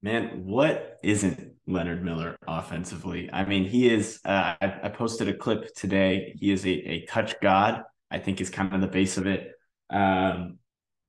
Man, 0.03 0.47
what 0.47 0.99
isn't 1.03 1.56
Leonard 1.67 2.05
Miller 2.05 2.37
offensively? 2.47 3.31
I 3.33 3.45
mean, 3.45 3.65
he 3.65 3.93
is. 3.93 4.21
Uh, 4.25 4.55
I, 4.61 4.81
I, 4.85 4.89
posted 4.89 5.29
a 5.29 5.35
clip 5.35 5.75
today. 5.75 6.35
He 6.39 6.53
is 6.53 6.65
a, 6.65 6.71
a 6.71 7.07
touch 7.07 7.41
god. 7.41 7.83
I 8.11 8.19
think 8.19 8.41
is 8.41 8.51
kind 8.51 8.73
of 8.73 8.81
the 8.81 8.87
base 8.87 9.17
of 9.17 9.27
it. 9.27 9.51
Um, 9.91 10.59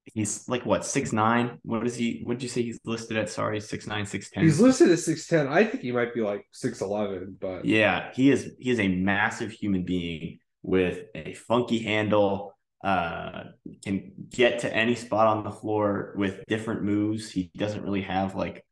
he's 0.05 0.47
like 0.49 0.65
what 0.65 0.85
six 0.85 1.13
nine. 1.13 1.59
What 1.63 1.85
is 1.85 1.95
he? 1.95 2.21
What 2.23 2.33
did 2.33 2.43
you 2.43 2.49
say 2.49 2.63
he's 2.63 2.79
listed 2.85 3.17
at? 3.17 3.29
Sorry, 3.29 3.59
six 3.59 3.87
nine, 3.87 4.05
six 4.05 4.29
ten. 4.29 4.43
He's 4.43 4.59
listed 4.59 4.89
at 4.91 4.99
six 4.99 5.27
ten. 5.27 5.47
I 5.47 5.63
think 5.63 5.83
he 5.83 5.91
might 5.91 6.13
be 6.13 6.21
like 6.21 6.47
six 6.51 6.81
eleven, 6.81 7.37
but 7.39 7.65
yeah, 7.65 8.11
he 8.13 8.31
is. 8.31 8.51
He 8.59 8.71
is 8.71 8.79
a 8.79 8.87
massive 8.87 9.51
human 9.51 9.83
being 9.83 10.39
with 10.63 11.05
a 11.15 11.33
funky 11.33 11.79
handle, 11.79 12.53
uh, 12.83 13.43
can 13.83 14.11
get 14.29 14.59
to 14.59 14.73
any 14.73 14.95
spot 14.95 15.27
on 15.27 15.43
the 15.43 15.51
floor 15.51 16.13
with 16.17 16.43
different 16.47 16.83
moves. 16.83 17.29
He 17.29 17.51
doesn't 17.57 17.83
really 17.83 18.01
have 18.01 18.35
like 18.35 18.65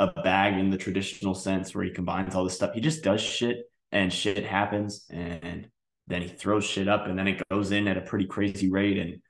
a 0.00 0.22
bag 0.22 0.58
in 0.58 0.70
the 0.70 0.78
traditional 0.78 1.34
sense 1.34 1.74
where 1.74 1.84
he 1.84 1.90
combines 1.90 2.34
all 2.34 2.42
this 2.42 2.54
stuff. 2.54 2.72
He 2.72 2.80
just 2.80 3.04
does 3.04 3.20
shit 3.20 3.70
and 3.92 4.10
shit 4.10 4.46
happens. 4.46 5.04
And 5.10 5.68
then 6.06 6.22
he 6.22 6.28
throws 6.28 6.64
shit 6.64 6.88
up 6.88 7.06
and 7.06 7.18
then 7.18 7.28
it 7.28 7.42
goes 7.50 7.70
in 7.70 7.86
at 7.86 7.98
a 7.98 8.00
pretty 8.00 8.24
crazy 8.24 8.70
rate. 8.70 8.96
And 8.96 9.22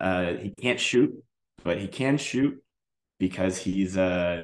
uh, 0.00 0.42
he 0.42 0.52
can't 0.60 0.80
shoot, 0.80 1.14
but 1.62 1.78
he 1.78 1.86
can 1.86 2.18
shoot 2.18 2.60
because 3.20 3.56
he's 3.56 3.96
uh 3.96 4.42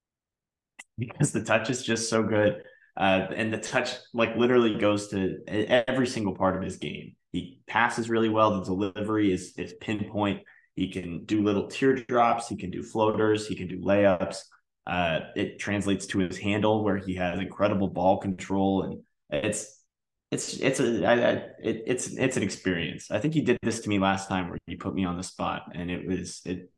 because 0.98 1.30
the 1.30 1.44
touch 1.44 1.70
is 1.70 1.84
just 1.84 2.10
so 2.10 2.24
good. 2.24 2.62
Uh, 2.96 3.26
and 3.36 3.52
the 3.52 3.58
touch 3.58 3.90
like 4.14 4.34
literally 4.36 4.78
goes 4.78 5.08
to 5.08 5.38
every 5.46 6.08
single 6.08 6.34
part 6.34 6.56
of 6.56 6.62
his 6.62 6.78
game. 6.78 7.14
He 7.30 7.60
passes 7.68 8.10
really 8.10 8.30
well. 8.30 8.58
The 8.58 8.64
delivery 8.64 9.32
is 9.32 9.52
is 9.58 9.74
pinpoint. 9.80 10.42
He 10.74 10.90
can 10.90 11.24
do 11.24 11.42
little 11.42 11.68
teardrops. 11.68 12.48
He 12.48 12.56
can 12.56 12.70
do 12.70 12.82
floaters. 12.82 13.46
He 13.46 13.54
can 13.54 13.68
do 13.68 13.78
layups. 13.78 14.38
Uh, 14.86 15.20
it 15.34 15.58
translates 15.58 16.06
to 16.06 16.18
his 16.18 16.38
handle 16.38 16.84
where 16.84 16.96
he 16.96 17.16
has 17.16 17.38
incredible 17.40 17.88
ball 17.88 18.18
control, 18.18 18.82
and 18.82 19.02
it's 19.30 19.82
it's 20.30 20.54
it's 20.54 20.80
a 20.80 21.04
I, 21.04 21.12
I, 21.12 21.30
it, 21.62 21.82
it's 21.86 22.06
it's 22.08 22.36
an 22.36 22.42
experience. 22.42 23.10
I 23.10 23.18
think 23.18 23.34
he 23.34 23.40
did 23.40 23.58
this 23.62 23.80
to 23.80 23.88
me 23.88 23.98
last 23.98 24.28
time 24.28 24.48
where 24.48 24.58
he 24.66 24.76
put 24.76 24.94
me 24.94 25.04
on 25.04 25.16
the 25.16 25.22
spot, 25.22 25.72
and 25.74 25.90
it 25.90 26.06
was 26.06 26.40
it 26.44 26.70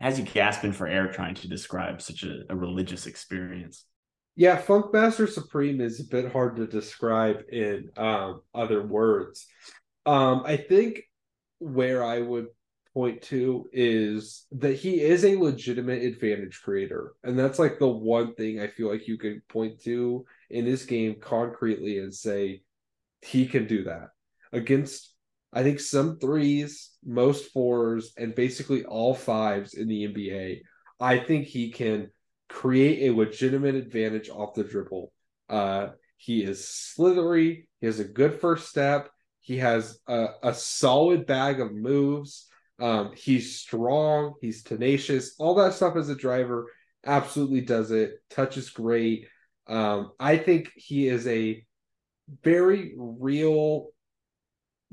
has 0.00 0.18
you 0.18 0.24
gasping 0.24 0.72
for 0.72 0.86
air 0.86 1.08
trying 1.08 1.34
to 1.36 1.48
describe 1.48 2.00
such 2.00 2.22
a, 2.22 2.42
a 2.48 2.56
religious 2.56 3.06
experience. 3.06 3.84
Yeah, 4.36 4.60
Funkmaster 4.60 5.28
Supreme 5.28 5.80
is 5.80 6.00
a 6.00 6.04
bit 6.04 6.32
hard 6.32 6.56
to 6.56 6.66
describe 6.66 7.42
in 7.50 7.90
um, 7.96 8.40
other 8.54 8.82
words. 8.82 9.46
Um, 10.06 10.42
I 10.46 10.56
think 10.56 11.02
where 11.58 12.02
I 12.02 12.20
would 12.20 12.46
point 12.94 13.22
to 13.22 13.68
is 13.72 14.46
that 14.52 14.74
he 14.74 15.00
is 15.00 15.24
a 15.24 15.36
legitimate 15.36 16.02
advantage 16.02 16.60
creator. 16.62 17.12
And 17.22 17.38
that's 17.38 17.58
like 17.58 17.78
the 17.78 17.88
one 17.88 18.34
thing 18.34 18.60
I 18.60 18.68
feel 18.68 18.90
like 18.90 19.06
you 19.06 19.18
could 19.18 19.46
point 19.48 19.82
to 19.84 20.24
in 20.50 20.66
his 20.66 20.84
game 20.84 21.16
concretely 21.20 21.98
and 21.98 22.12
say 22.12 22.62
he 23.22 23.46
can 23.46 23.66
do 23.66 23.84
that 23.84 24.08
against 24.52 25.14
I 25.52 25.62
think 25.62 25.80
some 25.80 26.18
threes, 26.18 26.90
most 27.04 27.52
fours, 27.52 28.12
and 28.16 28.34
basically 28.34 28.84
all 28.84 29.14
fives 29.14 29.74
in 29.74 29.88
the 29.88 30.06
NBA. 30.06 30.60
I 31.00 31.18
think 31.18 31.46
he 31.46 31.72
can 31.72 32.10
create 32.48 33.08
a 33.08 33.14
legitimate 33.14 33.74
advantage 33.74 34.28
off 34.28 34.54
the 34.54 34.64
dribble. 34.64 35.12
Uh, 35.48 35.88
he 36.16 36.44
is 36.44 36.68
slithery. 36.68 37.68
He 37.80 37.86
has 37.86 37.98
a 37.98 38.04
good 38.04 38.40
first 38.40 38.68
step. 38.68 39.10
He 39.40 39.56
has 39.58 39.98
a, 40.06 40.28
a 40.42 40.54
solid 40.54 41.26
bag 41.26 41.60
of 41.60 41.72
moves. 41.72 42.46
Um, 42.80 43.12
he's 43.14 43.56
strong. 43.58 44.34
He's 44.40 44.62
tenacious. 44.62 45.34
All 45.38 45.54
that 45.56 45.74
stuff 45.74 45.96
as 45.96 46.08
a 46.08 46.14
driver 46.14 46.66
absolutely 47.04 47.60
does 47.60 47.90
it. 47.90 48.14
Touch 48.30 48.56
is 48.56 48.70
great. 48.70 49.26
Um, 49.66 50.12
I 50.18 50.36
think 50.36 50.70
he 50.74 51.06
is 51.06 51.26
a 51.26 51.64
very 52.42 52.94
real 52.96 53.88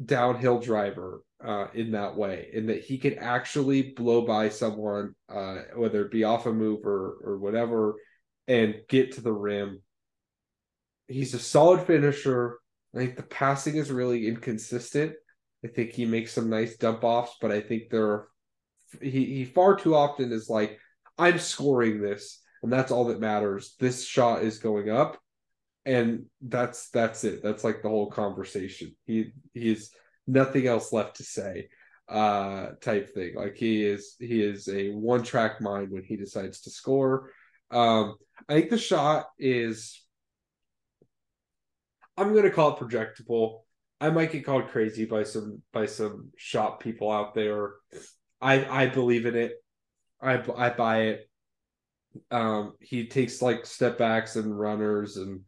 downhill 0.03 0.59
driver 0.59 1.21
uh, 1.43 1.67
in 1.73 1.91
that 1.91 2.15
way, 2.15 2.49
in 2.53 2.67
that 2.67 2.83
he 2.83 2.97
can 2.97 3.17
actually 3.19 3.93
blow 3.93 4.21
by 4.21 4.49
someone, 4.49 5.15
uh, 5.29 5.59
whether 5.75 6.03
it 6.03 6.11
be 6.11 6.23
off 6.23 6.45
a 6.45 6.53
move 6.53 6.85
or, 6.85 7.17
or 7.23 7.37
whatever, 7.37 7.95
and 8.47 8.75
get 8.89 9.13
to 9.13 9.21
the 9.21 9.33
rim. 9.33 9.81
He's 11.07 11.33
a 11.33 11.39
solid 11.39 11.85
finisher. 11.87 12.59
I 12.93 12.99
think 12.99 13.15
the 13.15 13.23
passing 13.23 13.75
is 13.75 13.91
really 13.91 14.27
inconsistent. 14.27 15.13
I 15.63 15.67
think 15.67 15.91
he 15.91 16.05
makes 16.05 16.33
some 16.33 16.49
nice 16.49 16.77
dump 16.77 17.03
offs, 17.03 17.35
but 17.41 17.51
I 17.51 17.61
think 17.61 17.89
there 17.89 18.27
he, 19.01 19.25
he 19.25 19.45
far 19.45 19.75
too 19.75 19.95
often 19.95 20.31
is 20.31 20.49
like, 20.49 20.79
I'm 21.17 21.39
scoring 21.39 22.01
this, 22.01 22.41
and 22.63 22.71
that's 22.71 22.91
all 22.91 23.05
that 23.05 23.19
matters. 23.19 23.75
This 23.79 24.05
shot 24.05 24.43
is 24.43 24.59
going 24.59 24.89
up 24.89 25.17
and 25.87 26.25
that's 26.41 26.89
that's 26.89 27.23
it. 27.23 27.41
That's 27.41 27.63
like 27.63 27.81
the 27.81 27.89
whole 27.89 28.11
conversation. 28.11 28.95
He 29.05 29.31
he's 29.53 29.91
nothing 30.27 30.67
else 30.67 30.91
left 30.91 31.15
to 31.15 31.23
say 31.23 31.69
uh 32.09 32.71
type 32.81 33.13
thing. 33.13 33.35
Like 33.35 33.55
he 33.55 33.83
is 33.83 34.15
he 34.19 34.41
is 34.41 34.67
a 34.67 34.89
one 34.89 35.23
track 35.23 35.61
mind 35.61 35.91
when 35.91 36.03
he 36.03 36.17
decides 36.17 36.61
to 36.61 36.69
score. 36.69 37.31
Um 37.71 38.15
i 38.47 38.53
think 38.53 38.69
the 38.69 38.77
shot 38.77 39.25
is 39.39 39.99
i'm 42.15 42.35
gonna 42.35 42.51
call 42.51 42.77
it 42.77 42.79
projectable 42.79 43.61
i 43.99 44.09
might 44.09 44.31
get 44.31 44.45
called 44.45 44.67
crazy 44.67 45.05
by 45.05 45.23
some 45.23 45.61
by 45.73 45.85
some 45.85 46.29
shop 46.37 46.81
people 46.81 47.11
out 47.11 47.33
there 47.33 47.73
i 48.41 48.83
i 48.83 48.87
believe 48.87 49.25
in 49.25 49.35
it 49.35 49.53
i 50.21 50.41
i 50.55 50.69
buy 50.69 51.01
it 51.03 51.29
um 52.31 52.73
he 52.81 53.07
takes 53.07 53.41
like 53.41 53.65
step 53.65 53.97
backs 53.97 54.35
and 54.35 54.57
runners 54.57 55.17
and 55.17 55.41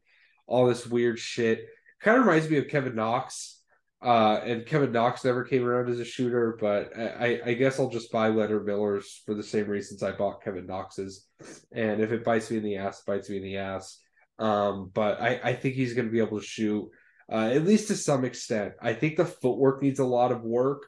all 0.49 0.65
this 0.65 0.85
weird 0.85 1.17
shit. 1.17 1.67
Kind 2.01 2.17
of 2.17 2.25
reminds 2.25 2.49
me 2.49 2.57
of 2.57 2.67
Kevin 2.67 2.95
Knox. 2.95 3.55
Uh, 4.01 4.39
and 4.45 4.65
Kevin 4.65 4.93
Knox 4.93 5.25
never 5.25 5.43
came 5.43 5.65
around 5.65 5.89
as 5.89 5.99
a 5.99 6.05
shooter, 6.05 6.57
but 6.59 6.97
I, 6.97 7.41
I 7.45 7.53
guess 7.53 7.79
I'll 7.79 7.89
just 7.89 8.11
buy 8.13 8.29
Leonard 8.29 8.65
Miller's 8.65 9.21
for 9.25 9.35
the 9.35 9.43
same 9.43 9.67
reasons 9.67 10.01
I 10.01 10.13
bought 10.13 10.41
Kevin 10.41 10.65
Knox's. 10.65 11.27
And 11.73 12.01
if 12.01 12.13
it 12.13 12.23
bites 12.23 12.49
me 12.49 12.57
in 12.57 12.63
the 12.63 12.77
ass, 12.77 13.03
bites 13.05 13.29
me 13.29 13.37
in 13.37 13.43
the 13.43 13.57
ass. 13.57 14.01
Um, 14.39 14.89
but 14.93 15.21
I, 15.21 15.41
I 15.43 15.53
think 15.53 15.75
he's 15.75 15.93
going 15.93 16.07
to 16.07 16.11
be 16.11 16.21
able 16.21 16.39
to 16.39 16.45
shoot, 16.45 16.89
uh, 17.31 17.49
at 17.53 17.65
least 17.65 17.87
to 17.87 17.95
some 17.95 18.25
extent. 18.25 18.73
I 18.81 18.93
think 18.93 19.17
the 19.17 19.25
footwork 19.25 19.81
needs 19.81 19.99
a 19.99 20.05
lot 20.05 20.31
of 20.31 20.43
work, 20.43 20.87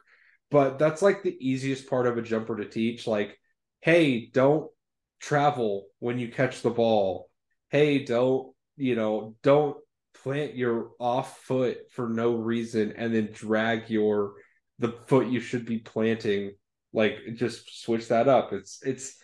but 0.50 0.78
that's 0.78 1.02
like 1.02 1.22
the 1.22 1.36
easiest 1.40 1.88
part 1.88 2.06
of 2.06 2.18
a 2.18 2.22
jumper 2.22 2.56
to 2.56 2.64
teach. 2.64 3.06
Like, 3.06 3.38
hey, 3.80 4.26
don't 4.26 4.70
travel 5.20 5.86
when 5.98 6.18
you 6.18 6.28
catch 6.28 6.62
the 6.62 6.70
ball. 6.70 7.28
Hey, 7.70 8.04
don't 8.04 8.52
you 8.76 8.96
know, 8.96 9.36
don't 9.42 9.76
plant 10.22 10.54
your 10.54 10.90
off 10.98 11.38
foot 11.40 11.78
for 11.90 12.08
no 12.08 12.34
reason 12.34 12.92
and 12.96 13.14
then 13.14 13.28
drag 13.32 13.90
your 13.90 14.34
the 14.78 14.94
foot 15.06 15.28
you 15.28 15.40
should 15.40 15.64
be 15.64 15.78
planting. 15.78 16.52
Like 16.92 17.18
just 17.34 17.82
switch 17.82 18.08
that 18.08 18.28
up. 18.28 18.52
It's 18.52 18.80
it's 18.84 19.16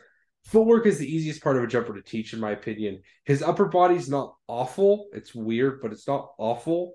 footwork 0.45 0.87
is 0.87 0.99
the 0.99 1.15
easiest 1.15 1.43
part 1.43 1.57
of 1.57 1.65
a 1.65 1.67
jumper 1.67 1.95
to 1.95 2.03
teach, 2.03 2.33
in 2.33 2.41
my 2.41 2.53
opinion. 2.53 3.03
His 3.25 3.43
upper 3.43 3.67
body's 3.67 4.09
not 4.09 4.35
awful. 4.47 5.09
It's 5.13 5.35
weird, 5.35 5.83
but 5.83 5.93
it's 5.93 6.09
not 6.09 6.31
awful. 6.39 6.95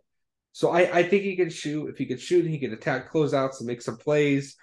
So 0.53 0.69
I, 0.69 0.99
I 0.99 1.03
think 1.03 1.23
he 1.23 1.35
can 1.35 1.49
shoot. 1.49 1.89
If 1.89 1.97
he 1.97 2.05
can 2.05 2.19
shoot, 2.19 2.45
he 2.45 2.59
can 2.59 2.73
attack 2.73 3.11
closeouts 3.11 3.59
and 3.59 3.67
make 3.67 3.81
some 3.81 3.97
plays. 3.97 4.55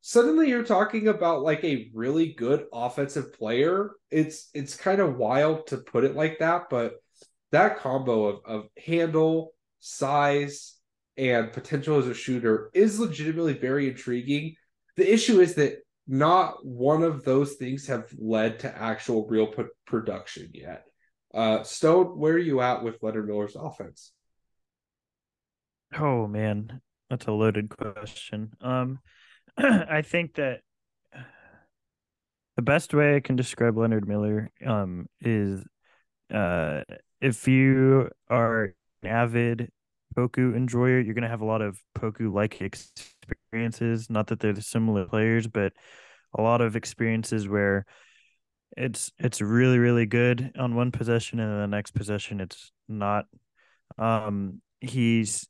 Suddenly 0.00 0.48
you're 0.48 0.64
talking 0.64 1.08
about 1.08 1.42
like 1.42 1.62
a 1.62 1.90
really 1.94 2.32
good 2.32 2.64
offensive 2.72 3.34
player. 3.34 3.90
It's 4.10 4.48
it's 4.54 4.74
kind 4.74 4.98
of 4.98 5.18
wild 5.18 5.66
to 5.68 5.76
put 5.76 6.04
it 6.04 6.16
like 6.16 6.38
that, 6.38 6.70
but 6.70 6.94
that 7.52 7.78
combo 7.78 8.24
of, 8.28 8.40
of 8.46 8.68
handle, 8.82 9.52
size, 9.80 10.76
and 11.18 11.52
potential 11.52 11.98
as 11.98 12.06
a 12.06 12.14
shooter 12.14 12.70
is 12.72 12.98
legitimately 12.98 13.58
very 13.58 13.88
intriguing. 13.88 14.54
The 14.96 15.12
issue 15.12 15.40
is 15.40 15.54
that 15.56 15.80
not 16.06 16.64
one 16.64 17.02
of 17.02 17.24
those 17.24 17.54
things 17.54 17.86
have 17.88 18.06
led 18.18 18.60
to 18.60 18.74
actual 18.74 19.28
real 19.28 19.48
p- 19.48 19.64
production 19.86 20.50
yet. 20.54 20.84
Uh, 21.34 21.62
Stone, 21.62 22.18
where 22.18 22.32
are 22.32 22.38
you 22.38 22.62
at 22.62 22.82
with 22.82 23.02
Leonard 23.02 23.28
Miller's 23.28 23.54
offense? 23.54 24.12
Oh 25.98 26.26
man, 26.26 26.80
that's 27.08 27.26
a 27.26 27.32
loaded 27.32 27.68
question. 27.68 28.52
Um, 28.60 29.00
I 29.56 30.02
think 30.02 30.34
that 30.34 30.60
the 32.56 32.62
best 32.62 32.94
way 32.94 33.16
I 33.16 33.20
can 33.20 33.36
describe 33.36 33.76
Leonard 33.76 34.06
Miller 34.06 34.50
um 34.64 35.06
is 35.20 35.64
uh 36.32 36.82
if 37.20 37.48
you 37.48 38.10
are 38.28 38.74
an 39.02 39.08
avid 39.08 39.70
Poku 40.16 40.56
enjoyer, 40.56 41.00
you're 41.00 41.14
going 41.14 41.22
to 41.22 41.28
have 41.28 41.40
a 41.40 41.46
lot 41.46 41.62
of 41.62 41.80
Poku 41.96 42.32
like 42.32 42.60
experiences. 42.60 44.10
Not 44.10 44.26
that 44.28 44.40
they're 44.40 44.52
the 44.52 44.62
similar 44.62 45.06
players, 45.06 45.46
but 45.46 45.72
a 46.36 46.42
lot 46.42 46.60
of 46.60 46.76
experiences 46.76 47.48
where 47.48 47.86
it's 48.76 49.12
it's 49.18 49.40
really 49.40 49.78
really 49.78 50.06
good 50.06 50.52
on 50.58 50.76
one 50.76 50.92
possession 50.92 51.40
and 51.40 51.60
the 51.60 51.66
next 51.66 51.92
possession 51.92 52.40
it's 52.40 52.72
not. 52.88 53.26
Um, 53.98 54.60
he's 54.80 55.48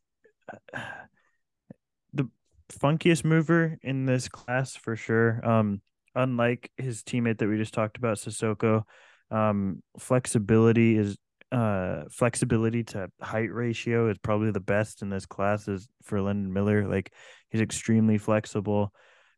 the 2.13 2.29
funkiest 2.73 3.25
mover 3.25 3.79
in 3.83 4.07
this 4.07 4.29
class 4.29 4.77
for 4.77 4.97
sure. 4.97 5.41
Um, 5.47 5.81
unlike 6.15 6.71
his 6.77 7.03
teammate 7.03 7.39
that 7.39 7.49
we 7.49 7.57
just 7.57 7.75
talked 7.75 7.97
about, 7.97 8.19
Cissoko, 8.19 8.83
um, 9.31 9.83
flexibility 9.99 10.97
is 10.97 11.17
uh 11.53 12.05
flexibility 12.13 12.85
to 12.85 13.11
height 13.21 13.53
ratio 13.53 14.09
is 14.09 14.17
probably 14.19 14.53
the 14.53 14.61
best 14.61 15.03
in 15.03 15.11
this 15.11 15.27
class 15.27 15.67
is 15.67 15.89
for 16.03 16.21
Leonard 16.21 16.53
Miller. 16.53 16.87
Like 16.87 17.13
he's 17.51 17.61
extremely 17.61 18.19
flexible, 18.19 18.93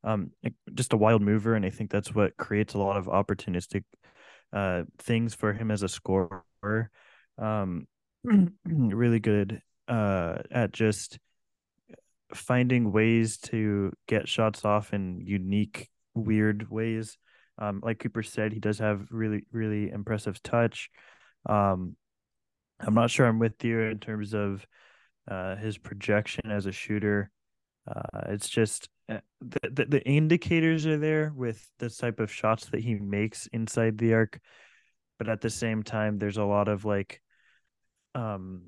um, 0.04 0.30
just 0.74 0.92
a 0.92 0.98
wild 0.98 1.22
mover, 1.22 1.54
and 1.54 1.64
I 1.64 1.70
think 1.70 1.90
that's 1.90 2.14
what 2.14 2.36
creates 2.36 2.74
a 2.74 2.78
lot 2.78 2.96
of 2.98 3.06
opportunistic 3.06 3.84
uh 4.52 4.82
things 4.98 5.34
for 5.34 5.54
him 5.54 5.70
as 5.70 5.82
a 5.82 5.88
scorer. 5.88 6.42
Um, 7.38 7.86
really 8.64 9.20
good 9.20 9.62
uh 9.88 10.38
at 10.50 10.72
just 10.72 11.18
finding 12.34 12.92
ways 12.92 13.38
to 13.38 13.92
get 14.06 14.28
shots 14.28 14.64
off 14.64 14.92
in 14.92 15.20
unique, 15.20 15.88
weird 16.14 16.70
ways. 16.70 17.18
Um, 17.58 17.80
like 17.84 17.98
Cooper 17.98 18.22
said, 18.22 18.52
he 18.52 18.60
does 18.60 18.78
have 18.78 19.06
really, 19.10 19.44
really 19.52 19.90
impressive 19.90 20.42
touch. 20.42 20.90
Um, 21.46 21.96
I'm 22.80 22.94
not 22.94 23.10
sure 23.10 23.26
I'm 23.26 23.38
with 23.38 23.62
you 23.62 23.80
in 23.80 23.98
terms 23.98 24.34
of 24.34 24.66
uh, 25.30 25.56
his 25.56 25.78
projection 25.78 26.50
as 26.50 26.66
a 26.66 26.72
shooter. 26.72 27.30
Uh, 27.86 28.22
it's 28.28 28.48
just 28.48 28.88
uh, 29.08 29.18
the, 29.40 29.70
the, 29.70 29.84
the 29.84 30.04
indicators 30.04 30.86
are 30.86 30.98
there 30.98 31.32
with 31.34 31.68
the 31.78 31.90
type 31.90 32.20
of 32.20 32.32
shots 32.32 32.66
that 32.66 32.80
he 32.80 32.94
makes 32.94 33.46
inside 33.48 33.98
the 33.98 34.14
arc, 34.14 34.40
but 35.18 35.28
at 35.28 35.40
the 35.40 35.50
same 35.50 35.82
time, 35.82 36.18
there's 36.18 36.38
a 36.38 36.44
lot 36.44 36.68
of 36.68 36.84
like, 36.84 37.20
um, 38.14 38.62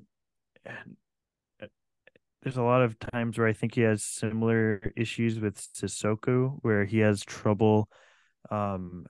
there's 2.45 2.57
a 2.57 2.63
lot 2.63 2.83
of 2.83 2.95
times 2.99 3.39
where 3.39 3.47
I 3.47 3.53
think 3.53 3.73
he 3.73 3.81
has 3.81 4.03
similar 4.03 4.93
issues 4.95 5.39
with 5.39 5.57
Cissoko, 5.73 6.59
where 6.61 6.85
he 6.85 6.99
has 6.99 7.23
trouble, 7.23 7.89
um, 8.51 9.07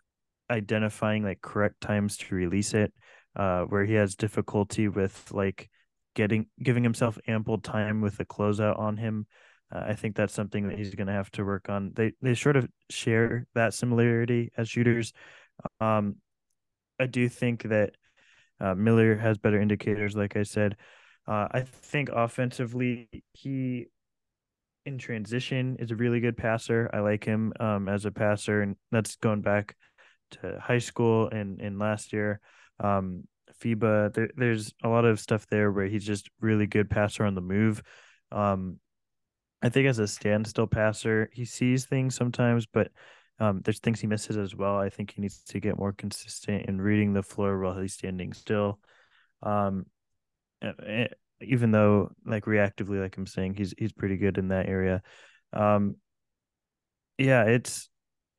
identifying 0.49 1.25
like 1.25 1.41
correct 1.41 1.81
times 1.81 2.15
to 2.15 2.35
release 2.35 2.73
it, 2.73 2.93
uh, 3.35 3.63
where 3.63 3.83
he 3.83 3.95
has 3.95 4.15
difficulty 4.15 4.87
with 4.87 5.29
like 5.33 5.69
getting 6.15 6.45
giving 6.63 6.81
himself 6.81 7.17
ample 7.27 7.57
time 7.57 7.99
with 7.99 8.15
the 8.15 8.23
closeout 8.23 8.79
on 8.79 8.95
him. 8.95 9.27
Uh, 9.69 9.83
I 9.85 9.95
think 9.95 10.15
that's 10.15 10.33
something 10.33 10.69
that 10.69 10.77
he's 10.77 10.95
going 10.95 11.07
to 11.07 11.13
have 11.13 11.31
to 11.31 11.43
work 11.43 11.67
on. 11.67 11.91
They 11.93 12.13
they 12.21 12.35
sort 12.35 12.55
of 12.55 12.69
share 12.89 13.47
that 13.53 13.73
similarity 13.73 14.51
as 14.55 14.69
shooters. 14.69 15.11
Um, 15.81 16.15
I 17.01 17.07
do 17.07 17.27
think 17.27 17.63
that 17.63 17.95
uh, 18.61 18.75
Miller 18.75 19.17
has 19.17 19.37
better 19.37 19.59
indicators, 19.59 20.15
like 20.15 20.37
I 20.37 20.43
said. 20.43 20.77
Uh, 21.27 21.47
I 21.51 21.61
think 21.61 22.09
offensively, 22.09 23.09
he 23.33 23.87
in 24.85 24.97
transition 24.97 25.77
is 25.79 25.91
a 25.91 25.95
really 25.95 26.19
good 26.19 26.37
passer. 26.37 26.89
I 26.93 26.99
like 26.99 27.23
him 27.23 27.53
um, 27.59 27.89
as 27.89 28.05
a 28.05 28.11
passer, 28.11 28.61
and 28.61 28.75
that's 28.91 29.15
going 29.15 29.41
back 29.41 29.75
to 30.31 30.59
high 30.59 30.79
school 30.79 31.27
and 31.29 31.59
in 31.59 31.79
last 31.79 32.13
year. 32.13 32.39
Um, 32.79 33.23
FIBA, 33.61 34.13
there, 34.13 34.29
there's 34.35 34.73
a 34.83 34.89
lot 34.89 35.05
of 35.05 35.19
stuff 35.19 35.47
there 35.47 35.71
where 35.71 35.87
he's 35.87 36.05
just 36.05 36.29
really 36.39 36.67
good 36.67 36.89
passer 36.89 37.25
on 37.25 37.35
the 37.35 37.41
move. 37.41 37.81
Um, 38.31 38.79
I 39.61 39.69
think 39.69 39.87
as 39.87 39.99
a 39.99 40.07
standstill 40.07 40.67
passer, 40.67 41.29
he 41.33 41.45
sees 41.45 41.85
things 41.85 42.15
sometimes, 42.15 42.65
but 42.65 42.91
um, 43.39 43.61
there's 43.63 43.79
things 43.79 43.99
he 43.99 44.07
misses 44.07 44.37
as 44.37 44.55
well. 44.55 44.77
I 44.77 44.89
think 44.89 45.11
he 45.11 45.21
needs 45.21 45.41
to 45.45 45.59
get 45.59 45.79
more 45.79 45.93
consistent 45.93 46.67
in 46.67 46.79
reading 46.79 47.13
the 47.13 47.23
floor 47.23 47.59
while 47.59 47.79
he's 47.79 47.93
standing 47.93 48.33
still. 48.33 48.79
Um, 49.41 49.85
even 51.41 51.71
though 51.71 52.11
like 52.25 52.45
reactively, 52.45 53.01
like 53.01 53.17
I'm 53.17 53.27
saying, 53.27 53.55
he's 53.55 53.73
he's 53.77 53.93
pretty 53.93 54.17
good 54.17 54.37
in 54.37 54.49
that 54.49 54.67
area. 54.67 55.01
Um, 55.53 55.97
yeah, 57.17 57.43
it's 57.43 57.89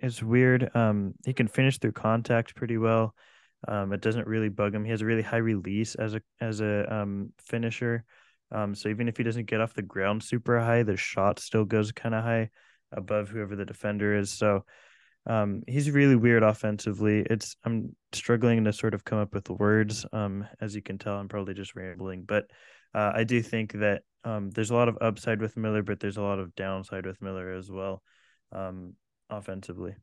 it's 0.01 0.23
weird. 0.23 0.75
Um, 0.75 1.15
he 1.25 1.33
can 1.33 1.49
finish 1.49 1.79
through 1.79 1.93
contact 1.93 2.55
pretty 2.55 2.79
well. 2.79 3.15
Um, 3.67 3.93
it 3.93 4.01
doesn't 4.01 4.27
really 4.27 4.49
bug 4.49 4.75
him. 4.75 4.85
He 4.85 4.91
has 4.91 5.01
a 5.01 5.07
really 5.07 5.23
high 5.23 5.39
release 5.39 5.95
as 5.95 6.15
a 6.15 6.23
as 6.41 6.61
a 6.61 6.95
um 6.95 7.33
finisher. 7.39 8.05
Um, 8.53 8.75
so 8.75 8.89
even 8.89 9.09
if 9.09 9.17
he 9.17 9.25
doesn't 9.25 9.47
get 9.47 9.61
off 9.61 9.75
the 9.75 9.83
ground 9.83 10.23
super 10.23 10.61
high, 10.61 10.83
the 10.83 10.97
shot 10.97 11.41
still 11.41 11.65
goes 11.65 11.91
kind 11.93 12.15
of 12.15 12.23
high 12.23 12.51
above 12.93 13.29
whoever 13.29 13.57
the 13.57 13.65
defender 13.65 14.17
is. 14.17 14.31
So 14.31 14.65
um, 15.27 15.63
he's 15.67 15.91
really 15.91 16.17
weird 16.17 16.43
offensively. 16.43 17.27
It's 17.29 17.57
I'm 17.65 17.95
struggling 18.13 18.65
to 18.65 18.73
sort 18.73 18.95
of 18.95 19.05
come 19.05 19.19
up 19.19 19.35
with 19.35 19.51
words. 19.51 20.07
Um, 20.13 20.47
as 20.61 20.75
you 20.75 20.83
can 20.83 20.99
tell, 20.99 21.17
I'm 21.17 21.29
probably 21.29 21.55
just 21.55 21.75
rambling, 21.75 22.25
but 22.25 22.45
uh, 22.95 23.13
I 23.15 23.25
do 23.25 23.43
think 23.43 23.73
that 23.73 24.03
um, 24.25 24.51
there's 24.51 24.71
a 24.71 24.75
lot 24.75 24.89
of 24.89 24.99
upside 25.01 25.41
with 25.41 25.57
Miller, 25.57 25.83
but 25.83 26.01
there's 26.01 26.17
a 26.17 26.23
lot 26.23 26.39
of 26.39 26.55
downside 26.55 27.07
with 27.07 27.21
Miller 27.21 27.53
as 27.53 27.71
well, 27.71 28.03
um, 28.53 28.95
offensively. 29.29 29.95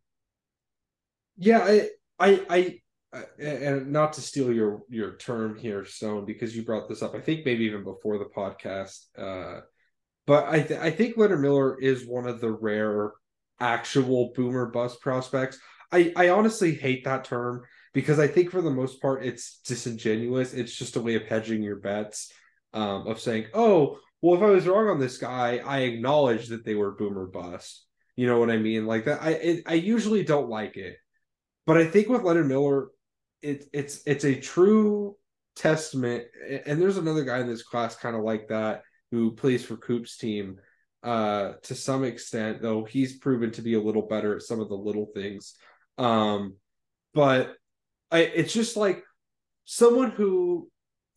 Yeah, 1.38 1.60
I, 1.60 1.90
I, 2.20 2.80
I, 3.14 3.22
and 3.40 3.92
not 3.92 4.14
to 4.14 4.22
steal 4.22 4.52
your 4.52 4.82
your 4.90 5.16
term 5.18 5.58
here, 5.58 5.86
Stone, 5.86 6.26
because 6.26 6.56
you 6.56 6.64
brought 6.64 6.90
this 6.90 7.02
up. 7.02 7.16
I 7.16 7.22
think 7.22 7.46
maybe 7.46 7.66
even 7.66 7.84
before 7.84 8.18
the 8.18 8.30
podcast. 8.36 9.06
Uh, 9.18 9.62
but 10.26 10.48
I 10.48 10.62
th- 10.62 10.80
I 10.80 10.92
think 10.92 11.18
Leonard 11.18 11.42
Miller 11.42 11.80
is 11.80 12.08
one 12.08 12.28
of 12.28 12.42
the 12.42 12.52
rare 12.52 13.14
actual 13.60 14.32
boomer 14.36 14.68
bust 14.68 15.02
prospects. 15.02 15.60
I, 15.92 16.12
I 16.16 16.30
honestly 16.30 16.74
hate 16.74 17.06
that 17.06 17.24
term 17.24 17.64
because 17.94 18.20
I 18.20 18.28
think 18.28 18.52
for 18.52 18.62
the 18.62 18.72
most 18.72 19.02
part 19.02 19.26
it's 19.26 19.60
disingenuous. 19.66 20.54
It's 20.54 20.76
just 20.76 20.96
a 20.96 21.02
way 21.02 21.16
of 21.16 21.24
hedging 21.24 21.62
your 21.62 21.78
bets, 21.78 22.32
um, 22.74 23.08
of 23.08 23.20
saying, 23.20 23.46
oh, 23.54 24.00
well, 24.22 24.36
if 24.36 24.42
I 24.42 24.52
was 24.52 24.68
wrong 24.68 24.88
on 24.88 25.00
this 25.00 25.18
guy, 25.18 25.62
I 25.66 25.80
acknowledge 25.80 26.48
that 26.48 26.66
they 26.66 26.76
were 26.76 26.96
boomer 26.96 27.28
bust. 27.28 27.86
You 28.16 28.28
know 28.28 28.40
what 28.40 28.50
I 28.50 28.58
mean? 28.58 28.86
Like 28.86 29.06
that. 29.06 29.22
I 29.22 29.32
it, 29.32 29.64
I 29.66 29.74
usually 29.74 30.24
don't 30.24 30.50
like 30.50 30.78
it, 30.78 30.98
but 31.66 31.78
I 31.78 31.86
think 31.86 32.10
with 32.10 32.24
Leonard 32.24 32.48
Miller, 32.48 32.90
it, 33.42 33.66
it's 33.74 34.02
it's 34.06 34.24
a 34.24 34.40
true 34.40 35.16
testament. 35.56 36.26
And 36.66 36.82
there's 36.82 36.98
another 36.98 37.24
guy 37.24 37.40
in 37.40 37.48
this 37.48 37.64
class 37.64 37.96
kind 37.96 38.16
of 38.16 38.24
like 38.24 38.48
that 38.48 38.84
who 39.12 39.32
plays 39.32 39.66
for 39.66 39.78
Coop's 39.78 40.18
team 40.18 40.58
uh, 41.04 41.54
to 41.64 41.76
some 41.76 42.04
extent, 42.04 42.62
though 42.62 42.84
he's 42.84 43.18
proven 43.18 43.52
to 43.52 43.62
be 43.62 43.74
a 43.74 43.82
little 43.82 44.08
better 44.08 44.36
at 44.36 44.42
some 44.42 44.60
of 44.60 44.70
the 44.70 44.76
little 44.76 45.08
things. 45.14 45.56
Um, 45.98 46.56
but 47.14 47.56
I, 48.12 48.20
it's 48.20 48.54
just 48.54 48.78
like 48.78 49.04
someone 49.66 50.12
who 50.12 50.70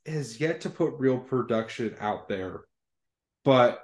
has 0.04 0.40
yet 0.40 0.62
to 0.62 0.70
put 0.70 0.94
real 0.98 1.18
production 1.18 1.96
out 2.00 2.28
there, 2.28 2.62
but 3.44 3.80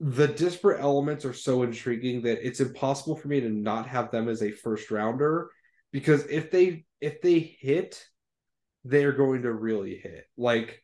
the 0.00 0.28
disparate 0.28 0.80
elements 0.80 1.24
are 1.24 1.32
so 1.32 1.62
intriguing 1.62 2.22
that 2.22 2.46
it's 2.46 2.60
impossible 2.60 3.16
for 3.16 3.28
me 3.28 3.40
to 3.40 3.48
not 3.48 3.88
have 3.88 4.10
them 4.10 4.28
as 4.28 4.42
a 4.42 4.50
first 4.50 4.90
rounder 4.90 5.50
because 5.90 6.26
if 6.26 6.50
they 6.50 6.84
if 7.00 7.22
they 7.22 7.38
hit 7.38 8.04
they're 8.84 9.12
going 9.12 9.42
to 9.42 9.52
really 9.52 9.96
hit 9.96 10.24
like 10.36 10.82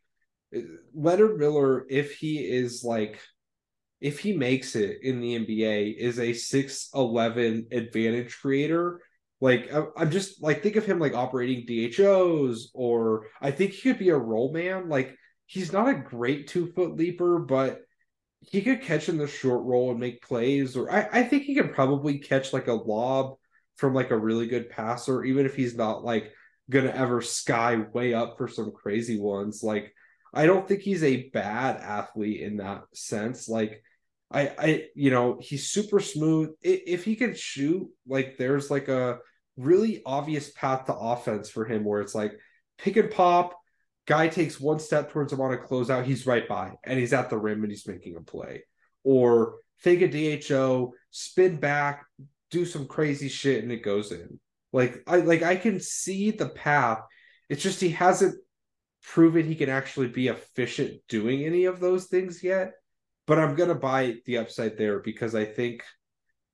Leonard 0.94 1.38
Miller 1.38 1.84
if 1.90 2.16
he 2.16 2.38
is 2.38 2.82
like 2.82 3.20
if 4.02 4.18
he 4.18 4.36
makes 4.36 4.74
it 4.74 4.98
in 5.02 5.20
the 5.20 5.38
NBA, 5.38 5.96
is 5.96 6.18
a 6.18 6.30
6'11 6.30 7.72
advantage 7.72 8.36
creator. 8.40 9.00
Like, 9.40 9.72
I'm 9.96 10.10
just 10.10 10.42
like, 10.42 10.60
think 10.60 10.74
of 10.74 10.84
him 10.84 10.98
like 10.98 11.14
operating 11.14 11.64
DHOs, 11.66 12.72
or 12.74 13.28
I 13.40 13.52
think 13.52 13.70
he 13.70 13.82
could 13.82 14.00
be 14.00 14.08
a 14.08 14.18
roll 14.18 14.52
man. 14.52 14.88
Like, 14.88 15.16
he's 15.46 15.72
not 15.72 15.88
a 15.88 15.94
great 15.94 16.48
two 16.48 16.72
foot 16.72 16.96
leaper, 16.96 17.38
but 17.38 17.82
he 18.40 18.60
could 18.60 18.82
catch 18.82 19.08
in 19.08 19.18
the 19.18 19.28
short 19.28 19.62
roll 19.62 19.92
and 19.92 20.00
make 20.00 20.20
plays. 20.20 20.76
Or 20.76 20.90
I, 20.90 21.08
I 21.12 21.22
think 21.22 21.44
he 21.44 21.54
could 21.54 21.72
probably 21.72 22.18
catch 22.18 22.52
like 22.52 22.66
a 22.66 22.72
lob 22.72 23.36
from 23.76 23.94
like 23.94 24.10
a 24.10 24.18
really 24.18 24.48
good 24.48 24.68
passer, 24.68 25.22
even 25.22 25.46
if 25.46 25.54
he's 25.54 25.76
not 25.76 26.02
like 26.02 26.32
gonna 26.68 26.90
ever 26.90 27.22
sky 27.22 27.76
way 27.92 28.14
up 28.14 28.36
for 28.36 28.48
some 28.48 28.72
crazy 28.72 29.20
ones. 29.20 29.62
Like, 29.62 29.94
I 30.34 30.46
don't 30.46 30.66
think 30.66 30.80
he's 30.80 31.04
a 31.04 31.28
bad 31.30 31.76
athlete 31.76 32.40
in 32.40 32.56
that 32.56 32.82
sense. 32.94 33.48
Like, 33.48 33.80
I, 34.32 34.54
I, 34.58 34.84
you 34.94 35.10
know, 35.10 35.38
he's 35.40 35.70
super 35.70 36.00
smooth. 36.00 36.50
If 36.62 37.04
he 37.04 37.16
can 37.16 37.34
shoot, 37.34 37.88
like 38.06 38.38
there's 38.38 38.70
like 38.70 38.88
a 38.88 39.18
really 39.56 40.02
obvious 40.06 40.50
path 40.50 40.86
to 40.86 40.94
offense 40.94 41.50
for 41.50 41.64
him 41.64 41.84
where 41.84 42.00
it's 42.00 42.14
like 42.14 42.32
pick 42.78 42.96
and 42.96 43.10
pop, 43.10 43.58
guy 44.06 44.28
takes 44.28 44.58
one 44.58 44.78
step 44.78 45.10
towards 45.10 45.32
him 45.32 45.40
on 45.40 45.52
a 45.52 45.58
closeout, 45.58 46.04
he's 46.04 46.26
right 46.26 46.48
by 46.48 46.72
and 46.84 46.98
he's 46.98 47.12
at 47.12 47.30
the 47.30 47.38
rim 47.38 47.62
and 47.62 47.70
he's 47.70 47.86
making 47.86 48.16
a 48.16 48.20
play. 48.20 48.64
Or 49.04 49.56
fake 49.78 50.00
a 50.00 50.40
DHO, 50.40 50.94
spin 51.10 51.56
back, 51.56 52.06
do 52.50 52.64
some 52.64 52.86
crazy 52.86 53.28
shit 53.28 53.62
and 53.62 53.72
it 53.72 53.82
goes 53.82 54.12
in. 54.12 54.40
Like 54.72 55.02
I 55.06 55.16
like 55.18 55.42
I 55.42 55.56
can 55.56 55.78
see 55.80 56.30
the 56.30 56.48
path. 56.48 57.00
It's 57.50 57.62
just 57.62 57.80
he 57.80 57.90
hasn't 57.90 58.36
proven 59.02 59.44
he 59.44 59.56
can 59.56 59.68
actually 59.68 60.08
be 60.08 60.28
efficient 60.28 61.00
doing 61.08 61.44
any 61.44 61.66
of 61.66 61.80
those 61.80 62.06
things 62.06 62.42
yet 62.42 62.72
but 63.26 63.38
I'm 63.38 63.54
gonna 63.54 63.74
buy 63.74 64.16
the 64.26 64.38
upside 64.38 64.76
there 64.76 65.00
because 65.00 65.34
I 65.34 65.44
think 65.44 65.82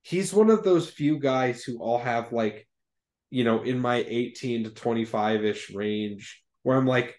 he's 0.01 0.33
one 0.33 0.49
of 0.49 0.63
those 0.63 0.89
few 0.89 1.19
guys 1.19 1.63
who 1.63 1.79
all 1.79 1.99
have 1.99 2.31
like, 2.31 2.67
you 3.29 3.43
know, 3.43 3.63
in 3.63 3.79
my 3.79 4.03
18 4.07 4.65
to 4.65 4.69
25 4.71 5.45
ish 5.45 5.71
range 5.71 6.41
where 6.63 6.77
I'm 6.77 6.87
like, 6.87 7.15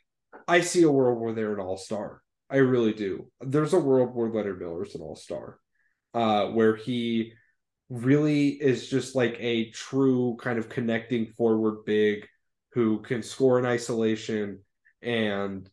I 0.48 0.60
see 0.60 0.82
a 0.82 0.90
world 0.90 1.20
where 1.20 1.32
they're 1.32 1.54
an 1.54 1.60
all 1.60 1.76
star. 1.76 2.22
I 2.50 2.56
really 2.56 2.92
do. 2.92 3.30
There's 3.40 3.72
a 3.72 3.78
world 3.78 4.14
where 4.14 4.28
Leonard 4.28 4.60
Miller's 4.60 4.94
an 4.94 5.02
all 5.02 5.16
star, 5.16 5.58
uh, 6.14 6.46
where 6.46 6.74
he 6.74 7.32
really 7.88 8.48
is 8.48 8.88
just 8.88 9.14
like 9.14 9.36
a 9.38 9.70
true 9.70 10.36
kind 10.40 10.58
of 10.58 10.68
connecting 10.68 11.26
forward 11.36 11.84
big 11.84 12.26
who 12.72 13.00
can 13.00 13.22
score 13.22 13.58
in 13.58 13.66
isolation 13.66 14.60
and 15.02 15.68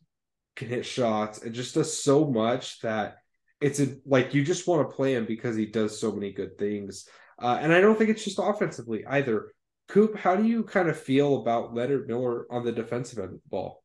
can 0.56 0.68
hit 0.68 0.84
shots 0.84 1.42
and 1.42 1.54
just 1.54 1.74
does 1.74 2.02
so 2.02 2.26
much 2.26 2.80
that 2.80 3.18
it's 3.60 3.80
a, 3.80 3.96
like 4.06 4.34
you 4.34 4.44
just 4.44 4.66
want 4.66 4.88
to 4.88 4.94
play 4.94 5.14
him 5.14 5.26
because 5.26 5.56
he 5.56 5.66
does 5.66 5.98
so 5.98 6.12
many 6.12 6.32
good 6.32 6.58
things. 6.58 7.08
Uh, 7.40 7.58
and 7.60 7.72
I 7.72 7.80
don't 7.80 7.96
think 7.96 8.10
it's 8.10 8.24
just 8.24 8.38
offensively 8.40 9.04
either. 9.06 9.52
Coop, 9.88 10.16
how 10.16 10.36
do 10.36 10.44
you 10.44 10.64
kind 10.64 10.88
of 10.88 10.98
feel 10.98 11.40
about 11.40 11.74
Leonard 11.74 12.08
Miller 12.08 12.46
on 12.52 12.64
the 12.64 12.72
defensive 12.72 13.18
end 13.18 13.28
of 13.28 13.42
the 13.42 13.48
ball? 13.48 13.82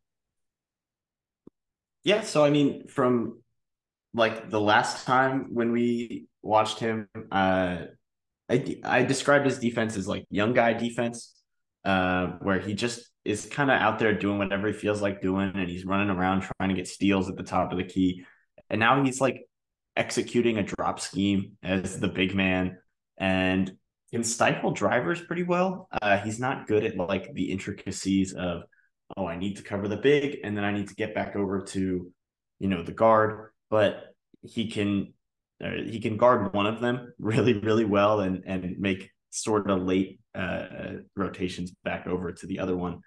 Yeah, 2.04 2.22
so 2.22 2.44
I 2.44 2.50
mean, 2.50 2.88
from 2.88 3.42
like 4.14 4.50
the 4.50 4.60
last 4.60 5.06
time 5.06 5.54
when 5.54 5.72
we 5.72 6.28
watched 6.42 6.80
him, 6.80 7.08
uh, 7.32 7.86
I 8.50 8.78
I 8.84 9.04
described 9.04 9.46
his 9.46 9.60
defense 9.60 9.96
as 9.96 10.08
like 10.08 10.26
young 10.30 10.54
guy 10.54 10.74
defense, 10.74 11.34
uh, 11.86 12.28
where 12.42 12.60
he 12.60 12.74
just 12.74 13.10
is 13.24 13.46
kind 13.46 13.72
of 13.72 13.80
out 13.80 14.00
there 14.00 14.14
doing 14.14 14.38
whatever 14.38 14.68
he 14.68 14.74
feels 14.74 15.02
like 15.02 15.22
doing, 15.22 15.52
and 15.56 15.70
he's 15.70 15.86
running 15.86 16.10
around 16.10 16.42
trying 16.42 16.70
to 16.70 16.76
get 16.76 16.88
steals 16.88 17.30
at 17.30 17.38
the 17.38 17.44
top 17.44 17.72
of 17.72 17.78
the 17.78 17.86
key 17.86 18.26
And 18.70 18.80
now 18.80 19.02
he's 19.04 19.22
like 19.22 19.48
executing 19.96 20.58
a 20.58 20.64
drop 20.64 21.00
scheme 21.00 21.58
as 21.62 22.00
the 22.00 22.08
big 22.08 22.34
man 22.34 22.78
and 23.18 23.72
can 24.12 24.24
stifle 24.24 24.72
drivers 24.72 25.22
pretty 25.22 25.44
well. 25.44 25.88
Uh, 26.02 26.18
he's 26.18 26.40
not 26.40 26.68
good 26.68 26.84
at 26.84 26.98
like 26.98 27.34
the 27.34 27.52
intricacies 27.52 28.34
of, 28.34 28.64
oh, 29.18 29.26
I 29.26 29.38
need 29.38 29.58
to 29.58 29.64
cover 29.64 29.88
the 29.88 29.98
big 29.98 30.40
and 30.44 30.56
then 30.56 30.64
I 30.64 30.72
need 30.72 30.88
to 30.90 30.96
get 30.96 31.16
back 31.16 31.36
over 31.36 31.62
to, 31.62 32.12
you 32.60 32.68
know, 32.68 32.84
the 32.84 32.92
guard. 32.92 33.52
But 33.70 34.14
he 34.42 34.70
can 34.70 35.14
uh, 35.64 35.82
he 35.86 36.00
can 36.00 36.18
guard 36.18 36.54
one 36.54 36.68
of 36.68 36.82
them 36.82 37.14
really 37.20 37.54
really 37.54 37.86
well 37.86 38.20
and 38.20 38.44
and 38.46 38.78
make 38.80 39.10
sort 39.30 39.70
of 39.70 39.82
late 39.82 40.20
uh, 40.36 40.98
rotations 41.16 41.72
back 41.84 42.06
over 42.08 42.32
to 42.32 42.46
the 42.46 42.60
other 42.60 42.76
one. 42.76 43.02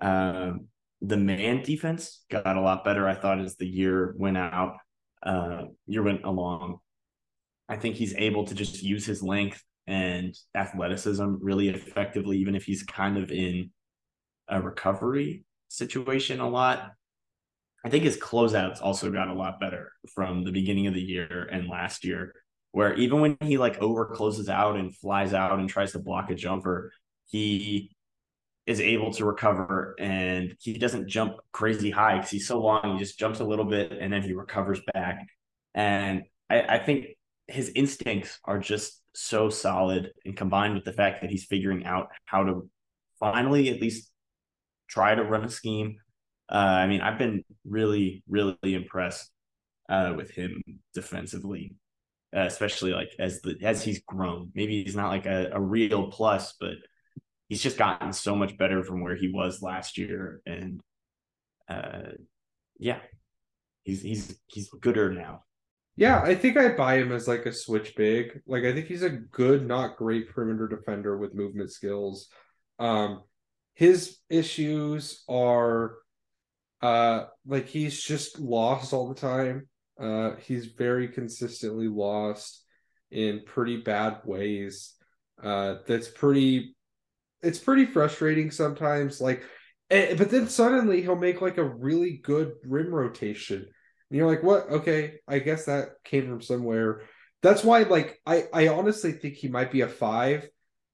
Um, 0.00 0.66
the 1.00 1.16
man 1.16 1.62
defense 1.62 2.22
got 2.30 2.56
a 2.56 2.60
lot 2.60 2.84
better, 2.84 3.08
I 3.08 3.14
thought, 3.14 3.40
as 3.40 3.56
the 3.56 3.66
year 3.66 4.14
went 4.18 4.36
out, 4.36 4.76
uh, 5.22 5.62
year 5.86 6.02
went 6.02 6.24
along. 6.24 6.78
I 7.68 7.76
think 7.76 7.96
he's 7.96 8.14
able 8.14 8.46
to 8.46 8.54
just 8.54 8.82
use 8.82 9.06
his 9.06 9.22
length 9.22 9.62
and 9.86 10.34
athleticism 10.54 11.36
really 11.40 11.68
effectively, 11.68 12.38
even 12.38 12.54
if 12.54 12.64
he's 12.64 12.82
kind 12.82 13.16
of 13.16 13.30
in 13.30 13.70
a 14.48 14.60
recovery 14.60 15.44
situation 15.68 16.40
a 16.40 16.48
lot. 16.48 16.92
I 17.84 17.88
think 17.88 18.04
his 18.04 18.18
closeouts 18.18 18.82
also 18.82 19.10
got 19.10 19.28
a 19.28 19.34
lot 19.34 19.60
better 19.60 19.92
from 20.14 20.44
the 20.44 20.52
beginning 20.52 20.86
of 20.86 20.94
the 20.94 21.00
year 21.00 21.48
and 21.50 21.68
last 21.68 22.04
year, 22.04 22.34
where 22.72 22.94
even 22.94 23.20
when 23.20 23.38
he 23.40 23.56
like 23.56 23.78
over 23.78 24.06
closes 24.06 24.48
out 24.48 24.76
and 24.76 24.94
flies 24.94 25.32
out 25.32 25.58
and 25.58 25.68
tries 25.68 25.92
to 25.92 25.98
block 25.98 26.30
a 26.30 26.34
jumper, 26.34 26.92
he 27.26 27.90
is 28.70 28.80
able 28.80 29.12
to 29.14 29.24
recover 29.24 29.94
and 29.98 30.54
he 30.60 30.78
doesn't 30.78 31.08
jump 31.08 31.36
crazy 31.52 31.90
high 31.90 32.16
because 32.16 32.30
he's 32.30 32.46
so 32.46 32.60
long. 32.60 32.92
He 32.92 32.98
just 32.98 33.18
jumps 33.18 33.40
a 33.40 33.44
little 33.44 33.64
bit 33.64 33.92
and 33.92 34.12
then 34.12 34.22
he 34.22 34.32
recovers 34.32 34.80
back. 34.92 35.26
And 35.74 36.22
I, 36.48 36.62
I 36.62 36.78
think 36.78 37.06
his 37.48 37.72
instincts 37.74 38.38
are 38.44 38.58
just 38.58 39.02
so 39.14 39.50
solid 39.50 40.12
and 40.24 40.36
combined 40.36 40.74
with 40.74 40.84
the 40.84 40.92
fact 40.92 41.22
that 41.22 41.30
he's 41.30 41.44
figuring 41.44 41.84
out 41.84 42.08
how 42.24 42.44
to 42.44 42.70
finally 43.18 43.70
at 43.70 43.80
least 43.80 44.10
try 44.88 45.14
to 45.14 45.22
run 45.22 45.44
a 45.44 45.50
scheme 45.50 45.96
uh, 46.50 46.54
I 46.56 46.86
mean, 46.88 47.00
I've 47.00 47.18
been 47.18 47.44
really, 47.64 48.24
really 48.28 48.74
impressed 48.74 49.30
uh, 49.88 50.14
with 50.16 50.30
him 50.30 50.62
defensively, 50.94 51.76
uh, 52.36 52.40
especially 52.40 52.90
like 52.90 53.10
as 53.20 53.40
the 53.40 53.56
as 53.62 53.84
he's 53.84 54.02
grown. 54.02 54.50
Maybe 54.54 54.82
he's 54.82 54.96
not 54.96 55.10
like 55.10 55.26
a, 55.26 55.50
a 55.52 55.60
real 55.60 56.10
plus, 56.10 56.54
but 56.58 56.74
he's 57.50 57.62
just 57.62 57.76
gotten 57.76 58.14
so 58.14 58.34
much 58.34 58.56
better 58.56 58.82
from 58.82 59.02
where 59.02 59.16
he 59.16 59.28
was 59.28 59.60
last 59.60 59.98
year, 59.98 60.40
and 60.46 60.80
uh, 61.68 62.12
yeah, 62.78 63.00
he's 63.82 64.00
he's 64.00 64.40
he's 64.46 64.70
gooder 64.70 65.12
now. 65.12 65.42
Yeah, 65.96 66.22
I 66.22 66.34
think 66.34 66.56
I 66.56 66.68
buy 66.68 66.96
him 66.96 67.12
as 67.12 67.28
like 67.28 67.44
a 67.44 67.52
switch 67.52 67.94
big. 67.96 68.40
Like 68.46 68.64
I 68.64 68.72
think 68.72 68.86
he's 68.86 69.02
a 69.02 69.10
good, 69.10 69.66
not 69.66 69.98
great 69.98 70.30
perimeter 70.30 70.68
defender 70.68 71.18
with 71.18 71.34
movement 71.34 71.72
skills. 71.72 72.28
Um, 72.78 73.24
his 73.74 74.18
issues 74.30 75.22
are 75.28 75.96
uh, 76.80 77.24
like 77.44 77.66
he's 77.66 78.00
just 78.00 78.38
lost 78.38 78.92
all 78.92 79.08
the 79.08 79.20
time. 79.20 79.68
Uh, 80.00 80.36
he's 80.36 80.66
very 80.66 81.08
consistently 81.08 81.88
lost 81.88 82.64
in 83.10 83.42
pretty 83.44 83.76
bad 83.76 84.20
ways. 84.24 84.94
Uh, 85.42 85.76
that's 85.86 86.08
pretty. 86.08 86.76
It's 87.42 87.58
pretty 87.58 87.86
frustrating 87.86 88.50
sometimes. 88.50 89.20
Like, 89.20 89.42
eh, 89.90 90.14
but 90.16 90.30
then 90.30 90.48
suddenly 90.48 91.02
he'll 91.02 91.16
make 91.16 91.40
like 91.40 91.58
a 91.58 91.64
really 91.64 92.18
good 92.22 92.52
rim 92.64 92.92
rotation, 92.94 93.58
and 93.58 94.16
you're 94.16 94.26
like, 94.26 94.42
"What? 94.42 94.68
Okay, 94.70 95.20
I 95.26 95.38
guess 95.38 95.66
that 95.66 95.90
came 96.04 96.26
from 96.28 96.42
somewhere." 96.42 97.02
That's 97.42 97.64
why, 97.64 97.82
like, 97.84 98.20
I 98.26 98.44
I 98.52 98.68
honestly 98.68 99.12
think 99.12 99.34
he 99.36 99.48
might 99.48 99.72
be 99.72 99.80
a 99.82 99.88
five 99.88 100.48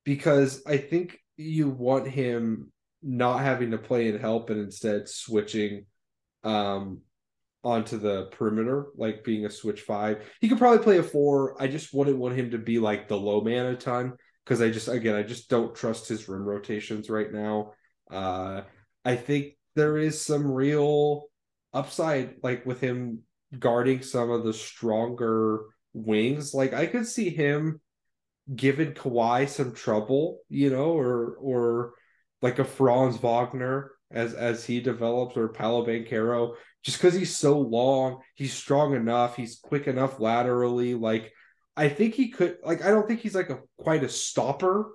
because 0.05 0.63
I 0.67 0.77
think 0.79 1.19
you 1.37 1.69
want 1.69 2.09
him 2.09 2.73
not 3.03 3.41
having 3.41 3.73
to 3.73 3.79
play 3.79 4.09
and 4.09 4.21
help 4.21 4.51
and 4.51 4.61
instead 4.61 5.09
switching 5.09 5.87
um 6.45 7.01
onto 7.65 7.99
the 7.99 8.27
perimeter, 8.27 8.87
like 8.97 9.25
being 9.25 9.45
a 9.45 9.51
switch 9.51 9.81
five. 9.83 10.25
He 10.41 10.49
could 10.49 10.59
probably 10.59 10.85
play 10.85 10.99
a 10.99 11.03
four. 11.03 11.61
I 11.61 11.67
just 11.67 11.93
wouldn't 11.93 12.19
want 12.19 12.37
him 12.39 12.53
to 12.53 12.59
be 12.59 12.79
like 12.79 13.09
the 13.09 13.17
low 13.19 13.41
man 13.41 13.67
a 13.67 13.77
ton 13.77 14.13
because 14.47 14.63
I 14.63 14.71
just 14.71 14.89
again 14.89 15.17
I 15.17 15.23
just 15.23 15.51
don't 15.51 15.75
trust 15.75 16.09
his 16.09 16.29
rim 16.29 16.45
rotations 16.45 17.11
right 17.11 17.33
now. 17.33 17.73
Uh 18.11 18.63
I 19.05 19.17
think 19.17 19.57
there 19.75 19.99
is 19.99 20.21
some 20.21 20.51
real 20.51 21.25
upside 21.75 22.37
like 22.43 22.65
with 22.65 22.81
him 22.81 23.23
guarding 23.59 24.03
some 24.03 24.31
of 24.31 24.45
the 24.45 24.53
stronger 24.53 25.65
wings. 25.93 26.55
Like 26.55 26.73
I 26.73 26.87
could 26.87 27.07
see 27.07 27.31
him 27.31 27.81
giving 28.55 28.93
Kawhi 28.93 29.49
some 29.49 29.75
trouble, 29.75 30.41
you 30.49 30.71
know, 30.71 30.97
or 30.97 31.37
or 31.41 31.95
like 32.43 32.59
a 32.59 32.65
Franz 32.65 33.17
Wagner 33.17 33.93
as 34.11 34.35
as 34.35 34.65
he 34.65 34.81
develops 34.81 35.37
or 35.37 35.49
Paolo 35.49 35.85
Banchero, 35.85 36.55
just 36.85 36.99
because 36.99 37.15
he's 37.15 37.35
so 37.37 37.59
long, 37.59 38.21
he's 38.35 38.53
strong 38.53 38.95
enough, 38.95 39.37
he's 39.37 39.59
quick 39.59 39.89
enough 39.89 40.21
laterally. 40.21 40.95
Like 40.95 41.33
I 41.77 41.89
think 41.89 42.15
he 42.15 42.31
could 42.31 42.59
like 42.65 42.85
I 42.85 42.91
don't 42.91 43.07
think 43.07 43.21
he's 43.21 43.35
like 43.35 43.51
a 43.51 43.61
quite 43.79 44.05
a 44.05 44.09
stopper, 44.09 44.93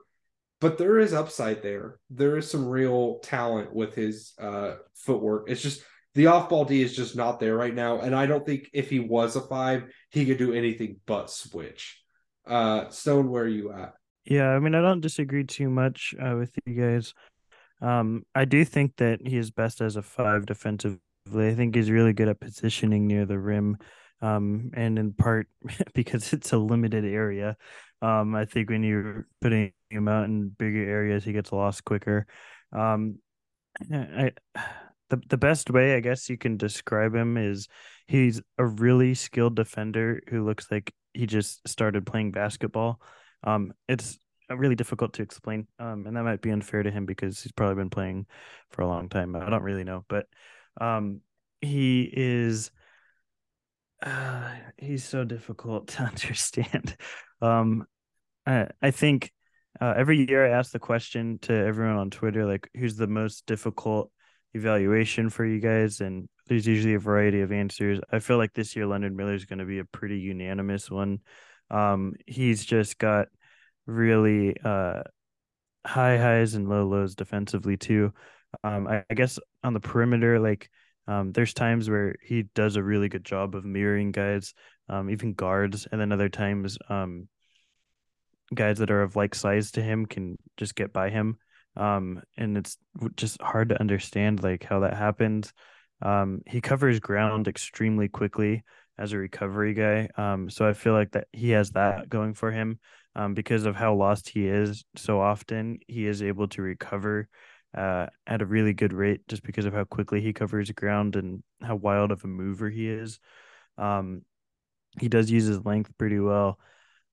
but 0.59 0.77
there 0.77 0.99
is 0.99 1.13
upside 1.13 1.61
there. 1.61 1.99
There 2.09 2.37
is 2.37 2.49
some 2.49 2.67
real 2.67 3.19
talent 3.19 3.73
with 3.73 3.95
his 3.95 4.33
uh 4.39 4.75
footwork. 4.95 5.49
It's 5.49 5.61
just 5.61 5.83
the 6.15 6.27
off 6.27 6.49
ball 6.49 6.65
D 6.65 6.81
is 6.81 6.95
just 6.95 7.15
not 7.15 7.39
there 7.39 7.55
right 7.55 7.73
now. 7.73 7.99
And 7.99 8.15
I 8.15 8.25
don't 8.25 8.45
think 8.45 8.69
if 8.73 8.89
he 8.89 8.99
was 8.99 9.35
a 9.35 9.41
five, 9.41 9.83
he 10.09 10.25
could 10.25 10.37
do 10.37 10.53
anything 10.53 10.99
but 11.05 11.29
switch. 11.29 12.01
Uh 12.45 12.89
Stone, 12.89 13.29
where 13.29 13.43
are 13.43 13.47
you 13.47 13.71
at? 13.71 13.93
Yeah, 14.25 14.49
I 14.49 14.59
mean, 14.59 14.75
I 14.75 14.81
don't 14.81 15.01
disagree 15.01 15.43
too 15.43 15.69
much 15.69 16.13
uh, 16.21 16.35
with 16.37 16.53
you 16.65 16.79
guys. 16.79 17.13
Um, 17.81 18.23
I 18.35 18.45
do 18.45 18.63
think 18.63 18.97
that 18.97 19.25
he 19.25 19.37
is 19.37 19.49
best 19.49 19.81
as 19.81 19.95
a 19.95 20.03
five 20.03 20.45
defensively. 20.45 20.99
I 21.35 21.55
think 21.55 21.73
he's 21.73 21.89
really 21.89 22.13
good 22.13 22.27
at 22.27 22.39
positioning 22.39 23.07
near 23.07 23.25
the 23.25 23.39
rim, 23.39 23.77
um, 24.21 24.71
and 24.73 24.99
in 24.99 25.13
part 25.13 25.47
because 25.93 26.33
it's 26.33 26.53
a 26.53 26.57
limited 26.57 27.05
area. 27.05 27.57
Um, 28.01 28.35
I 28.35 28.45
think 28.45 28.69
when 28.69 28.83
you're 28.83 29.27
putting 29.41 29.73
him 29.89 30.07
out 30.07 30.25
in 30.25 30.49
bigger 30.49 30.83
areas, 30.83 31.23
he 31.23 31.33
gets 31.33 31.51
lost 31.51 31.85
quicker. 31.85 32.25
Um, 32.71 33.19
I 33.91 34.31
the 35.09 35.21
the 35.27 35.37
best 35.37 35.69
way 35.69 35.95
I 35.95 35.99
guess 35.99 36.29
you 36.29 36.37
can 36.37 36.57
describe 36.57 37.13
him 37.13 37.37
is 37.37 37.67
he's 38.07 38.41
a 38.57 38.65
really 38.65 39.13
skilled 39.13 39.55
defender 39.55 40.21
who 40.29 40.45
looks 40.45 40.71
like 40.71 40.93
he 41.13 41.25
just 41.25 41.67
started 41.67 42.05
playing 42.05 42.31
basketball. 42.31 43.01
Um, 43.43 43.73
it's 43.87 44.17
really 44.49 44.75
difficult 44.75 45.13
to 45.13 45.21
explain. 45.21 45.67
Um, 45.79 46.05
and 46.07 46.15
that 46.15 46.23
might 46.23 46.41
be 46.41 46.51
unfair 46.51 46.83
to 46.83 46.91
him 46.91 47.05
because 47.05 47.41
he's 47.41 47.51
probably 47.51 47.75
been 47.75 47.89
playing 47.89 48.25
for 48.71 48.81
a 48.81 48.87
long 48.87 49.09
time. 49.09 49.35
I 49.35 49.49
don't 49.49 49.63
really 49.63 49.83
know, 49.83 50.05
but 50.07 50.27
um, 50.79 51.21
he 51.61 52.09
is. 52.11 52.71
Uh, 54.01 54.49
he's 54.77 55.03
so 55.03 55.23
difficult 55.23 55.87
to 55.89 56.03
understand. 56.03 56.95
Um, 57.41 57.85
I 58.45 58.67
I 58.81 58.91
think 58.91 59.31
uh, 59.79 59.93
every 59.95 60.27
year 60.27 60.45
I 60.45 60.57
ask 60.57 60.71
the 60.71 60.79
question 60.79 61.39
to 61.43 61.53
everyone 61.53 61.97
on 61.97 62.09
Twitter, 62.09 62.45
like, 62.45 62.69
who's 62.75 62.95
the 62.97 63.07
most 63.07 63.45
difficult 63.45 64.11
evaluation 64.53 65.29
for 65.29 65.45
you 65.45 65.59
guys? 65.59 66.01
And 66.01 66.27
there's 66.47 66.67
usually 66.67 66.95
a 66.95 66.99
variety 66.99 67.41
of 67.41 67.51
answers. 67.51 67.99
I 68.11 68.19
feel 68.19 68.37
like 68.37 68.53
this 68.53 68.75
year 68.75 68.85
Leonard 68.85 69.15
Miller 69.15 69.33
is 69.33 69.45
going 69.45 69.59
to 69.59 69.65
be 69.65 69.79
a 69.79 69.85
pretty 69.85 70.19
unanimous 70.19 70.91
one. 70.91 71.19
Um, 71.69 72.15
he's 72.27 72.65
just 72.65 72.97
got 72.97 73.29
really 73.85 74.57
uh, 74.63 75.03
high 75.85 76.17
highs 76.17 76.53
and 76.53 76.67
low 76.67 76.85
lows 76.85 77.15
defensively 77.15 77.77
too. 77.77 78.13
Um, 78.63 78.87
I, 78.87 79.05
I, 79.09 79.13
guess 79.13 79.39
on 79.63 79.73
the 79.73 79.79
perimeter, 79.79 80.39
like 80.39 80.69
um, 81.11 81.33
there's 81.33 81.53
times 81.53 81.89
where 81.89 82.15
he 82.23 82.43
does 82.55 82.77
a 82.77 82.83
really 82.83 83.09
good 83.09 83.25
job 83.25 83.53
of 83.53 83.65
mirroring 83.65 84.13
guys, 84.13 84.53
um, 84.87 85.09
even 85.09 85.33
guards, 85.33 85.85
and 85.91 85.99
then 85.99 86.13
other 86.13 86.29
times 86.29 86.77
um, 86.87 87.27
guys 88.55 88.77
that 88.77 88.91
are 88.91 89.01
of 89.01 89.17
like 89.17 89.35
size 89.35 89.71
to 89.71 89.81
him 89.81 90.05
can 90.05 90.37
just 90.55 90.73
get 90.73 90.93
by 90.93 91.09
him. 91.09 91.37
Um, 91.75 92.21
and 92.37 92.55
it's 92.55 92.77
just 93.17 93.41
hard 93.41 93.69
to 93.69 93.79
understand 93.79 94.41
like 94.41 94.63
how 94.63 94.79
that 94.81 94.93
happens. 94.93 95.51
Um, 96.01 96.43
he 96.47 96.61
covers 96.61 97.01
ground 97.01 97.49
extremely 97.49 98.07
quickly 98.07 98.63
as 98.97 99.11
a 99.11 99.17
recovery 99.17 99.73
guy. 99.73 100.07
Um, 100.15 100.49
so 100.49 100.65
I 100.65 100.71
feel 100.71 100.93
like 100.93 101.11
that 101.11 101.27
he 101.33 101.49
has 101.49 101.71
that 101.71 102.07
going 102.07 102.35
for 102.35 102.51
him 102.51 102.79
um, 103.17 103.33
because 103.33 103.65
of 103.65 103.75
how 103.75 103.95
lost 103.95 104.29
he 104.29 104.47
is 104.47 104.85
so 104.95 105.19
often. 105.19 105.79
He 105.87 106.07
is 106.07 106.23
able 106.23 106.47
to 106.49 106.61
recover 106.61 107.27
uh, 107.75 108.07
at 108.27 108.41
a 108.41 108.45
really 108.45 108.73
good 108.73 108.93
rate 108.93 109.27
just 109.27 109.43
because 109.43 109.65
of 109.65 109.73
how 109.73 109.83
quickly 109.83 110.21
he 110.21 110.33
covers 110.33 110.71
ground 110.71 111.15
and 111.15 111.43
how 111.61 111.75
wild 111.75 112.11
of 112.11 112.23
a 112.23 112.27
mover 112.27 112.69
he 112.69 112.89
is. 112.89 113.19
Um, 113.77 114.23
he 114.99 115.07
does 115.07 115.31
use 115.31 115.45
his 115.45 115.63
length 115.65 115.91
pretty 115.97 116.19
well, 116.19 116.59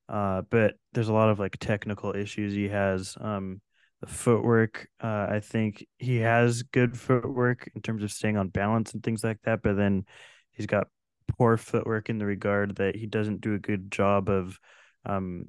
uh, 0.09 0.43
but 0.51 0.75
there's 0.93 1.09
a 1.09 1.13
lot 1.13 1.31
of 1.31 1.39
like 1.39 1.59
technical 1.59 2.15
issues 2.15 2.53
he 2.53 2.69
has. 2.69 3.17
Um, 3.21 3.61
the 4.01 4.07
footwork, 4.07 4.89
uh, 5.03 5.27
I 5.31 5.41
think 5.41 5.87
he 5.99 6.19
has 6.19 6.63
good 6.63 6.97
footwork 6.97 7.71
in 7.75 7.83
terms 7.83 8.03
of 8.03 8.13
staying 8.13 8.37
on 8.37 8.49
balance 8.49 8.93
and 8.93 9.03
things 9.03 9.25
like 9.25 9.41
that, 9.43 9.63
but 9.63 9.77
then 9.77 10.05
he's 10.53 10.67
got 10.67 10.89
poor 11.29 11.57
footwork 11.57 12.09
in 12.09 12.19
the 12.19 12.27
regard 12.27 12.77
that 12.77 12.97
he 12.97 13.07
doesn't 13.07 13.41
do 13.41 13.55
a 13.55 13.59
good 13.59 13.91
job 13.91 14.29
of 14.29 14.59
um, 15.05 15.47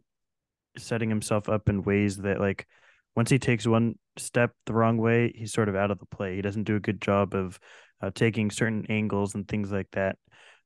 setting 0.78 1.10
himself 1.10 1.50
up 1.50 1.70
in 1.70 1.84
ways 1.84 2.18
that 2.18 2.40
like 2.40 2.68
once 3.16 3.30
he 3.30 3.40
takes 3.40 3.68
one 3.68 3.96
step 4.18 4.52
the 4.66 4.74
wrong 4.74 4.98
way, 4.98 5.32
he's 5.36 5.54
sort 5.54 5.70
of 5.70 5.76
out 5.76 5.92
of 5.92 6.00
the 6.00 6.06
play. 6.06 6.36
He 6.36 6.42
doesn't 6.42 6.64
do 6.64 6.76
a 6.76 6.82
good 6.82 7.02
job 7.02 7.34
of 7.34 7.60
uh, 8.02 8.12
taking 8.14 8.52
certain 8.52 8.86
angles 8.90 9.36
and 9.36 9.48
things 9.48 9.72
like 9.72 9.90
that. 9.92 10.18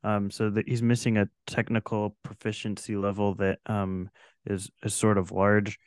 Um, 0.04 0.30
so 0.30 0.50
that 0.50 0.68
he's 0.68 0.82
missing 0.82 1.18
a 1.18 1.30
technical 1.48 2.18
proficiency 2.24 2.98
level 2.98 3.36
that 3.36 3.60
um, 3.66 4.10
is 4.46 4.70
is 4.84 4.94
sort 4.94 5.18
of 5.18 5.32
large. 5.32 5.80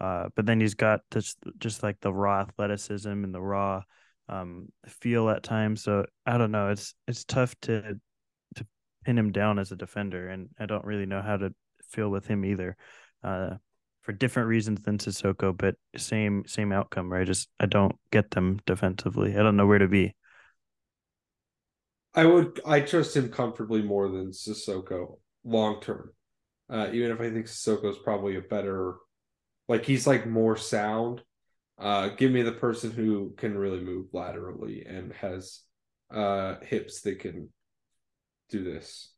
Uh, 0.00 0.28
but 0.36 0.46
then 0.46 0.60
he's 0.60 0.74
got 0.74 1.00
this 1.10 1.34
just 1.58 1.82
like 1.82 1.98
the 2.00 2.12
raw 2.12 2.42
athleticism 2.42 3.08
and 3.08 3.34
the 3.34 3.40
raw 3.40 3.82
um, 4.28 4.68
feel 4.86 5.28
at 5.30 5.42
times. 5.42 5.82
So 5.82 6.06
I 6.24 6.38
don't 6.38 6.52
know. 6.52 6.68
It's 6.68 6.94
it's 7.08 7.24
tough 7.24 7.54
to 7.62 7.98
to 8.54 8.66
pin 9.04 9.18
him 9.18 9.32
down 9.32 9.58
as 9.58 9.72
a 9.72 9.76
defender, 9.76 10.28
and 10.28 10.48
I 10.58 10.66
don't 10.66 10.84
really 10.84 11.06
know 11.06 11.22
how 11.22 11.36
to 11.36 11.52
feel 11.88 12.08
with 12.08 12.26
him 12.26 12.44
either. 12.44 12.76
Uh, 13.22 13.56
for 14.06 14.12
different 14.12 14.48
reasons 14.48 14.80
than 14.82 14.98
Cissoko, 14.98 15.54
but 15.54 15.74
same 15.96 16.44
same 16.46 16.70
outcome. 16.70 17.12
Right? 17.12 17.26
Just 17.26 17.48
I 17.58 17.66
don't 17.66 17.96
get 18.12 18.30
them 18.30 18.60
defensively. 18.64 19.36
I 19.36 19.42
don't 19.42 19.56
know 19.56 19.66
where 19.66 19.80
to 19.80 19.88
be. 19.88 20.14
I 22.14 22.24
would 22.24 22.60
I 22.64 22.80
trust 22.80 23.16
him 23.16 23.30
comfortably 23.30 23.82
more 23.82 24.08
than 24.08 24.30
Cissoko 24.30 25.18
long 25.44 25.80
term. 25.80 26.12
Uh, 26.70 26.88
even 26.92 27.10
if 27.10 27.20
I 27.20 27.30
think 27.30 27.46
Cissoko 27.46 27.90
is 27.90 27.98
probably 27.98 28.36
a 28.36 28.40
better, 28.40 28.94
like 29.68 29.84
he's 29.84 30.06
like 30.06 30.24
more 30.24 30.56
sound. 30.56 31.22
Uh, 31.76 32.08
give 32.08 32.30
me 32.30 32.42
the 32.42 32.52
person 32.52 32.92
who 32.92 33.34
can 33.36 33.58
really 33.58 33.80
move 33.80 34.06
laterally 34.12 34.86
and 34.86 35.12
has 35.14 35.60
uh, 36.14 36.54
hips 36.62 37.02
that 37.02 37.18
can 37.18 37.50
do 38.50 38.62
this. 38.62 39.12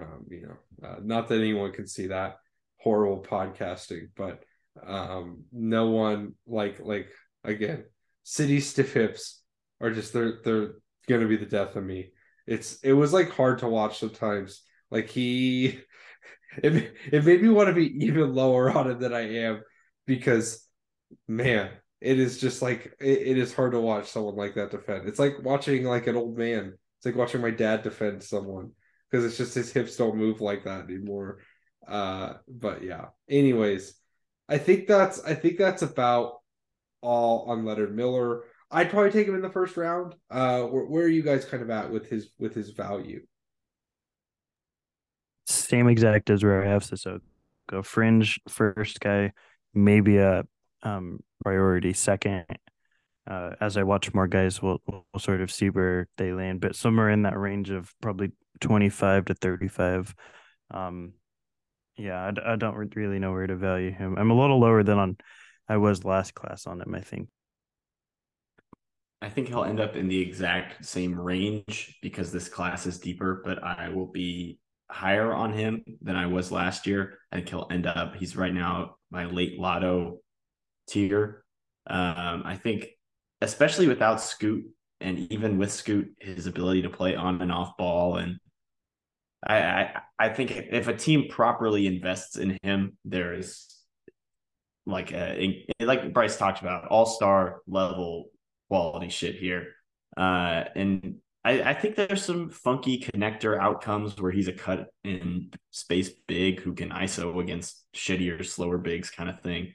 Um, 0.00 0.24
you 0.30 0.48
know, 0.48 0.88
uh, 0.88 0.96
not 1.02 1.28
that 1.28 1.38
anyone 1.38 1.72
can 1.72 1.86
see 1.86 2.06
that 2.06 2.38
horrible 2.88 3.22
podcasting, 3.22 4.08
but 4.16 4.42
um, 4.86 5.44
no 5.52 5.90
one 5.90 6.34
like 6.46 6.80
like 6.80 7.10
again, 7.44 7.84
Sidy 8.22 8.60
stiff 8.60 8.94
hips 8.94 9.42
are 9.78 9.90
just 9.90 10.14
they're 10.14 10.38
they're 10.42 10.70
gonna 11.06 11.28
be 11.28 11.36
the 11.36 11.44
death 11.44 11.76
of 11.76 11.84
me. 11.84 12.12
It's 12.46 12.78
it 12.80 12.94
was 12.94 13.12
like 13.12 13.30
hard 13.30 13.58
to 13.58 13.68
watch 13.68 13.98
sometimes. 13.98 14.62
Like 14.90 15.10
he, 15.10 15.80
it 16.62 16.94
it 17.12 17.24
made 17.26 17.42
me 17.42 17.50
want 17.50 17.68
to 17.68 17.74
be 17.74 18.06
even 18.06 18.34
lower 18.34 18.70
on 18.70 18.90
it 18.90 19.00
than 19.00 19.12
I 19.12 19.36
am 19.36 19.62
because, 20.06 20.66
man, 21.26 21.68
it 22.00 22.18
is 22.18 22.40
just 22.40 22.62
like 22.62 22.94
it, 23.00 23.18
it 23.18 23.38
is 23.38 23.52
hard 23.52 23.72
to 23.72 23.80
watch 23.80 24.08
someone 24.08 24.36
like 24.36 24.54
that 24.54 24.70
defend. 24.70 25.08
It's 25.08 25.18
like 25.18 25.42
watching 25.42 25.84
like 25.84 26.06
an 26.06 26.16
old 26.16 26.38
man. 26.38 26.72
It's 26.96 27.06
like 27.06 27.16
watching 27.16 27.42
my 27.42 27.50
dad 27.50 27.82
defend 27.82 28.22
someone 28.22 28.72
because 29.10 29.26
it's 29.26 29.36
just 29.36 29.54
his 29.54 29.72
hips 29.72 29.96
don't 29.96 30.16
move 30.16 30.40
like 30.40 30.64
that 30.64 30.84
anymore. 30.84 31.40
Uh, 31.86 32.34
but 32.48 32.82
yeah. 32.82 33.06
Anyways, 33.28 33.94
I 34.48 34.58
think 34.58 34.86
that's 34.86 35.22
I 35.24 35.34
think 35.34 35.58
that's 35.58 35.82
about 35.82 36.34
all 37.00 37.50
on 37.50 37.64
Leonard 37.64 37.94
Miller. 37.94 38.44
I'd 38.70 38.90
probably 38.90 39.10
take 39.10 39.26
him 39.26 39.34
in 39.34 39.40
the 39.42 39.50
first 39.50 39.76
round. 39.76 40.14
Uh, 40.30 40.62
where, 40.62 40.84
where 40.84 41.04
are 41.04 41.08
you 41.08 41.22
guys 41.22 41.44
kind 41.44 41.62
of 41.62 41.70
at 41.70 41.90
with 41.90 42.08
his 42.08 42.30
with 42.38 42.54
his 42.54 42.70
value? 42.70 43.22
Same 45.46 45.88
exact 45.88 46.28
as 46.30 46.44
where 46.44 46.62
I 46.62 46.68
have 46.68 46.82
Cissoko. 46.82 47.20
Go 47.68 47.82
fringe 47.82 48.40
first 48.48 49.00
guy, 49.00 49.32
maybe 49.74 50.18
a 50.18 50.44
um, 50.82 51.20
priority 51.42 51.92
second. 51.92 52.44
Uh, 53.26 53.50
as 53.60 53.76
I 53.76 53.82
watch 53.82 54.14
more 54.14 54.26
guys, 54.26 54.62
we'll, 54.62 54.80
we'll 54.86 55.04
sort 55.18 55.42
of 55.42 55.52
see 55.52 55.68
where 55.68 56.08
they 56.16 56.32
land, 56.32 56.62
but 56.62 56.74
somewhere 56.74 57.10
in 57.10 57.22
that 57.22 57.38
range 57.38 57.68
of 57.68 57.92
probably 58.00 58.32
25 58.60 59.26
to 59.26 59.34
35. 59.34 60.14
Um, 60.70 61.12
yeah, 61.98 62.30
I, 62.46 62.52
I 62.52 62.56
don't 62.56 62.94
really 62.94 63.18
know 63.18 63.32
where 63.32 63.46
to 63.46 63.56
value 63.56 63.90
him. 63.90 64.16
I'm 64.16 64.30
a 64.30 64.40
little 64.40 64.60
lower 64.60 64.82
than 64.82 64.98
on 64.98 65.16
I 65.68 65.76
was 65.76 66.04
last 66.04 66.34
class 66.34 66.66
on 66.66 66.80
him, 66.80 66.94
I 66.94 67.00
think. 67.00 67.28
I 69.20 69.28
think 69.28 69.48
he'll 69.48 69.64
end 69.64 69.80
up 69.80 69.96
in 69.96 70.08
the 70.08 70.20
exact 70.20 70.84
same 70.84 71.18
range 71.18 71.98
because 72.00 72.30
this 72.32 72.48
class 72.48 72.86
is 72.86 73.00
deeper, 73.00 73.42
but 73.44 73.62
I 73.62 73.88
will 73.88 74.06
be 74.06 74.60
higher 74.90 75.34
on 75.34 75.52
him 75.52 75.84
than 76.00 76.16
I 76.16 76.26
was 76.26 76.52
last 76.52 76.86
year. 76.86 77.18
I 77.32 77.36
think 77.36 77.48
he'll 77.48 77.66
end 77.70 77.86
up, 77.86 78.14
he's 78.14 78.36
right 78.36 78.54
now 78.54 78.96
my 79.10 79.26
late 79.26 79.58
lotto 79.58 80.20
tier. 80.88 81.44
Um, 81.86 82.42
I 82.44 82.56
think, 82.56 82.86
especially 83.40 83.88
without 83.88 84.20
Scoot 84.20 84.64
and 85.00 85.18
even 85.32 85.58
with 85.58 85.72
Scoot, 85.72 86.14
his 86.20 86.46
ability 86.46 86.82
to 86.82 86.90
play 86.90 87.16
on 87.16 87.42
and 87.42 87.52
off 87.52 87.76
ball. 87.76 88.16
And 88.16 88.38
I, 89.46 89.58
I, 89.58 90.00
I 90.18 90.28
think 90.30 90.50
if 90.52 90.88
a 90.88 90.96
team 90.96 91.28
properly 91.28 91.86
invests 91.86 92.36
in 92.36 92.58
him, 92.62 92.96
there 93.04 93.34
is 93.34 93.66
like 94.86 95.12
a, 95.12 95.64
like 95.80 96.12
Bryce 96.12 96.36
talked 96.36 96.60
about, 96.60 96.86
all 96.88 97.06
star 97.06 97.60
level 97.66 98.30
quality 98.68 99.08
shit 99.08 99.36
here. 99.36 99.68
Uh, 100.16 100.64
and 100.74 101.16
I, 101.44 101.62
I, 101.62 101.74
think 101.74 101.94
there's 101.94 102.24
some 102.24 102.50
funky 102.50 102.98
connector 103.00 103.58
outcomes 103.58 104.20
where 104.20 104.32
he's 104.32 104.48
a 104.48 104.52
cut 104.52 104.88
in 105.04 105.50
space 105.70 106.10
big 106.26 106.60
who 106.60 106.74
can 106.74 106.90
ISO 106.90 107.40
against 107.40 107.84
shittier, 107.94 108.44
slower 108.44 108.78
bigs 108.78 109.10
kind 109.10 109.30
of 109.30 109.40
thing. 109.40 109.74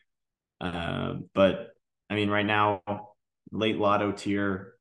Uh, 0.59 1.15
but 1.33 1.69
I 2.09 2.15
mean, 2.15 2.29
right 2.29 2.45
now, 2.45 2.81
late 3.51 3.77
lotto 3.77 4.11
tier, 4.11 4.73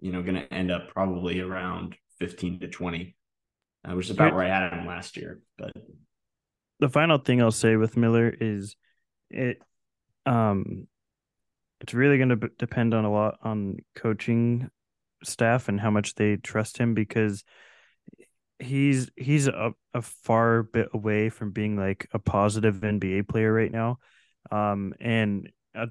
you 0.00 0.12
know, 0.12 0.22
going 0.22 0.34
to 0.34 0.52
end 0.52 0.70
up 0.70 0.88
probably 0.88 1.40
around 1.40 1.96
15 2.18 2.60
to 2.60 2.68
20, 2.68 3.16
uh, 3.84 3.94
which 3.94 4.06
is 4.06 4.10
about 4.12 4.34
where 4.34 4.44
I 4.44 4.48
had 4.48 4.72
him 4.72 4.86
last 4.86 5.16
year. 5.16 5.40
But 5.56 5.72
the 6.80 6.88
final 6.88 7.18
thing 7.18 7.42
I'll 7.42 7.50
say 7.50 7.76
with 7.76 7.96
Miller 7.96 8.32
is 8.40 8.76
it, 9.30 9.60
um, 10.26 10.86
it's 11.80 11.94
really 11.94 12.16
going 12.16 12.30
to 12.30 12.36
b- 12.36 12.48
depend 12.58 12.94
on 12.94 13.04
a 13.04 13.12
lot 13.12 13.38
on 13.42 13.78
coaching 13.94 14.70
staff 15.24 15.68
and 15.68 15.80
how 15.80 15.90
much 15.90 16.14
they 16.14 16.36
trust 16.36 16.78
him 16.78 16.94
because 16.94 17.44
he's 18.58 19.10
he's 19.16 19.46
a, 19.46 19.72
a 19.94 20.02
far 20.02 20.64
bit 20.64 20.88
away 20.92 21.28
from 21.28 21.52
being 21.52 21.76
like 21.76 22.08
a 22.12 22.18
positive 22.18 22.76
NBA 22.76 23.28
player 23.28 23.52
right 23.52 23.70
now. 23.70 23.98
Um, 24.50 24.94
and 25.00 25.50
a 25.74 25.88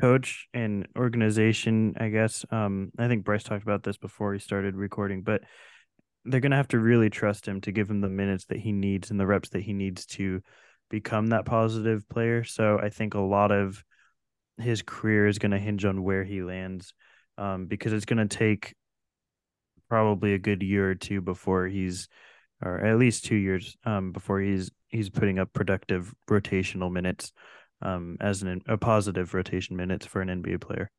coach 0.00 0.48
and 0.54 0.86
organization, 0.96 1.94
I 1.98 2.08
guess. 2.08 2.44
Um, 2.50 2.92
I 2.98 3.08
think 3.08 3.24
Bryce 3.24 3.42
talked 3.42 3.62
about 3.62 3.82
this 3.82 3.96
before 3.96 4.32
he 4.32 4.38
started 4.38 4.76
recording, 4.76 5.22
but 5.22 5.42
they're 6.24 6.40
gonna 6.40 6.56
have 6.56 6.68
to 6.68 6.78
really 6.78 7.10
trust 7.10 7.46
him 7.46 7.60
to 7.62 7.72
give 7.72 7.90
him 7.90 8.00
the 8.00 8.08
minutes 8.08 8.46
that 8.46 8.58
he 8.58 8.72
needs 8.72 9.10
and 9.10 9.18
the 9.18 9.26
reps 9.26 9.50
that 9.50 9.62
he 9.62 9.72
needs 9.72 10.06
to 10.06 10.40
become 10.90 11.28
that 11.28 11.44
positive 11.44 12.08
player. 12.08 12.44
So 12.44 12.78
I 12.78 12.88
think 12.88 13.14
a 13.14 13.20
lot 13.20 13.52
of 13.52 13.84
his 14.58 14.82
career 14.82 15.26
is 15.26 15.38
going 15.38 15.52
to 15.52 15.58
hinge 15.58 15.84
on 15.84 16.02
where 16.02 16.24
he 16.24 16.42
lands 16.42 16.92
um, 17.36 17.66
because 17.66 17.92
it's 17.92 18.04
going 18.04 18.26
to 18.26 18.36
take 18.36 18.74
probably 19.88 20.34
a 20.34 20.38
good 20.38 20.62
year 20.62 20.90
or 20.90 20.94
two 20.94 21.20
before 21.20 21.66
he's 21.66 22.08
or 22.62 22.84
at 22.84 22.98
least 22.98 23.24
two 23.24 23.36
years 23.36 23.76
um, 23.84 24.10
before 24.10 24.40
he's 24.40 24.70
he's 24.88 25.10
putting 25.10 25.38
up 25.38 25.52
productive 25.52 26.12
rotational 26.28 26.90
minutes 26.90 27.32
um, 27.82 28.16
as 28.20 28.42
an 28.42 28.60
a 28.66 28.76
positive 28.76 29.32
rotation 29.32 29.76
minutes 29.76 30.04
for 30.04 30.20
an 30.20 30.42
NBA 30.42 30.60
player. 30.60 30.90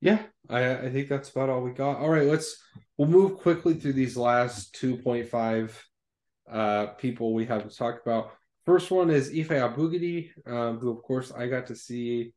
Yeah, 0.00 0.22
I 0.48 0.76
I 0.76 0.90
think 0.90 1.08
that's 1.08 1.30
about 1.30 1.50
all 1.50 1.62
we 1.62 1.72
got. 1.72 1.98
All 1.98 2.08
right, 2.08 2.26
let's 2.26 2.56
we'll 2.96 3.08
move 3.08 3.38
quickly 3.38 3.74
through 3.74 3.94
these 3.94 4.16
last 4.16 4.74
two 4.74 4.96
point 4.96 5.28
five 5.28 5.82
uh 6.50 6.86
people 6.98 7.34
we 7.34 7.46
have 7.46 7.68
to 7.68 7.74
talk 7.76 8.00
about. 8.02 8.32
First 8.66 8.90
one 8.90 9.10
is 9.10 9.30
Efe 9.30 9.48
Abogidi, 9.48 10.30
um, 10.46 10.78
who 10.78 10.90
of 10.90 11.02
course 11.02 11.32
I 11.32 11.48
got 11.48 11.66
to 11.68 11.76
see 11.76 12.32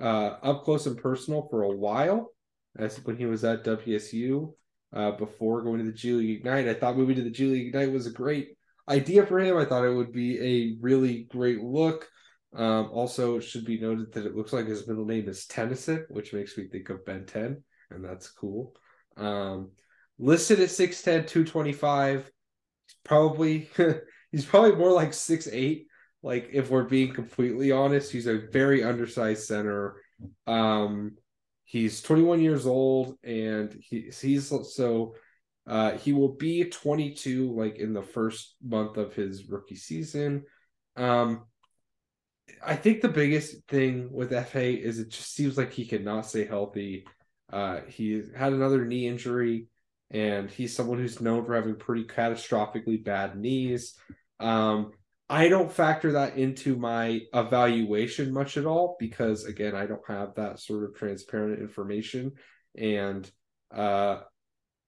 uh, 0.00 0.36
up 0.42 0.64
close 0.64 0.86
and 0.86 0.96
personal 0.96 1.46
for 1.50 1.62
a 1.62 1.70
while, 1.70 2.30
as 2.78 2.96
when 3.04 3.16
he 3.16 3.26
was 3.26 3.44
at 3.44 3.64
WSU 3.64 4.52
uh, 4.92 5.12
before 5.12 5.62
going 5.62 5.78
to 5.78 5.84
the 5.84 5.92
G 5.92 6.12
League 6.12 6.38
Ignite. 6.38 6.68
I 6.68 6.74
thought 6.74 6.96
moving 6.96 7.16
to 7.16 7.22
the 7.22 7.30
G 7.30 7.46
League 7.46 7.66
Ignite 7.68 7.92
was 7.92 8.06
a 8.06 8.12
great 8.12 8.56
idea 8.88 9.26
for 9.26 9.38
him. 9.38 9.56
I 9.56 9.64
thought 9.64 9.84
it 9.84 9.94
would 9.94 10.12
be 10.12 10.38
a 10.40 10.76
really 10.80 11.24
great 11.30 11.62
look. 11.62 12.08
Um, 12.54 12.90
also, 12.92 13.36
it 13.36 13.42
should 13.42 13.64
be 13.64 13.80
noted 13.80 14.12
that 14.12 14.26
it 14.26 14.36
looks 14.36 14.52
like 14.52 14.66
his 14.66 14.88
middle 14.88 15.04
name 15.04 15.28
is 15.28 15.46
Tennyson, 15.46 16.06
which 16.08 16.32
makes 16.32 16.56
me 16.56 16.66
think 16.66 16.88
of 16.88 17.04
Ben 17.04 17.26
10, 17.26 17.62
and 17.90 18.04
that's 18.04 18.30
cool. 18.30 18.74
Um, 19.16 19.72
listed 20.18 20.60
at 20.60 20.70
6'10, 20.70 21.26
225. 21.26 22.30
Probably 23.04 23.70
he's 24.32 24.46
probably 24.46 24.76
more 24.76 24.92
like 24.92 25.12
six 25.12 25.48
eight. 25.50 25.86
Like 26.22 26.50
if 26.52 26.70
we're 26.70 26.84
being 26.84 27.12
completely 27.12 27.70
honest, 27.70 28.10
he's 28.10 28.26
a 28.26 28.46
very 28.50 28.82
undersized 28.82 29.46
center. 29.46 30.00
Um, 30.46 31.16
he's 31.64 32.02
21 32.02 32.40
years 32.40 32.66
old, 32.66 33.16
and 33.22 33.72
he, 33.80 34.10
he's 34.20 34.48
so 34.48 35.14
uh, 35.66 35.92
he 35.92 36.12
will 36.12 36.34
be 36.34 36.64
22 36.64 37.52
like 37.52 37.76
in 37.76 37.92
the 37.92 38.02
first 38.02 38.56
month 38.64 38.96
of 38.96 39.14
his 39.14 39.48
rookie 39.48 39.76
season. 39.76 40.44
Um, 40.96 41.44
I 42.64 42.76
think 42.76 43.00
the 43.00 43.08
biggest 43.08 43.66
thing 43.68 44.12
with 44.12 44.30
FA 44.48 44.64
is 44.80 44.98
it 44.98 45.10
just 45.10 45.34
seems 45.34 45.56
like 45.58 45.72
he 45.72 45.86
cannot 45.86 46.26
stay 46.26 46.44
healthy. 46.46 47.04
Uh, 47.52 47.80
he 47.88 48.22
had 48.36 48.52
another 48.52 48.84
knee 48.84 49.06
injury. 49.06 49.68
and 50.10 50.50
he's 50.50 50.74
someone 50.74 50.98
who's 50.98 51.20
known 51.20 51.44
for 51.44 51.54
having 51.54 51.76
pretty 51.76 52.04
catastrophically 52.04 53.02
bad 53.04 53.36
knees. 53.38 53.94
Um, 54.40 54.92
I 55.28 55.48
don't 55.48 55.72
factor 55.72 56.12
that 56.12 56.38
into 56.38 56.76
my 56.76 57.20
evaluation 57.34 58.32
much 58.32 58.56
at 58.56 58.64
all 58.66 58.96
because 58.98 59.44
again, 59.44 59.74
I 59.74 59.86
don't 59.86 60.06
have 60.08 60.34
that 60.36 60.60
sort 60.60 60.84
of 60.84 60.96
transparent 60.96 61.60
information, 61.60 62.32
and 62.76 63.30
uh, 63.74 64.20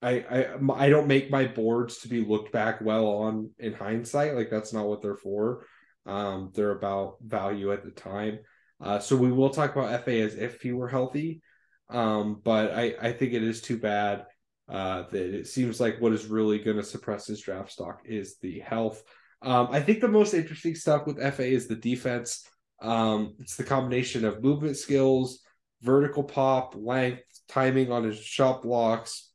I 0.02 0.10
I 0.30 0.46
I 0.76 0.88
don't 0.88 1.08
make 1.08 1.30
my 1.30 1.46
boards 1.46 1.98
to 2.00 2.08
be 2.08 2.24
looked 2.24 2.52
back 2.52 2.80
well 2.80 3.06
on 3.06 3.50
in 3.58 3.74
hindsight. 3.74 4.34
Like 4.34 4.50
that's 4.50 4.72
not 4.72 4.86
what 4.86 5.02
they're 5.02 5.16
for. 5.16 5.66
Um, 6.06 6.50
they're 6.54 6.70
about 6.70 7.16
value 7.20 7.72
at 7.72 7.84
the 7.84 7.90
time. 7.90 8.38
Uh, 8.80 8.98
so 8.98 9.16
we 9.16 9.30
will 9.30 9.50
talk 9.50 9.76
about 9.76 10.04
FA 10.04 10.20
as 10.20 10.34
if 10.34 10.60
he 10.60 10.72
were 10.72 10.88
healthy. 10.88 11.42
Um, 11.88 12.40
but 12.42 12.72
I, 12.72 12.94
I 13.00 13.12
think 13.12 13.32
it 13.32 13.42
is 13.42 13.60
too 13.60 13.78
bad 13.78 14.24
uh, 14.68 15.04
that 15.10 15.34
it 15.34 15.48
seems 15.48 15.80
like 15.80 16.00
what 16.00 16.12
is 16.12 16.26
really 16.26 16.58
going 16.58 16.76
to 16.76 16.82
suppress 16.82 17.26
his 17.26 17.40
draft 17.40 17.72
stock 17.72 18.02
is 18.04 18.36
the 18.38 18.60
health. 18.60 19.02
Um, 19.42 19.68
I 19.70 19.80
think 19.80 20.00
the 20.00 20.08
most 20.08 20.34
interesting 20.34 20.74
stuff 20.74 21.06
with 21.06 21.18
FA 21.34 21.44
is 21.44 21.66
the 21.66 21.76
defense. 21.76 22.46
Um, 22.80 23.34
it's 23.40 23.56
the 23.56 23.64
combination 23.64 24.24
of 24.24 24.42
movement 24.42 24.76
skills, 24.76 25.40
vertical 25.82 26.22
pop, 26.22 26.74
length, 26.76 27.22
timing 27.48 27.90
on 27.90 28.04
his 28.04 28.18
shot 28.18 28.62
blocks, 28.62 29.30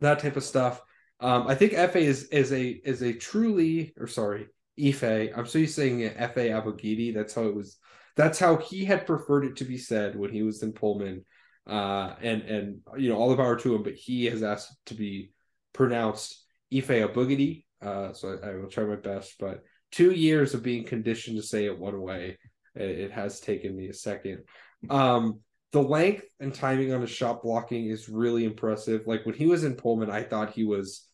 that 0.00 0.20
type 0.20 0.36
of 0.36 0.44
stuff. 0.44 0.80
Um, 1.20 1.46
I 1.46 1.54
think 1.54 1.72
FA 1.72 1.98
is 1.98 2.24
is 2.24 2.52
a 2.52 2.68
is 2.68 3.02
a 3.02 3.12
truly 3.12 3.94
or 3.98 4.06
sorry 4.06 4.48
Ife. 4.78 5.02
I'm 5.36 5.46
so 5.46 5.58
used 5.58 5.74
to 5.76 5.80
saying 5.80 6.10
Fa 6.10 6.40
Abogidi. 6.40 7.14
That's 7.14 7.34
how 7.34 7.44
it 7.44 7.54
was. 7.54 7.78
That's 8.16 8.38
how 8.38 8.56
he 8.56 8.84
had 8.84 9.06
preferred 9.06 9.44
it 9.44 9.56
to 9.56 9.64
be 9.64 9.78
said 9.78 10.16
when 10.16 10.30
he 10.30 10.42
was 10.42 10.62
in 10.62 10.72
Pullman. 10.72 11.24
Uh, 11.66 12.14
and 12.20 12.42
and 12.42 12.80
you 12.96 13.08
know 13.08 13.16
all 13.16 13.30
the 13.30 13.36
power 13.36 13.56
to 13.56 13.74
him, 13.74 13.82
but 13.82 13.94
he 13.94 14.26
has 14.26 14.42
asked 14.42 14.74
to 14.86 14.94
be 14.94 15.30
pronounced 15.72 16.44
Ife 16.74 16.88
Abogidi. 16.88 17.64
Uh, 17.80 18.12
so 18.12 18.38
I, 18.42 18.48
I, 18.50 18.54
will 18.56 18.68
try 18.68 18.84
my 18.84 18.96
best. 18.96 19.34
But 19.38 19.62
two 19.90 20.12
years 20.12 20.54
of 20.54 20.62
being 20.62 20.84
conditioned 20.84 21.36
to 21.36 21.42
say 21.42 21.66
it 21.66 21.78
one 21.78 22.00
way, 22.00 22.38
it, 22.74 22.90
it 22.90 23.12
has 23.12 23.40
taken 23.40 23.76
me 23.76 23.88
a 23.88 23.94
second. 23.94 24.44
Um, 24.88 25.40
the 25.72 25.82
length 25.82 26.24
and 26.38 26.54
timing 26.54 26.92
on 26.92 27.00
his 27.00 27.10
shot 27.10 27.42
blocking 27.42 27.86
is 27.86 28.08
really 28.08 28.44
impressive. 28.44 29.06
Like 29.06 29.24
when 29.24 29.34
he 29.34 29.46
was 29.46 29.64
in 29.64 29.74
Pullman, 29.74 30.10
I 30.10 30.22
thought 30.22 30.52
he 30.52 30.64
was 30.64 31.06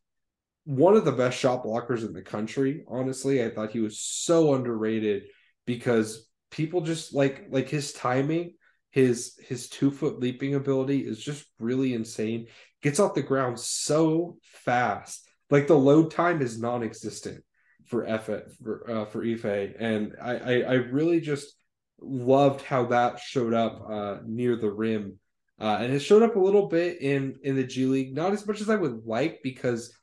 one 0.69 0.99
of 0.99 1.07
the 1.07 1.12
best 1.12 1.39
shot 1.39 1.65
blockers 1.65 2.05
in 2.05 2.12
the 2.12 2.20
country. 2.20 2.85
Honestly, 2.86 3.43
I 3.43 3.49
thought 3.49 3.70
he 3.70 3.81
was 3.81 3.99
so 3.99 4.53
underrated 4.53 5.23
because 5.65 6.28
people 6.51 6.82
just 6.82 7.15
like 7.15 7.47
like 7.49 7.70
his 7.70 7.95
timing, 7.95 8.53
his 8.90 9.39
his 9.43 9.70
two 9.70 9.90
foot 9.90 10.20
leaping 10.20 10.57
ability 10.57 10.99
is 11.07 11.19
just 11.19 11.47
really 11.59 11.95
insane. 11.95 12.49
Gets 12.82 13.01
off 13.01 13.15
the 13.15 13.23
ground 13.23 13.59
so 13.59 14.36
fast. 14.43 15.27
Like 15.49 15.69
the 15.69 15.74
load 15.74 16.11
time 16.11 16.43
is 16.43 16.61
non-existent 16.61 17.43
for 17.86 18.05
F 18.05 18.28
for 18.62 18.90
uh, 18.90 19.05
for 19.07 19.24
Ife, 19.24 19.47
and 19.47 20.16
I, 20.20 20.36
I 20.36 20.61
I 20.61 20.74
really 20.74 21.23
just 21.23 21.55
loved 21.99 22.61
how 22.61 22.85
that 22.89 23.20
showed 23.20 23.55
up 23.55 23.86
uh, 23.89 24.16
near 24.27 24.55
the 24.57 24.70
rim. 24.70 25.19
Uh, 25.59 25.78
and 25.81 25.95
it 25.95 26.01
showed 26.01 26.23
up 26.23 26.36
a 26.36 26.39
little 26.39 26.69
bit 26.69 27.01
in 27.01 27.36
in 27.43 27.57
the 27.57 27.65
G 27.65 27.86
League, 27.86 28.15
not 28.15 28.35
as 28.35 28.47
much 28.47 28.61
as 28.61 28.69
I 28.69 28.77
would 28.77 29.07
like 29.07 29.40
because 29.43 29.97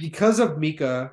because 0.00 0.40
of 0.40 0.58
Mika 0.58 1.12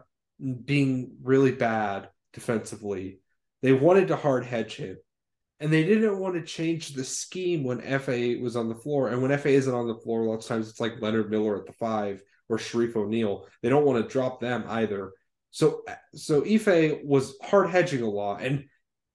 being 0.63 1.17
really 1.21 1.51
bad 1.51 2.09
defensively, 2.33 3.19
they 3.61 3.73
wanted 3.73 4.07
to 4.07 4.15
hard 4.15 4.45
hedge 4.45 4.75
him. 4.75 4.97
And 5.59 5.73
they 5.73 5.83
didn't 5.83 6.19
want 6.19 6.35
to 6.35 6.43
change 6.43 6.89
the 6.89 7.03
scheme 7.03 7.63
when 7.63 7.81
FA 7.99 8.37
was 8.39 8.55
on 8.55 8.69
the 8.69 8.75
floor. 8.75 9.09
And 9.09 9.21
when 9.21 9.35
FA 9.37 9.49
isn't 9.49 9.73
on 9.73 9.87
the 9.87 9.95
floor, 9.95 10.23
lots 10.23 10.45
of 10.45 10.49
times 10.49 10.69
it's 10.69 10.79
like 10.79 11.01
Leonard 11.01 11.31
Miller 11.31 11.57
at 11.57 11.65
the 11.65 11.73
five 11.73 12.21
or 12.47 12.57
Shareef 12.57 12.95
O'Neal. 12.95 13.47
They 13.61 13.69
don't 13.69 13.85
want 13.85 14.01
to 14.01 14.07
drop 14.07 14.39
them 14.39 14.63
either. 14.67 15.11
So 15.49 15.81
so 16.13 16.45
Ife 16.45 17.03
was 17.03 17.35
hard 17.41 17.71
hedging 17.71 18.03
a 18.03 18.09
lot. 18.09 18.41
And 18.41 18.65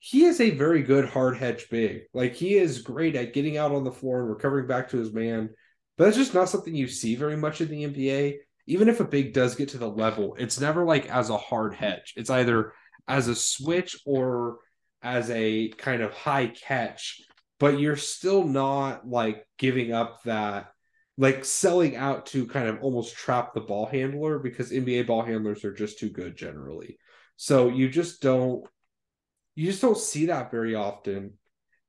he 0.00 0.24
is 0.24 0.40
a 0.40 0.50
very 0.50 0.82
good 0.82 1.08
hard 1.08 1.36
hedge 1.36 1.68
big. 1.70 2.02
Like 2.12 2.34
he 2.34 2.56
is 2.56 2.82
great 2.82 3.14
at 3.14 3.32
getting 3.32 3.56
out 3.56 3.70
on 3.70 3.84
the 3.84 3.92
floor 3.92 4.20
and 4.20 4.28
recovering 4.28 4.66
back 4.66 4.90
to 4.90 4.98
his 4.98 5.12
man. 5.12 5.50
But 5.96 6.06
that's 6.06 6.16
just 6.16 6.34
not 6.34 6.48
something 6.48 6.74
you 6.74 6.88
see 6.88 7.14
very 7.14 7.36
much 7.36 7.60
in 7.60 7.68
the 7.68 7.84
NBA 7.84 8.38
even 8.66 8.88
if 8.88 9.00
a 9.00 9.04
big 9.04 9.32
does 9.32 9.54
get 9.54 9.70
to 9.70 9.78
the 9.78 9.88
level, 9.88 10.36
it's 10.38 10.60
never 10.60 10.84
like 10.84 11.08
as 11.08 11.30
a 11.30 11.36
hard 11.36 11.74
hedge. 11.74 12.14
It's 12.16 12.30
either 12.30 12.72
as 13.08 13.28
a 13.28 13.34
switch 13.34 13.96
or 14.06 14.58
as 15.02 15.30
a 15.30 15.68
kind 15.70 16.02
of 16.02 16.12
high 16.12 16.46
catch, 16.46 17.20
but 17.58 17.78
you're 17.80 17.96
still 17.96 18.44
not 18.44 19.06
like 19.06 19.46
giving 19.58 19.92
up 19.92 20.22
that 20.24 20.72
like 21.18 21.44
selling 21.44 21.96
out 21.96 22.26
to 22.26 22.46
kind 22.46 22.68
of 22.68 22.82
almost 22.82 23.14
trap 23.14 23.52
the 23.52 23.60
ball 23.60 23.86
handler 23.86 24.38
because 24.38 24.72
NBA 24.72 25.06
ball 25.06 25.22
handlers 25.22 25.64
are 25.64 25.74
just 25.74 25.98
too 25.98 26.08
good 26.08 26.36
generally. 26.36 26.98
So 27.36 27.68
you 27.68 27.88
just 27.88 28.22
don't 28.22 28.64
you 29.54 29.66
just 29.66 29.82
don't 29.82 29.98
see 29.98 30.26
that 30.26 30.50
very 30.50 30.74
often. 30.74 31.34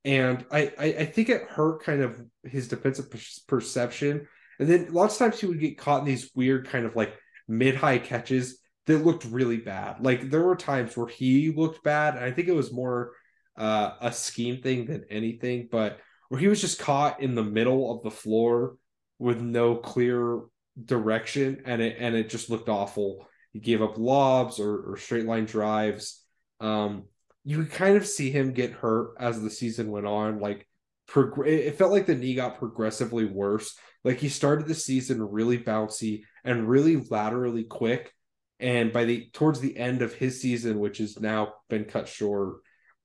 And 0.03 0.45
I, 0.51 0.73
I, 0.77 0.85
I 0.85 1.05
think 1.05 1.29
it 1.29 1.43
hurt 1.43 1.83
kind 1.83 2.01
of 2.01 2.21
his 2.43 2.67
defensive 2.67 3.05
perception 3.47 4.27
and 4.63 4.71
then 4.71 4.93
lots 4.93 5.15
of 5.15 5.19
times 5.19 5.41
he 5.41 5.45
would 5.45 5.59
get 5.59 5.77
caught 5.77 5.99
in 5.99 6.05
these 6.05 6.31
weird 6.33 6.69
kind 6.69 6.85
of 6.85 6.95
like 6.95 7.13
mid 7.49 7.75
high 7.75 7.97
catches 7.97 8.59
that 8.85 9.05
looked 9.05 9.25
really 9.25 9.57
bad. 9.57 9.97
Like 9.99 10.29
there 10.29 10.41
were 10.41 10.55
times 10.55 10.95
where 10.95 11.07
he 11.07 11.51
looked 11.51 11.83
bad, 11.83 12.15
and 12.15 12.23
I 12.23 12.31
think 12.31 12.47
it 12.47 12.55
was 12.55 12.71
more 12.71 13.11
uh, 13.57 13.91
a 13.99 14.13
scheme 14.13 14.61
thing 14.61 14.85
than 14.85 15.03
anything, 15.09 15.67
but 15.69 15.99
where 16.29 16.39
he 16.39 16.47
was 16.47 16.61
just 16.61 16.79
caught 16.79 17.21
in 17.21 17.35
the 17.35 17.43
middle 17.43 17.93
of 17.93 18.03
the 18.03 18.11
floor 18.11 18.77
with 19.19 19.41
no 19.41 19.75
clear 19.75 20.39
direction, 20.81 21.63
and 21.65 21.81
it 21.81 21.97
and 21.99 22.15
it 22.15 22.29
just 22.29 22.49
looked 22.49 22.69
awful. 22.69 23.27
He 23.51 23.59
gave 23.59 23.81
up 23.81 23.97
lobs 23.97 24.61
or, 24.61 24.93
or 24.93 24.97
straight 24.97 25.25
line 25.25 25.43
drives. 25.43 26.23
Um, 26.61 27.03
you 27.43 27.57
could 27.57 27.73
kind 27.73 27.97
of 27.97 28.07
see 28.07 28.31
him 28.31 28.53
get 28.53 28.71
hurt 28.71 29.15
as 29.19 29.41
the 29.41 29.49
season 29.49 29.91
went 29.91 30.07
on. 30.07 30.39
Like, 30.39 30.65
prog- 31.05 31.45
it 31.45 31.77
felt 31.77 31.91
like 31.91 32.05
the 32.05 32.15
knee 32.15 32.35
got 32.35 32.59
progressively 32.59 33.25
worse 33.25 33.75
like 34.03 34.17
he 34.17 34.29
started 34.29 34.67
the 34.67 34.75
season 34.75 35.21
really 35.21 35.57
bouncy 35.57 36.23
and 36.43 36.67
really 36.67 36.97
laterally 37.09 37.63
quick. 37.63 38.13
And 38.59 38.93
by 38.93 39.05
the 39.05 39.29
towards 39.33 39.59
the 39.59 39.75
end 39.77 40.01
of 40.01 40.13
his 40.13 40.41
season, 40.41 40.79
which 40.79 40.99
has 40.99 41.19
now 41.19 41.53
been 41.69 41.85
cut 41.85 42.07
short, 42.07 42.57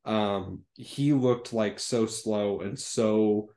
um, 0.05 0.63
he 0.75 1.13
looked 1.13 1.53
like 1.53 1.79
so 1.79 2.07
slow 2.07 2.61
and 2.61 2.79
so. 2.79 3.51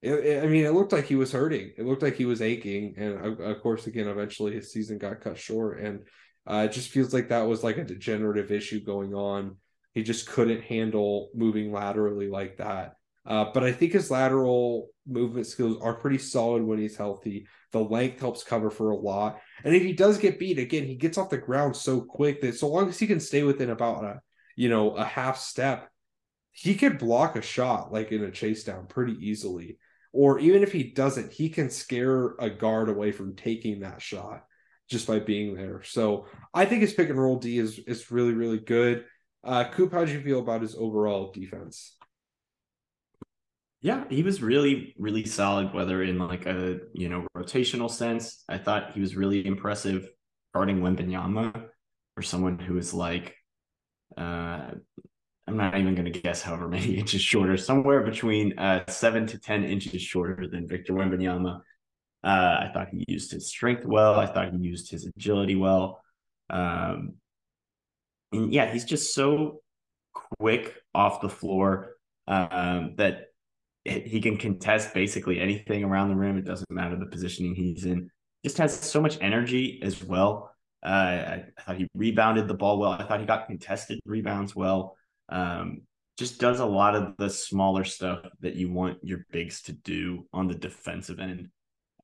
It, 0.00 0.14
it, 0.14 0.44
I 0.44 0.48
mean, 0.48 0.64
it 0.64 0.72
looked 0.72 0.92
like 0.92 1.06
he 1.06 1.14
was 1.14 1.30
hurting. 1.30 1.74
It 1.78 1.86
looked 1.86 2.02
like 2.02 2.16
he 2.16 2.24
was 2.24 2.42
aching, 2.42 2.94
and 2.96 3.40
of 3.40 3.62
course, 3.62 3.86
again, 3.86 4.08
eventually 4.08 4.52
his 4.52 4.72
season 4.72 4.98
got 4.98 5.20
cut 5.20 5.38
short, 5.38 5.78
and 5.78 6.00
uh, 6.44 6.66
it 6.68 6.72
just 6.72 6.90
feels 6.90 7.14
like 7.14 7.28
that 7.28 7.46
was 7.46 7.62
like 7.62 7.78
a 7.78 7.84
degenerative 7.84 8.50
issue 8.50 8.82
going 8.82 9.14
on. 9.14 9.58
He 9.94 10.02
just 10.02 10.26
couldn't 10.26 10.64
handle 10.64 11.30
moving 11.34 11.70
laterally 11.72 12.28
like 12.28 12.56
that. 12.56 12.94
Uh, 13.24 13.46
but 13.54 13.62
I 13.62 13.72
think 13.72 13.92
his 13.92 14.10
lateral 14.10 14.88
movement 15.06 15.46
skills 15.46 15.80
are 15.80 15.94
pretty 15.94 16.18
solid 16.18 16.62
when 16.62 16.78
he's 16.78 16.96
healthy. 16.96 17.46
The 17.70 17.80
length 17.80 18.20
helps 18.20 18.42
cover 18.42 18.70
for 18.70 18.90
a 18.90 18.96
lot. 18.96 19.40
And 19.64 19.74
if 19.74 19.82
he 19.82 19.92
does 19.92 20.18
get 20.18 20.38
beat, 20.38 20.58
again, 20.58 20.84
he 20.84 20.96
gets 20.96 21.18
off 21.18 21.30
the 21.30 21.38
ground 21.38 21.76
so 21.76 22.00
quick 22.00 22.40
that 22.40 22.56
so 22.56 22.68
long 22.68 22.88
as 22.88 22.98
he 22.98 23.06
can 23.06 23.20
stay 23.20 23.42
within 23.42 23.70
about 23.70 24.04
a 24.04 24.20
you 24.56 24.68
know 24.68 24.96
a 24.96 25.04
half 25.04 25.38
step, 25.38 25.88
he 26.50 26.74
could 26.74 26.98
block 26.98 27.36
a 27.36 27.42
shot 27.42 27.92
like 27.92 28.12
in 28.12 28.24
a 28.24 28.30
chase 28.30 28.64
down 28.64 28.86
pretty 28.86 29.14
easily. 29.14 29.78
Or 30.12 30.38
even 30.38 30.62
if 30.62 30.72
he 30.72 30.92
doesn't, 30.92 31.32
he 31.32 31.48
can 31.48 31.70
scare 31.70 32.34
a 32.38 32.50
guard 32.50 32.90
away 32.90 33.12
from 33.12 33.34
taking 33.34 33.80
that 33.80 34.02
shot 34.02 34.44
just 34.90 35.06
by 35.06 35.20
being 35.20 35.54
there. 35.54 35.82
So 35.84 36.26
I 36.52 36.66
think 36.66 36.82
his 36.82 36.92
pick 36.92 37.08
and 37.08 37.18
roll 37.18 37.38
D 37.38 37.58
is 37.58 37.78
is 37.78 38.10
really, 38.10 38.34
really 38.34 38.58
good. 38.58 39.04
Uh 39.44 39.64
Coop, 39.70 39.92
how 39.92 40.04
do 40.04 40.12
you 40.12 40.20
feel 40.20 40.40
about 40.40 40.62
his 40.62 40.74
overall 40.74 41.32
defense? 41.32 41.96
Yeah, 43.82 44.04
he 44.08 44.22
was 44.22 44.40
really, 44.40 44.94
really 44.96 45.24
solid, 45.24 45.74
whether 45.74 46.02
in 46.04 46.18
like 46.18 46.46
a 46.46 46.78
you 46.94 47.08
know 47.08 47.26
rotational 47.36 47.90
sense. 47.90 48.44
I 48.48 48.58
thought 48.58 48.92
he 48.92 49.00
was 49.00 49.16
really 49.16 49.44
impressive 49.44 50.08
guarding 50.54 50.80
Wembanyama 50.80 51.66
for 52.14 52.22
someone 52.22 52.58
who 52.58 52.78
is 52.78 52.94
like 52.94 53.34
uh 54.16 54.70
I'm 55.48 55.56
not 55.56 55.76
even 55.76 55.96
gonna 55.96 56.10
guess 56.10 56.42
however 56.42 56.68
many 56.68 56.94
inches 56.98 57.20
shorter, 57.22 57.56
somewhere 57.56 58.02
between 58.02 58.56
uh 58.58 58.84
seven 58.88 59.26
to 59.28 59.38
ten 59.38 59.64
inches 59.64 60.00
shorter 60.00 60.46
than 60.48 60.68
Victor 60.68 60.92
Wembanyama. 60.92 61.60
Uh, 62.24 62.66
I 62.68 62.70
thought 62.72 62.88
he 62.90 63.04
used 63.08 63.32
his 63.32 63.48
strength 63.48 63.84
well. 63.84 64.14
I 64.14 64.26
thought 64.26 64.52
he 64.52 64.58
used 64.58 64.90
his 64.92 65.06
agility 65.06 65.56
well. 65.56 66.04
Um, 66.50 67.14
and 68.30 68.52
yeah, 68.52 68.72
he's 68.72 68.84
just 68.84 69.12
so 69.14 69.60
quick 70.38 70.74
off 70.94 71.20
the 71.20 71.28
floor 71.28 71.96
um, 72.28 72.94
that 72.96 73.31
he 73.84 74.20
can 74.20 74.36
contest 74.36 74.94
basically 74.94 75.40
anything 75.40 75.84
around 75.84 76.08
the 76.08 76.16
rim. 76.16 76.38
It 76.38 76.44
doesn't 76.44 76.70
matter 76.70 76.96
the 76.96 77.06
positioning 77.06 77.54
he's 77.54 77.84
in. 77.84 78.10
Just 78.44 78.58
has 78.58 78.78
so 78.78 79.00
much 79.00 79.18
energy 79.20 79.80
as 79.82 80.02
well. 80.02 80.52
Uh, 80.84 80.88
I, 80.88 81.44
I, 81.56 81.62
thought 81.62 81.76
he 81.76 81.88
rebounded 81.94 82.48
the 82.48 82.54
ball 82.54 82.78
well. 82.78 82.90
I 82.90 83.04
thought 83.04 83.20
he 83.20 83.26
got 83.26 83.46
contested 83.46 84.00
rebounds 84.04 84.54
well. 84.56 84.96
Um, 85.28 85.82
just 86.18 86.40
does 86.40 86.60
a 86.60 86.66
lot 86.66 86.94
of 86.94 87.16
the 87.18 87.30
smaller 87.30 87.84
stuff 87.84 88.26
that 88.40 88.56
you 88.56 88.70
want 88.70 88.98
your 89.02 89.24
bigs 89.30 89.62
to 89.62 89.72
do 89.72 90.26
on 90.32 90.48
the 90.48 90.54
defensive 90.54 91.20
end. 91.20 91.48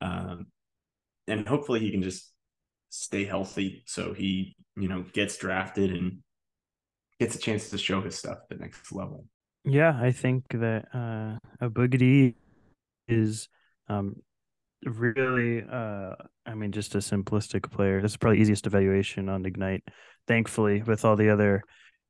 Um, 0.00 0.46
and 1.26 1.46
hopefully 1.46 1.80
he 1.80 1.90
can 1.90 2.02
just 2.02 2.32
stay 2.90 3.24
healthy 3.24 3.82
so 3.86 4.14
he 4.14 4.56
you 4.76 4.88
know 4.88 5.04
gets 5.12 5.36
drafted 5.36 5.90
and 5.90 6.20
gets 7.20 7.36
a 7.36 7.38
chance 7.38 7.68
to 7.68 7.76
show 7.76 8.00
his 8.00 8.16
stuff 8.16 8.38
at 8.42 8.48
the 8.48 8.62
next 8.62 8.92
level. 8.92 9.26
Yeah, 9.64 9.98
I 10.00 10.12
think 10.12 10.44
that 10.50 10.86
uh, 10.94 11.38
Abogidi 11.64 12.34
is 13.06 13.48
um, 13.88 14.16
really, 14.84 15.62
uh, 15.70 16.14
I 16.46 16.54
mean, 16.54 16.72
just 16.72 16.94
a 16.94 16.98
simplistic 16.98 17.70
player. 17.70 18.00
That's 18.00 18.16
probably 18.16 18.40
easiest 18.40 18.66
evaluation 18.66 19.28
on 19.28 19.44
Ignite. 19.44 19.84
Thankfully, 20.26 20.82
with 20.82 21.04
all 21.04 21.16
the 21.16 21.30
other 21.30 21.62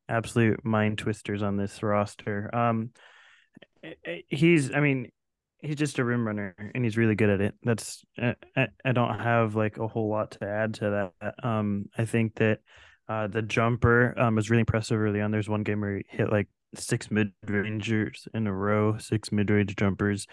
absolute 0.09 0.65
mind 0.65 0.99
twisters 0.99 1.43
on 1.43 1.57
this 1.57 1.83
roster, 1.83 2.55
um, 2.55 2.91
he's, 4.29 4.73
I 4.73 4.81
mean, 4.81 5.11
he's 5.61 5.77
just 5.77 5.99
a 5.99 6.05
rim 6.05 6.27
runner 6.27 6.55
and 6.75 6.85
he's 6.85 6.97
really 6.97 7.15
good 7.15 7.31
at 7.31 7.41
it. 7.41 7.55
That's 7.63 8.05
I, 8.21 8.69
I 8.85 8.93
don't 8.93 9.19
have 9.19 9.57
like 9.57 9.79
a 9.79 9.89
whole 9.89 10.09
lot 10.09 10.33
to 10.33 10.47
add 10.47 10.75
to 10.75 11.11
that. 11.21 11.35
Um, 11.45 11.87
I 11.97 12.05
think 12.05 12.37
that 12.37 12.61
uh, 13.09 13.27
the 13.27 13.43
jumper 13.43 14.15
um, 14.19 14.37
was 14.37 14.51
really 14.51 14.61
impressive 14.61 15.01
early 15.01 15.21
on. 15.21 15.31
There's 15.31 15.49
one 15.49 15.63
game 15.63 15.81
where 15.81 15.97
he 15.97 16.05
hit 16.09 16.31
like 16.31 16.49
six 16.75 17.11
mid 17.11 17.33
rangers 17.47 18.29
in 18.35 18.47
a 18.47 18.53
row, 18.53 18.99
six 18.99 19.33
mid 19.33 19.51
range 19.51 19.77
jumpers. 19.77 20.27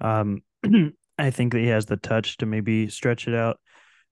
Um, 0.00 0.42
I 1.18 1.30
think 1.30 1.52
that 1.52 1.60
he 1.60 1.68
has 1.68 1.86
the 1.86 1.96
touch 1.96 2.36
to 2.38 2.46
maybe 2.46 2.88
stretch 2.88 3.26
it 3.26 3.34
out. 3.34 3.58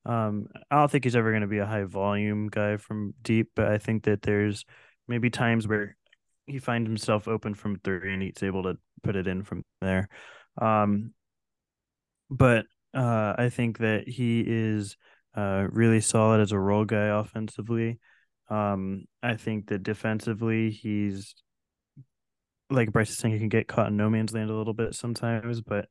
Um, 0.05 0.49
I 0.71 0.77
don't 0.77 0.91
think 0.91 1.05
he's 1.05 1.17
ever 1.17 1.31
going 1.31 1.43
to 1.43 1.49
be 1.49 1.59
a 1.59 1.67
high 1.67 1.85
volume 1.85 2.49
guy 2.49 2.77
from 2.77 3.15
deep, 3.23 3.51
but 3.57 3.67
I 3.67 3.79
think 3.79 4.05
that 4.05 4.23
there's 4.23 4.65
maybe 5.09 5.31
times 5.31 5.67
where 5.67 5.97
he 6.47 6.59
finds 6.59 6.89
himself 6.89 7.27
open 7.27 7.55
from 7.55 7.79
three 7.81 8.13
and 8.13 8.23
he's 8.23 8.43
able 8.43 8.63
to 8.65 8.77
put 9.03 9.17
it 9.17 9.27
in 9.27 9.43
from 9.43 9.65
there. 9.81 10.09
Um, 10.61 11.13
but 12.31 12.67
uh, 12.95 13.35
I 13.37 13.51
think 13.51 13.79
that 13.79 14.09
he 14.09 14.45
is 14.47 14.97
uh, 15.37 15.67
really 15.71 16.01
solid 16.01 16.41
as 16.41 16.53
a 16.53 16.59
role 16.59 16.85
guy 16.85 17.07
offensively. 17.07 17.99
Um, 18.49 19.05
I 19.23 19.35
think 19.35 19.69
that 19.69 19.83
defensively, 19.83 20.71
he's 20.71 21.35
like 22.71 22.93
Bryce 22.93 23.11
is 23.11 23.19
saying, 23.19 23.35
he 23.35 23.41
can 23.41 23.49
get 23.49 23.69
caught 23.69 23.89
in 23.89 23.97
no 23.97 24.11
man's 24.11 24.33
land 24.33 24.51
a 24.51 24.55
little 24.55 24.75
bit 24.75 24.95
sometimes, 24.95 25.61
but 25.61 25.89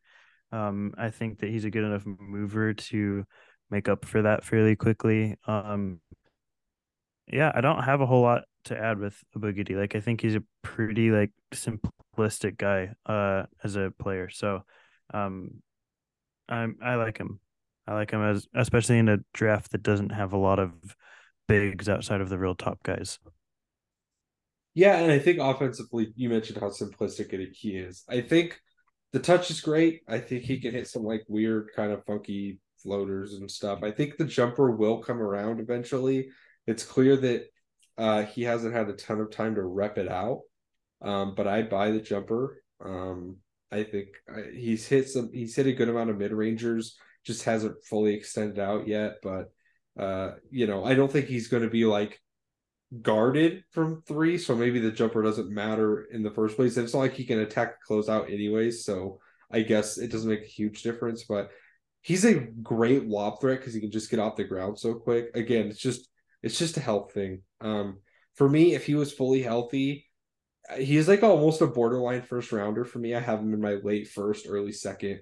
um, 0.52 0.93
I 0.97 1.10
think 1.10 1.39
that 1.39 1.49
he's 1.49 1.65
a 1.65 1.69
good 1.69 1.84
enough 1.84 2.03
mover 2.06 2.73
to 2.73 3.26
make 3.69 3.89
up 3.89 4.06
for 4.06 4.22
that 4.23 4.43
fairly 4.43 4.76
quickly. 4.76 5.35
Um, 5.47 5.99
yeah, 7.27 7.52
I 7.53 7.61
don't 7.61 7.84
have 7.84 8.02
a 8.02 8.06
whole 8.06 8.22
lot 8.22 8.43
to 8.65 8.77
add 8.77 8.99
with 8.99 9.18
Abogidi. 9.35 9.76
Like 9.76 9.95
I 9.95 9.99
think 9.99 10.22
he's 10.22 10.35
a 10.35 10.43
pretty 10.61 11.11
like 11.11 11.31
simplistic 11.53 12.57
guy 12.57 12.93
uh 13.06 13.43
as 13.64 13.76
a 13.76 13.91
player. 13.97 14.30
So 14.30 14.64
um 15.14 15.61
I'm 16.47 16.77
I 16.81 16.95
like 16.95 17.18
him. 17.18 17.39
I 17.88 17.93
like 17.93 18.11
him 18.11 18.22
as 18.22 18.47
especially 18.53 18.99
in 18.99 19.10
a 19.10 19.19
draft 19.34 19.72
that 19.72 19.84
doesn't 19.84 20.11
have 20.11 20.34
a 20.34 20.38
lot 20.38 20.60
of 20.60 20.73
bigs 21.47 21.89
outside 21.89 22.22
of 22.22 22.30
the 22.30 22.38
real 22.38 22.56
top 22.56 22.81
guys. 22.84 23.19
Yeah, 24.76 24.97
and 24.97 25.10
I 25.10 25.19
think 25.19 25.39
offensively, 25.39 26.11
you 26.18 26.30
mentioned 26.30 26.60
how 26.60 26.68
simplistic 26.68 27.31
he 27.53 27.77
is. 27.77 28.03
I 28.10 28.19
think 28.19 28.60
the 29.14 29.19
touch 29.19 29.49
is 29.49 29.61
great. 29.61 30.02
I 30.07 30.19
think 30.19 30.43
he 30.43 30.60
can 30.60 30.73
hit 30.73 30.89
some 30.89 31.03
like 31.03 31.23
weird 31.30 31.69
kind 31.73 31.93
of 31.93 32.03
funky 32.03 32.60
floaters 32.84 33.35
and 33.35 33.49
stuff. 33.49 33.80
I 33.84 33.91
think 33.91 34.18
the 34.18 34.26
jumper 34.26 34.72
will 34.72 35.02
come 35.02 35.22
around 35.22 35.61
eventually. 35.61 36.27
It's 36.68 36.84
clear 36.84 37.15
that 37.15 37.45
uh, 37.97 38.23
he 38.23 38.43
hasn't 38.43 38.76
had 38.76 38.89
a 38.89 38.93
ton 38.93 39.22
of 39.22 39.31
time 39.31 39.56
to 39.56 39.64
rep 39.64 39.97
it 39.97 40.10
out, 40.10 40.41
um, 41.02 41.35
but 41.35 41.47
I 41.47 41.61
buy 41.61 41.91
the 41.91 42.02
jumper. 42.02 42.61
Um, 42.84 43.38
I 43.72 43.84
think 43.84 44.10
uh, 44.30 44.41
he's 44.53 44.85
hit 44.85 45.07
some. 45.07 45.30
He's 45.34 45.56
hit 45.56 45.68
a 45.68 45.73
good 45.73 45.88
amount 45.88 46.10
of 46.10 46.18
mid 46.18 46.34
rangers. 46.34 46.97
Just 47.26 47.45
hasn't 47.45 47.81
fully 47.85 48.14
extended 48.14 48.60
out 48.60 48.89
yet. 48.89 49.15
But 49.23 49.52
uh, 49.97 50.31
you 50.52 50.68
know, 50.68 50.84
I 50.84 50.95
don't 50.95 51.11
think 51.11 51.27
he's 51.27 51.47
going 51.47 51.64
to 51.64 51.69
be 51.69 51.85
like 51.85 52.19
guarded 53.02 53.64
from 53.72 54.02
three. 54.03 54.38
So 54.38 54.56
maybe 54.56 54.80
the 54.80 54.91
jumper 54.91 55.22
doesn't 55.22 55.53
matter 55.53 56.07
in 56.12 56.24
the 56.24 56.32
first 56.32 56.56
place. 56.56 56.78
It's 56.78 56.94
not 56.94 56.99
like 56.99 57.14
he 57.14 57.26
can 57.26 57.40
attack 57.40 57.82
close 57.82 58.10
out 58.10 58.30
anyways. 58.30 58.86
So 58.86 59.20
I 59.52 59.62
guess 59.62 59.98
it 59.98 60.12
doesn't 60.12 60.30
make 60.30 60.44
a 60.44 60.48
huge 60.48 60.84
difference. 60.84 61.24
But 61.24 61.49
he's 62.02 62.26
a 62.26 62.36
great 62.36 63.07
lob 63.07 63.41
threat 63.41 63.60
because 63.60 63.74
he 63.74 63.82
can 63.82 63.91
just 63.91 64.12
get 64.12 64.20
off 64.20 64.36
the 64.36 64.44
ground 64.44 64.78
so 64.78 64.94
quick. 64.94 65.32
Again, 65.36 65.68
it's 65.68 65.80
just 65.80 66.10
it's 66.44 66.60
just 66.60 66.78
a 66.78 66.82
health 66.82 67.14
thing. 67.14 67.41
Um, 67.62 67.99
for 68.36 68.48
me, 68.48 68.76
if 68.76 68.86
he 68.86 68.95
was 68.95 69.12
fully 69.12 69.41
healthy, 69.41 70.06
he's 70.78 71.07
like 71.07 71.24
almost 71.24 71.62
a 71.62 71.68
borderline 71.68 72.22
first 72.22 72.52
rounder 72.52 72.86
for 72.86 72.99
me. 72.99 73.16
I 73.16 73.20
have 73.20 73.40
him 73.40 73.53
in 73.53 73.62
my 73.62 73.76
late 73.84 74.07
first, 74.07 74.45
early 74.48 74.72
second 74.72 75.22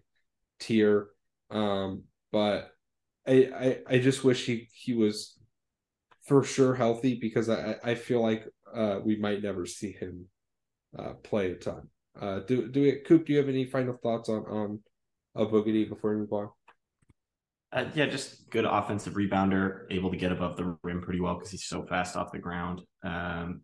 tier. 0.59 1.07
Um, 1.49 2.03
but 2.31 2.71
I, 3.25 3.31
I 3.33 3.77
I 3.95 3.97
just 3.99 4.23
wish 4.23 4.45
he 4.45 4.67
he 4.73 4.93
was 4.93 5.37
for 6.23 6.43
sure 6.43 6.73
healthy 6.75 7.15
because 7.19 7.49
I 7.49 7.75
I 7.83 7.95
feel 7.95 8.21
like 8.21 8.47
uh 8.73 8.99
we 9.03 9.17
might 9.17 9.43
never 9.43 9.65
see 9.65 9.91
him 9.91 10.25
uh 10.97 11.13
play 11.23 11.51
a 11.51 11.55
ton. 11.55 11.89
Uh 12.19 12.39
do 12.39 12.67
do 12.67 12.83
it 12.83 13.05
Coop, 13.05 13.25
do 13.25 13.33
you 13.33 13.39
have 13.39 13.49
any 13.49 13.65
final 13.65 13.97
thoughts 14.01 14.29
on 14.29 14.45
on 14.45 14.79
Abogidi 15.35 15.87
before 15.89 16.11
we 16.11 16.17
move 16.17 16.33
on? 16.33 16.49
Uh, 17.71 17.85
yeah, 17.95 18.05
just 18.05 18.49
good 18.51 18.65
offensive 18.65 19.13
rebounder, 19.15 19.85
able 19.89 20.11
to 20.11 20.17
get 20.17 20.31
above 20.31 20.55
the 20.57 20.77
rim 20.83 21.01
pretty 21.01 21.19
well 21.19 21.33
because 21.33 21.49
he's 21.49 21.65
so 21.65 21.83
fast 21.83 22.15
off 22.15 22.31
the 22.31 22.37
ground. 22.37 22.81
Um, 23.03 23.61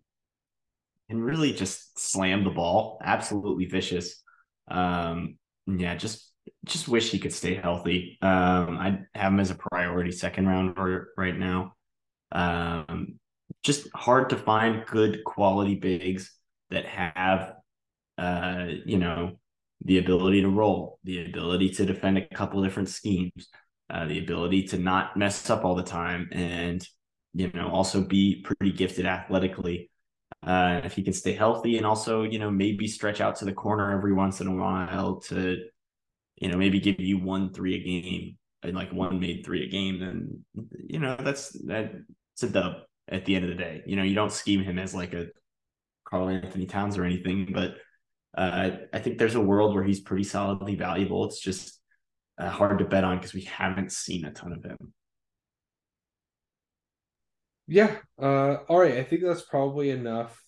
and 1.10 1.24
really 1.24 1.54
just 1.54 2.00
slam 2.00 2.44
the 2.44 2.50
ball. 2.50 3.00
Absolutely 3.04 3.66
vicious. 3.66 4.24
Um, 4.70 5.38
yeah, 5.68 5.96
just 5.96 6.32
just 6.66 6.88
wish 6.88 7.12
he 7.12 7.20
could 7.20 7.34
stay 7.34 7.54
healthy. 7.54 8.18
Um, 8.22 8.78
I 8.78 9.00
have 9.14 9.32
him 9.32 9.40
as 9.40 9.52
a 9.52 9.56
priority 9.56 10.12
second 10.12 10.48
rounder 10.48 11.10
right 11.16 11.38
now. 11.38 11.74
Um, 12.32 13.20
just 13.64 13.88
hard 13.94 14.30
to 14.30 14.38
find 14.38 14.86
good 14.86 15.24
quality 15.26 15.76
bigs 15.76 16.34
that 16.70 16.86
have, 16.86 17.54
uh, 18.18 18.68
you 18.86 18.98
know, 18.98 19.40
the 19.84 19.98
ability 19.98 20.42
to 20.42 20.50
roll, 20.50 21.00
the 21.04 21.26
ability 21.26 21.70
to 21.70 21.86
defend 21.86 22.18
a 22.18 22.28
couple 22.28 22.62
different 22.64 22.90
schemes, 22.90 23.48
uh, 23.90 24.06
the 24.06 24.20
ability 24.20 24.64
to 24.64 24.78
not 24.78 25.18
mess 25.18 25.50
up 25.50 25.64
all 25.64 25.76
the 25.76 25.84
time, 25.84 26.30
and 26.32 26.86
you 27.34 27.50
know 27.54 27.70
also 27.70 28.02
be 28.02 28.44
pretty 28.44 28.72
gifted 28.72 29.06
athletically. 29.06 29.90
Uh, 30.44 30.82
if 30.84 30.94
he 30.94 31.04
can 31.04 31.14
stay 31.14 31.34
healthy 31.34 31.78
and 31.78 31.86
also 31.86 32.24
you 32.24 32.40
know 32.40 32.52
maybe 32.52 32.88
stretch 32.88 33.20
out 33.20 33.36
to 33.38 33.46
the 33.46 33.54
corner 33.54 33.92
every 33.92 34.14
once 34.14 34.40
in 34.42 34.48
a 34.48 34.56
while 34.56 35.20
to 35.20 35.58
you 36.38 36.48
know 36.50 36.58
maybe 36.58 36.80
give 36.80 37.00
you 37.00 37.18
one 37.18 37.52
three 37.54 37.76
a 37.76 37.84
game 37.84 38.38
and 38.64 38.76
like 38.76 38.92
one 38.92 39.20
made 39.20 39.46
three 39.46 39.66
a 39.66 39.70
game, 39.70 40.00
then 40.00 40.44
you 40.88 41.00
know 41.00 41.16
that's 41.20 41.52
that 41.66 41.94
it's 42.42 42.50
a 42.50 42.54
dub 42.54 42.74
at 43.10 43.26
the 43.26 43.36
end 43.36 43.46
of 43.46 43.50
the 43.50 43.56
day. 43.56 43.84
You 43.86 43.96
know 43.96 44.04
you 44.04 44.16
don't 44.16 44.32
scheme 44.32 44.64
him 44.64 44.80
as 44.80 44.96
like 44.96 45.14
a 45.14 45.28
Karl-Anthony 46.06 46.66
Towns 46.66 46.98
or 46.98 47.04
anything, 47.04 47.50
but 47.54 47.76
uh, 48.38 48.72
I 48.94 49.00
think 49.00 49.18
there's 49.18 49.36
a 49.36 49.42
world 49.42 49.76
where 49.76 49.84
he's 49.84 50.00
pretty 50.00 50.24
solidly 50.24 50.76
valuable. 50.76 51.26
It's 51.26 51.40
just 51.40 51.80
uh, 52.40 52.50
hard 52.50 52.80
to 52.80 52.86
bet 52.86 53.04
on 53.04 53.18
because 53.18 53.34
we 53.34 53.42
haven't 53.42 53.92
seen 53.92 54.26
a 54.26 54.32
ton 54.32 54.54
of 54.54 54.64
him. 54.64 54.94
Yeah. 57.68 57.96
Uh, 58.20 58.58
all 58.68 58.80
right. 58.80 58.98
I 58.98 59.04
think 59.04 59.22
that's 59.24 59.44
probably 59.44 59.90
enough 59.90 60.42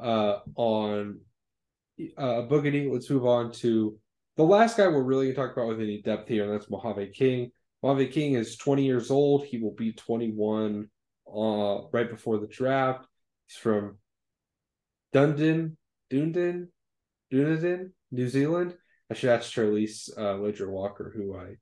uh, 0.00 0.38
on 0.54 1.20
uh, 2.16 2.42
Boogity. 2.42 2.90
Let's 2.90 3.10
move 3.10 3.26
on 3.26 3.52
to 3.52 3.98
the 4.36 4.44
last 4.44 4.76
guy 4.76 4.86
we're 4.86 5.02
really 5.02 5.26
going 5.26 5.36
to 5.36 5.42
talk 5.42 5.52
about 5.56 5.68
with 5.68 5.80
any 5.80 6.00
depth 6.00 6.28
here, 6.28 6.44
and 6.44 6.52
that's 6.52 6.70
Mojave 6.70 7.08
King. 7.08 7.50
Mojave 7.82 8.08
King 8.08 8.34
is 8.34 8.56
20 8.56 8.84
years 8.84 9.10
old. 9.10 9.44
He 9.44 9.58
will 9.58 9.74
be 9.74 9.92
21 9.92 10.88
uh, 11.34 11.88
right 11.92 12.10
before 12.10 12.38
the 12.38 12.46
draft. 12.46 13.06
He's 13.46 13.56
from 13.56 13.98
Dunedin, 15.12 15.76
Dunedin, 16.10 16.68
Dunedin, 17.30 17.92
New 18.10 18.28
Zealand. 18.28 18.74
I 19.10 19.14
should 19.14 19.30
ask 19.30 19.52
Charlisse 19.52 20.10
uh, 20.18 20.36
Leger-Walker, 20.36 21.12
who 21.14 21.36
I 21.36 21.56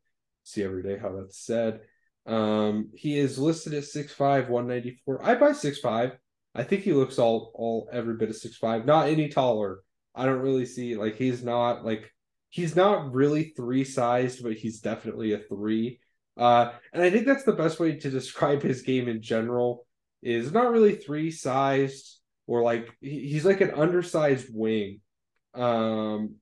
see 0.44 0.62
every 0.62 0.82
day, 0.82 0.98
how 0.98 1.12
that's 1.12 1.38
said. 1.38 1.80
Um, 2.26 2.90
he 2.94 3.18
is 3.18 3.38
listed 3.38 3.74
at 3.74 3.82
6'5, 3.82 4.48
194. 4.48 5.24
I 5.24 5.34
buy 5.34 5.50
6'5. 5.50 6.12
I 6.54 6.62
think 6.62 6.82
he 6.82 6.92
looks 6.92 7.18
all 7.18 7.50
all 7.54 7.88
every 7.92 8.14
bit 8.14 8.28
of 8.28 8.36
6'5, 8.36 8.84
not 8.84 9.08
any 9.08 9.28
taller. 9.28 9.80
I 10.14 10.26
don't 10.26 10.40
really 10.40 10.66
see 10.66 10.96
like 10.96 11.16
he's 11.16 11.42
not 11.42 11.84
like 11.84 12.12
he's 12.50 12.76
not 12.76 13.12
really 13.14 13.54
three 13.56 13.84
sized, 13.84 14.42
but 14.42 14.52
he's 14.52 14.80
definitely 14.80 15.32
a 15.32 15.38
three. 15.38 16.00
Uh, 16.36 16.72
and 16.92 17.02
I 17.02 17.10
think 17.10 17.26
that's 17.26 17.44
the 17.44 17.52
best 17.52 17.78
way 17.78 17.96
to 17.96 18.10
describe 18.10 18.62
his 18.62 18.82
game 18.82 19.08
in 19.08 19.22
general. 19.22 19.86
Is 20.22 20.52
not 20.52 20.70
really 20.70 20.94
three 20.94 21.32
sized 21.32 22.20
or 22.46 22.62
like 22.62 22.88
he's 23.00 23.44
like 23.44 23.60
an 23.60 23.72
undersized 23.72 24.48
wing. 24.52 25.00
Um, 25.54 26.36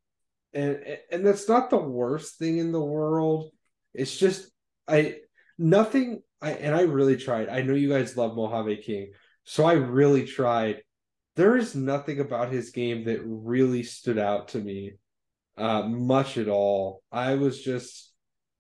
and 0.53 0.81
and 1.11 1.27
that's 1.27 1.49
not 1.49 1.71
the 1.71 1.79
worst 1.79 2.39
thing 2.39 2.59
in 2.59 2.73
the 2.73 2.85
world. 2.85 3.51
It's 3.95 4.17
just 4.17 4.51
I 4.89 5.17
nothing. 5.59 6.23
I 6.43 6.53
and 6.53 6.75
I 6.75 6.83
really 6.83 7.17
tried. 7.17 7.49
I 7.49 7.63
know 7.63 7.75
you 7.75 7.89
guys 7.89 8.17
love 8.17 8.35
Mojave 8.35 8.83
King, 8.83 9.13
so 9.45 9.65
I 9.65 9.75
really 9.75 10.27
tried. 10.27 10.83
There 11.37 11.57
is 11.57 11.75
nothing 11.75 12.21
about 12.21 12.53
his 12.53 12.71
game 12.71 13.05
that 13.05 13.21
really 13.25 13.83
stood 13.83 14.19
out 14.19 14.49
to 14.49 14.59
me, 14.59 14.95
uh, 15.57 15.83
much 15.83 16.39
at 16.39 16.49
all. 16.49 17.03
I 17.13 17.35
was 17.35 17.63
just 17.63 18.13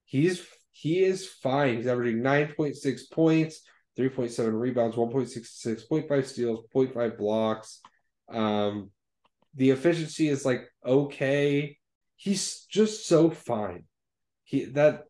he's 0.04 0.46
he 0.80 1.04
is 1.04 1.26
fine. 1.26 1.76
He's 1.76 1.86
averaging 1.86 2.22
9.6 2.22 3.10
points, 3.12 3.60
3.7 3.98 4.58
rebounds, 4.58 4.96
1.66, 4.96 5.82
0.5 5.90 6.24
steals, 6.24 6.64
0.5 6.74 7.18
blocks. 7.18 7.82
Um, 8.32 8.90
the 9.54 9.70
efficiency 9.70 10.28
is 10.28 10.46
like 10.46 10.62
okay. 10.82 11.76
He's 12.16 12.64
just 12.64 13.06
so 13.06 13.28
fine. 13.28 13.84
He 14.44 14.64
that 14.76 15.02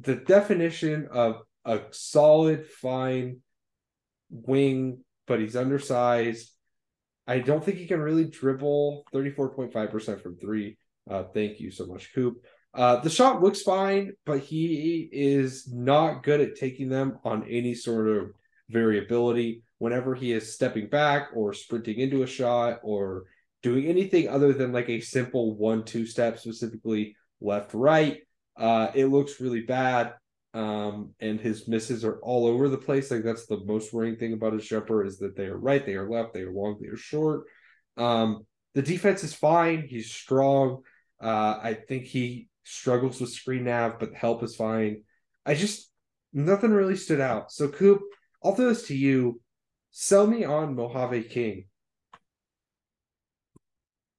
the 0.00 0.14
definition 0.14 1.08
of 1.10 1.42
a 1.64 1.80
solid, 1.90 2.68
fine 2.68 3.40
wing, 4.30 5.00
but 5.26 5.40
he's 5.40 5.56
undersized. 5.56 6.52
I 7.26 7.40
don't 7.40 7.64
think 7.64 7.78
he 7.78 7.88
can 7.88 7.98
really 7.98 8.26
dribble 8.26 9.02
34.5% 9.12 10.22
from 10.22 10.36
three. 10.36 10.78
Uh, 11.10 11.24
thank 11.34 11.58
you 11.58 11.72
so 11.72 11.86
much, 11.86 12.14
Coop. 12.14 12.44
Uh, 12.76 13.00
the 13.00 13.10
shot 13.10 13.42
looks 13.42 13.62
fine, 13.62 14.12
but 14.26 14.40
he 14.40 15.08
is 15.10 15.66
not 15.72 16.22
good 16.22 16.42
at 16.42 16.56
taking 16.56 16.90
them 16.90 17.18
on 17.24 17.48
any 17.48 17.74
sort 17.74 18.06
of 18.06 18.30
variability. 18.68 19.62
Whenever 19.78 20.14
he 20.14 20.32
is 20.32 20.54
stepping 20.54 20.88
back 20.88 21.28
or 21.34 21.54
sprinting 21.54 21.98
into 22.00 22.22
a 22.22 22.26
shot 22.26 22.80
or 22.82 23.24
doing 23.62 23.86
anything 23.86 24.28
other 24.28 24.52
than 24.52 24.72
like 24.72 24.90
a 24.90 25.00
simple 25.00 25.56
one 25.56 25.84
two 25.84 26.04
step, 26.04 26.38
specifically 26.38 27.16
left 27.40 27.72
right, 27.72 28.18
uh, 28.58 28.88
it 28.94 29.06
looks 29.06 29.40
really 29.40 29.62
bad. 29.62 30.12
Um, 30.52 31.14
and 31.20 31.38
his 31.40 31.68
misses 31.68 32.04
are 32.04 32.18
all 32.20 32.46
over 32.46 32.68
the 32.68 32.78
place. 32.78 33.10
Like 33.10 33.24
that's 33.24 33.46
the 33.46 33.62
most 33.64 33.92
worrying 33.92 34.16
thing 34.16 34.32
about 34.32 34.54
his 34.54 34.66
jumper 34.66 35.04
is 35.04 35.18
that 35.18 35.36
they 35.36 35.46
are 35.46 35.58
right, 35.58 35.84
they 35.84 35.94
are 35.94 36.08
left, 36.08 36.32
they 36.32 36.42
are 36.42 36.52
long, 36.52 36.78
they 36.80 36.88
are 36.88 36.96
short. 36.96 37.44
Um, 37.96 38.46
the 38.74 38.82
defense 38.82 39.24
is 39.24 39.34
fine. 39.34 39.86
He's 39.86 40.10
strong. 40.10 40.82
Uh, 41.22 41.58
I 41.62 41.74
think 41.74 42.04
he 42.04 42.48
struggles 42.66 43.20
with 43.20 43.30
screen 43.30 43.64
nav, 43.64 43.98
but 43.98 44.14
help 44.14 44.42
is 44.42 44.56
fine. 44.56 45.02
I 45.46 45.54
just 45.54 45.90
nothing 46.32 46.72
really 46.72 46.96
stood 46.96 47.20
out. 47.20 47.52
So 47.52 47.68
Coop, 47.68 48.02
I'll 48.44 48.54
throw 48.54 48.68
this 48.68 48.88
to 48.88 48.96
you. 48.96 49.40
Sell 49.92 50.26
me 50.26 50.44
on 50.44 50.74
Mojave 50.74 51.22
King. 51.24 51.66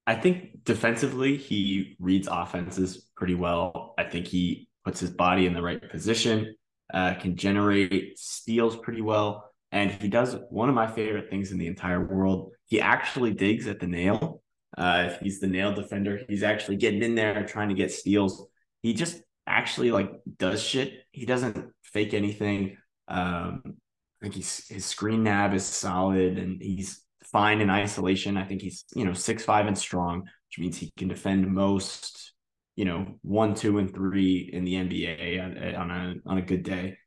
I 0.07 0.15
think 0.15 0.63
defensively 0.63 1.35
he 1.35 1.97
reads 1.99 2.29
offenses 2.31 3.09
pretty 3.15 3.35
well. 3.35 3.93
I 3.97 4.05
think 4.05 4.25
he 4.25 4.69
puts 4.85 5.01
his 5.01 5.09
body 5.09 5.45
in 5.45 5.53
the 5.53 5.61
right 5.61 5.81
position, 5.91 6.55
uh, 6.93 7.15
can 7.15 7.35
generate 7.35 8.17
steals 8.17 8.77
pretty 8.77 9.01
well. 9.01 9.51
And 9.73 9.91
he 9.91 10.07
does 10.07 10.37
one 10.49 10.69
of 10.69 10.75
my 10.75 10.87
favorite 10.87 11.29
things 11.29 11.51
in 11.51 11.57
the 11.57 11.67
entire 11.67 12.01
world. 12.01 12.53
He 12.67 12.79
actually 12.79 13.33
digs 13.33 13.67
at 13.67 13.81
the 13.81 13.87
nail. 13.87 14.41
Uh, 14.77 15.15
he's 15.21 15.39
the 15.39 15.47
nail 15.47 15.73
defender, 15.73 16.21
he's 16.29 16.43
actually 16.43 16.75
getting 16.75 17.01
in 17.01 17.15
there 17.15 17.45
trying 17.45 17.69
to 17.69 17.75
get 17.75 17.91
steals. 17.91 18.45
He 18.83 18.93
just 18.93 19.19
actually 19.47 19.91
like 19.91 20.11
does 20.37 20.61
shit. 20.61 20.93
He 21.11 21.25
doesn't 21.25 21.71
fake 21.83 22.13
anything. 22.13 22.77
Um, 23.07 23.61
I 23.65 24.25
think 24.25 24.35
he's 24.35 24.67
his 24.67 24.85
screen 24.85 25.23
nav 25.23 25.53
is 25.55 25.65
solid 25.65 26.37
and 26.37 26.61
he's 26.61 27.03
fine 27.23 27.61
in 27.61 27.69
isolation. 27.69 28.37
I 28.37 28.45
think 28.45 28.61
he's 28.61 28.85
you 28.93 29.05
know 29.05 29.13
six 29.13 29.43
five 29.43 29.65
and 29.67 29.77
strong, 29.77 30.21
which 30.21 30.59
means 30.59 30.77
he 30.77 30.91
can 30.97 31.07
defend 31.07 31.51
most 31.51 32.33
you 32.75 32.85
know 32.85 33.15
one, 33.23 33.55
two, 33.55 33.79
and 33.79 33.93
three 33.93 34.49
in 34.51 34.63
the 34.63 34.75
NBA 34.75 35.77
on, 35.79 35.91
a 35.91 36.15
on 36.25 36.37
a 36.37 36.41
good 36.41 36.63
day. 36.63 36.97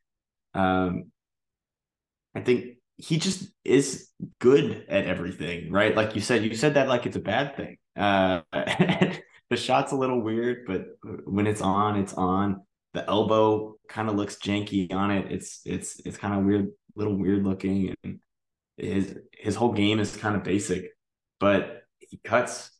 Um, 0.55 1.13
I 2.35 2.41
think 2.41 2.77
he 3.01 3.19
just 3.19 3.51
is 3.65 4.09
good 4.39 4.85
at 4.89 5.07
everything, 5.07 5.73
right? 5.73 5.95
Like 5.95 6.15
you 6.15 6.21
said, 6.21 6.45
you 6.45 6.55
said 6.55 6.75
that 6.75 6.89
like 6.89 7.07
it's 7.07 7.17
a 7.17 7.21
bad 7.21 7.57
thing. 7.57 7.77
Uh, 7.97 8.43
the 8.53 9.57
shot's 9.57 9.93
a 9.93 9.97
little 9.97 10.21
weird, 10.21 10.67
but 10.67 10.87
when 11.25 11.47
it's 11.47 11.61
on, 11.61 11.97
it's 11.97 12.15
on. 12.15 12.63
The 12.93 13.09
elbow 13.09 13.77
kind 13.89 14.09
of 14.09 14.17
looks 14.17 14.37
janky 14.37 14.93
on 14.93 15.13
it. 15.13 15.31
It's 15.31 15.61
it's 15.65 16.01
it's 16.05 16.17
kind 16.17 16.35
of 16.35 16.45
weird, 16.45 16.69
little 16.97 17.17
weird 17.17 17.45
looking, 17.45 17.95
and 18.03 18.19
his 18.77 19.17
his 19.33 19.55
whole 19.55 19.73
game 19.73 20.01
is 20.01 20.17
kind 20.17 20.35
of 20.35 20.43
basic, 20.43 20.91
but 21.39 21.83
he 21.99 22.19
cuts 22.25 22.71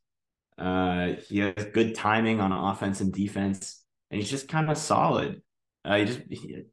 uh, 0.61 1.15
he 1.29 1.39
has 1.39 1.55
good 1.73 1.95
timing 1.95 2.41
on 2.41 2.53
offense 2.53 3.01
and 3.01 3.13
defense, 3.13 3.83
and 4.11 4.21
he's 4.21 4.31
just 4.31 4.49
kind 4.49 4.71
of 4.71 4.77
solid. 4.77 5.41
Uh, 5.85 5.97
he 5.97 6.05
just 6.05 6.21
he 6.29 6.65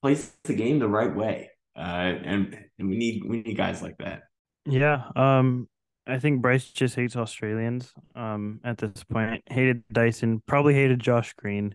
plays 0.00 0.32
the 0.44 0.54
game 0.54 0.78
the 0.78 0.88
right 0.88 1.14
way, 1.14 1.50
uh, 1.76 1.80
and 1.80 2.58
and 2.78 2.88
we 2.88 2.96
need 2.96 3.22
we 3.26 3.42
need 3.42 3.56
guys 3.56 3.82
like 3.82 3.96
that. 3.98 4.22
Yeah, 4.66 5.02
um, 5.16 5.68
I 6.06 6.18
think 6.18 6.42
Bryce 6.42 6.70
just 6.70 6.94
hates 6.96 7.16
Australians. 7.16 7.92
Um, 8.14 8.60
at 8.64 8.78
this 8.78 9.04
point, 9.04 9.42
hated 9.46 9.84
Dyson, 9.92 10.42
probably 10.46 10.74
hated 10.74 11.00
Josh 11.00 11.32
Green. 11.34 11.74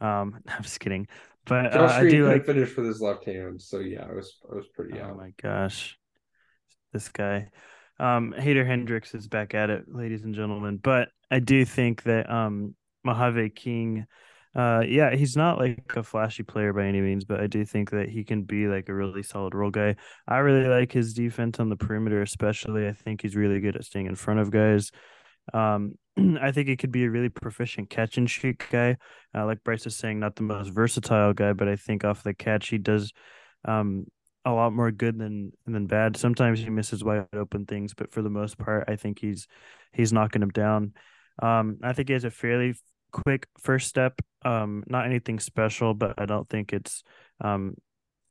Um, 0.00 0.40
I'm 0.48 0.62
just 0.62 0.80
kidding, 0.80 1.08
but 1.44 1.72
Josh 1.72 1.98
uh, 1.98 2.00
Green 2.00 2.14
I 2.14 2.18
do 2.18 2.26
like 2.28 2.44
finish 2.46 2.76
with 2.76 2.86
his 2.86 3.00
left 3.00 3.24
hand. 3.24 3.60
So 3.60 3.78
yeah, 3.80 4.06
I 4.08 4.12
was 4.12 4.38
I 4.50 4.54
was 4.56 4.66
pretty 4.74 5.00
Oh 5.00 5.00
out. 5.00 5.16
my 5.16 5.32
gosh, 5.42 5.98
this 6.92 7.08
guy. 7.08 7.48
Um, 7.98 8.34
Hater 8.36 8.64
Hendricks 8.64 9.14
is 9.14 9.28
back 9.28 9.54
at 9.54 9.70
it, 9.70 9.84
ladies 9.88 10.22
and 10.24 10.34
gentlemen. 10.34 10.78
But 10.78 11.08
I 11.30 11.38
do 11.40 11.64
think 11.64 12.02
that 12.04 12.28
um, 12.30 12.74
Mojave 13.04 13.50
King, 13.50 14.06
uh, 14.56 14.82
yeah, 14.88 15.14
he's 15.14 15.36
not 15.36 15.58
like 15.58 15.92
a 15.96 16.02
flashy 16.02 16.42
player 16.42 16.72
by 16.72 16.86
any 16.86 17.02
means, 17.02 17.24
but 17.24 17.40
I 17.40 17.46
do 17.46 17.66
think 17.66 17.90
that 17.90 18.08
he 18.08 18.24
can 18.24 18.42
be 18.42 18.68
like 18.68 18.88
a 18.88 18.94
really 18.94 19.22
solid 19.22 19.54
role 19.54 19.70
guy. 19.70 19.96
I 20.26 20.38
really 20.38 20.66
like 20.66 20.90
his 20.90 21.12
defense 21.12 21.60
on 21.60 21.68
the 21.68 21.76
perimeter, 21.76 22.22
especially. 22.22 22.88
I 22.88 22.92
think 22.92 23.20
he's 23.20 23.36
really 23.36 23.60
good 23.60 23.76
at 23.76 23.84
staying 23.84 24.06
in 24.06 24.14
front 24.14 24.40
of 24.40 24.50
guys. 24.50 24.90
Um, 25.52 25.96
I 26.40 26.52
think 26.52 26.68
he 26.68 26.76
could 26.78 26.90
be 26.90 27.04
a 27.04 27.10
really 27.10 27.28
proficient 27.28 27.90
catch 27.90 28.16
and 28.16 28.30
shoot 28.30 28.64
guy. 28.70 28.96
Uh, 29.34 29.44
like 29.44 29.62
Bryce 29.62 29.86
is 29.86 29.94
saying, 29.94 30.20
not 30.20 30.36
the 30.36 30.42
most 30.42 30.70
versatile 30.70 31.34
guy, 31.34 31.52
but 31.52 31.68
I 31.68 31.76
think 31.76 32.04
off 32.04 32.22
the 32.22 32.32
catch 32.32 32.68
he 32.68 32.78
does 32.78 33.12
um, 33.66 34.06
a 34.46 34.52
lot 34.52 34.72
more 34.72 34.90
good 34.90 35.18
than 35.18 35.52
than 35.66 35.86
bad. 35.86 36.16
Sometimes 36.16 36.60
he 36.60 36.70
misses 36.70 37.04
wide 37.04 37.26
open 37.34 37.66
things, 37.66 37.92
but 37.92 38.10
for 38.10 38.22
the 38.22 38.30
most 38.30 38.56
part, 38.56 38.84
I 38.88 38.96
think 38.96 39.18
he's 39.18 39.48
he's 39.92 40.14
knocking 40.14 40.40
them 40.40 40.48
down. 40.48 40.94
Um, 41.42 41.76
I 41.82 41.92
think 41.92 42.08
he 42.08 42.14
has 42.14 42.24
a 42.24 42.30
fairly 42.30 42.74
quick 43.12 43.46
first 43.60 43.88
step. 43.88 44.20
Um, 44.44 44.84
not 44.86 45.06
anything 45.06 45.40
special, 45.40 45.94
but 45.94 46.14
I 46.18 46.26
don't 46.26 46.48
think 46.48 46.72
it's 46.72 47.02
um 47.40 47.74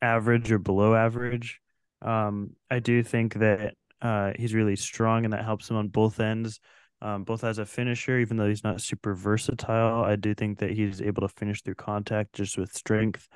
average 0.02 0.52
or 0.52 0.60
below 0.60 0.96
average. 0.96 1.60
Um, 2.02 2.52
I 2.70 2.80
do 2.80 3.04
think 3.04 3.36
that 3.36 3.76
uh 4.02 4.34
he's 4.36 4.54
really 4.54 4.76
strong 4.76 5.26
and 5.26 5.34
that 5.34 5.46
helps 5.46 5.70
him 5.70 5.78
on 5.78 5.88
both 5.90 6.20
ends. 6.20 6.60
Um, 7.02 7.24
both 7.24 7.44
as 7.44 7.60
a 7.60 7.66
finisher, 7.66 8.20
even 8.20 8.38
though 8.38 8.48
he's 8.48 8.64
not 8.64 8.82
super 8.82 9.14
versatile, 9.14 10.04
I 10.04 10.16
do 10.16 10.34
think 10.34 10.60
that 10.60 10.72
he's 10.72 11.02
able 11.02 11.28
to 11.28 11.28
finish 11.28 11.62
through 11.62 11.76
contact 11.76 12.34
just 12.34 12.58
with 12.58 12.74
strength. 12.74 13.28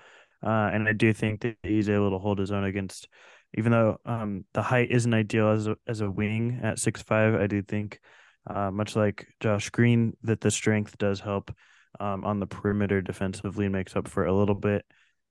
Uh, 0.41 0.69
and 0.73 0.87
I 0.87 0.93
do 0.93 1.13
think 1.13 1.41
that 1.41 1.57
he's 1.61 1.89
able 1.89 2.11
to 2.11 2.17
hold 2.17 2.39
his 2.39 2.51
own 2.51 2.63
against, 2.63 3.09
even 3.57 3.73
though 3.73 3.97
um, 4.05 4.45
the 4.53 4.61
height 4.61 4.89
isn't 4.89 5.13
ideal 5.13 5.49
as 5.49 5.67
a, 5.67 5.75
as 5.85 5.99
a 5.99 6.09
wing 6.09 6.61
at 6.63 6.79
six 6.79 7.01
five. 7.01 7.35
I 7.35 7.47
do 7.47 7.61
think, 7.61 7.99
uh, 8.47 8.71
much 8.71 8.95
like 8.95 9.27
Josh 9.39 9.69
Green, 9.69 10.15
that 10.23 10.41
the 10.41 10.51
strength 10.51 10.97
does 10.97 11.19
help 11.19 11.53
um, 11.99 12.23
on 12.23 12.39
the 12.39 12.47
perimeter 12.47 13.01
defensively 13.01 13.65
and 13.65 13.73
makes 13.73 13.95
up 13.95 14.07
for 14.07 14.25
a 14.25 14.33
little 14.33 14.55
bit. 14.55 14.85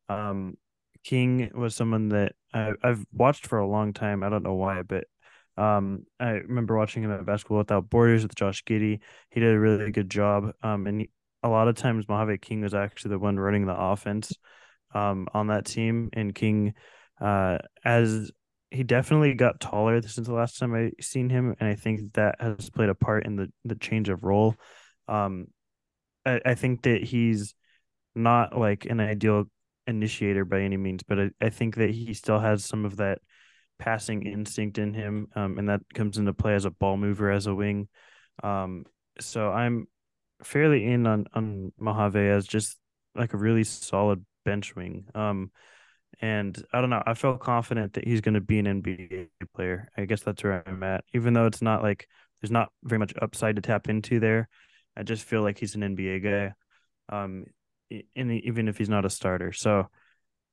Um, 0.09 0.55
King 1.05 1.51
was 1.55 1.74
someone 1.74 2.10
that 2.10 2.32
I, 2.52 2.72
I've 2.82 3.05
watched 3.12 3.47
for 3.47 3.59
a 3.59 3.68
long 3.68 3.93
time. 3.93 4.22
I 4.22 4.28
don't 4.28 4.43
know 4.43 4.55
why, 4.55 4.82
but 4.82 5.05
um, 5.56 6.05
I 6.20 6.30
remember 6.30 6.76
watching 6.76 7.02
him 7.02 7.12
at 7.12 7.26
Basketball 7.26 7.59
Without 7.59 7.90
Borders 7.90 8.22
with 8.22 8.35
Josh 8.35 8.64
Giddey. 8.64 9.01
He 9.30 9.40
did 9.40 9.55
a 9.55 9.59
really 9.59 9.90
good 9.90 10.10
job. 10.10 10.52
Um, 10.62 10.86
and 10.86 11.01
he, 11.02 11.10
a 11.43 11.48
lot 11.48 11.68
of 11.68 11.76
times 11.76 12.09
Mojave 12.09 12.39
King 12.39 12.60
was 12.60 12.74
actually 12.74 13.10
the 13.10 13.18
one 13.18 13.39
running 13.39 13.66
the 13.66 13.76
offense 13.76 14.32
um, 14.94 15.28
on 15.35 15.48
that 15.48 15.64
team. 15.66 16.10
And 16.12 16.35
King, 16.35 16.74
uh, 17.20 17.59
as 17.85 18.30
he 18.70 18.82
definitely 18.82 19.35
got 19.35 19.61
taller 19.61 20.03
since 20.03 20.27
the 20.27 20.35
last 20.35 20.59
time 20.59 20.74
I 20.74 20.93
seen 21.01 21.31
him, 21.31 21.55
and 21.59 21.69
I 21.69 21.74
think 21.74 22.12
that 22.15 22.36
has 22.40 22.70
played 22.70 22.89
a 22.89 22.95
part 22.95 23.27
in 23.27 23.36
the 23.36 23.51
the 23.65 23.77
change 23.77 24.09
of 24.09 24.24
role. 24.24 24.55
Um, 25.07 25.47
I, 26.27 26.40
I 26.45 26.55
think 26.55 26.82
that 26.82 27.03
he's 27.03 27.55
not 28.15 28.59
like 28.59 28.85
an 28.85 29.01
ideal 29.01 29.45
initiator 29.86 30.45
by 30.45 30.61
any 30.61 30.77
means, 30.77 31.03
but 31.03 31.19
I, 31.19 31.31
I 31.40 31.51
think 31.51 31.77
that 31.77 31.90
he 31.90 32.12
still 32.15 32.39
has 32.39 32.65
some 32.65 32.85
of 32.85 32.97
that 32.97 33.20
passing 33.78 34.27
instinct 34.27 34.78
in 34.78 34.93
him, 34.93 35.28
um, 35.35 35.59
and 35.59 35.69
that 35.69 35.81
comes 35.95 36.19
into 36.19 36.35
play 36.35 36.55
as 36.55 36.65
a 36.65 36.70
ball 36.70 36.97
mover 36.97 37.31
as 37.31 37.47
a 37.47 37.55
wing. 37.55 37.89
Um, 38.43 38.85
so 39.20 39.51
I'm 39.51 39.86
fairly 40.43 40.85
in 40.85 41.07
on 41.07 41.27
on 41.32 41.73
Mojave 41.78 42.19
as 42.19 42.47
just 42.47 42.77
like 43.15 43.32
a 43.32 43.39
really 43.39 43.65
solid 43.65 44.24
bench 44.45 44.77
wing. 44.77 45.07
Um, 45.15 45.51
and 46.20 46.62
I 46.73 46.81
don't 46.81 46.90
know. 46.90 47.03
I 47.07 47.15
felt 47.15 47.40
confident 47.40 47.93
that 47.95 48.07
he's 48.07 48.20
going 48.20 48.35
to 48.35 48.40
be 48.40 48.59
an 48.59 48.66
NBA 48.66 49.28
player. 49.55 49.89
I 49.97 50.05
guess 50.05 50.23
that's 50.23 50.43
where 50.43 50.62
I'm 50.66 50.82
at. 50.82 51.05
Even 51.15 51.32
though 51.32 51.47
it's 51.47 51.62
not 51.62 51.82
like 51.82 52.09
there's 52.40 52.51
not 52.51 52.70
very 52.85 52.99
much 52.99 53.15
upside 53.20 53.57
to 53.57 53.62
tap 53.62 53.89
into 53.89 54.20
there, 54.20 54.49
I 54.97 55.03
just 55.03 55.24
feel 55.24 55.43
like 55.43 55.59
he's 55.59 55.74
an 55.74 55.82
NBA 55.82 56.23
guy. 56.23 56.55
Um, 57.11 57.47
in 57.90 58.31
even 58.31 58.69
if 58.69 58.77
he's 58.78 58.89
not 58.89 59.05
a 59.05 59.11
starter. 59.11 59.53
So 59.53 59.89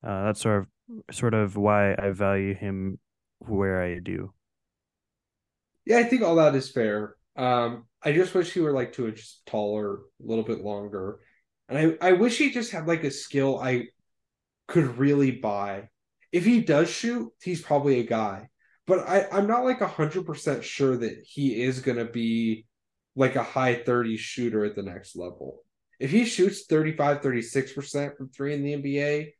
uh, 0.04 0.26
that's 0.26 0.42
sort 0.42 0.62
of 0.62 1.16
sort 1.16 1.34
of 1.34 1.58
why 1.58 1.94
I 1.94 2.12
value 2.12 2.54
him 2.54 3.00
where 3.40 3.82
I 3.82 4.00
do. 4.00 4.34
Yeah, 5.86 5.98
I 5.98 6.04
think 6.04 6.22
all 6.22 6.36
that 6.36 6.56
is 6.56 6.72
fair. 6.72 7.16
Um, 7.36 7.86
I 8.02 8.12
just 8.12 8.34
wish 8.34 8.54
he 8.54 8.60
were 8.60 8.72
like 8.72 8.94
two 8.94 9.08
inches 9.08 9.42
taller, 9.46 9.96
a 9.96 10.00
little 10.20 10.44
bit 10.44 10.64
longer. 10.64 11.20
And 11.68 11.98
I, 12.02 12.10
I 12.10 12.12
wish 12.14 12.38
he 12.38 12.52
just 12.52 12.72
had 12.72 12.88
like 12.88 13.04
a 13.04 13.12
skill 13.12 13.60
I 13.60 13.88
could 14.68 14.98
really 14.98 15.32
buy. 15.32 15.90
If 16.32 16.46
he 16.46 16.62
does 16.62 16.90
shoot, 16.90 17.32
he's 17.42 17.62
probably 17.62 18.00
a 18.00 18.06
guy. 18.06 18.50
But 18.88 19.08
I, 19.08 19.28
I'm 19.32 19.48
not 19.48 19.64
like 19.64 19.80
hundred 19.80 20.26
percent 20.26 20.64
sure 20.64 20.98
that 20.98 21.24
he 21.26 21.62
is 21.62 21.80
gonna 21.80 22.06
be 22.06 22.66
like 23.16 23.36
a 23.36 23.44
high 23.44 23.76
30 23.76 24.18
shooter 24.18 24.66
at 24.66 24.76
the 24.76 24.84
next 24.84 25.16
level. 25.16 25.62
If 26.00 26.12
he 26.12 26.26
shoots 26.26 26.66
35, 26.66 27.22
36% 27.22 28.18
from 28.18 28.30
three 28.30 28.54
in 28.54 28.64
the 28.64 28.74
NBA, 28.74 29.32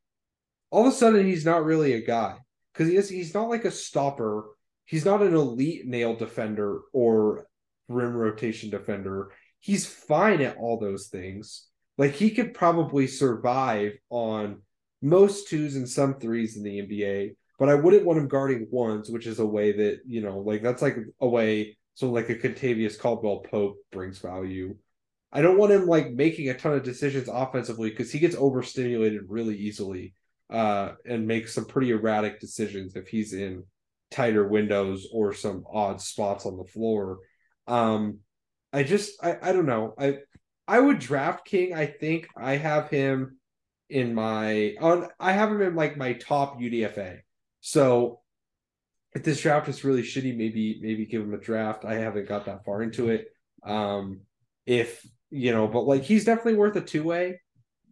all 0.72 0.88
of 0.88 0.94
a 0.94 0.96
sudden 0.96 1.26
he's 1.26 1.46
not 1.46 1.66
really 1.66 1.94
a 1.94 2.06
guy. 2.06 2.38
Because 2.74 2.90
he 2.90 2.98
is 2.98 3.10
he's 3.10 3.34
not 3.34 3.50
like 3.50 3.66
a 3.66 3.72
stopper. 3.72 4.46
He's 4.86 5.06
not 5.06 5.22
an 5.22 5.34
elite 5.34 5.86
nail 5.86 6.16
defender 6.16 6.82
or 6.94 7.48
rim 7.88 8.14
rotation 8.14 8.70
defender. 8.70 9.32
He's 9.60 9.86
fine 9.86 10.42
at 10.42 10.58
all 10.58 10.80
those 10.80 11.08
things. 11.08 11.68
Like 11.98 12.14
he 12.14 12.32
could 12.32 12.54
probably 12.54 13.08
survive 13.08 13.94
on 14.10 14.62
most 15.06 15.48
twos 15.48 15.76
and 15.76 15.88
some 15.88 16.20
threes 16.20 16.58
in 16.58 16.64
the 16.64 16.82
NBA, 16.82 17.36
but 17.60 17.70
I 17.70 17.76
wouldn't 17.76 18.06
want 18.06 18.20
him 18.20 18.28
guarding 18.28 18.68
ones, 18.72 19.10
which 19.10 19.28
is 19.28 19.40
a 19.40 19.46
way 19.46 19.72
that, 19.72 20.00
you 20.08 20.22
know, 20.22 20.40
like 20.40 20.64
that's 20.64 20.82
like 20.82 20.98
a 21.22 21.28
way 21.28 21.78
so 21.94 22.12
like 22.12 22.30
a 22.30 22.36
Kentavious 22.36 23.00
Caldwell-Pope 23.00 23.78
brings 23.92 24.20
value. 24.20 24.76
I 25.32 25.42
don't 25.42 25.58
want 25.58 25.72
him 25.72 25.88
like 25.88 26.12
making 26.12 26.50
a 26.50 26.58
ton 26.58 26.74
of 26.74 26.84
decisions 26.84 27.30
offensively 27.32 27.90
because 27.90 28.12
he 28.12 28.20
gets 28.20 28.36
overstimulated 28.36 29.22
really 29.30 29.56
easily 29.56 30.14
uh, 30.50 30.92
and 31.06 31.28
makes 31.28 31.54
some 31.54 31.66
pretty 31.66 31.92
erratic 31.92 32.40
decisions 32.40 32.96
if 32.96 33.08
he's 33.08 33.34
in 33.34 33.64
tighter 34.12 34.48
windows 34.48 35.08
or 35.14 35.34
some 35.34 35.64
odd 35.72 36.02
spots 36.02 36.46
on 36.46 36.58
the 36.58 36.66
floor. 36.66 37.20
Um, 37.68 38.20
I 38.74 38.84
just 38.84 39.24
I, 39.24 39.38
I 39.42 39.52
don't 39.54 39.66
know. 39.66 39.94
I 39.98 40.18
I 40.68 40.80
would 40.80 41.00
draft 41.00 41.46
King. 41.46 41.74
I 41.74 41.86
think 41.86 42.28
I 42.36 42.58
have 42.58 42.90
him 42.90 43.38
in 43.90 44.14
my 44.14 44.76
on 44.82 45.08
I 45.20 45.34
have 45.34 45.52
him 45.52 45.62
in 45.62 45.76
like 45.76 45.98
my 45.98 46.14
top 46.14 46.60
UDFA. 46.60 47.20
So 47.62 48.22
if 49.14 49.24
this 49.24 49.42
draft 49.42 49.68
is 49.70 49.84
really 49.84 50.04
shitty, 50.04 50.36
maybe 50.36 50.80
maybe 50.82 51.06
give 51.06 51.22
him 51.22 51.34
a 51.34 51.40
draft. 51.40 51.86
I 51.86 51.96
haven't 51.96 52.28
got 52.28 52.46
that 52.46 52.66
far 52.66 52.82
into 52.84 53.10
it. 53.10 53.28
Um, 53.64 54.22
if 54.66 55.06
you 55.30 55.52
know, 55.52 55.68
but 55.68 55.82
like 55.82 56.04
he's 56.04 56.26
definitely 56.26 56.56
worth 56.56 56.76
a 56.76 56.82
two 56.82 57.04
way, 57.04 57.42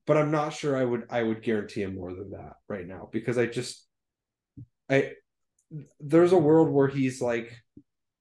but 0.06 0.18
I'm 0.18 0.32
not 0.32 0.54
sure 0.54 0.76
I 0.76 0.84
would 0.84 1.06
I 1.10 1.24
would 1.24 1.42
guarantee 1.42 1.84
him 1.84 1.96
more 1.96 2.14
than 2.14 2.32
that 2.32 2.54
right 2.68 2.88
now 2.88 3.10
because 3.12 3.38
I 3.38 3.46
just 3.46 3.86
I 4.90 5.14
there's 6.00 6.34
a 6.34 6.38
world 6.38 6.70
where 6.70 6.88
he's 6.88 7.22
like 7.22 7.54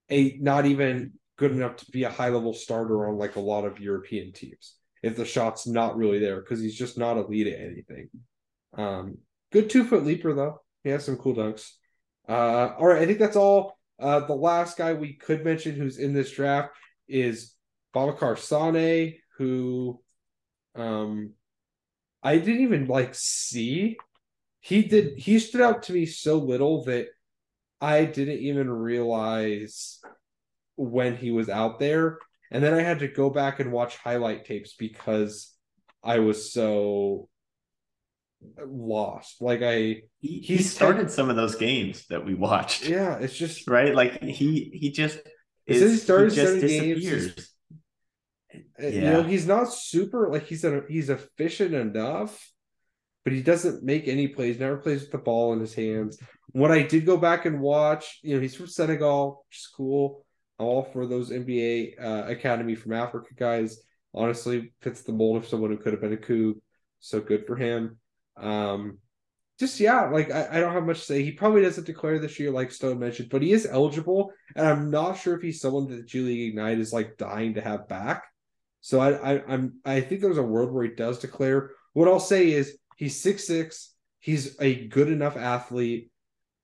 a 0.09 0.37
not 0.39 0.65
even 0.65 1.13
good 1.37 1.51
enough 1.51 1.77
to 1.77 1.91
be 1.91 2.03
a 2.03 2.09
high 2.09 2.29
level 2.29 2.53
starter 2.53 3.07
on 3.07 3.17
like 3.17 3.35
a 3.35 3.41
lot 3.41 3.65
of 3.65 3.79
European 3.79 4.31
teams 4.31 4.75
if 5.03 5.17
the 5.17 5.25
shot's 5.25 5.67
not 5.67 5.97
really 5.97 6.17
there 6.17 6.41
because 6.41 6.61
he's 6.61 6.77
just 6.77 6.97
not 6.97 7.17
elite 7.17 7.47
at 7.47 7.59
anything. 7.59 8.09
Um, 8.75 9.17
good 9.51 9.69
two 9.69 9.83
foot 9.83 10.05
leaper 10.05 10.33
though. 10.33 10.61
He 10.83 10.89
has 10.89 11.05
some 11.05 11.17
cool 11.17 11.35
dunks. 11.35 11.69
Uh, 12.27 12.73
all 12.79 12.87
right, 12.87 13.01
I 13.01 13.05
think 13.05 13.19
that's 13.19 13.35
all. 13.35 13.77
Uh, 13.99 14.21
the 14.21 14.33
last 14.33 14.77
guy 14.77 14.93
we 14.93 15.13
could 15.13 15.43
mention 15.45 15.75
who's 15.75 15.97
in 15.97 16.13
this 16.13 16.31
draft 16.31 16.71
is 17.07 17.53
Babacar 17.93 18.39
Sane, 18.39 19.17
who 19.37 20.01
um, 20.75 21.33
I 22.23 22.37
didn't 22.37 22.61
even 22.61 22.87
like 22.87 23.13
see. 23.13 23.97
He 24.61 24.83
did. 24.83 25.19
He 25.19 25.39
stood 25.39 25.61
out 25.61 25.83
to 25.83 25.93
me 25.93 26.05
so 26.05 26.37
little 26.37 26.85
that 26.85 27.07
I 27.81 28.05
didn't 28.05 28.39
even 28.39 28.69
realize 28.69 29.99
when 30.75 31.17
he 31.17 31.31
was 31.31 31.49
out 31.49 31.79
there, 31.79 32.17
and 32.53 32.63
then 32.63 32.73
I 32.73 32.81
had 32.81 32.99
to 32.99 33.07
go 33.07 33.29
back 33.29 33.59
and 33.59 33.71
watch 33.71 33.97
highlight 33.97 34.45
tapes 34.45 34.75
because 34.75 35.51
I 36.03 36.19
was 36.19 36.53
so 36.53 37.29
lost. 38.65 39.41
Like 39.41 39.61
I 39.61 40.03
he, 40.19 40.39
he 40.39 40.57
started 40.59 41.09
some 41.09 41.29
of 41.29 41.35
those 41.35 41.55
games 41.55 42.05
that 42.07 42.25
we 42.25 42.33
watched. 42.33 42.87
Yeah, 42.87 43.17
it's 43.17 43.35
just 43.35 43.67
right. 43.67 43.93
Like 43.93 44.21
he 44.21 44.71
he 44.73 44.91
just 44.91 45.19
is, 45.65 45.81
he 45.81 45.97
started 45.97 46.31
he 46.31 46.35
just 46.35 46.61
disappears. 46.61 47.27
Uh, 47.27 47.33
games, 47.33 47.49
yeah. 48.79 48.89
You 48.89 49.01
know, 49.01 49.23
he's 49.23 49.47
not 49.47 49.73
super 49.73 50.29
like 50.31 50.45
he's 50.45 50.63
a, 50.63 50.83
he's 50.87 51.09
efficient 51.09 51.73
enough, 51.73 52.51
but 53.23 53.33
he 53.33 53.41
doesn't 53.41 53.83
make 53.83 54.07
any 54.07 54.27
plays, 54.27 54.59
never 54.59 54.77
plays 54.77 55.01
with 55.01 55.11
the 55.11 55.17
ball 55.17 55.53
in 55.53 55.59
his 55.59 55.73
hands. 55.73 56.19
What 56.51 56.71
I 56.71 56.83
did 56.83 57.05
go 57.05 57.17
back 57.17 57.45
and 57.45 57.59
watch, 57.59 58.19
you 58.21 58.35
know, 58.35 58.41
he's 58.41 58.55
from 58.55 58.67
Senegal, 58.67 59.43
which 59.47 59.57
is 59.57 59.69
cool. 59.75 60.22
All 60.59 60.83
for 60.83 61.07
those 61.07 61.31
NBA 61.31 62.01
uh, 62.01 62.31
Academy 62.31 62.75
from 62.75 62.93
Africa 62.93 63.33
guys. 63.35 63.81
Honestly, 64.13 64.73
fits 64.81 65.01
the 65.01 65.11
mold 65.11 65.37
of 65.37 65.47
someone 65.47 65.71
who 65.71 65.77
could 65.77 65.93
have 65.93 66.01
been 66.01 66.13
a 66.13 66.17
coup. 66.17 66.61
So 66.99 67.19
good 67.19 67.47
for 67.47 67.55
him. 67.55 67.97
Um, 68.37 68.99
just 69.59 69.79
yeah, 69.79 70.09
like 70.09 70.31
I, 70.31 70.47
I 70.51 70.59
don't 70.59 70.73
have 70.73 70.85
much 70.85 70.99
to 70.99 71.05
say. 71.05 71.23
He 71.23 71.31
probably 71.31 71.61
doesn't 71.61 71.85
declare 71.85 72.19
this 72.19 72.39
year, 72.39 72.51
like 72.51 72.71
Stone 72.71 72.99
mentioned, 72.99 73.29
but 73.29 73.41
he 73.41 73.51
is 73.51 73.65
eligible, 73.65 74.31
and 74.55 74.67
I'm 74.67 74.91
not 74.91 75.17
sure 75.17 75.35
if 75.35 75.41
he's 75.41 75.61
someone 75.61 75.89
that 75.89 76.13
League 76.13 76.49
Ignite 76.49 76.79
is 76.79 76.93
like 76.93 77.17
dying 77.17 77.53
to 77.55 77.61
have 77.61 77.87
back. 77.87 78.23
So 78.81 78.99
I, 78.99 79.35
I 79.35 79.43
I'm 79.47 79.79
I 79.85 80.01
think 80.01 80.21
there's 80.21 80.37
a 80.37 80.43
world 80.43 80.71
where 80.71 80.83
he 80.83 80.91
does 80.91 81.19
declare. 81.19 81.71
What 81.93 82.07
I'll 82.07 82.19
say 82.19 82.51
is 82.51 82.77
he's 82.97 83.21
six 83.21 83.45
six. 83.45 83.93
He's 84.19 84.59
a 84.59 84.87
good 84.87 85.09
enough 85.09 85.37
athlete. 85.37 86.11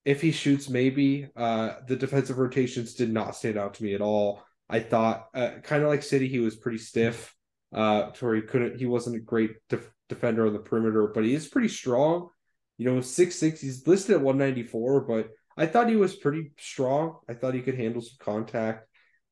If 0.10 0.22
he 0.22 0.31
shoots, 0.31 0.69
maybe. 0.69 1.27
Uh, 1.36 1.73
the 1.88 1.95
defensive 1.95 2.40
rotations 2.40 2.95
did 2.95 3.14
not 3.14 3.36
stand 3.36 3.60
out 3.60 3.76
to 3.76 3.84
me 3.84 3.94
at 3.94 4.02
all. 4.02 4.41
I 4.68 4.80
thought, 4.80 5.27
uh, 5.36 5.52
kind 5.61 5.84
of 5.84 5.90
like 5.90 6.02
Sidy, 6.02 6.27
he 6.27 6.40
was 6.40 6.56
pretty 6.56 6.80
stiff. 6.80 7.36
Uh, 7.72 8.10
to 8.10 8.26
where 8.26 8.36
he 8.36 8.41
couldn't, 8.41 8.80
he 8.80 8.88
wasn't 8.88 9.18
a 9.18 9.19
great 9.19 9.52
def- 9.69 9.91
defender 10.07 10.48
on 10.48 10.53
the 10.53 10.60
perimeter, 10.60 11.11
but 11.14 11.26
he 11.26 11.36
is 11.36 11.48
pretty 11.48 11.68
strong. 11.68 12.30
You 12.80 12.91
know, 12.91 13.02
six 13.02 13.36
six. 13.36 13.61
He's 13.61 13.86
listed 13.86 14.15
at 14.15 14.22
one 14.22 14.40
ninety 14.40 14.64
four, 14.64 15.02
but 15.02 15.30
I 15.56 15.68
thought 15.68 15.90
he 15.90 15.95
was 15.95 16.15
pretty 16.15 16.53
strong. 16.57 17.19
I 17.30 17.36
thought 17.36 17.53
he 17.53 17.61
could 17.61 17.77
handle 17.77 18.02
some 18.02 18.18
contact. 18.19 18.88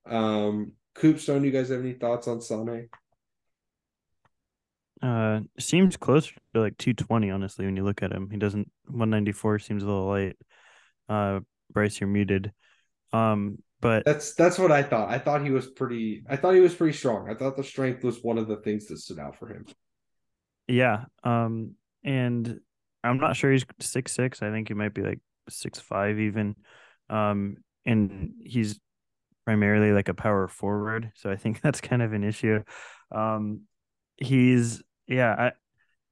Um, 0.06 0.74
Coopstone, 0.96 1.44
you 1.44 1.50
guys 1.50 1.70
have 1.70 1.80
any 1.80 1.94
thoughts 1.94 2.28
on 2.28 2.40
Sane? 2.40 2.90
Uh, 5.02 5.40
seems 5.58 5.98
closer 5.98 6.36
to 6.54 6.62
like 6.62 6.78
220, 6.78 7.32
honestly, 7.32 7.66
when 7.66 7.76
you 7.76 7.84
look 7.84 8.04
at 8.04 8.12
him. 8.12 8.30
He 8.30 8.38
doesn't 8.38 8.70
194 8.86 9.58
seems 9.58 9.82
a 9.82 9.88
little 9.88 10.06
light. 10.06 10.36
Uh, 11.10 11.42
Bryce, 11.72 12.00
you're 12.00 12.10
muted. 12.10 12.52
Um, 13.14 13.60
but 13.80 14.06
that's 14.06 14.34
that's 14.34 14.58
what 14.58 14.72
I 14.72 14.82
thought. 14.82 15.10
I 15.10 15.20
thought 15.20 15.44
he 15.44 15.52
was 15.52 15.68
pretty 15.68 16.24
I 16.28 16.36
thought 16.36 16.56
he 16.56 16.60
was 16.60 16.74
pretty 16.74 16.98
strong. 16.98 17.30
I 17.30 17.36
thought 17.36 17.56
the 17.56 17.64
strength 17.64 18.04
was 18.04 18.24
one 18.24 18.38
of 18.38 18.48
the 18.48 18.58
things 18.58 18.88
that 18.88 18.98
stood 18.98 19.20
out 19.20 19.38
for 19.38 19.48
him. 19.48 19.66
Yeah. 20.68 21.06
Um, 21.24 21.76
and 22.04 22.60
I'm 23.04 23.20
not 23.20 23.36
sure 23.36 23.52
he's 23.52 23.66
six 23.80 24.14
six. 24.14 24.42
I 24.42 24.52
think 24.52 24.68
he 24.68 24.74
might 24.74 24.94
be 24.94 25.04
like 25.04 25.20
six 25.50 25.80
five 25.80 26.20
even. 26.20 26.56
Um, 27.10 27.58
and 27.86 28.34
he's 28.44 28.80
primarily 29.46 29.94
like 29.94 30.10
a 30.10 30.14
power 30.14 30.48
forward, 30.48 31.12
so 31.16 31.32
I 31.32 31.36
think 31.36 31.62
that's 31.64 31.80
kind 31.80 32.02
of 32.02 32.14
an 32.14 32.24
issue. 32.24 32.64
Um, 33.12 33.62
he's 34.18 34.82
yeah. 35.08 35.36
I 35.38 35.52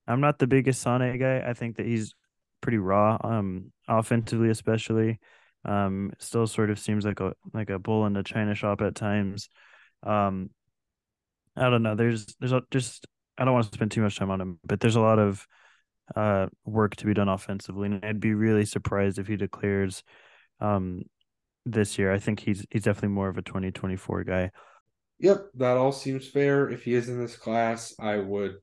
I'm 0.07 0.22
not 0.22 0.38
the 0.38 0.47
biggest 0.47 0.81
Sane 0.81 1.17
guy. 1.17 1.43
I 1.45 1.53
think 1.53 1.77
that 1.77 1.85
he's 1.88 2.13
pretty 2.61 2.77
raw. 2.77 3.17
Um, 3.23 3.72
offensively 3.88 4.49
especially. 4.49 5.20
Um, 5.64 6.12
still 6.20 6.45
sort 6.45 6.70
of 6.70 6.78
seems 6.78 7.06
like 7.06 7.20
a 7.20 7.34
like 7.53 7.70
a 7.70 7.80
bull 7.80 8.06
in 8.06 8.16
a 8.16 8.24
china 8.24 8.53
shop 8.53 8.82
at 8.82 8.95
times. 8.95 9.49
Um, 10.03 10.52
I 11.56 11.70
don't 11.70 11.84
know. 11.84 11.95
There's 11.95 12.36
there's 12.40 12.52
a, 12.52 12.62
just 12.72 13.07
I 13.38 13.45
don't 13.45 13.53
want 13.53 13.66
to 13.72 13.76
spend 13.76 13.91
too 13.91 14.02
much 14.02 14.18
time 14.18 14.30
on 14.30 14.41
him, 14.41 14.60
but 14.64 14.80
there's 14.80 14.95
a 14.95 15.02
lot 15.02 15.20
of 15.20 15.45
uh, 16.16 16.48
work 16.66 16.95
to 16.98 17.06
be 17.06 17.14
done 17.14 17.30
offensively, 17.30 17.88
and 17.88 18.06
I'd 18.06 18.20
be 18.20 18.34
really 18.34 18.66
surprised 18.66 19.18
if 19.18 19.28
he 19.28 19.38
declares 19.38 20.03
um, 20.60 21.03
this 21.66 21.98
year. 21.98 22.14
I 22.14 22.20
think 22.20 22.40
he's 22.40 22.66
he's 22.70 22.84
definitely 22.84 23.10
more 23.10 23.30
of 23.30 23.38
a 23.38 23.41
2024 23.41 24.24
guy. 24.24 24.52
Yep, 25.20 25.48
that 25.56 25.78
all 25.78 25.91
seems 25.91 26.28
fair. 26.28 26.70
If 26.70 26.84
he 26.84 26.94
is 26.94 27.10
in 27.10 27.20
this 27.20 27.38
class, 27.38 27.95
I 27.99 28.18
would 28.18 28.57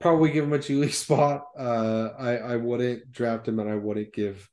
probably 0.00 0.32
give 0.32 0.44
him 0.44 0.52
a 0.52 0.58
two 0.58 0.80
league 0.80 0.92
spot. 0.94 1.46
Uh, 1.58 2.10
I 2.18 2.36
I 2.36 2.56
wouldn't 2.56 3.12
draft 3.12 3.48
him, 3.48 3.58
and 3.58 3.70
I 3.70 3.76
wouldn't 3.76 4.12
give 4.12 4.48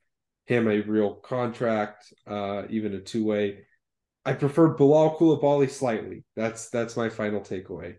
him 0.46 0.68
a 0.68 0.82
real 0.82 1.16
contract, 1.16 2.14
uh, 2.26 2.64
even 2.70 2.94
a 2.94 3.00
two 3.00 3.26
way. 3.26 3.66
I 4.26 4.34
prefer 4.34 4.70
Bilal 4.70 5.18
Coulibaly 5.18 5.70
slightly. 5.70 6.26
That's 6.36 6.70
that's 6.70 6.98
my 6.98 7.10
final 7.10 7.42
takeaway. 7.42 7.96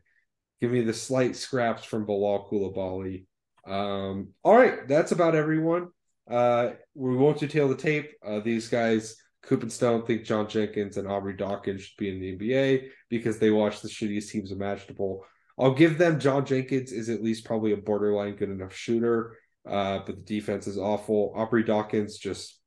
Give 0.60 0.70
me 0.70 0.82
the 0.82 0.92
slight 0.92 1.36
scraps 1.36 1.84
from 1.84 2.04
Bilal 2.04 2.48
Coulibaly. 2.50 3.26
Um, 3.66 4.28
all 4.42 4.56
right, 4.56 4.86
that's 4.88 5.12
about 5.12 5.34
everyone. 5.34 5.88
Uh, 6.30 6.70
we 6.94 7.16
won't 7.16 7.38
detail 7.38 7.68
the 7.68 7.74
tape. 7.74 8.10
Uh, 8.26 8.40
these 8.40 8.68
guys, 8.68 9.16
Coop 9.42 9.62
and 9.62 9.72
Stone, 9.72 10.04
think 10.04 10.24
John 10.24 10.48
Jenkins 10.48 10.96
and 10.96 11.08
Aubrey 11.08 11.34
Dawkins 11.34 11.82
should 11.82 11.96
be 11.96 12.10
in 12.10 12.20
the 12.20 12.36
NBA 12.36 12.88
because 13.08 13.38
they 13.38 13.50
watch 13.50 13.80
the 13.80 13.88
shittiest 13.88 14.30
teams 14.30 14.52
imaginable. 14.52 15.24
I'll 15.58 15.74
give 15.74 15.98
them 15.98 16.20
John 16.20 16.46
Jenkins 16.46 16.92
is 16.92 17.08
at 17.08 17.22
least 17.22 17.44
probably 17.44 17.72
a 17.72 17.76
borderline 17.76 18.36
good 18.36 18.50
enough 18.50 18.74
shooter, 18.74 19.36
uh, 19.68 20.00
but 20.06 20.16
the 20.16 20.22
defense 20.22 20.66
is 20.66 20.78
awful. 20.78 21.32
Aubrey 21.36 21.64
Dawkins 21.64 22.18
just 22.18 22.58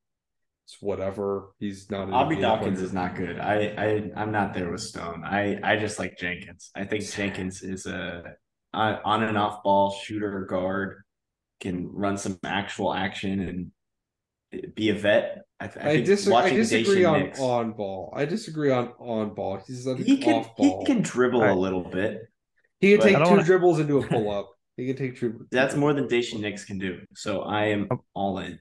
it's 0.66 0.82
whatever. 0.82 1.50
He's 1.60 1.90
not. 1.90 2.12
Aubrey 2.12 2.38
Dawkins 2.38 2.76
player. 2.78 2.86
is 2.86 2.94
not 2.94 3.16
good. 3.16 3.40
I 3.40 3.74
I 3.78 4.12
I'm 4.16 4.32
not 4.32 4.54
there 4.54 4.72
with 4.72 4.82
Stone. 4.82 5.24
I 5.26 5.60
I 5.64 5.78
just 5.78 6.00
like 6.00 6.18
Jenkins. 6.18 6.72
I 6.76 6.86
think 6.86 7.04
Jenkins 7.04 7.62
is 7.62 7.86
a 7.86 8.36
on 8.74 9.24
and 9.24 9.38
off 9.38 9.64
ball 9.64 9.92
shooter 9.92 10.46
guard, 10.46 11.04
can 11.60 11.90
run 11.92 12.18
some 12.18 12.40
actual 12.44 12.94
action 12.94 13.72
and 14.52 14.76
be 14.76 14.90
a 14.90 14.96
vet. 14.96 15.44
I, 15.60 15.66
I, 15.66 15.90
I, 15.90 16.02
dis- 16.02 16.30
I 16.30 16.50
disagree 16.50 17.06
on 17.06 17.20
Nix, 17.22 17.40
on 17.40 17.74
ball. 17.74 18.14
I 18.16 18.26
disagree 18.26 18.72
on 18.72 18.94
on 19.00 19.34
ball. 19.34 19.62
He's 19.66 19.86
an 19.88 19.98
he 19.98 20.18
can, 20.18 20.36
off 20.36 20.56
ball. 20.56 20.80
He 20.80 20.86
can 20.86 21.02
dribble 21.02 21.44
a 21.44 21.54
little 21.54 21.84
bit. 21.84 22.31
He 22.82 22.92
can 22.92 23.02
take 23.02 23.18
two 23.18 23.24
wanna... 23.24 23.44
dribbles 23.44 23.80
and 23.80 23.88
do 23.88 24.00
a 24.00 24.08
pull 24.08 24.30
up. 24.30 24.50
he 24.78 24.88
can 24.88 24.96
take 24.96 25.20
two. 25.20 25.46
That's 25.52 25.76
more 25.76 25.94
than 25.94 26.08
Daishen 26.08 26.40
Nix 26.40 26.66
can 26.66 26.80
do. 26.80 27.02
So 27.16 27.44
I 27.44 27.68
am 27.68 27.88
all 28.14 28.40
in. 28.40 28.60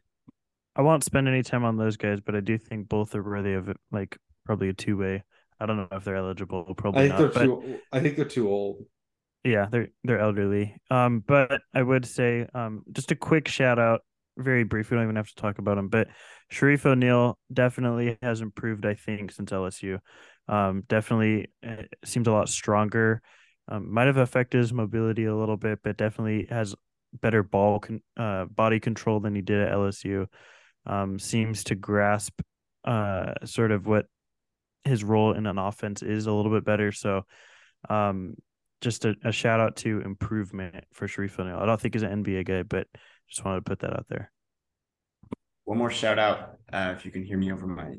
I 0.77 0.83
won't 0.83 1.03
spend 1.03 1.27
any 1.27 1.43
time 1.43 1.65
on 1.65 1.77
those 1.77 1.97
guys, 1.97 2.21
but 2.21 2.37
I 2.37 2.41
do 2.41 2.57
think 2.59 2.89
both 2.89 3.15
are 3.15 3.23
worthy 3.23 3.55
of 3.55 3.71
like 3.91 4.17
probably 4.45 4.69
a 4.69 4.73
two 4.75 4.97
way. 4.97 5.25
I 5.59 5.67
don't 5.67 5.77
know 5.77 5.89
if 5.91 6.05
they're 6.05 6.17
eligible. 6.17 6.75
Probably 6.77 7.05
I 7.05 7.09
think 7.09 7.21
not, 7.21 7.35
they're 7.35 7.47
too. 7.47 7.81
I 7.93 8.01
think 8.01 8.17
they're 8.17 8.25
too 8.25 8.49
old. 8.49 8.85
Yeah, 9.43 9.67
they're 9.71 9.89
they're 10.05 10.21
elderly. 10.21 10.77
Um, 10.91 11.25
but 11.27 11.63
I 11.75 11.83
would 11.83 12.07
say 12.07 12.47
um 12.55 12.83
just 12.93 13.11
a 13.11 13.17
quick 13.17 13.49
shout 13.49 13.79
out, 13.79 14.03
very 14.37 14.65
brief. 14.65 14.91
We 14.91 14.97
don't 14.97 15.05
even 15.05 15.17
have 15.17 15.29
to 15.29 15.35
talk 15.35 15.59
about 15.59 15.79
him, 15.79 15.89
but 15.89 16.09
Shareef 16.53 16.85
O'Neal 16.85 17.39
definitely 17.53 18.19
has 18.23 18.41
improved. 18.41 18.85
I 18.85 18.95
think 18.95 19.33
since 19.33 19.51
LSU, 19.51 19.99
um, 20.49 20.85
definitely 20.89 21.49
uh, 21.67 21.83
seems 22.05 22.29
a 22.29 22.33
lot 22.33 22.49
stronger. 22.49 23.23
Um, 23.71 23.93
might 23.93 24.09
have 24.09 24.17
affected 24.17 24.59
his 24.59 24.73
mobility 24.73 25.25
a 25.25 25.37
little 25.37 25.57
bit, 25.57 25.79
but 25.83 25.97
definitely 25.97 26.47
has 26.51 26.75
better 27.13 27.43
ball 27.43 27.79
con- 27.79 28.03
uh, 28.17 28.45
body 28.47 28.81
control 28.81 29.21
than 29.21 29.35
he 29.35 29.43
did 29.43 29.61
at 29.61 29.73
LSU. 29.73 30.27
Um, 30.87 31.19
seems 31.19 31.65
to 31.65 31.75
grasp 31.75 32.41
uh, 32.85 33.35
sort 33.45 33.71
of 33.71 33.87
what 33.87 34.07
his 34.85 35.05
role 35.05 35.33
in 35.33 35.47
an 35.47 35.59
offense 35.59 36.03
is 36.03 36.27
a 36.27 36.33
little 36.33 36.51
bit 36.51 36.65
better. 36.65 36.91
So, 36.91 37.23
um, 37.89 38.35
just 38.81 39.05
a, 39.05 39.15
a 39.25 39.33
shout 39.33 39.61
out 39.61 39.77
to 39.77 40.01
improvement 40.01 40.85
for 40.93 41.07
Shareef 41.07 41.39
O'Neal. 41.39 41.59
I 41.59 41.67
don't 41.67 41.81
think 41.81 41.95
he's 41.95 42.03
an 42.03 42.25
NBA 42.25 42.47
guy, 42.47 42.63
but 42.63 42.87
just 43.29 43.45
wanted 43.45 43.59
to 43.59 43.71
put 43.71 43.81
that 43.81 43.93
out 43.93 44.07
there. 44.09 44.33
One 45.65 45.79
more 45.79 45.91
shout 45.91 46.19
out, 46.19 46.57
uh, 46.73 46.95
if 46.97 47.05
you 47.05 47.11
can 47.11 47.23
hear 47.23 47.37
me 47.37 47.53
over 47.53 47.67
my 47.67 47.95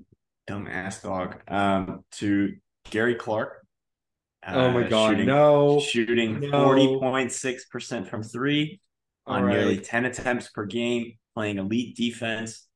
dumb 0.48 0.68
ass 0.68 1.02
dog, 1.02 1.38
um, 1.48 2.03
to 2.14 2.53
Gary 2.89 3.15
Clark. 3.15 3.60
Uh, 4.45 4.55
oh 4.55 4.72
my 4.72 4.88
god, 4.88 5.11
shooting, 5.11 5.27
no. 5.27 5.80
Shooting 5.80 6.51
forty 6.51 6.99
point 6.99 7.31
six 7.31 7.65
percent 7.65 8.07
from 8.07 8.23
three 8.23 8.81
on 9.26 9.43
right. 9.43 9.57
nearly 9.57 9.80
10 9.80 10.05
attempts 10.05 10.49
per 10.49 10.65
game, 10.65 11.13
playing 11.34 11.57
elite 11.57 11.95
defense. 11.95 12.68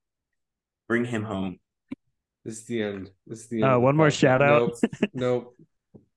Bring 0.87 1.05
him 1.05 1.23
home. 1.23 1.59
This 2.43 2.59
is 2.59 2.65
the 2.65 2.83
end. 2.83 3.09
This 3.25 3.41
is 3.41 3.47
the 3.47 3.63
uh, 3.63 3.65
end. 3.65 3.75
Uh, 3.75 3.79
one 3.79 3.97
more 3.97 4.11
shout 4.11 4.41
out. 4.41 4.71
Nope. 5.13 5.13
nope. 5.13 5.57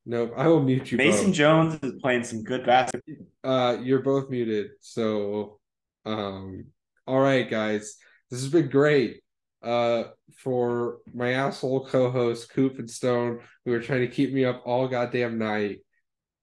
Nope. 0.05 0.33
I 0.37 0.49
will 0.49 0.63
mute 0.63 0.91
you. 0.93 0.99
Mason 0.99 1.27
both. 1.27 1.35
Jones 1.35 1.79
is 1.83 1.95
playing 2.01 2.25
some 2.25 2.43
good 2.43 2.65
basketball. 2.65 3.27
Uh, 3.43 3.79
you're 3.83 4.03
both 4.03 4.31
muted. 4.31 4.71
So, 4.81 5.59
um, 6.05 6.67
all 7.07 7.21
right, 7.21 7.49
guys, 7.49 7.97
this 8.31 8.41
has 8.41 8.51
been 8.51 8.69
great. 8.69 9.23
Uh, 9.63 10.05
for 10.37 10.99
my 11.13 11.33
asshole 11.33 11.87
co-host 11.87 12.53
Coop 12.53 12.79
and 12.79 12.91
Stone, 12.91 13.41
who 13.65 13.73
are 13.73 13.81
trying 13.81 14.01
to 14.01 14.09
keep 14.09 14.33
me 14.33 14.45
up 14.45 14.63
all 14.65 14.87
goddamn 14.87 15.39
night. 15.39 15.79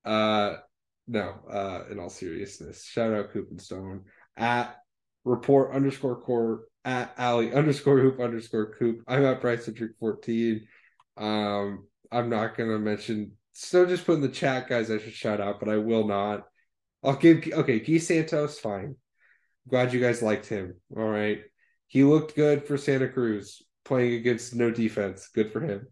Uh, 0.03 0.55
no, 1.07 1.35
uh, 1.49 1.83
in 1.89 1.99
all 1.99 2.09
seriousness, 2.09 2.83
shout 2.83 3.13
out 3.13 3.31
Coop 3.31 3.47
and 3.51 3.61
Stone 3.61 4.03
at 4.35 4.75
report 5.23 5.73
underscore 5.73 6.21
core 6.21 6.65
at 6.83 7.13
alley 7.17 7.53
underscore 7.53 7.99
hoop 7.99 8.19
underscore 8.19 8.75
coop. 8.77 9.01
I'm 9.07 9.25
at 9.25 9.41
Bryce 9.41 9.65
Centric 9.65 9.91
14. 9.99 10.67
Um, 11.17 11.87
I'm 12.11 12.29
not 12.29 12.57
gonna 12.57 12.79
mention 12.79 13.31
so 13.57 13.85
just 13.85 14.05
put 14.05 14.15
in 14.15 14.21
the 14.21 14.27
chat, 14.27 14.67
guys. 14.67 14.91
I 14.91 14.97
should 14.97 15.13
shout 15.13 15.39
out, 15.39 15.61
but 15.61 15.69
I 15.69 15.77
will 15.77 16.05
not. 16.05 16.43
I'll 17.01 17.15
give 17.15 17.47
okay, 17.53 17.79
Gui 17.79 17.99
Santos, 17.99 18.59
fine. 18.59 18.97
Glad 19.69 19.93
you 19.93 20.01
guys 20.01 20.21
liked 20.21 20.47
him. 20.47 20.75
All 20.95 21.07
right. 21.07 21.39
He 21.87 22.03
looked 22.03 22.35
good 22.35 22.65
for 22.65 22.77
Santa 22.77 23.07
Cruz 23.07 23.61
playing 23.83 24.13
against 24.13 24.55
no 24.55 24.71
defense. 24.71 25.29
Good 25.33 25.51
for 25.51 25.61
him. 25.61 25.87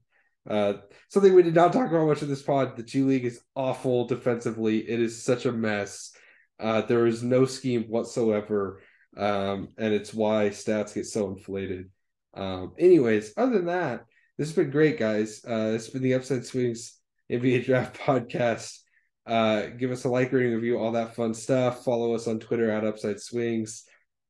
Uh, 0.49 0.73
something 1.09 1.33
we 1.33 1.43
did 1.43 1.55
not 1.55 1.71
talk 1.71 1.89
about 1.89 2.07
much 2.07 2.21
in 2.21 2.27
this 2.27 2.41
pod. 2.41 2.75
The 2.75 2.83
G 2.83 3.01
League 3.01 3.25
is 3.25 3.41
awful 3.55 4.07
defensively. 4.07 4.79
It 4.79 4.99
is 4.99 5.23
such 5.23 5.45
a 5.45 5.51
mess. 5.51 6.11
Uh, 6.59 6.81
there 6.81 7.07
is 7.07 7.23
no 7.23 7.45
scheme 7.45 7.83
whatsoever, 7.83 8.81
um, 9.15 9.69
and 9.77 9.93
it's 9.93 10.13
why 10.13 10.49
stats 10.49 10.93
get 10.93 11.05
so 11.05 11.29
inflated. 11.29 11.89
Um, 12.33 12.73
anyways, 12.77 13.33
other 13.37 13.53
than 13.53 13.65
that, 13.67 14.05
this 14.37 14.49
has 14.49 14.55
been 14.55 14.71
great, 14.71 14.99
guys. 14.99 15.43
Uh, 15.45 15.71
this 15.71 15.85
has 15.85 15.93
been 15.93 16.01
the 16.01 16.15
Upside 16.15 16.45
Swings 16.45 16.99
NBA 17.31 17.65
Draft 17.65 17.97
Podcast. 17.99 18.79
Uh, 19.25 19.67
give 19.67 19.91
us 19.91 20.03
a 20.03 20.09
like, 20.09 20.33
rating, 20.33 20.53
review, 20.53 20.77
all 20.77 20.91
that 20.91 21.15
fun 21.15 21.33
stuff. 21.33 21.85
Follow 21.85 22.13
us 22.13 22.27
on 22.27 22.39
Twitter 22.39 22.69
at 22.69 22.85
Upside 22.85 23.21
Swings. 23.21 23.85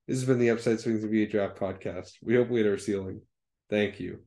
This 0.07 0.17
has 0.17 0.27
been 0.27 0.39
the 0.39 0.49
Upside 0.49 0.81
Swings 0.81 1.05
NBA 1.05 1.31
Draft 1.31 1.57
podcast. 1.57 2.11
We 2.21 2.35
hope 2.35 2.49
we 2.49 2.59
hit 2.59 2.69
our 2.69 2.77
ceiling. 2.77 3.21
Thank 3.69 4.01
you. 4.01 4.19